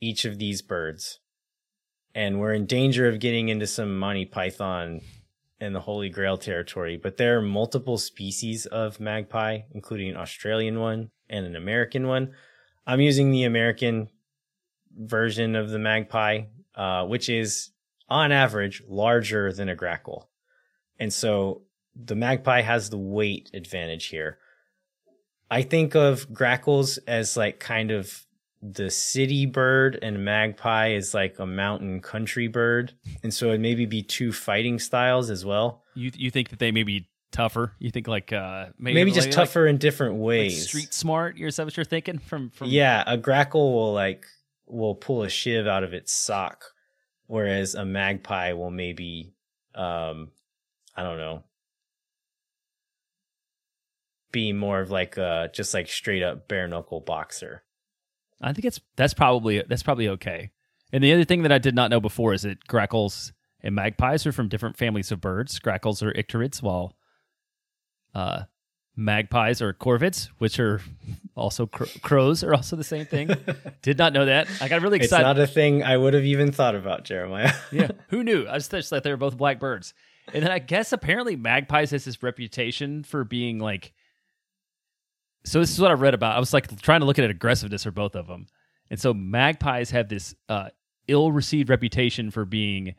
each 0.00 0.24
of 0.24 0.40
these 0.40 0.60
birds, 0.60 1.20
and 2.16 2.40
we're 2.40 2.52
in 2.52 2.66
danger 2.66 3.08
of 3.08 3.20
getting 3.20 3.48
into 3.48 3.68
some 3.68 3.96
Monty 3.96 4.24
Python 4.24 5.02
and 5.60 5.74
the 5.74 5.80
Holy 5.80 6.08
Grail 6.08 6.36
territory. 6.36 6.96
But 6.96 7.16
there 7.16 7.38
are 7.38 7.42
multiple 7.42 7.98
species 7.98 8.66
of 8.66 9.00
magpie, 9.00 9.60
including 9.72 10.10
an 10.10 10.16
Australian 10.16 10.80
one 10.80 11.10
and 11.28 11.46
an 11.46 11.56
American 11.56 12.06
one. 12.06 12.32
I'm 12.86 13.00
using 13.00 13.30
the 13.30 13.44
American 13.44 14.08
version 14.96 15.56
of 15.56 15.70
the 15.70 15.78
magpie, 15.78 16.42
uh, 16.74 17.04
which 17.06 17.28
is 17.28 17.70
on 18.08 18.32
average 18.32 18.82
larger 18.86 19.52
than 19.52 19.68
a 19.68 19.74
grackle. 19.74 20.28
And 20.98 21.12
so 21.12 21.62
the 21.94 22.14
magpie 22.14 22.62
has 22.62 22.90
the 22.90 22.98
weight 22.98 23.50
advantage 23.54 24.06
here. 24.06 24.38
I 25.50 25.62
think 25.62 25.94
of 25.94 26.32
grackles 26.32 26.98
as 26.98 27.36
like 27.36 27.60
kind 27.60 27.90
of 27.90 28.25
the 28.62 28.90
city 28.90 29.46
bird 29.46 29.98
and 30.02 30.24
magpie 30.24 30.88
is 30.92 31.12
like 31.14 31.38
a 31.38 31.46
mountain 31.46 32.00
country 32.00 32.48
bird. 32.48 32.92
And 33.22 33.32
so 33.32 33.50
it 33.52 33.60
maybe 33.60 33.86
be 33.86 34.02
two 34.02 34.32
fighting 34.32 34.78
styles 34.78 35.30
as 35.30 35.44
well. 35.44 35.82
You 35.94 36.10
you 36.16 36.30
think 36.30 36.48
that 36.48 36.58
they 36.58 36.72
may 36.72 36.82
be 36.82 37.08
tougher? 37.32 37.72
You 37.78 37.90
think 37.90 38.08
like 38.08 38.32
uh 38.32 38.66
maybe, 38.78 38.94
Maybe, 38.94 39.10
just 39.12 39.28
like- 39.28 39.34
tougher 39.34 39.66
in 39.66 39.76
different 39.78 40.14
like, 40.14 40.22
ways. 40.26 40.68
street 40.68 40.94
smart. 40.94 41.36
You're 41.36 41.48
is 41.48 41.56
that 41.56 41.66
what 41.66 41.76
you're 41.76 41.84
thinking 41.84 42.18
from 42.18 42.50
from 42.50 42.68
Yeah, 42.68 43.04
a 43.06 43.16
grackle 43.18 43.72
will 43.74 43.92
like 43.92 44.24
will 44.66 44.94
pull 44.94 45.22
a 45.22 45.28
shiv 45.28 45.66
out 45.66 45.84
of 45.84 45.92
its 45.94 46.12
sock, 46.12 46.64
whereas 47.26 47.74
a 47.74 47.84
magpie 47.84 48.52
will 48.52 48.70
maybe 48.70 49.34
um 49.74 50.30
I 50.96 51.02
don't 51.02 51.18
know 51.18 51.44
be 54.32 54.52
more 54.52 54.80
of 54.80 54.90
like 54.90 55.16
a 55.16 55.50
just 55.52 55.72
like 55.74 55.88
straight 55.88 56.22
up 56.22 56.48
bare 56.48 56.68
knuckle 56.68 57.00
boxer. 57.00 57.62
I 58.40 58.52
think 58.52 58.64
it's 58.64 58.80
that's 58.96 59.14
probably 59.14 59.62
that's 59.68 59.82
probably 59.82 60.08
okay. 60.08 60.50
And 60.92 61.02
the 61.02 61.12
other 61.12 61.24
thing 61.24 61.42
that 61.42 61.52
I 61.52 61.58
did 61.58 61.74
not 61.74 61.90
know 61.90 62.00
before 62.00 62.32
is 62.32 62.42
that 62.42 62.66
grackles 62.66 63.32
and 63.60 63.74
magpies 63.74 64.26
are 64.26 64.32
from 64.32 64.48
different 64.48 64.76
families 64.76 65.10
of 65.10 65.20
birds. 65.20 65.58
Grackles 65.58 66.02
are 66.02 66.12
icterids, 66.12 66.62
while 66.62 66.94
uh, 68.14 68.42
magpies 68.94 69.60
are 69.60 69.72
corvids, 69.72 70.28
which 70.38 70.60
are 70.60 70.80
also 71.34 71.66
cr- 71.66 71.84
crows 72.02 72.44
are 72.44 72.54
also 72.54 72.76
the 72.76 72.84
same 72.84 73.06
thing. 73.06 73.30
did 73.82 73.98
not 73.98 74.12
know 74.12 74.26
that. 74.26 74.48
I 74.60 74.68
got 74.68 74.82
really 74.82 74.98
excited. 74.98 75.28
It's 75.28 75.36
not 75.36 75.38
a 75.38 75.46
thing 75.46 75.82
I 75.82 75.96
would 75.96 76.14
have 76.14 76.24
even 76.24 76.52
thought 76.52 76.74
about, 76.74 77.04
Jeremiah. 77.04 77.52
yeah, 77.72 77.88
who 78.08 78.22
knew? 78.22 78.46
I 78.48 78.58
just 78.58 78.70
thought 78.70 79.02
they 79.02 79.10
were 79.10 79.16
both 79.16 79.36
black 79.36 79.58
birds. 79.58 79.94
And 80.32 80.42
then 80.42 80.50
I 80.50 80.58
guess 80.58 80.92
apparently 80.92 81.36
magpies 81.36 81.90
has 81.90 82.04
this 82.04 82.22
reputation 82.22 83.02
for 83.02 83.24
being 83.24 83.58
like. 83.58 83.92
So 85.46 85.60
this 85.60 85.70
is 85.70 85.80
what 85.80 85.92
I 85.92 85.94
read 85.94 86.12
about. 86.12 86.34
I 86.36 86.40
was 86.40 86.52
like 86.52 86.80
trying 86.82 87.00
to 87.00 87.06
look 87.06 87.18
at 87.20 87.30
aggressiveness 87.30 87.84
for 87.84 87.92
both 87.92 88.16
of 88.16 88.26
them, 88.26 88.48
and 88.90 89.00
so 89.00 89.14
magpies 89.14 89.90
have 89.92 90.08
this 90.08 90.34
uh, 90.48 90.70
ill-received 91.06 91.70
reputation 91.70 92.32
for 92.32 92.44
being 92.44 92.96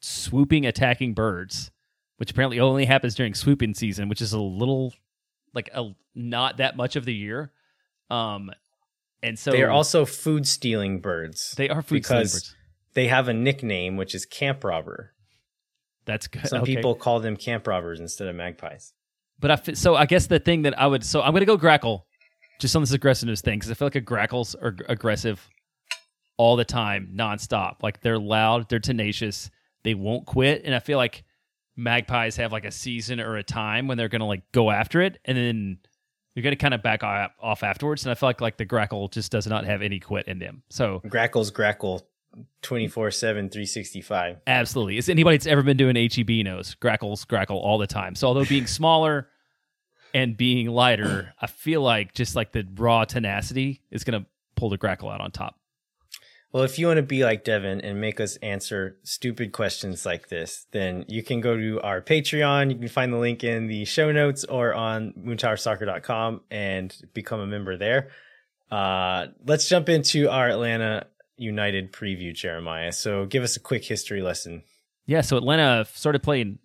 swooping, 0.00 0.66
attacking 0.66 1.14
birds, 1.14 1.70
which 2.16 2.32
apparently 2.32 2.58
only 2.58 2.84
happens 2.86 3.14
during 3.14 3.34
swooping 3.34 3.74
season, 3.74 4.08
which 4.08 4.20
is 4.20 4.32
a 4.32 4.40
little 4.40 4.92
like 5.54 5.70
a 5.72 5.94
not 6.14 6.56
that 6.56 6.76
much 6.76 6.96
of 6.96 7.04
the 7.04 7.14
year. 7.14 7.52
Um, 8.10 8.50
and 9.22 9.38
so 9.38 9.52
they 9.52 9.62
are 9.62 9.70
also 9.70 10.04
food 10.04 10.48
stealing 10.48 11.00
birds. 11.00 11.54
they 11.56 11.68
are 11.68 11.82
food 11.82 11.94
because 11.94 12.32
birds. 12.32 12.56
they 12.94 13.06
have 13.06 13.28
a 13.28 13.32
nickname 13.32 13.96
which 13.96 14.14
is 14.14 14.26
camp 14.26 14.64
robber. 14.64 15.12
That's 16.04 16.26
good. 16.26 16.46
Some 16.48 16.62
Okay. 16.62 16.74
people 16.74 16.96
call 16.96 17.20
them 17.20 17.36
camp 17.36 17.66
robbers 17.68 18.00
instead 18.00 18.26
of 18.28 18.34
magpies. 18.34 18.92
But 19.38 19.50
I 19.50 19.72
so 19.74 19.94
I 19.96 20.06
guess 20.06 20.26
the 20.26 20.38
thing 20.38 20.62
that 20.62 20.78
I 20.78 20.86
would 20.86 21.04
so 21.04 21.22
I'm 21.22 21.32
gonna 21.32 21.44
go 21.44 21.56
grackle, 21.56 22.06
just 22.60 22.74
on 22.76 22.82
this 22.82 22.92
aggressiveness 22.92 23.40
thing 23.40 23.58
because 23.58 23.70
I 23.70 23.74
feel 23.74 23.86
like 23.86 23.96
a 23.96 24.00
grackles 24.00 24.54
are 24.54 24.76
aggressive 24.88 25.48
all 26.36 26.56
the 26.56 26.64
time, 26.64 27.10
nonstop. 27.14 27.82
Like 27.82 28.00
they're 28.00 28.18
loud, 28.18 28.68
they're 28.68 28.78
tenacious, 28.78 29.50
they 29.82 29.94
won't 29.94 30.26
quit, 30.26 30.62
and 30.64 30.74
I 30.74 30.78
feel 30.78 30.98
like 30.98 31.24
magpies 31.76 32.36
have 32.36 32.52
like 32.52 32.64
a 32.64 32.70
season 32.70 33.20
or 33.20 33.36
a 33.36 33.42
time 33.42 33.88
when 33.88 33.98
they're 33.98 34.08
gonna 34.08 34.26
like 34.26 34.42
go 34.52 34.70
after 34.70 35.00
it, 35.02 35.18
and 35.24 35.36
then 35.36 35.78
you're 36.34 36.42
gonna 36.42 36.56
kind 36.56 36.74
of 36.74 36.82
back 36.82 37.02
off 37.02 37.62
afterwards. 37.62 38.04
And 38.04 38.10
I 38.10 38.14
feel 38.14 38.28
like 38.28 38.40
like 38.40 38.56
the 38.56 38.66
grackle 38.66 39.08
just 39.08 39.30
does 39.30 39.46
not 39.46 39.64
have 39.64 39.82
any 39.82 40.00
quit 40.00 40.26
in 40.26 40.38
them. 40.38 40.62
So 40.70 41.00
Grackles 41.06 41.52
grackle 41.52 42.02
24 42.62 43.10
7, 43.10 43.48
365. 43.50 44.36
Absolutely. 44.46 44.98
As 44.98 45.08
anybody 45.08 45.36
that's 45.36 45.46
ever 45.46 45.62
been 45.62 45.76
doing 45.76 45.96
HEB 45.96 46.44
knows, 46.44 46.74
grackles 46.74 47.24
grackle 47.24 47.58
all 47.58 47.78
the 47.78 47.86
time. 47.86 48.14
So 48.14 48.26
although 48.26 48.44
being 48.44 48.66
smaller 48.66 49.28
and 50.12 50.36
being 50.36 50.68
lighter, 50.68 51.34
I 51.40 51.46
feel 51.46 51.82
like 51.82 52.14
just 52.14 52.36
like 52.36 52.52
the 52.52 52.66
raw 52.76 53.04
tenacity 53.04 53.82
is 53.90 54.04
gonna 54.04 54.26
pull 54.56 54.70
the 54.70 54.78
grackle 54.78 55.10
out 55.10 55.20
on 55.20 55.30
top. 55.30 55.58
Well, 56.54 56.62
if 56.62 56.78
you 56.78 56.86
want 56.86 56.98
to 56.98 57.02
be 57.02 57.24
like 57.24 57.42
Devin 57.42 57.80
and 57.80 58.00
make 58.00 58.20
us 58.20 58.36
answer 58.36 58.96
stupid 59.02 59.50
questions 59.50 60.06
like 60.06 60.28
this, 60.28 60.66
then 60.70 61.04
you 61.08 61.20
can 61.20 61.40
go 61.40 61.56
to 61.56 61.80
our 61.80 62.00
Patreon. 62.00 62.70
You 62.70 62.78
can 62.78 62.86
find 62.86 63.12
the 63.12 63.16
link 63.16 63.42
in 63.42 63.66
the 63.66 63.84
show 63.84 64.12
notes 64.12 64.44
or 64.44 64.72
on 64.72 65.14
moontowersoccer.com 65.18 66.42
and 66.52 66.96
become 67.12 67.40
a 67.40 67.46
member 67.48 67.76
there. 67.76 68.10
Uh, 68.70 69.26
let's 69.44 69.68
jump 69.68 69.88
into 69.88 70.30
our 70.30 70.48
Atlanta 70.48 71.08
United 71.36 71.92
preview, 71.92 72.34
Jeremiah. 72.34 72.92
So 72.92 73.26
give 73.26 73.42
us 73.42 73.56
a 73.56 73.60
quick 73.60 73.84
history 73.84 74.22
lesson. 74.22 74.62
Yeah, 75.06 75.20
so 75.20 75.36
Atlanta 75.36 75.84
started 75.92 76.22
playing 76.22 76.58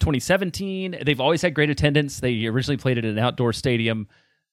2017. 0.00 0.98
They've 1.04 1.20
always 1.20 1.42
had 1.42 1.54
great 1.54 1.70
attendance. 1.70 2.20
They 2.20 2.46
originally 2.46 2.76
played 2.76 2.98
at 2.98 3.04
an 3.04 3.18
outdoor 3.18 3.52
stadium 3.52 4.08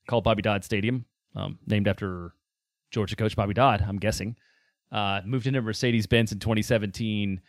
called 0.08 0.24
Bobby 0.24 0.42
Dodd 0.42 0.64
Stadium, 0.64 1.06
um, 1.36 1.60
named 1.68 1.88
after 1.88 2.34
Georgia 2.92 3.16
coach 3.16 3.36
Bobby 3.36 3.54
Dodd, 3.54 3.84
I'm 3.88 3.98
guessing. 3.98 4.36
Uh, 4.92 5.22
moved 5.26 5.46
into 5.46 5.62
Mercedes 5.62 6.08
Benz 6.08 6.32
in 6.32 6.40
2017, 6.40 7.42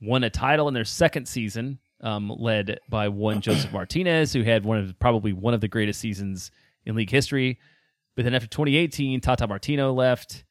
won 0.00 0.22
a 0.22 0.30
title 0.30 0.68
in 0.68 0.74
their 0.74 0.84
second 0.84 1.26
season, 1.26 1.78
um, 2.00 2.30
led 2.38 2.78
by 2.88 3.08
one 3.08 3.40
Joseph 3.40 3.72
Martinez, 3.72 4.32
who 4.32 4.42
had 4.42 4.64
one 4.64 4.78
of 4.78 4.98
probably 5.00 5.32
one 5.32 5.54
of 5.54 5.60
the 5.60 5.68
greatest 5.68 6.00
seasons 6.00 6.50
in 6.84 6.94
league 6.94 7.10
history. 7.10 7.58
But 8.14 8.24
then 8.24 8.34
after 8.34 8.46
2018, 8.46 9.20
Tata 9.20 9.48
Martino 9.48 9.92
left, 9.92 10.44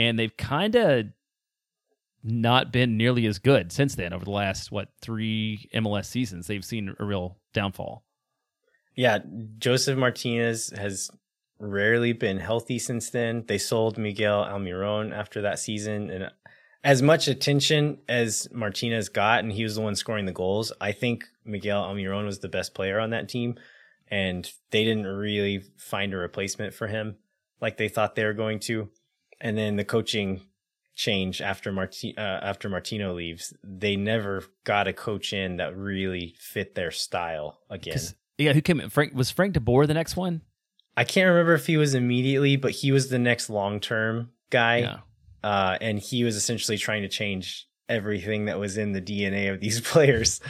and 0.00 0.18
they've 0.18 0.36
kind 0.36 0.74
of 0.76 1.06
not 2.24 2.72
been 2.72 2.96
nearly 2.96 3.26
as 3.26 3.38
good 3.38 3.70
since 3.70 3.94
then. 3.94 4.14
Over 4.14 4.24
the 4.24 4.30
last 4.30 4.72
what 4.72 4.88
three 5.02 5.68
MLS 5.74 6.06
seasons, 6.06 6.46
they've 6.46 6.64
seen 6.64 6.94
a 6.98 7.04
real 7.04 7.36
downfall. 7.52 8.02
Yeah, 8.96 9.18
Josef 9.58 9.98
Martinez 9.98 10.70
has 10.70 11.10
rarely 11.58 12.14
been 12.14 12.38
healthy 12.38 12.78
since 12.78 13.10
then. 13.10 13.44
They 13.46 13.58
sold 13.58 13.98
Miguel 13.98 14.42
Almiron 14.42 15.12
after 15.12 15.42
that 15.42 15.58
season, 15.58 16.08
and 16.08 16.30
as 16.82 17.02
much 17.02 17.28
attention 17.28 17.98
as 18.08 18.48
Martinez 18.52 19.10
got, 19.10 19.40
and 19.40 19.52
he 19.52 19.64
was 19.64 19.74
the 19.74 19.82
one 19.82 19.94
scoring 19.94 20.24
the 20.24 20.32
goals, 20.32 20.72
I 20.80 20.92
think 20.92 21.24
Miguel 21.44 21.82
Almiron 21.82 22.24
was 22.24 22.38
the 22.38 22.48
best 22.48 22.72
player 22.72 22.98
on 22.98 23.10
that 23.10 23.28
team, 23.28 23.56
and 24.08 24.50
they 24.70 24.82
didn't 24.84 25.06
really 25.06 25.62
find 25.76 26.14
a 26.14 26.16
replacement 26.16 26.72
for 26.72 26.86
him 26.86 27.16
like 27.60 27.76
they 27.76 27.88
thought 27.88 28.14
they 28.14 28.24
were 28.24 28.32
going 28.32 28.60
to. 28.60 28.88
And 29.40 29.56
then 29.56 29.76
the 29.76 29.84
coaching 29.84 30.42
change 30.94 31.40
after 31.40 31.72
Marti- 31.72 32.16
uh, 32.16 32.20
after 32.20 32.68
Martino 32.68 33.14
leaves, 33.14 33.54
they 33.64 33.96
never 33.96 34.44
got 34.64 34.86
a 34.88 34.92
coach 34.92 35.32
in 35.32 35.56
that 35.56 35.76
really 35.76 36.34
fit 36.38 36.74
their 36.74 36.90
style 36.90 37.60
again. 37.70 37.98
Yeah, 38.38 38.52
who 38.52 38.60
came? 38.60 38.80
in? 38.80 38.90
Frank 38.90 39.14
was 39.14 39.30
Frank 39.30 39.54
de 39.54 39.60
Boer 39.60 39.86
the 39.86 39.94
next 39.94 40.16
one. 40.16 40.42
I 40.96 41.04
can't 41.04 41.28
remember 41.28 41.54
if 41.54 41.66
he 41.66 41.76
was 41.76 41.94
immediately, 41.94 42.56
but 42.56 42.72
he 42.72 42.92
was 42.92 43.08
the 43.08 43.18
next 43.18 43.48
long 43.48 43.80
term 43.80 44.30
guy. 44.50 44.78
Yeah, 44.78 44.98
Uh, 45.42 45.78
and 45.80 45.98
he 45.98 46.24
was 46.24 46.36
essentially 46.36 46.76
trying 46.76 47.02
to 47.02 47.08
change 47.08 47.66
everything 47.88 48.44
that 48.46 48.58
was 48.58 48.76
in 48.76 48.92
the 48.92 49.00
DNA 49.00 49.52
of 49.52 49.60
these 49.60 49.80
players 49.92 50.40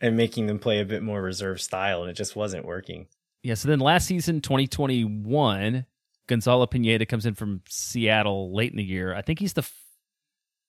and 0.00 0.16
making 0.16 0.46
them 0.46 0.58
play 0.58 0.80
a 0.80 0.84
bit 0.84 1.02
more 1.02 1.22
reserve 1.22 1.60
style. 1.60 2.02
And 2.02 2.10
it 2.10 2.14
just 2.14 2.34
wasn't 2.34 2.64
working. 2.64 3.06
yeah. 3.44 3.54
So 3.54 3.68
then 3.68 3.78
last 3.78 4.06
season, 4.08 4.40
2021, 4.40 5.86
Gonzalo 6.32 6.66
Pineda 6.66 7.04
comes 7.04 7.26
in 7.26 7.34
from 7.34 7.60
Seattle 7.68 8.54
late 8.54 8.70
in 8.70 8.78
the 8.78 8.82
year. 8.84 9.14
I 9.14 9.20
think 9.20 9.38
he's 9.38 9.52
the 9.52 9.60
f- 9.60 9.72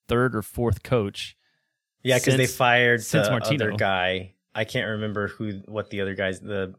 third 0.10 0.36
or 0.36 0.42
fourth 0.42 0.84
coach. 0.84 1.38
Yeah, 2.04 2.20
because 2.20 2.36
they 2.36 2.48
fired 2.48 3.02
since 3.02 3.28
the 3.28 3.32
Martino. 3.32 3.68
other 3.68 3.78
guy. 3.78 4.34
I 4.54 4.66
can't 4.66 4.88
remember 4.90 5.30
who, 5.30 5.62
what 5.68 5.90
the 5.90 6.02
other 6.02 6.16
guys, 6.16 6.42
the 6.42 6.76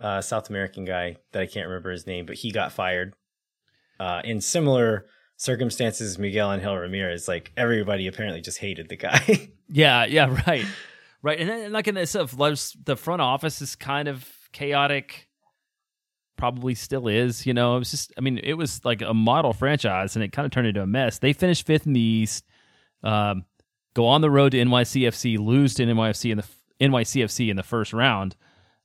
uh, 0.00 0.20
South 0.20 0.50
American 0.50 0.84
guy 0.84 1.18
that 1.30 1.40
I 1.42 1.46
can't 1.46 1.68
remember 1.68 1.92
his 1.92 2.06
name, 2.08 2.26
but 2.26 2.34
he 2.34 2.50
got 2.50 2.72
fired. 2.72 3.14
Uh, 4.00 4.20
in 4.24 4.40
similar 4.40 5.06
circumstances, 5.36 6.18
Miguel 6.18 6.50
and 6.50 6.60
Angel 6.60 6.76
Ramirez, 6.76 7.28
like 7.28 7.52
everybody 7.56 8.08
apparently 8.08 8.40
just 8.40 8.58
hated 8.58 8.88
the 8.88 8.96
guy. 8.96 9.50
Yeah, 9.70 10.04
yeah, 10.04 10.42
right, 10.46 10.66
right. 11.22 11.40
And 11.40 11.48
then 11.48 11.72
like 11.72 11.88
in 11.88 11.94
this 11.94 12.10
stuff, 12.10 12.32
there's- 12.32 12.76
the 12.84 12.96
front 12.96 13.22
office 13.22 13.62
is 13.62 13.74
kind 13.76 14.08
of 14.08 14.28
chaotic. 14.52 15.28
Probably 16.36 16.74
still 16.74 17.08
is. 17.08 17.46
You 17.46 17.54
know, 17.54 17.76
it 17.76 17.78
was 17.80 17.90
just. 17.90 18.12
I 18.18 18.20
mean, 18.20 18.38
it 18.42 18.54
was 18.54 18.84
like 18.84 19.02
a 19.02 19.14
model 19.14 19.52
franchise, 19.52 20.16
and 20.16 20.24
it 20.24 20.32
kind 20.32 20.46
of 20.46 20.52
turned 20.52 20.66
into 20.66 20.82
a 20.82 20.86
mess. 20.86 21.18
They 21.18 21.32
finished 21.32 21.66
fifth 21.66 21.86
in 21.86 21.92
the 21.92 22.00
East. 22.00 22.44
Um, 23.02 23.44
go 23.94 24.06
on 24.06 24.20
the 24.20 24.30
road 24.30 24.52
to 24.52 24.58
NYCFC, 24.58 25.38
lose 25.38 25.74
to 25.74 25.84
NYFC 25.84 26.32
in 26.32 26.38
the 26.38 26.46
NYCFC 26.80 27.50
in 27.50 27.56
the 27.56 27.62
first 27.62 27.92
round, 27.92 28.34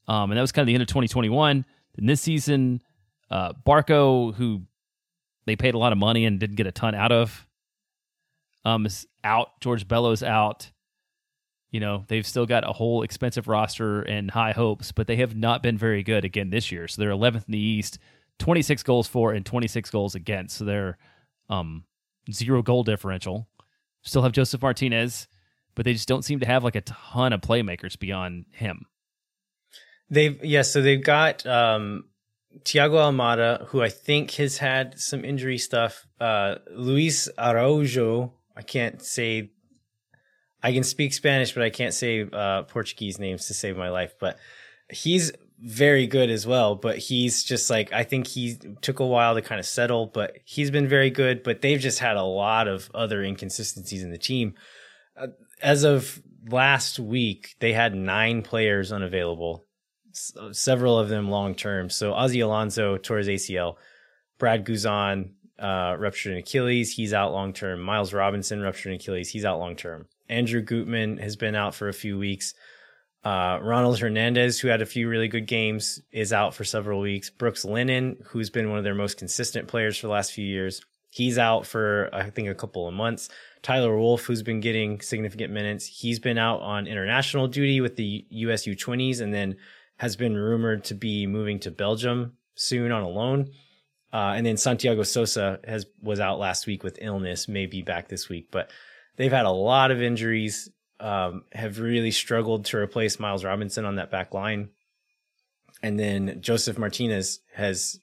um, 0.08 0.32
and 0.32 0.38
that 0.38 0.42
was 0.42 0.52
kind 0.52 0.64
of 0.64 0.68
the 0.68 0.74
end 0.74 0.82
of 0.82 0.88
2021. 0.88 1.66
And 1.98 2.10
this 2.10 2.22
season, 2.22 2.82
uh, 3.32 3.54
Barco, 3.66 4.34
who 4.36 4.62
they 5.46 5.56
paid 5.56 5.74
a 5.74 5.78
lot 5.78 5.92
of 5.92 5.98
money 5.98 6.26
and 6.26 6.40
didn't 6.40 6.56
get 6.56 6.68
a 6.68 6.72
ton 6.72 6.94
out 6.94 7.12
of, 7.12 7.48
um, 8.66 8.86
is 8.86 9.08
out. 9.24 9.60
George 9.62 9.88
Bello's 9.88 10.24
out. 10.24 10.72
You 11.72 11.80
know, 11.80 12.04
they've 12.08 12.26
still 12.26 12.46
got 12.46 12.68
a 12.68 12.74
whole 12.74 13.04
expensive 13.04 13.48
roster 13.48 14.02
and 14.02 14.32
high 14.32 14.54
hopes, 14.54 14.92
but 14.92 15.08
they 15.08 15.18
have 15.18 15.36
not 15.36 15.62
been 15.62 15.78
very 15.78 16.02
good 16.02 16.26
again 16.26 16.50
this 16.50 16.72
year. 16.72 16.88
So 16.88 17.02
they're 17.02 17.12
11th 17.12 17.48
in 17.48 17.52
the 17.52 17.60
East, 17.60 18.00
26 18.40 18.82
goals 18.84 19.08
for 19.08 19.34
and 19.34 19.46
26 19.46 19.90
goals 19.92 20.16
against. 20.16 20.58
So 20.58 20.66
they're 20.66 20.98
um, 21.50 21.84
zero 22.32 22.62
goal 22.62 22.84
differential. 22.84 23.48
Still 24.02 24.24
have 24.24 24.32
Josef 24.32 24.62
Martinez, 24.62 25.28
but 25.76 25.86
they 25.86 25.94
just 25.94 26.08
don't 26.08 26.24
seem 26.24 26.40
to 26.40 26.46
have 26.46 26.64
like 26.64 26.76
a 26.76 26.82
ton 26.82 27.34
of 27.34 27.42
playmakers 27.42 27.98
beyond 28.00 28.46
him. 28.52 28.86
They've 30.10 30.44
yeah, 30.44 30.64
so 30.64 30.82
they've 30.82 31.04
got 31.04 31.46
um 31.46 32.06
Thiago 32.64 32.96
Almada, 32.96 33.68
who 33.68 33.82
I 33.82 33.90
think 33.90 34.32
has 34.32 34.58
had 34.58 35.00
some 35.00 35.24
injury 35.24 35.58
stuff. 35.58 36.08
Uh 36.20 36.56
Luis 36.72 37.30
Araujo, 37.38 38.34
I 38.56 38.62
can't 38.62 39.02
say 39.02 39.52
I 40.62 40.74
can 40.74 40.84
speak 40.84 41.14
Spanish, 41.14 41.54
but 41.54 41.64
I 41.64 41.70
can't 41.70 41.94
say 41.94 42.28
uh 42.32 42.64
Portuguese 42.64 43.20
names 43.20 43.48
to 43.48 43.54
save 43.54 43.78
my 43.78 43.90
life. 43.90 44.14
But 44.20 44.38
he's 44.90 45.32
very 45.62 46.08
good 46.08 46.30
as 46.30 46.48
well. 46.48 46.76
But 46.76 46.98
he's 46.98 47.44
just 47.44 47.70
like 47.70 47.92
I 47.94 48.04
think 48.04 48.28
he 48.28 48.58
took 48.82 49.00
a 49.00 49.06
while 49.06 49.36
to 49.36 49.42
kind 49.42 49.60
of 49.60 49.66
settle, 49.66 50.08
but 50.08 50.38
he's 50.46 50.72
been 50.72 50.88
very 50.88 51.10
good. 51.10 51.44
But 51.44 51.62
they've 51.62 51.80
just 51.80 52.00
had 52.00 52.18
a 52.18 52.24
lot 52.24 52.68
of 52.68 52.90
other 52.94 53.24
inconsistencies 53.24 54.04
in 54.04 54.12
the 54.12 54.18
team. 54.18 54.56
Uh, 55.18 55.28
as 55.62 55.84
of 55.84 56.22
last 56.48 57.00
week, 57.00 57.56
they 57.60 57.74
had 57.74 57.94
nine 57.94 58.42
players 58.42 58.92
unavailable 58.92 59.66
s- 60.12 60.34
several 60.52 60.98
of 60.98 61.10
them 61.10 61.30
long 61.30 61.56
term. 61.56 61.90
So 61.90 62.14
Ozzie 62.14 62.40
Alonso 62.40 62.96
his 62.96 63.28
ACL, 63.28 63.76
Brad 64.38 64.66
Guzan 64.66 65.32
uh, 65.58 65.96
ruptured 65.98 66.34
an 66.34 66.40
Achilles, 66.40 66.94
he's 66.94 67.14
out 67.14 67.32
long 67.32 67.54
term. 67.54 67.82
Miles 67.82 68.14
Robinson 68.14 68.62
ruptured 68.62 68.92
an 68.92 68.96
Achilles, 68.98 69.30
he's 69.30 69.46
out 69.46 69.60
long 69.60 69.76
term. 69.76 70.08
Andrew 70.30 70.62
Gutman 70.62 71.18
has 71.18 71.36
been 71.36 71.56
out 71.56 71.76
for 71.76 71.90
a 71.90 71.94
few 71.94 72.18
weeks. 72.18 72.54
Uh, 73.24 73.60
Ronald 73.62 74.00
Hernandez, 74.00 74.60
who 74.60 74.70
had 74.70 74.82
a 74.82 74.86
few 74.86 75.10
really 75.10 75.28
good 75.28 75.48
games, 75.48 76.02
is 76.12 76.32
out 76.32 76.54
for 76.54 76.64
several 76.64 77.02
weeks. 77.02 77.30
Brooks 77.30 77.66
Lennon, 77.66 78.18
who's 78.28 78.50
been 78.50 78.70
one 78.70 78.78
of 78.78 78.84
their 78.84 78.96
most 78.96 79.18
consistent 79.18 79.68
players 79.68 79.98
for 79.98 80.08
the 80.08 80.14
last 80.14 80.32
few 80.32 80.46
years, 80.46 80.82
he's 81.10 81.38
out 81.38 81.66
for 81.66 82.10
I 82.14 82.30
think 82.30 82.48
a 82.48 82.56
couple 82.56 82.88
of 82.88 82.94
months. 82.94 83.30
Tyler 83.62 83.98
Wolff, 83.98 84.24
who's 84.24 84.44
been 84.44 84.62
getting 84.62 85.02
significant 85.02 85.52
minutes, 85.52 85.86
he's 85.86 86.20
been 86.20 86.38
out 86.38 86.62
on 86.62 86.88
international 86.88 87.48
duty 87.48 87.82
with 87.82 87.98
the 87.98 88.26
US 88.30 88.66
U20s 88.66 89.20
and 89.20 89.34
then 89.34 89.58
has 89.98 90.16
been 90.16 90.36
rumored 90.36 90.86
to 90.86 90.94
be 90.94 91.28
moving 91.28 91.60
to 91.60 91.72
Belgium 91.72 92.34
soon 92.56 92.92
on 92.92 93.04
a 93.04 93.10
loan. 93.10 93.52
Uh, 94.14 94.34
and 94.36 94.46
then 94.46 94.58
Santiago 94.58 95.04
Sosa 95.04 95.60
has 95.66 95.86
was 96.02 96.20
out 96.20 96.40
last 96.40 96.68
week 96.68 96.84
with 96.84 96.98
illness, 97.02 97.48
may 97.48 97.66
be 97.66 97.82
back 97.82 98.08
this 98.08 98.30
week, 98.30 98.48
but 98.50 98.72
they've 99.20 99.32
had 99.32 99.46
a 99.46 99.52
lot 99.52 99.92
of 99.92 100.02
injuries. 100.02 100.68
um, 101.00 101.44
have 101.54 101.80
really 101.80 102.12
struggled 102.12 102.66
to 102.66 102.78
replace 102.78 103.20
Miles 103.20 103.44
Robinson 103.44 103.86
on 103.86 103.96
that 103.96 104.12
back 104.12 104.34
line. 104.34 104.70
And 105.82 106.00
then 106.00 106.42
Josef 106.42 106.78
Martinez 106.78 107.40
has, 107.54 108.00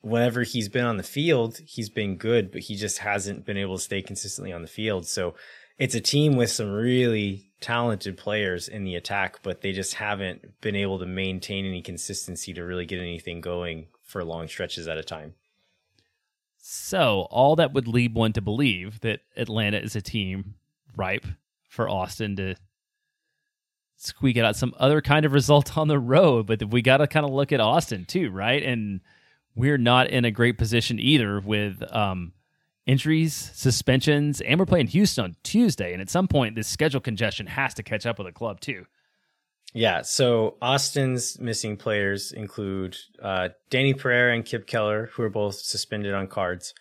whenever 0.00 0.42
he's 0.42 0.68
been 0.68 0.86
on 0.86 0.96
the 0.96 1.02
field, 1.02 1.58
he's 1.66 1.90
been 1.90 2.16
good, 2.16 2.50
but 2.50 2.62
he 2.62 2.76
just 2.76 2.98
hasn't 2.98 3.44
been 3.44 3.58
able 3.58 3.76
to 3.76 3.82
stay 3.82 4.00
consistently 4.00 4.52
on 4.52 4.62
the 4.62 4.68
field. 4.68 5.06
So 5.06 5.34
it's 5.78 5.94
a 5.94 6.00
team 6.00 6.36
with 6.36 6.50
some 6.50 6.72
really 6.72 7.52
talented 7.60 8.16
players 8.16 8.66
in 8.66 8.84
the 8.84 8.94
attack, 8.94 9.40
but 9.42 9.60
they 9.60 9.72
just 9.72 9.94
haven't 9.94 10.60
been 10.62 10.76
able 10.76 10.98
to 11.00 11.06
maintain 11.06 11.66
any 11.66 11.82
consistency 11.82 12.54
to 12.54 12.64
really 12.64 12.86
get 12.86 12.98
anything 12.98 13.42
going 13.42 13.88
for 14.04 14.24
long 14.24 14.48
stretches 14.48 14.88
at 14.88 14.96
a 14.96 15.04
time. 15.04 15.34
So, 16.68 17.28
all 17.30 17.54
that 17.56 17.74
would 17.74 17.86
lead 17.86 18.16
one 18.16 18.32
to 18.32 18.40
believe 18.40 18.98
that 19.02 19.20
Atlanta 19.36 19.78
is 19.78 19.94
a 19.94 20.02
team 20.02 20.56
ripe 20.96 21.24
for 21.68 21.88
Austin 21.88 22.34
to 22.36 22.56
squeak 23.94 24.36
out 24.36 24.56
some 24.56 24.74
other 24.76 25.00
kind 25.00 25.24
of 25.24 25.32
result 25.32 25.78
on 25.78 25.86
the 25.86 26.00
road. 26.00 26.48
But 26.48 26.64
we 26.72 26.82
got 26.82 26.96
to 26.96 27.06
kind 27.06 27.24
of 27.24 27.30
look 27.30 27.52
at 27.52 27.60
Austin 27.60 28.04
too, 28.04 28.30
right? 28.30 28.60
And 28.64 29.00
we're 29.54 29.78
not 29.78 30.10
in 30.10 30.24
a 30.24 30.32
great 30.32 30.58
position 30.58 30.98
either 30.98 31.38
with 31.38 31.84
um, 31.94 32.32
injuries, 32.84 33.52
suspensions, 33.54 34.40
and 34.40 34.58
we're 34.58 34.66
playing 34.66 34.88
Houston 34.88 35.22
on 35.22 35.36
Tuesday. 35.44 35.92
And 35.92 36.02
at 36.02 36.10
some 36.10 36.26
point, 36.26 36.56
this 36.56 36.66
schedule 36.66 37.00
congestion 37.00 37.46
has 37.46 37.74
to 37.74 37.84
catch 37.84 38.06
up 38.06 38.18
with 38.18 38.26
the 38.26 38.32
club 38.32 38.58
too. 38.58 38.86
Yeah, 39.76 40.00
so 40.00 40.56
Austin's 40.62 41.38
missing 41.38 41.76
players 41.76 42.32
include 42.32 42.96
uh, 43.22 43.50
Danny 43.68 43.92
Pereira 43.92 44.34
and 44.34 44.42
Kip 44.42 44.66
Keller, 44.66 45.10
who 45.12 45.22
are 45.22 45.28
both 45.28 45.56
suspended 45.56 46.14
on 46.14 46.28
cards. 46.28 46.72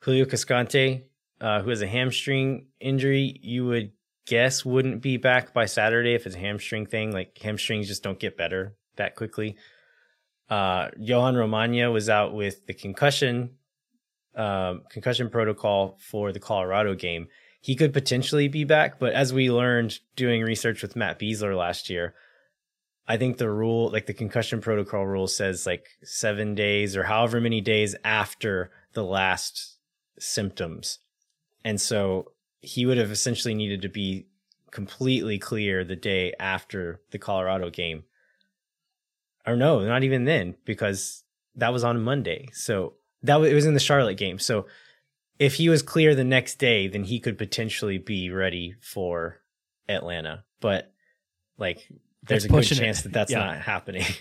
Julio 0.00 0.26
Cascante, 0.26 1.04
uh, 1.40 1.62
who 1.62 1.70
has 1.70 1.80
a 1.80 1.86
hamstring 1.86 2.66
injury, 2.80 3.40
you 3.42 3.64
would 3.64 3.92
guess 4.26 4.62
wouldn't 4.62 5.00
be 5.00 5.16
back 5.16 5.54
by 5.54 5.64
Saturday 5.64 6.12
if 6.12 6.26
it's 6.26 6.36
a 6.36 6.38
hamstring 6.38 6.84
thing. 6.84 7.12
Like 7.12 7.38
hamstrings 7.38 7.88
just 7.88 8.02
don't 8.02 8.20
get 8.20 8.36
better 8.36 8.76
that 8.96 9.16
quickly. 9.16 9.56
Uh, 10.50 10.88
Jhohan 11.00 11.36
Romaña 11.36 11.90
was 11.90 12.10
out 12.10 12.34
with 12.34 12.66
the 12.66 12.74
concussion 12.74 13.56
um, 14.34 14.82
concussion 14.90 15.30
protocol 15.30 15.96
for 15.98 16.30
the 16.30 16.40
Colorado 16.40 16.94
game. 16.94 17.28
He 17.62 17.74
could 17.74 17.94
potentially 17.94 18.48
be 18.48 18.64
back, 18.64 18.98
but 18.98 19.14
as 19.14 19.32
we 19.32 19.50
learned 19.50 19.98
doing 20.14 20.42
research 20.42 20.82
with 20.82 20.94
Matt 20.94 21.18
Besler 21.18 21.56
last 21.56 21.88
year, 21.88 22.14
I 23.06 23.16
think 23.18 23.36
the 23.36 23.50
rule, 23.50 23.90
like 23.90 24.06
the 24.06 24.14
concussion 24.14 24.60
protocol 24.60 25.06
rule, 25.06 25.26
says 25.26 25.66
like 25.66 25.88
seven 26.02 26.54
days 26.54 26.96
or 26.96 27.04
however 27.04 27.40
many 27.40 27.60
days 27.60 27.94
after 28.02 28.70
the 28.94 29.04
last 29.04 29.76
symptoms. 30.18 31.00
And 31.64 31.80
so 31.80 32.32
he 32.60 32.86
would 32.86 32.96
have 32.98 33.10
essentially 33.10 33.54
needed 33.54 33.82
to 33.82 33.88
be 33.88 34.28
completely 34.70 35.38
clear 35.38 35.84
the 35.84 35.96
day 35.96 36.32
after 36.40 37.00
the 37.10 37.18
Colorado 37.18 37.70
game. 37.70 38.04
Or 39.46 39.56
no, 39.56 39.80
not 39.80 40.02
even 40.02 40.24
then, 40.24 40.54
because 40.64 41.24
that 41.56 41.72
was 41.72 41.84
on 41.84 42.02
Monday. 42.02 42.48
So 42.52 42.94
that 43.22 43.36
was, 43.36 43.50
it 43.50 43.54
was 43.54 43.66
in 43.66 43.74
the 43.74 43.80
Charlotte 43.80 44.16
game. 44.16 44.38
So 44.38 44.66
if 45.38 45.54
he 45.54 45.68
was 45.68 45.82
clear 45.82 46.14
the 46.14 46.24
next 46.24 46.58
day, 46.58 46.88
then 46.88 47.04
he 47.04 47.20
could 47.20 47.36
potentially 47.36 47.98
be 47.98 48.30
ready 48.30 48.74
for 48.80 49.40
Atlanta. 49.88 50.44
But 50.60 50.92
like, 51.58 51.86
there's 52.26 52.44
that's 52.44 52.70
a 52.70 52.74
good 52.74 52.76
chance 52.76 53.00
it. 53.00 53.04
that 53.04 53.12
that's 53.12 53.32
yeah. 53.32 53.38
not 53.38 53.58
happening. 53.58 54.04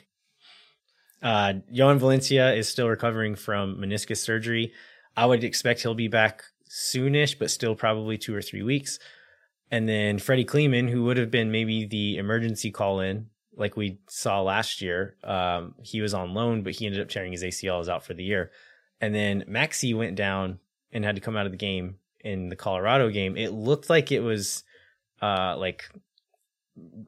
Uh, 1.23 1.53
Jhojan 1.73 1.99
Valencia 1.99 2.53
is 2.53 2.67
still 2.67 2.89
recovering 2.89 3.35
from 3.35 3.77
meniscus 3.77 4.17
surgery. 4.17 4.73
I 5.15 5.25
would 5.25 5.45
expect 5.45 5.81
he'll 5.81 5.95
be 5.95 6.09
back 6.09 6.43
soonish, 6.69 7.39
but 7.39 7.49
still 7.49 7.75
probably 7.75 8.17
two 8.17 8.35
or 8.35 8.41
three 8.41 8.61
weeks. 8.61 8.99
And 9.71 9.87
then 9.87 10.19
Freddy 10.19 10.43
Kleemann, 10.43 10.89
who 10.89 11.05
would 11.05 11.15
have 11.15 11.31
been 11.31 11.49
maybe 11.49 11.85
the 11.85 12.17
emergency 12.17 12.71
call 12.71 12.99
in, 12.99 13.27
like 13.55 13.77
we 13.77 13.99
saw 14.09 14.41
last 14.41 14.81
year, 14.81 15.15
um, 15.23 15.75
he 15.81 16.01
was 16.01 16.13
on 16.13 16.33
loan, 16.33 16.61
but 16.61 16.73
he 16.73 16.85
ended 16.85 17.01
up 17.01 17.09
tearing 17.09 17.31
his 17.31 17.43
ACL, 17.43 17.79
is 17.79 17.87
out 17.87 18.03
for 18.03 18.13
the 18.13 18.23
year. 18.23 18.51
And 18.99 19.15
then 19.15 19.45
Maxi 19.47 19.95
went 19.95 20.15
down 20.15 20.59
and 20.91 21.05
had 21.05 21.15
to 21.15 21.21
come 21.21 21.37
out 21.37 21.45
of 21.45 21.51
the 21.51 21.57
game 21.57 21.99
in 22.19 22.49
the 22.49 22.55
Colorado 22.55 23.09
game. 23.09 23.37
It 23.37 23.53
looked 23.53 23.89
like 23.89 24.11
it 24.11 24.19
was 24.19 24.63
uh, 25.21 25.55
like 25.57 25.89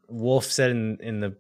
Wolff 0.08 0.46
said 0.46 0.72
in, 0.72 0.98
in 1.02 1.20
the 1.20 1.36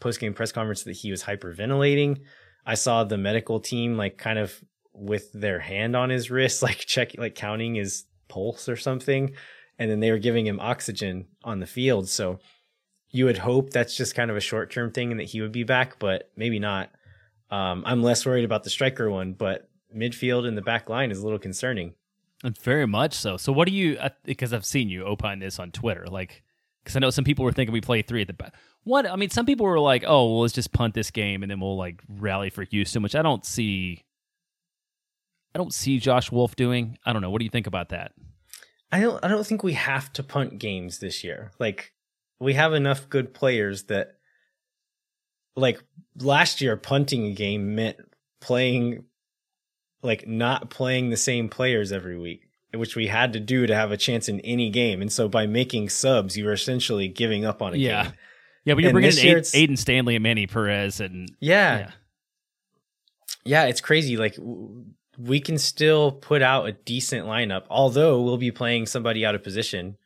post 0.00 0.20
game 0.20 0.34
press 0.34 0.52
conference 0.52 0.84
that 0.84 0.96
he 0.96 1.10
was 1.10 1.22
hyperventilating. 1.22 2.20
I 2.66 2.74
saw 2.74 3.04
the 3.04 3.18
medical 3.18 3.60
team 3.60 3.96
like 3.96 4.18
kind 4.18 4.38
of 4.38 4.62
with 4.92 5.32
their 5.32 5.60
hand 5.60 5.96
on 5.96 6.10
his 6.10 6.30
wrist, 6.30 6.62
like 6.68 6.78
check, 6.78 7.16
like 7.18 7.34
counting 7.34 7.74
his 7.74 8.04
pulse 8.28 8.68
or 8.68 8.76
something. 8.76 9.34
And 9.78 9.90
then 9.90 10.00
they 10.00 10.10
were 10.10 10.18
giving 10.18 10.46
him 10.46 10.58
oxygen 10.60 11.26
on 11.44 11.60
the 11.60 11.66
field. 11.66 12.08
So 12.08 12.40
you 13.10 13.24
would 13.24 13.38
hope 13.38 13.70
that's 13.70 13.96
just 13.96 14.14
kind 14.14 14.30
of 14.30 14.36
a 14.36 14.40
short 14.40 14.70
term 14.70 14.92
thing 14.92 15.10
and 15.10 15.20
that 15.20 15.28
he 15.28 15.40
would 15.40 15.52
be 15.52 15.64
back, 15.64 15.98
but 15.98 16.30
maybe 16.36 16.58
not. 16.58 16.90
Um, 17.50 17.82
I'm 17.86 18.02
less 18.02 18.26
worried 18.26 18.44
about 18.44 18.64
the 18.64 18.70
striker 18.70 19.08
one, 19.08 19.32
but 19.32 19.70
midfield 19.96 20.46
and 20.46 20.56
the 20.56 20.62
back 20.62 20.90
line 20.90 21.10
is 21.10 21.18
a 21.18 21.24
little 21.24 21.38
concerning. 21.38 21.94
Very 22.62 22.86
much 22.86 23.14
so. 23.14 23.36
So, 23.36 23.52
what 23.52 23.66
do 23.66 23.74
you? 23.74 23.98
Because 24.24 24.52
I've 24.52 24.66
seen 24.66 24.88
you 24.88 25.04
opine 25.04 25.40
this 25.40 25.58
on 25.58 25.72
Twitter, 25.72 26.06
like 26.06 26.44
because 26.88 26.96
I 26.96 27.00
know 27.00 27.10
some 27.10 27.24
people 27.24 27.44
were 27.44 27.52
thinking 27.52 27.74
we 27.74 27.82
play 27.82 28.00
three 28.00 28.22
at 28.22 28.28
the 28.28 28.32
back. 28.32 28.54
One, 28.84 29.06
I 29.06 29.14
mean, 29.16 29.28
some 29.28 29.44
people 29.44 29.66
were 29.66 29.78
like, 29.78 30.04
"Oh, 30.06 30.24
well, 30.24 30.40
let's 30.40 30.54
just 30.54 30.72
punt 30.72 30.94
this 30.94 31.10
game 31.10 31.42
and 31.42 31.50
then 31.50 31.60
we'll 31.60 31.76
like 31.76 32.02
rally 32.08 32.48
for 32.48 32.64
Houston," 32.64 33.02
which 33.02 33.14
I 33.14 33.20
don't 33.20 33.44
see 33.44 34.04
I 35.54 35.58
don't 35.58 35.74
see 35.74 35.98
Josh 35.98 36.32
Wolff 36.32 36.56
doing. 36.56 36.96
I 37.04 37.12
don't 37.12 37.20
know. 37.20 37.28
What 37.28 37.40
do 37.40 37.44
you 37.44 37.50
think 37.50 37.66
about 37.66 37.90
that? 37.90 38.12
I 38.90 39.00
don't 39.00 39.22
I 39.22 39.28
don't 39.28 39.46
think 39.46 39.62
we 39.62 39.74
have 39.74 40.10
to 40.14 40.22
punt 40.22 40.58
games 40.58 40.98
this 40.98 41.22
year. 41.22 41.50
Like 41.58 41.92
we 42.40 42.54
have 42.54 42.72
enough 42.72 43.10
good 43.10 43.34
players 43.34 43.84
that 43.84 44.14
like 45.56 45.82
last 46.18 46.62
year 46.62 46.78
punting 46.78 47.26
a 47.26 47.32
game 47.34 47.74
meant 47.74 47.98
playing 48.40 49.04
like 50.02 50.26
not 50.26 50.70
playing 50.70 51.10
the 51.10 51.18
same 51.18 51.50
players 51.50 51.92
every 51.92 52.18
week, 52.18 52.47
which 52.74 52.96
we 52.96 53.06
had 53.06 53.32
to 53.32 53.40
do 53.40 53.66
to 53.66 53.74
have 53.74 53.92
a 53.92 53.96
chance 53.96 54.28
in 54.28 54.40
any 54.40 54.70
game. 54.70 55.00
And 55.00 55.12
so 55.12 55.28
by 55.28 55.46
making 55.46 55.88
subs, 55.88 56.36
you 56.36 56.44
were 56.44 56.52
essentially 56.52 57.08
giving 57.08 57.44
up 57.44 57.62
on 57.62 57.74
a 57.74 57.76
yeah. 57.76 58.04
game. 58.04 58.12
Yeah, 58.64 58.74
but 58.74 58.82
you're 58.82 58.90
and 58.90 58.94
bringing 58.94 59.18
in 59.18 59.36
Aiden, 59.36 59.54
Aedan 59.54 59.78
Stanley 59.78 60.16
and 60.16 60.22
Manny 60.22 60.46
Perez 60.46 61.00
and 61.00 61.30
yeah. 61.40 61.78
yeah. 61.78 61.90
Yeah, 63.44 63.64
it's 63.64 63.80
crazy. 63.80 64.18
Like 64.18 64.36
we 65.18 65.40
can 65.40 65.56
still 65.56 66.12
put 66.12 66.42
out 66.42 66.68
a 66.68 66.72
decent 66.72 67.26
lineup, 67.26 67.64
although 67.70 68.22
we'll 68.22 68.36
be 68.36 68.50
playing 68.50 68.86
somebody 68.86 69.24
out 69.24 69.34
of 69.34 69.42
position. 69.42 69.96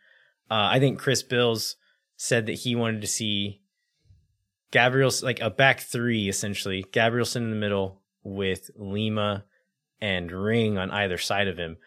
Uh, 0.51 0.69
I 0.71 0.79
think 0.79 0.99
Chris 0.99 1.23
Bils 1.23 1.75
said 2.17 2.47
that 2.47 2.53
he 2.53 2.77
wanted 2.77 3.01
to 3.01 3.09
see 3.09 3.63
Gabriel's 4.71 5.23
like 5.23 5.41
a 5.41 5.51
back 5.51 5.81
three 5.81 6.29
essentially, 6.29 6.85
Gabrielsen 6.93 7.43
in 7.43 7.51
the 7.51 7.57
middle 7.57 8.01
with 8.23 8.71
Lima 8.77 9.45
and 10.01 10.31
Ring 10.31 10.79
on 10.79 10.91
either 10.91 11.19
side 11.19 11.49
of 11.49 11.59
him. 11.59 11.79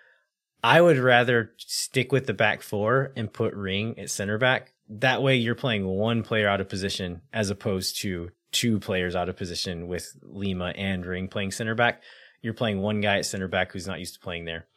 I 0.63 0.81
would 0.81 0.97
rather 0.97 1.51
stick 1.57 2.11
with 2.11 2.25
the 2.25 2.33
back 2.33 2.61
four 2.61 3.11
and 3.15 3.31
put 3.31 3.53
Ring 3.53 3.99
at 3.99 4.09
center 4.09 4.37
back. 4.37 4.73
That 4.89 5.21
way 5.21 5.35
you're 5.35 5.55
playing 5.55 5.85
one 5.85 6.23
player 6.23 6.47
out 6.47 6.61
of 6.61 6.69
position 6.69 7.21
as 7.33 7.49
opposed 7.49 7.99
to 8.01 8.31
two 8.51 8.79
players 8.79 9.15
out 9.15 9.29
of 9.29 9.35
position 9.35 9.87
with 9.87 10.15
Lima 10.21 10.73
and 10.75 11.05
Ring 11.05 11.27
playing 11.27 11.51
center 11.51 11.75
back 11.75 12.01
you're 12.45 12.53
playing 12.53 12.79
one 12.79 13.01
guy 13.01 13.17
at 13.17 13.25
center 13.25 13.47
back 13.47 13.71
who's 13.71 13.87
not 13.87 13.97
used 13.97 14.13
to 14.13 14.19
playing 14.19 14.45
there. 14.45 14.67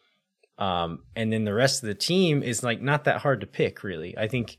Um, 0.57 1.01
and 1.15 1.31
then 1.31 1.45
the 1.45 1.53
rest 1.53 1.83
of 1.83 1.87
the 1.87 1.95
team 1.95 2.43
is 2.43 2.63
like 2.63 2.81
not 2.81 3.05
that 3.05 3.21
hard 3.21 3.43
to 3.43 3.47
pick, 3.47 3.85
really. 3.85 4.17
I 4.17 4.27
think 4.27 4.57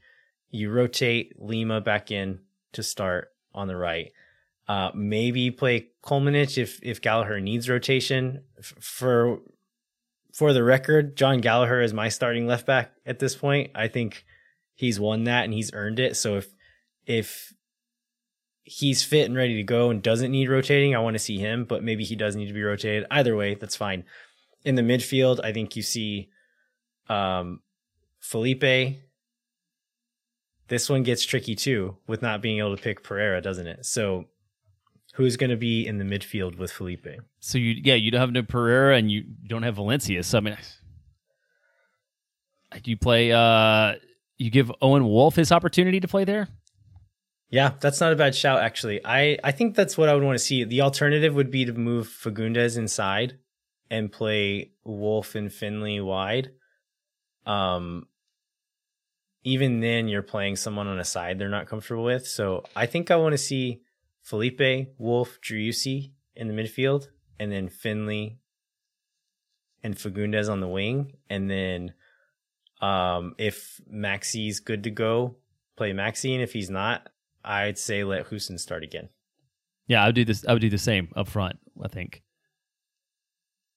you 0.51 0.69
rotate 0.69 1.33
Lima 1.41 1.81
back 1.81 2.11
in 2.11 2.41
to 2.73 2.83
start 2.83 3.33
on 3.51 3.67
the 3.67 3.75
right. 3.75 4.11
Uh, 4.67 4.91
maybe 4.93 5.49
play 5.49 5.87
Kolmanic 6.03 6.59
if 6.59 6.79
if 6.83 7.01
Gallagher 7.01 7.39
needs 7.39 7.67
rotation. 7.67 8.43
F- 8.59 8.75
for 8.79 9.39
for 10.33 10.53
the 10.53 10.63
record, 10.63 11.15
Jon 11.15 11.39
Gallagher 11.39 11.81
is 11.81 11.93
my 11.93 12.09
starting 12.09 12.47
left 12.47 12.65
back 12.65 12.93
at 13.05 13.19
this 13.19 13.35
point. 13.35 13.71
I 13.75 13.87
think 13.87 14.25
he's 14.75 14.99
won 14.99 15.25
that 15.25 15.43
and 15.43 15.53
he's 15.53 15.73
earned 15.73 15.99
it. 15.99 16.15
So 16.15 16.37
if 16.37 16.47
if 17.05 17.53
he's 18.63 19.03
fit 19.03 19.25
and 19.25 19.35
ready 19.35 19.55
to 19.55 19.63
go 19.63 19.89
and 19.89 20.01
doesn't 20.01 20.31
need 20.31 20.49
rotating, 20.49 20.95
I 20.95 20.99
want 20.99 21.15
to 21.15 21.19
see 21.19 21.39
him, 21.39 21.65
but 21.65 21.83
maybe 21.83 22.03
he 22.03 22.15
does 22.15 22.35
need 22.35 22.47
to 22.47 22.53
be 22.53 22.61
rotated. 22.61 23.05
Either 23.09 23.35
way, 23.35 23.55
that's 23.55 23.75
fine. 23.75 24.03
In 24.63 24.75
the 24.75 24.83
midfield, 24.83 25.43
I 25.43 25.51
think 25.51 25.75
you 25.75 25.81
see 25.81 26.29
um, 27.07 27.61
Felipe. 28.19 28.97
This 30.67 30.87
one 30.87 31.01
gets 31.01 31.25
tricky 31.25 31.55
too 31.55 31.97
with 32.05 32.21
not 32.21 32.43
being 32.43 32.59
able 32.59 32.75
to 32.75 32.81
pick 32.81 33.01
Pereira, 33.01 33.41
doesn't 33.41 33.65
it? 33.65 33.87
So 33.87 34.25
who's 35.19 35.35
going 35.35 35.49
to 35.49 35.57
be 35.57 35.85
in 35.85 35.97
the 35.97 36.05
midfield 36.05 36.57
with 36.57 36.71
Felipe? 36.71 37.05
So 37.41 37.57
you 37.57 37.75
yeah, 37.83 37.95
you 37.95 38.09
don't 38.09 38.21
have 38.21 38.31
no 38.31 38.41
Pereira 38.41 38.95
and 38.95 39.11
you 39.11 39.25
don't 39.45 39.63
have 39.63 39.75
Valencia. 39.75 40.23
So 40.23 40.37
I 40.37 40.41
mean 40.41 40.57
I 42.71 42.79
do 42.79 42.89
you 42.89 42.95
play 42.95 43.33
uh 43.33 43.95
you 44.37 44.49
give 44.49 44.71
Owen 44.81 45.03
Wolff 45.03 45.35
his 45.35 45.51
opportunity 45.51 45.99
to 45.99 46.07
play 46.07 46.23
there? 46.23 46.47
Yeah, 47.49 47.73
that's 47.81 47.99
not 47.99 48.13
a 48.13 48.15
bad 48.15 48.33
shout 48.33 48.61
actually. 48.61 49.01
I 49.03 49.37
I 49.43 49.51
think 49.51 49.75
that's 49.75 49.97
what 49.97 50.07
I 50.07 50.13
would 50.13 50.23
want 50.23 50.39
to 50.39 50.43
see. 50.43 50.63
The 50.63 50.81
alternative 50.81 51.35
would 51.35 51.51
be 51.51 51.65
to 51.65 51.73
move 51.73 52.07
Fagundez 52.07 52.77
inside 52.77 53.39
and 53.91 54.09
play 54.09 54.71
Wolff 54.85 55.35
and 55.35 55.51
Finlay 55.51 55.99
wide. 55.99 56.51
Um 57.45 58.07
even 59.43 59.81
then 59.81 60.07
you're 60.07 60.21
playing 60.21 60.55
someone 60.55 60.87
on 60.87 60.97
a 60.97 61.03
side 61.03 61.39
they're 61.39 61.49
not 61.49 61.67
comfortable 61.67 62.05
with. 62.05 62.25
So 62.25 62.63
I 62.73 62.85
think 62.85 63.11
I 63.11 63.17
want 63.17 63.33
to 63.33 63.37
see 63.37 63.81
Felipe, 64.29 64.93
Wolff, 64.99 65.39
Driussi 65.41 66.11
in 66.35 66.47
the 66.47 66.53
midfield, 66.53 67.07
and 67.39 67.51
then 67.51 67.67
Finlay 67.67 68.37
and 69.81 69.95
Fagundez 69.95 70.51
on 70.51 70.59
the 70.59 70.67
wing, 70.67 71.13
and 71.31 71.49
then 71.49 71.93
um, 72.79 73.33
if 73.39 73.81
Maxi's 73.91 74.59
good 74.59 74.83
to 74.83 74.91
go, 74.91 75.37
play 75.77 75.93
Maxi, 75.93 76.33
and 76.33 76.43
if 76.43 76.53
he's 76.53 76.69
not, 76.69 77.09
I'd 77.43 77.79
say 77.79 78.03
let 78.03 78.27
Houston 78.27 78.59
start 78.59 78.83
again. 78.83 79.09
Yeah, 79.87 80.03
I 80.03 80.07
would 80.07 80.15
do 80.15 80.25
this. 80.25 80.45
I 80.47 80.53
would 80.53 80.61
do 80.61 80.69
the 80.69 80.77
same 80.77 81.11
up 81.15 81.27
front. 81.27 81.57
I 81.83 81.87
think. 81.87 82.21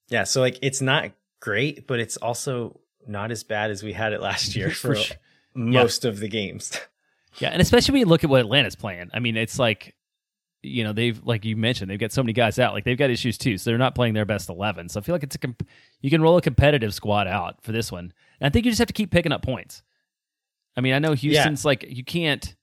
Yeah, 0.09 0.25
so 0.25 0.43
like 0.43 0.59
it's 0.61 0.83
not 0.83 1.13
great, 1.41 1.87
but 1.87 1.99
it's 1.99 2.19
also 2.19 2.81
not 3.07 3.31
as 3.31 3.43
bad 3.43 3.71
as 3.71 3.83
we 3.83 3.95
had 3.95 4.13
it 4.13 4.21
last 4.21 4.55
year 4.57 4.69
for, 4.69 4.89
for 4.89 4.97
sure. 4.97 5.17
most 5.55 6.05
yeah. 6.05 6.11
of 6.11 6.21
the 6.21 6.29
games. 6.29 6.79
yeah, 7.39 7.49
and 7.49 7.63
especially 7.63 7.93
when 7.93 8.01
you 8.01 8.07
look 8.07 8.23
at 8.23 8.29
what 8.29 8.41
Atlanta's 8.41 8.77
playing. 8.77 9.09
I 9.15 9.21
mean, 9.21 9.39
it's 9.39 9.59
like 9.59 9.95
you 10.63 10.85
know 10.85 10.93
they've 10.93 11.21
like 11.25 11.45
you 11.45 11.57
mentioned 11.57 11.91
they've 11.91 11.99
got 11.99 12.13
so 12.13 12.23
many 12.23 12.33
guys 12.33 12.59
out 12.59 12.73
like 12.73 12.85
they've 12.85 12.99
got 12.99 13.11
issues 13.11 13.37
too 13.37 13.59
so 13.59 13.69
they're 13.69 13.79
not 13.79 13.95
playing 13.95 14.15
their 14.15 14.25
best 14.25 14.49
11 14.49 14.89
so 14.89 15.01
i 15.01 15.03
feel 15.03 15.15
like 15.15 15.25
it's 15.25 15.35
a 15.35 15.39
comp- 15.39 15.67
you 16.01 16.11
can 16.11 16.23
roll 16.23 16.37
a 16.37 16.43
competitive 16.43 16.95
squad 16.95 17.27
out 17.27 17.63
for 17.63 17.73
this 17.73 17.91
one. 17.91 18.13
And 18.41 18.47
i 18.47 18.49
think 18.49 18.65
you 18.65 18.71
just 18.71 18.79
have 18.79 18.89
to 18.89 18.95
keep 18.95 19.11
picking 19.11 19.33
up 19.33 19.43
points. 19.43 19.83
I 20.77 20.81
mean 20.81 20.95
i 20.95 20.99
know 20.99 21.15
houston's 21.15 21.65
yeah. 21.65 21.69
like 21.69 21.85
you 21.89 22.05
can't 22.05 22.55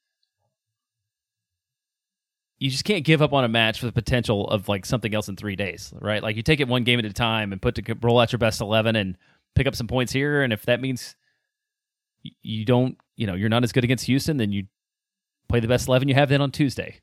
you 2.58 2.70
just 2.70 2.84
can't 2.84 3.06
give 3.06 3.22
up 3.22 3.34
on 3.34 3.44
a 3.44 3.48
match 3.48 3.80
for 3.80 3.86
the 3.86 3.92
potential 3.92 4.48
of 4.50 4.68
like 4.68 4.86
something 4.86 5.14
else 5.14 5.28
in 5.28 5.36
three 5.36 5.56
days 5.56 5.94
right? 6.00 6.24
Like 6.24 6.36
you 6.36 6.44
take 6.44 6.60
it 6.60 6.68
one 6.68 6.84
game 6.84 7.00
at 7.00 7.06
a 7.06 7.14
time 7.14 7.52
and 7.52 7.62
put 7.62 7.76
to 7.76 7.96
roll 8.02 8.20
out 8.20 8.32
your 8.32 8.40
best 8.40 8.62
11 8.62 8.96
and 8.96 9.18
pick 9.56 9.68
up 9.68 9.76
some 9.76 9.88
points 9.88 10.12
here 10.12 10.42
and 10.42 10.54
if 10.54 10.64
that 10.64 10.82
means 10.82 11.16
you 12.42 12.66
don't 12.66 12.98
you 13.16 13.28
know 13.28 13.34
you're 13.34 13.50
not 13.50 13.64
as 13.64 13.72
good 13.72 13.84
against 13.84 14.06
houston 14.06 14.38
then 14.38 14.52
you 14.52 14.66
play 15.48 15.60
the 15.60 15.68
best 15.68 15.88
11 15.88 16.08
you 16.08 16.16
have 16.16 16.30
then 16.30 16.42
on 16.42 16.52
tuesday 16.52 17.00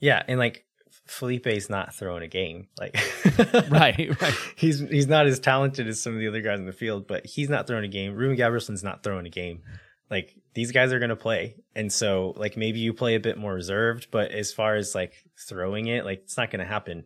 yeah, 0.00 0.22
and 0.26 0.38
like 0.38 0.64
Felipe's 1.06 1.68
not 1.68 1.94
throwing 1.94 2.22
a 2.22 2.28
game. 2.28 2.68
Like 2.78 2.96
right, 3.70 4.10
right. 4.20 4.34
He's 4.56 4.80
he's 4.80 5.06
not 5.06 5.26
as 5.26 5.38
talented 5.38 5.86
as 5.86 6.00
some 6.00 6.14
of 6.14 6.20
the 6.20 6.28
other 6.28 6.40
guys 6.40 6.58
in 6.58 6.66
the 6.66 6.72
field, 6.72 7.06
but 7.06 7.26
he's 7.26 7.48
not 7.48 7.66
throwing 7.66 7.84
a 7.84 7.88
game. 7.88 8.14
Ruben 8.14 8.36
Gabrielsen's 8.36 8.84
not 8.84 9.02
throwing 9.02 9.26
a 9.26 9.30
game. 9.30 9.62
Like 10.10 10.34
these 10.54 10.72
guys 10.72 10.92
are 10.92 10.98
gonna 11.00 11.16
play. 11.16 11.56
And 11.74 11.92
so 11.92 12.34
like 12.36 12.56
maybe 12.56 12.80
you 12.80 12.92
play 12.92 13.14
a 13.14 13.20
bit 13.20 13.38
more 13.38 13.54
reserved, 13.54 14.08
but 14.10 14.30
as 14.30 14.52
far 14.52 14.76
as 14.76 14.94
like 14.94 15.14
throwing 15.38 15.86
it, 15.86 16.04
like 16.04 16.20
it's 16.24 16.36
not 16.36 16.50
gonna 16.50 16.64
happen. 16.64 17.04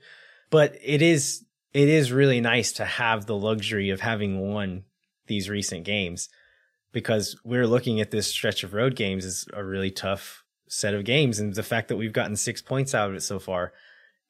But 0.50 0.76
it 0.82 1.02
is 1.02 1.44
it 1.72 1.88
is 1.88 2.12
really 2.12 2.40
nice 2.40 2.72
to 2.72 2.84
have 2.84 3.26
the 3.26 3.36
luxury 3.36 3.90
of 3.90 4.00
having 4.00 4.40
won 4.40 4.84
these 5.26 5.50
recent 5.50 5.84
games 5.84 6.28
because 6.92 7.38
we're 7.44 7.66
looking 7.66 8.00
at 8.00 8.10
this 8.10 8.26
stretch 8.26 8.64
of 8.64 8.74
road 8.74 8.96
games 8.96 9.24
as 9.24 9.46
a 9.52 9.62
really 9.62 9.90
tough 9.90 10.44
set 10.68 10.94
of 10.94 11.04
games 11.04 11.38
and 11.38 11.54
the 11.54 11.62
fact 11.62 11.88
that 11.88 11.96
we've 11.96 12.12
gotten 12.12 12.36
six 12.36 12.62
points 12.62 12.94
out 12.94 13.10
of 13.10 13.16
it 13.16 13.22
so 13.22 13.38
far. 13.38 13.72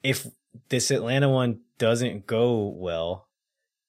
If 0.02 0.27
this 0.69 0.90
Atlanta 0.90 1.28
one 1.28 1.60
doesn't 1.78 2.27
go 2.27 2.69
well, 2.69 3.28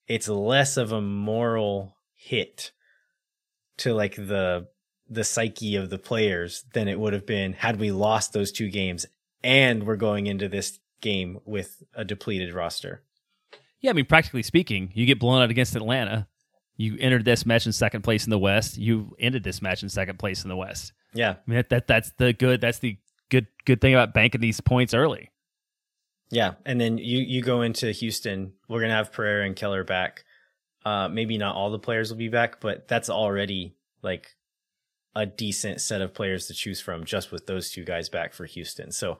it's 0.06 0.28
less 0.28 0.76
of 0.76 0.92
a 0.92 1.00
moral 1.00 1.96
hit 2.14 2.72
to 3.78 3.94
like 3.94 4.16
the 4.16 4.68
the 5.08 5.24
psyche 5.24 5.74
of 5.74 5.90
the 5.90 5.98
players 5.98 6.64
than 6.72 6.86
it 6.86 6.98
would 6.98 7.12
have 7.12 7.26
been 7.26 7.52
had 7.52 7.80
we 7.80 7.90
lost 7.90 8.32
those 8.32 8.52
two 8.52 8.70
games 8.70 9.06
and 9.42 9.84
we're 9.84 9.96
going 9.96 10.26
into 10.26 10.48
this 10.48 10.78
game 11.00 11.40
with 11.44 11.82
a 11.94 12.04
depleted 12.04 12.54
roster. 12.54 13.02
Yeah, 13.80 13.90
I 13.90 13.94
mean 13.94 14.04
practically 14.04 14.42
speaking, 14.42 14.90
you 14.94 15.06
get 15.06 15.18
blown 15.18 15.42
out 15.42 15.50
against 15.50 15.74
Atlanta. 15.74 16.28
You 16.76 16.96
entered 16.98 17.24
this 17.24 17.44
match 17.44 17.66
in 17.66 17.72
second 17.72 18.02
place 18.02 18.24
in 18.24 18.30
the 18.30 18.38
West. 18.38 18.78
You 18.78 19.16
ended 19.18 19.42
this 19.42 19.60
match 19.60 19.82
in 19.82 19.88
second 19.88 20.18
place 20.18 20.44
in 20.44 20.48
the 20.48 20.56
West. 20.56 20.92
Yeah, 21.12 21.30
I 21.30 21.50
mean 21.50 21.56
that, 21.56 21.68
that 21.70 21.86
that's 21.86 22.12
the 22.12 22.32
good. 22.32 22.60
That's 22.60 22.78
the 22.78 22.98
good 23.30 23.46
good 23.64 23.80
thing 23.80 23.94
about 23.94 24.14
banking 24.14 24.40
these 24.40 24.60
points 24.60 24.94
early. 24.94 25.30
Yeah, 26.30 26.54
and 26.64 26.80
then 26.80 26.98
you 26.98 27.18
you 27.18 27.42
go 27.42 27.62
into 27.62 27.90
Houston. 27.92 28.52
We're 28.68 28.80
gonna 28.80 28.94
have 28.94 29.12
Pereira 29.12 29.46
and 29.46 29.56
Keller 29.56 29.84
back. 29.84 30.24
Uh, 30.84 31.08
maybe 31.08 31.36
not 31.36 31.56
all 31.56 31.70
the 31.70 31.78
players 31.78 32.10
will 32.10 32.18
be 32.18 32.28
back, 32.28 32.60
but 32.60 32.88
that's 32.88 33.10
already 33.10 33.76
like 34.02 34.34
a 35.14 35.26
decent 35.26 35.80
set 35.80 36.00
of 36.00 36.14
players 36.14 36.46
to 36.46 36.54
choose 36.54 36.80
from 36.80 37.04
just 37.04 37.32
with 37.32 37.46
those 37.46 37.70
two 37.70 37.84
guys 37.84 38.08
back 38.08 38.32
for 38.32 38.46
Houston. 38.46 38.92
So 38.92 39.18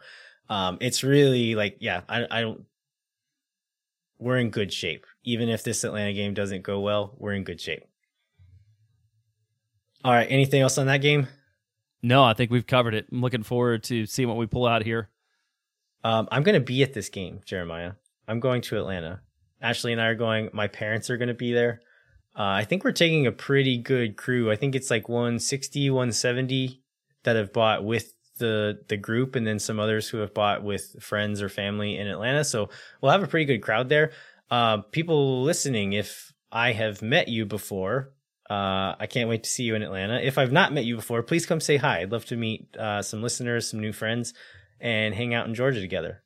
um, 0.49 0.79
it's 0.81 1.03
really 1.05 1.55
like, 1.55 1.77
yeah, 1.81 2.03
I, 2.09 2.27
I 2.31 2.41
don't. 2.43 2.65
We're 4.19 4.39
in 4.39 4.51
good 4.51 4.73
shape. 4.73 5.07
Even 5.25 5.49
if 5.49 5.65
this 5.65 5.83
Atlanta 5.83 6.13
game 6.13 6.35
doesn't 6.35 6.63
go 6.63 6.81
well, 6.81 7.15
we're 7.19 7.33
in 7.33 7.45
good 7.45 7.61
shape. 7.61 7.85
All 10.05 10.13
right. 10.13 10.27
Anything 10.31 10.61
else 10.61 10.77
on 10.79 10.87
that 10.87 10.99
game? 10.99 11.27
No, 12.03 12.25
I 12.25 12.35
think 12.35 12.51
we've 12.51 12.67
covered 12.67 12.95
it. 12.95 13.07
I'm 13.13 13.21
looking 13.21 13.43
forward 13.43 13.83
to 13.85 14.07
seeing 14.07 14.29
what 14.29 14.39
we 14.39 14.47
pull 14.47 14.67
out 14.67 14.85
here. 14.85 15.11
Um, 16.03 16.29
I'm 16.33 16.43
going 16.43 16.55
to 16.55 16.65
be 16.65 16.83
at 16.83 16.95
this 16.95 17.09
game, 17.09 17.41
Jeremiah. 17.45 17.93
I'm 18.27 18.41
going 18.41 18.63
to 18.63 18.79
Atlanta. 18.79 19.21
Ashley 19.61 19.93
and 19.93 20.01
I 20.01 20.07
are 20.07 20.15
going. 20.15 20.49
My 20.53 20.67
parents 20.67 21.11
are 21.11 21.19
going 21.19 21.29
to 21.29 21.35
be 21.35 21.53
there. 21.53 21.83
Uh, 22.35 22.43
I 22.43 22.65
think 22.65 22.85
we're 22.85 22.93
taking 22.93 23.27
a 23.27 23.33
pretty 23.33 23.77
good 23.77 24.17
crew. 24.17 24.51
I 24.51 24.57
think 24.57 24.75
it's 24.75 24.91
like 24.91 25.09
160, 25.09 25.91
170 25.91 26.81
that 27.25 27.37
have 27.37 27.53
bought 27.53 27.85
with 27.85 28.15
the 28.39 28.81
the 28.89 28.97
group, 28.97 29.37
and 29.37 29.47
then 29.47 29.59
some 29.59 29.79
others 29.79 30.09
who 30.09 30.19
have 30.19 30.33
bought 30.33 30.63
with 30.63 30.97
friends 31.01 31.43
or 31.43 31.49
family 31.49 31.99
in 31.99 32.07
Atlanta. 32.07 32.45
So 32.45 32.71
we'll 33.01 33.13
have 33.13 33.23
a 33.23 33.27
pretty 33.27 33.45
good 33.45 33.61
crowd 33.61 33.89
there. 33.89 34.13
Uh, 34.51 34.79
people 34.79 35.43
listening, 35.43 35.93
if 35.93 36.33
I 36.51 36.73
have 36.73 37.03
met 37.03 37.29
you 37.29 37.45
before, 37.45 38.13
uh, 38.51 38.97
I 38.99 39.07
can't 39.07 39.29
wait 39.29 39.45
to 39.45 39.51
see 39.51 39.63
you 39.63 39.77
in 39.77 39.83
Atlanta. 39.83 40.21
If 40.21 40.37
I've 40.37 40.51
not 40.51 40.73
met 40.73 40.85
you 40.85 40.97
before, 40.97 41.23
please 41.23 41.47
come 41.47 41.61
say 41.61 41.77
hi. 41.77 42.01
I'd 42.01 42.11
love 42.11 42.25
to 42.27 42.37
meet 42.37 42.77
uh, 42.77 43.01
some 43.01 43.23
listeners, 43.23 43.71
some 43.71 43.79
new 43.79 43.93
friends, 43.93 44.35
and 44.81 45.15
hang 45.15 45.35
out 45.35 45.47
in 45.47 45.55
Georgia 45.55 45.81
together. 45.81 46.25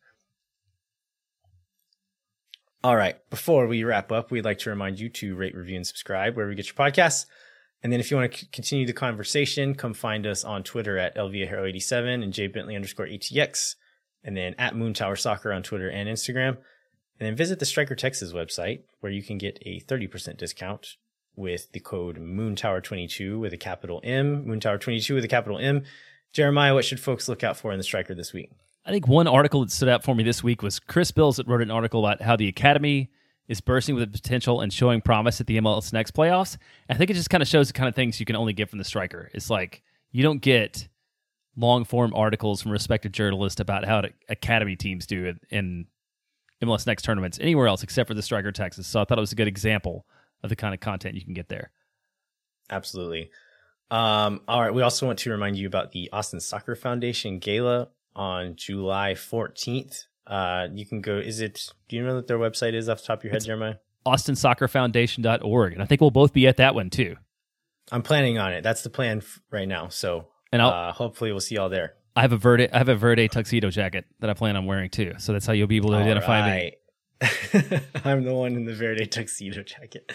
All 2.82 2.96
right. 2.96 3.16
Before 3.28 3.66
we 3.66 3.84
wrap 3.84 4.10
up, 4.10 4.30
we'd 4.30 4.46
like 4.46 4.58
to 4.60 4.70
remind 4.70 4.98
you 4.98 5.10
to 5.10 5.36
rate, 5.36 5.54
review, 5.54 5.76
and 5.76 5.86
subscribe 5.86 6.34
wherever 6.34 6.50
you 6.50 6.56
get 6.56 6.66
your 6.66 6.74
podcasts. 6.74 7.26
And 7.82 7.92
then 7.92 8.00
if 8.00 8.10
you 8.10 8.16
want 8.16 8.32
to 8.32 8.38
c- 8.38 8.48
continue 8.52 8.86
the 8.86 8.94
conversation, 8.94 9.74
come 9.74 9.92
find 9.92 10.26
us 10.26 10.44
on 10.44 10.62
Twitter 10.62 10.96
at 10.96 11.16
LVAHero87 11.16 12.22
and 12.22 12.32
jbentley 12.32 12.74
underscore 12.74 13.06
ATX, 13.06 13.74
and 14.22 14.34
then 14.34 14.54
at 14.58 14.74
Moon 14.74 14.94
Tower 14.94 15.16
Soccer 15.16 15.52
on 15.52 15.62
Twitter 15.62 15.90
and 15.90 16.08
Instagram. 16.08 16.56
And 17.20 17.28
then 17.28 17.36
visit 17.36 17.58
the 17.58 17.66
Striker 17.66 17.94
Texas 17.94 18.32
website 18.32 18.84
where 19.00 19.12
you 19.12 19.22
can 19.22 19.36
get 19.36 19.58
a 19.66 19.80
30% 19.80 20.38
discount 20.38 20.96
with 21.36 21.72
the 21.72 21.80
code 21.80 22.18
Moontower22 22.18 23.38
with 23.38 23.52
a 23.52 23.56
capital 23.56 24.00
M, 24.04 24.44
Moontower22 24.44 25.14
with 25.14 25.24
a 25.24 25.28
capital 25.28 25.58
M. 25.58 25.82
Jeremiah, 26.32 26.74
what 26.74 26.84
should 26.84 27.00
folks 27.00 27.28
look 27.28 27.44
out 27.44 27.56
for 27.56 27.72
in 27.72 27.78
the 27.78 27.84
striker 27.84 28.14
this 28.14 28.32
week? 28.32 28.50
I 28.86 28.90
think 28.90 29.08
one 29.08 29.26
article 29.26 29.60
that 29.60 29.70
stood 29.70 29.88
out 29.88 30.04
for 30.04 30.14
me 30.14 30.24
this 30.24 30.42
week 30.42 30.62
was 30.62 30.78
Chris 30.78 31.10
Bils 31.10 31.36
that 31.36 31.48
wrote 31.48 31.62
an 31.62 31.70
article 31.70 32.04
about 32.04 32.20
how 32.20 32.36
the 32.36 32.48
academy 32.48 33.10
is 33.48 33.60
bursting 33.60 33.94
with 33.94 34.12
potential 34.12 34.60
and 34.60 34.72
showing 34.72 35.00
promise 35.00 35.40
at 35.40 35.46
the 35.46 35.58
MLS 35.58 35.92
Next 35.92 36.12
playoffs. 36.12 36.56
I 36.88 36.94
think 36.94 37.10
it 37.10 37.14
just 37.14 37.30
kind 37.30 37.42
of 37.42 37.48
shows 37.48 37.68
the 37.68 37.72
kind 37.72 37.88
of 37.88 37.94
things 37.94 38.20
you 38.20 38.26
can 38.26 38.36
only 38.36 38.52
get 38.52 38.68
from 38.68 38.78
the 38.78 38.84
striker. 38.84 39.30
It's 39.32 39.50
like 39.50 39.82
you 40.12 40.22
don't 40.22 40.40
get 40.40 40.88
long 41.56 41.84
form 41.84 42.12
articles 42.14 42.62
from 42.62 42.72
respected 42.72 43.12
journalists 43.12 43.60
about 43.60 43.84
how 43.84 44.02
academy 44.28 44.76
teams 44.76 45.06
do 45.06 45.34
in 45.50 45.86
MLS 46.62 46.86
Next 46.86 47.02
tournaments 47.02 47.38
anywhere 47.40 47.66
else 47.66 47.82
except 47.82 48.08
for 48.08 48.14
the 48.14 48.22
striker 48.22 48.52
Texas. 48.52 48.86
So 48.86 49.00
I 49.00 49.04
thought 49.04 49.18
it 49.18 49.20
was 49.20 49.32
a 49.32 49.36
good 49.36 49.48
example 49.48 50.06
of 50.44 50.50
the 50.50 50.56
kind 50.56 50.74
of 50.74 50.80
content 50.80 51.16
you 51.16 51.24
can 51.24 51.34
get 51.34 51.48
there. 51.48 51.72
Absolutely. 52.70 53.30
Um, 53.90 54.42
all 54.46 54.60
right. 54.60 54.72
We 54.72 54.82
also 54.82 55.06
want 55.06 55.18
to 55.20 55.30
remind 55.30 55.56
you 55.56 55.66
about 55.66 55.92
the 55.92 56.10
Austin 56.12 56.40
Soccer 56.40 56.76
Foundation 56.76 57.38
Gala 57.38 57.88
on 58.14 58.54
July 58.56 59.14
14th. 59.14 60.04
Uh, 60.26 60.68
you 60.72 60.86
can 60.86 61.00
go, 61.00 61.16
is 61.18 61.40
it, 61.40 61.72
do 61.88 61.96
you 61.96 62.04
know 62.04 62.14
what 62.16 62.26
their 62.26 62.38
website 62.38 62.74
is 62.74 62.88
off 62.88 63.00
the 63.00 63.06
top 63.06 63.18
of 63.18 63.24
your 63.24 63.32
head, 63.32 63.38
it's 63.38 63.46
Jeremiah? 63.46 63.74
AustinSoccerFoundation.org. 64.06 65.72
And 65.72 65.82
I 65.82 65.86
think 65.86 66.00
we'll 66.00 66.10
both 66.10 66.32
be 66.32 66.46
at 66.46 66.58
that 66.58 66.74
one 66.74 66.90
too. 66.90 67.16
I'm 67.90 68.02
planning 68.02 68.38
on 68.38 68.52
it. 68.52 68.62
That's 68.62 68.82
the 68.82 68.90
plan 68.90 69.18
f- 69.18 69.40
right 69.50 69.68
now. 69.68 69.88
So 69.88 70.28
and 70.52 70.62
I'll, 70.62 70.70
uh, 70.70 70.92
hopefully 70.92 71.32
we'll 71.32 71.40
see 71.40 71.56
y'all 71.56 71.68
there. 71.68 71.94
I 72.16 72.22
have 72.22 72.32
a 72.32 72.36
Verde, 72.36 72.70
I 72.70 72.78
have 72.78 72.88
a 72.88 72.94
Verde 72.94 73.28
tuxedo 73.28 73.70
jacket 73.70 74.06
that 74.20 74.30
I 74.30 74.34
plan 74.34 74.56
on 74.56 74.66
wearing 74.66 74.88
too. 74.88 75.14
So 75.18 75.32
that's 75.32 75.46
how 75.46 75.52
you'll 75.52 75.66
be 75.66 75.76
able 75.76 75.90
to 75.90 75.96
all 75.96 76.02
identify 76.02 76.40
right. 76.40 76.62
me. 76.64 76.72
I'm 78.04 78.24
the 78.24 78.34
one 78.34 78.54
in 78.56 78.64
the 78.64 78.74
Verde 78.74 79.06
tuxedo 79.06 79.62
jacket. 79.62 80.12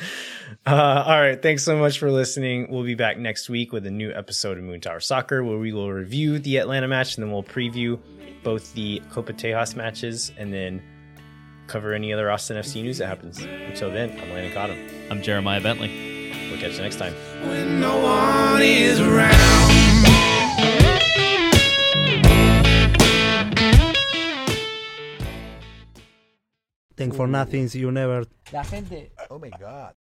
Uh, 0.65 1.03
all 1.05 1.19
right. 1.19 1.41
Thanks 1.41 1.63
so 1.63 1.77
much 1.77 1.99
for 1.99 2.11
listening. 2.11 2.67
We'll 2.69 2.83
be 2.83 2.95
back 2.95 3.17
next 3.17 3.49
week 3.49 3.71
with 3.71 3.85
a 3.85 3.91
new 3.91 4.11
episode 4.11 4.57
of 4.57 4.63
Moon 4.63 4.81
Tower 4.81 4.99
Soccer 4.99 5.43
where 5.43 5.57
we 5.57 5.73
will 5.73 5.91
review 5.91 6.39
the 6.39 6.57
Atlanta 6.57 6.87
match 6.87 7.15
and 7.15 7.25
then 7.25 7.31
we'll 7.31 7.43
preview 7.43 7.99
both 8.43 8.73
the 8.73 9.01
Copa 9.11 9.33
Tejas 9.33 9.75
matches 9.75 10.31
and 10.37 10.53
then 10.53 10.81
cover 11.67 11.93
any 11.93 12.11
other 12.13 12.31
Austin 12.31 12.57
FC 12.57 12.81
news 12.83 12.97
that 12.97 13.07
happens. 13.07 13.39
Until 13.39 13.91
then, 13.91 14.11
I'm 14.11 14.31
Landon 14.31 14.53
Cottom. 14.53 14.77
I'm 15.11 15.21
Jeremiah 15.21 15.61
Bentley. 15.61 16.31
We'll 16.49 16.59
catch 16.59 16.77
you 16.77 16.81
next 16.81 16.97
time. 16.97 17.13
When 26.99 27.09
no 27.09 27.17
one 27.17 27.31
is 27.31 27.31
around. 27.31 27.47
Think 27.49 27.53
for 27.53 27.61
nothing, 27.61 27.81
you 27.81 27.91
never. 27.91 28.25
La 28.51 28.63
gente. 28.63 29.11
Oh 29.29 29.39
my 29.39 29.49
God. 29.49 29.93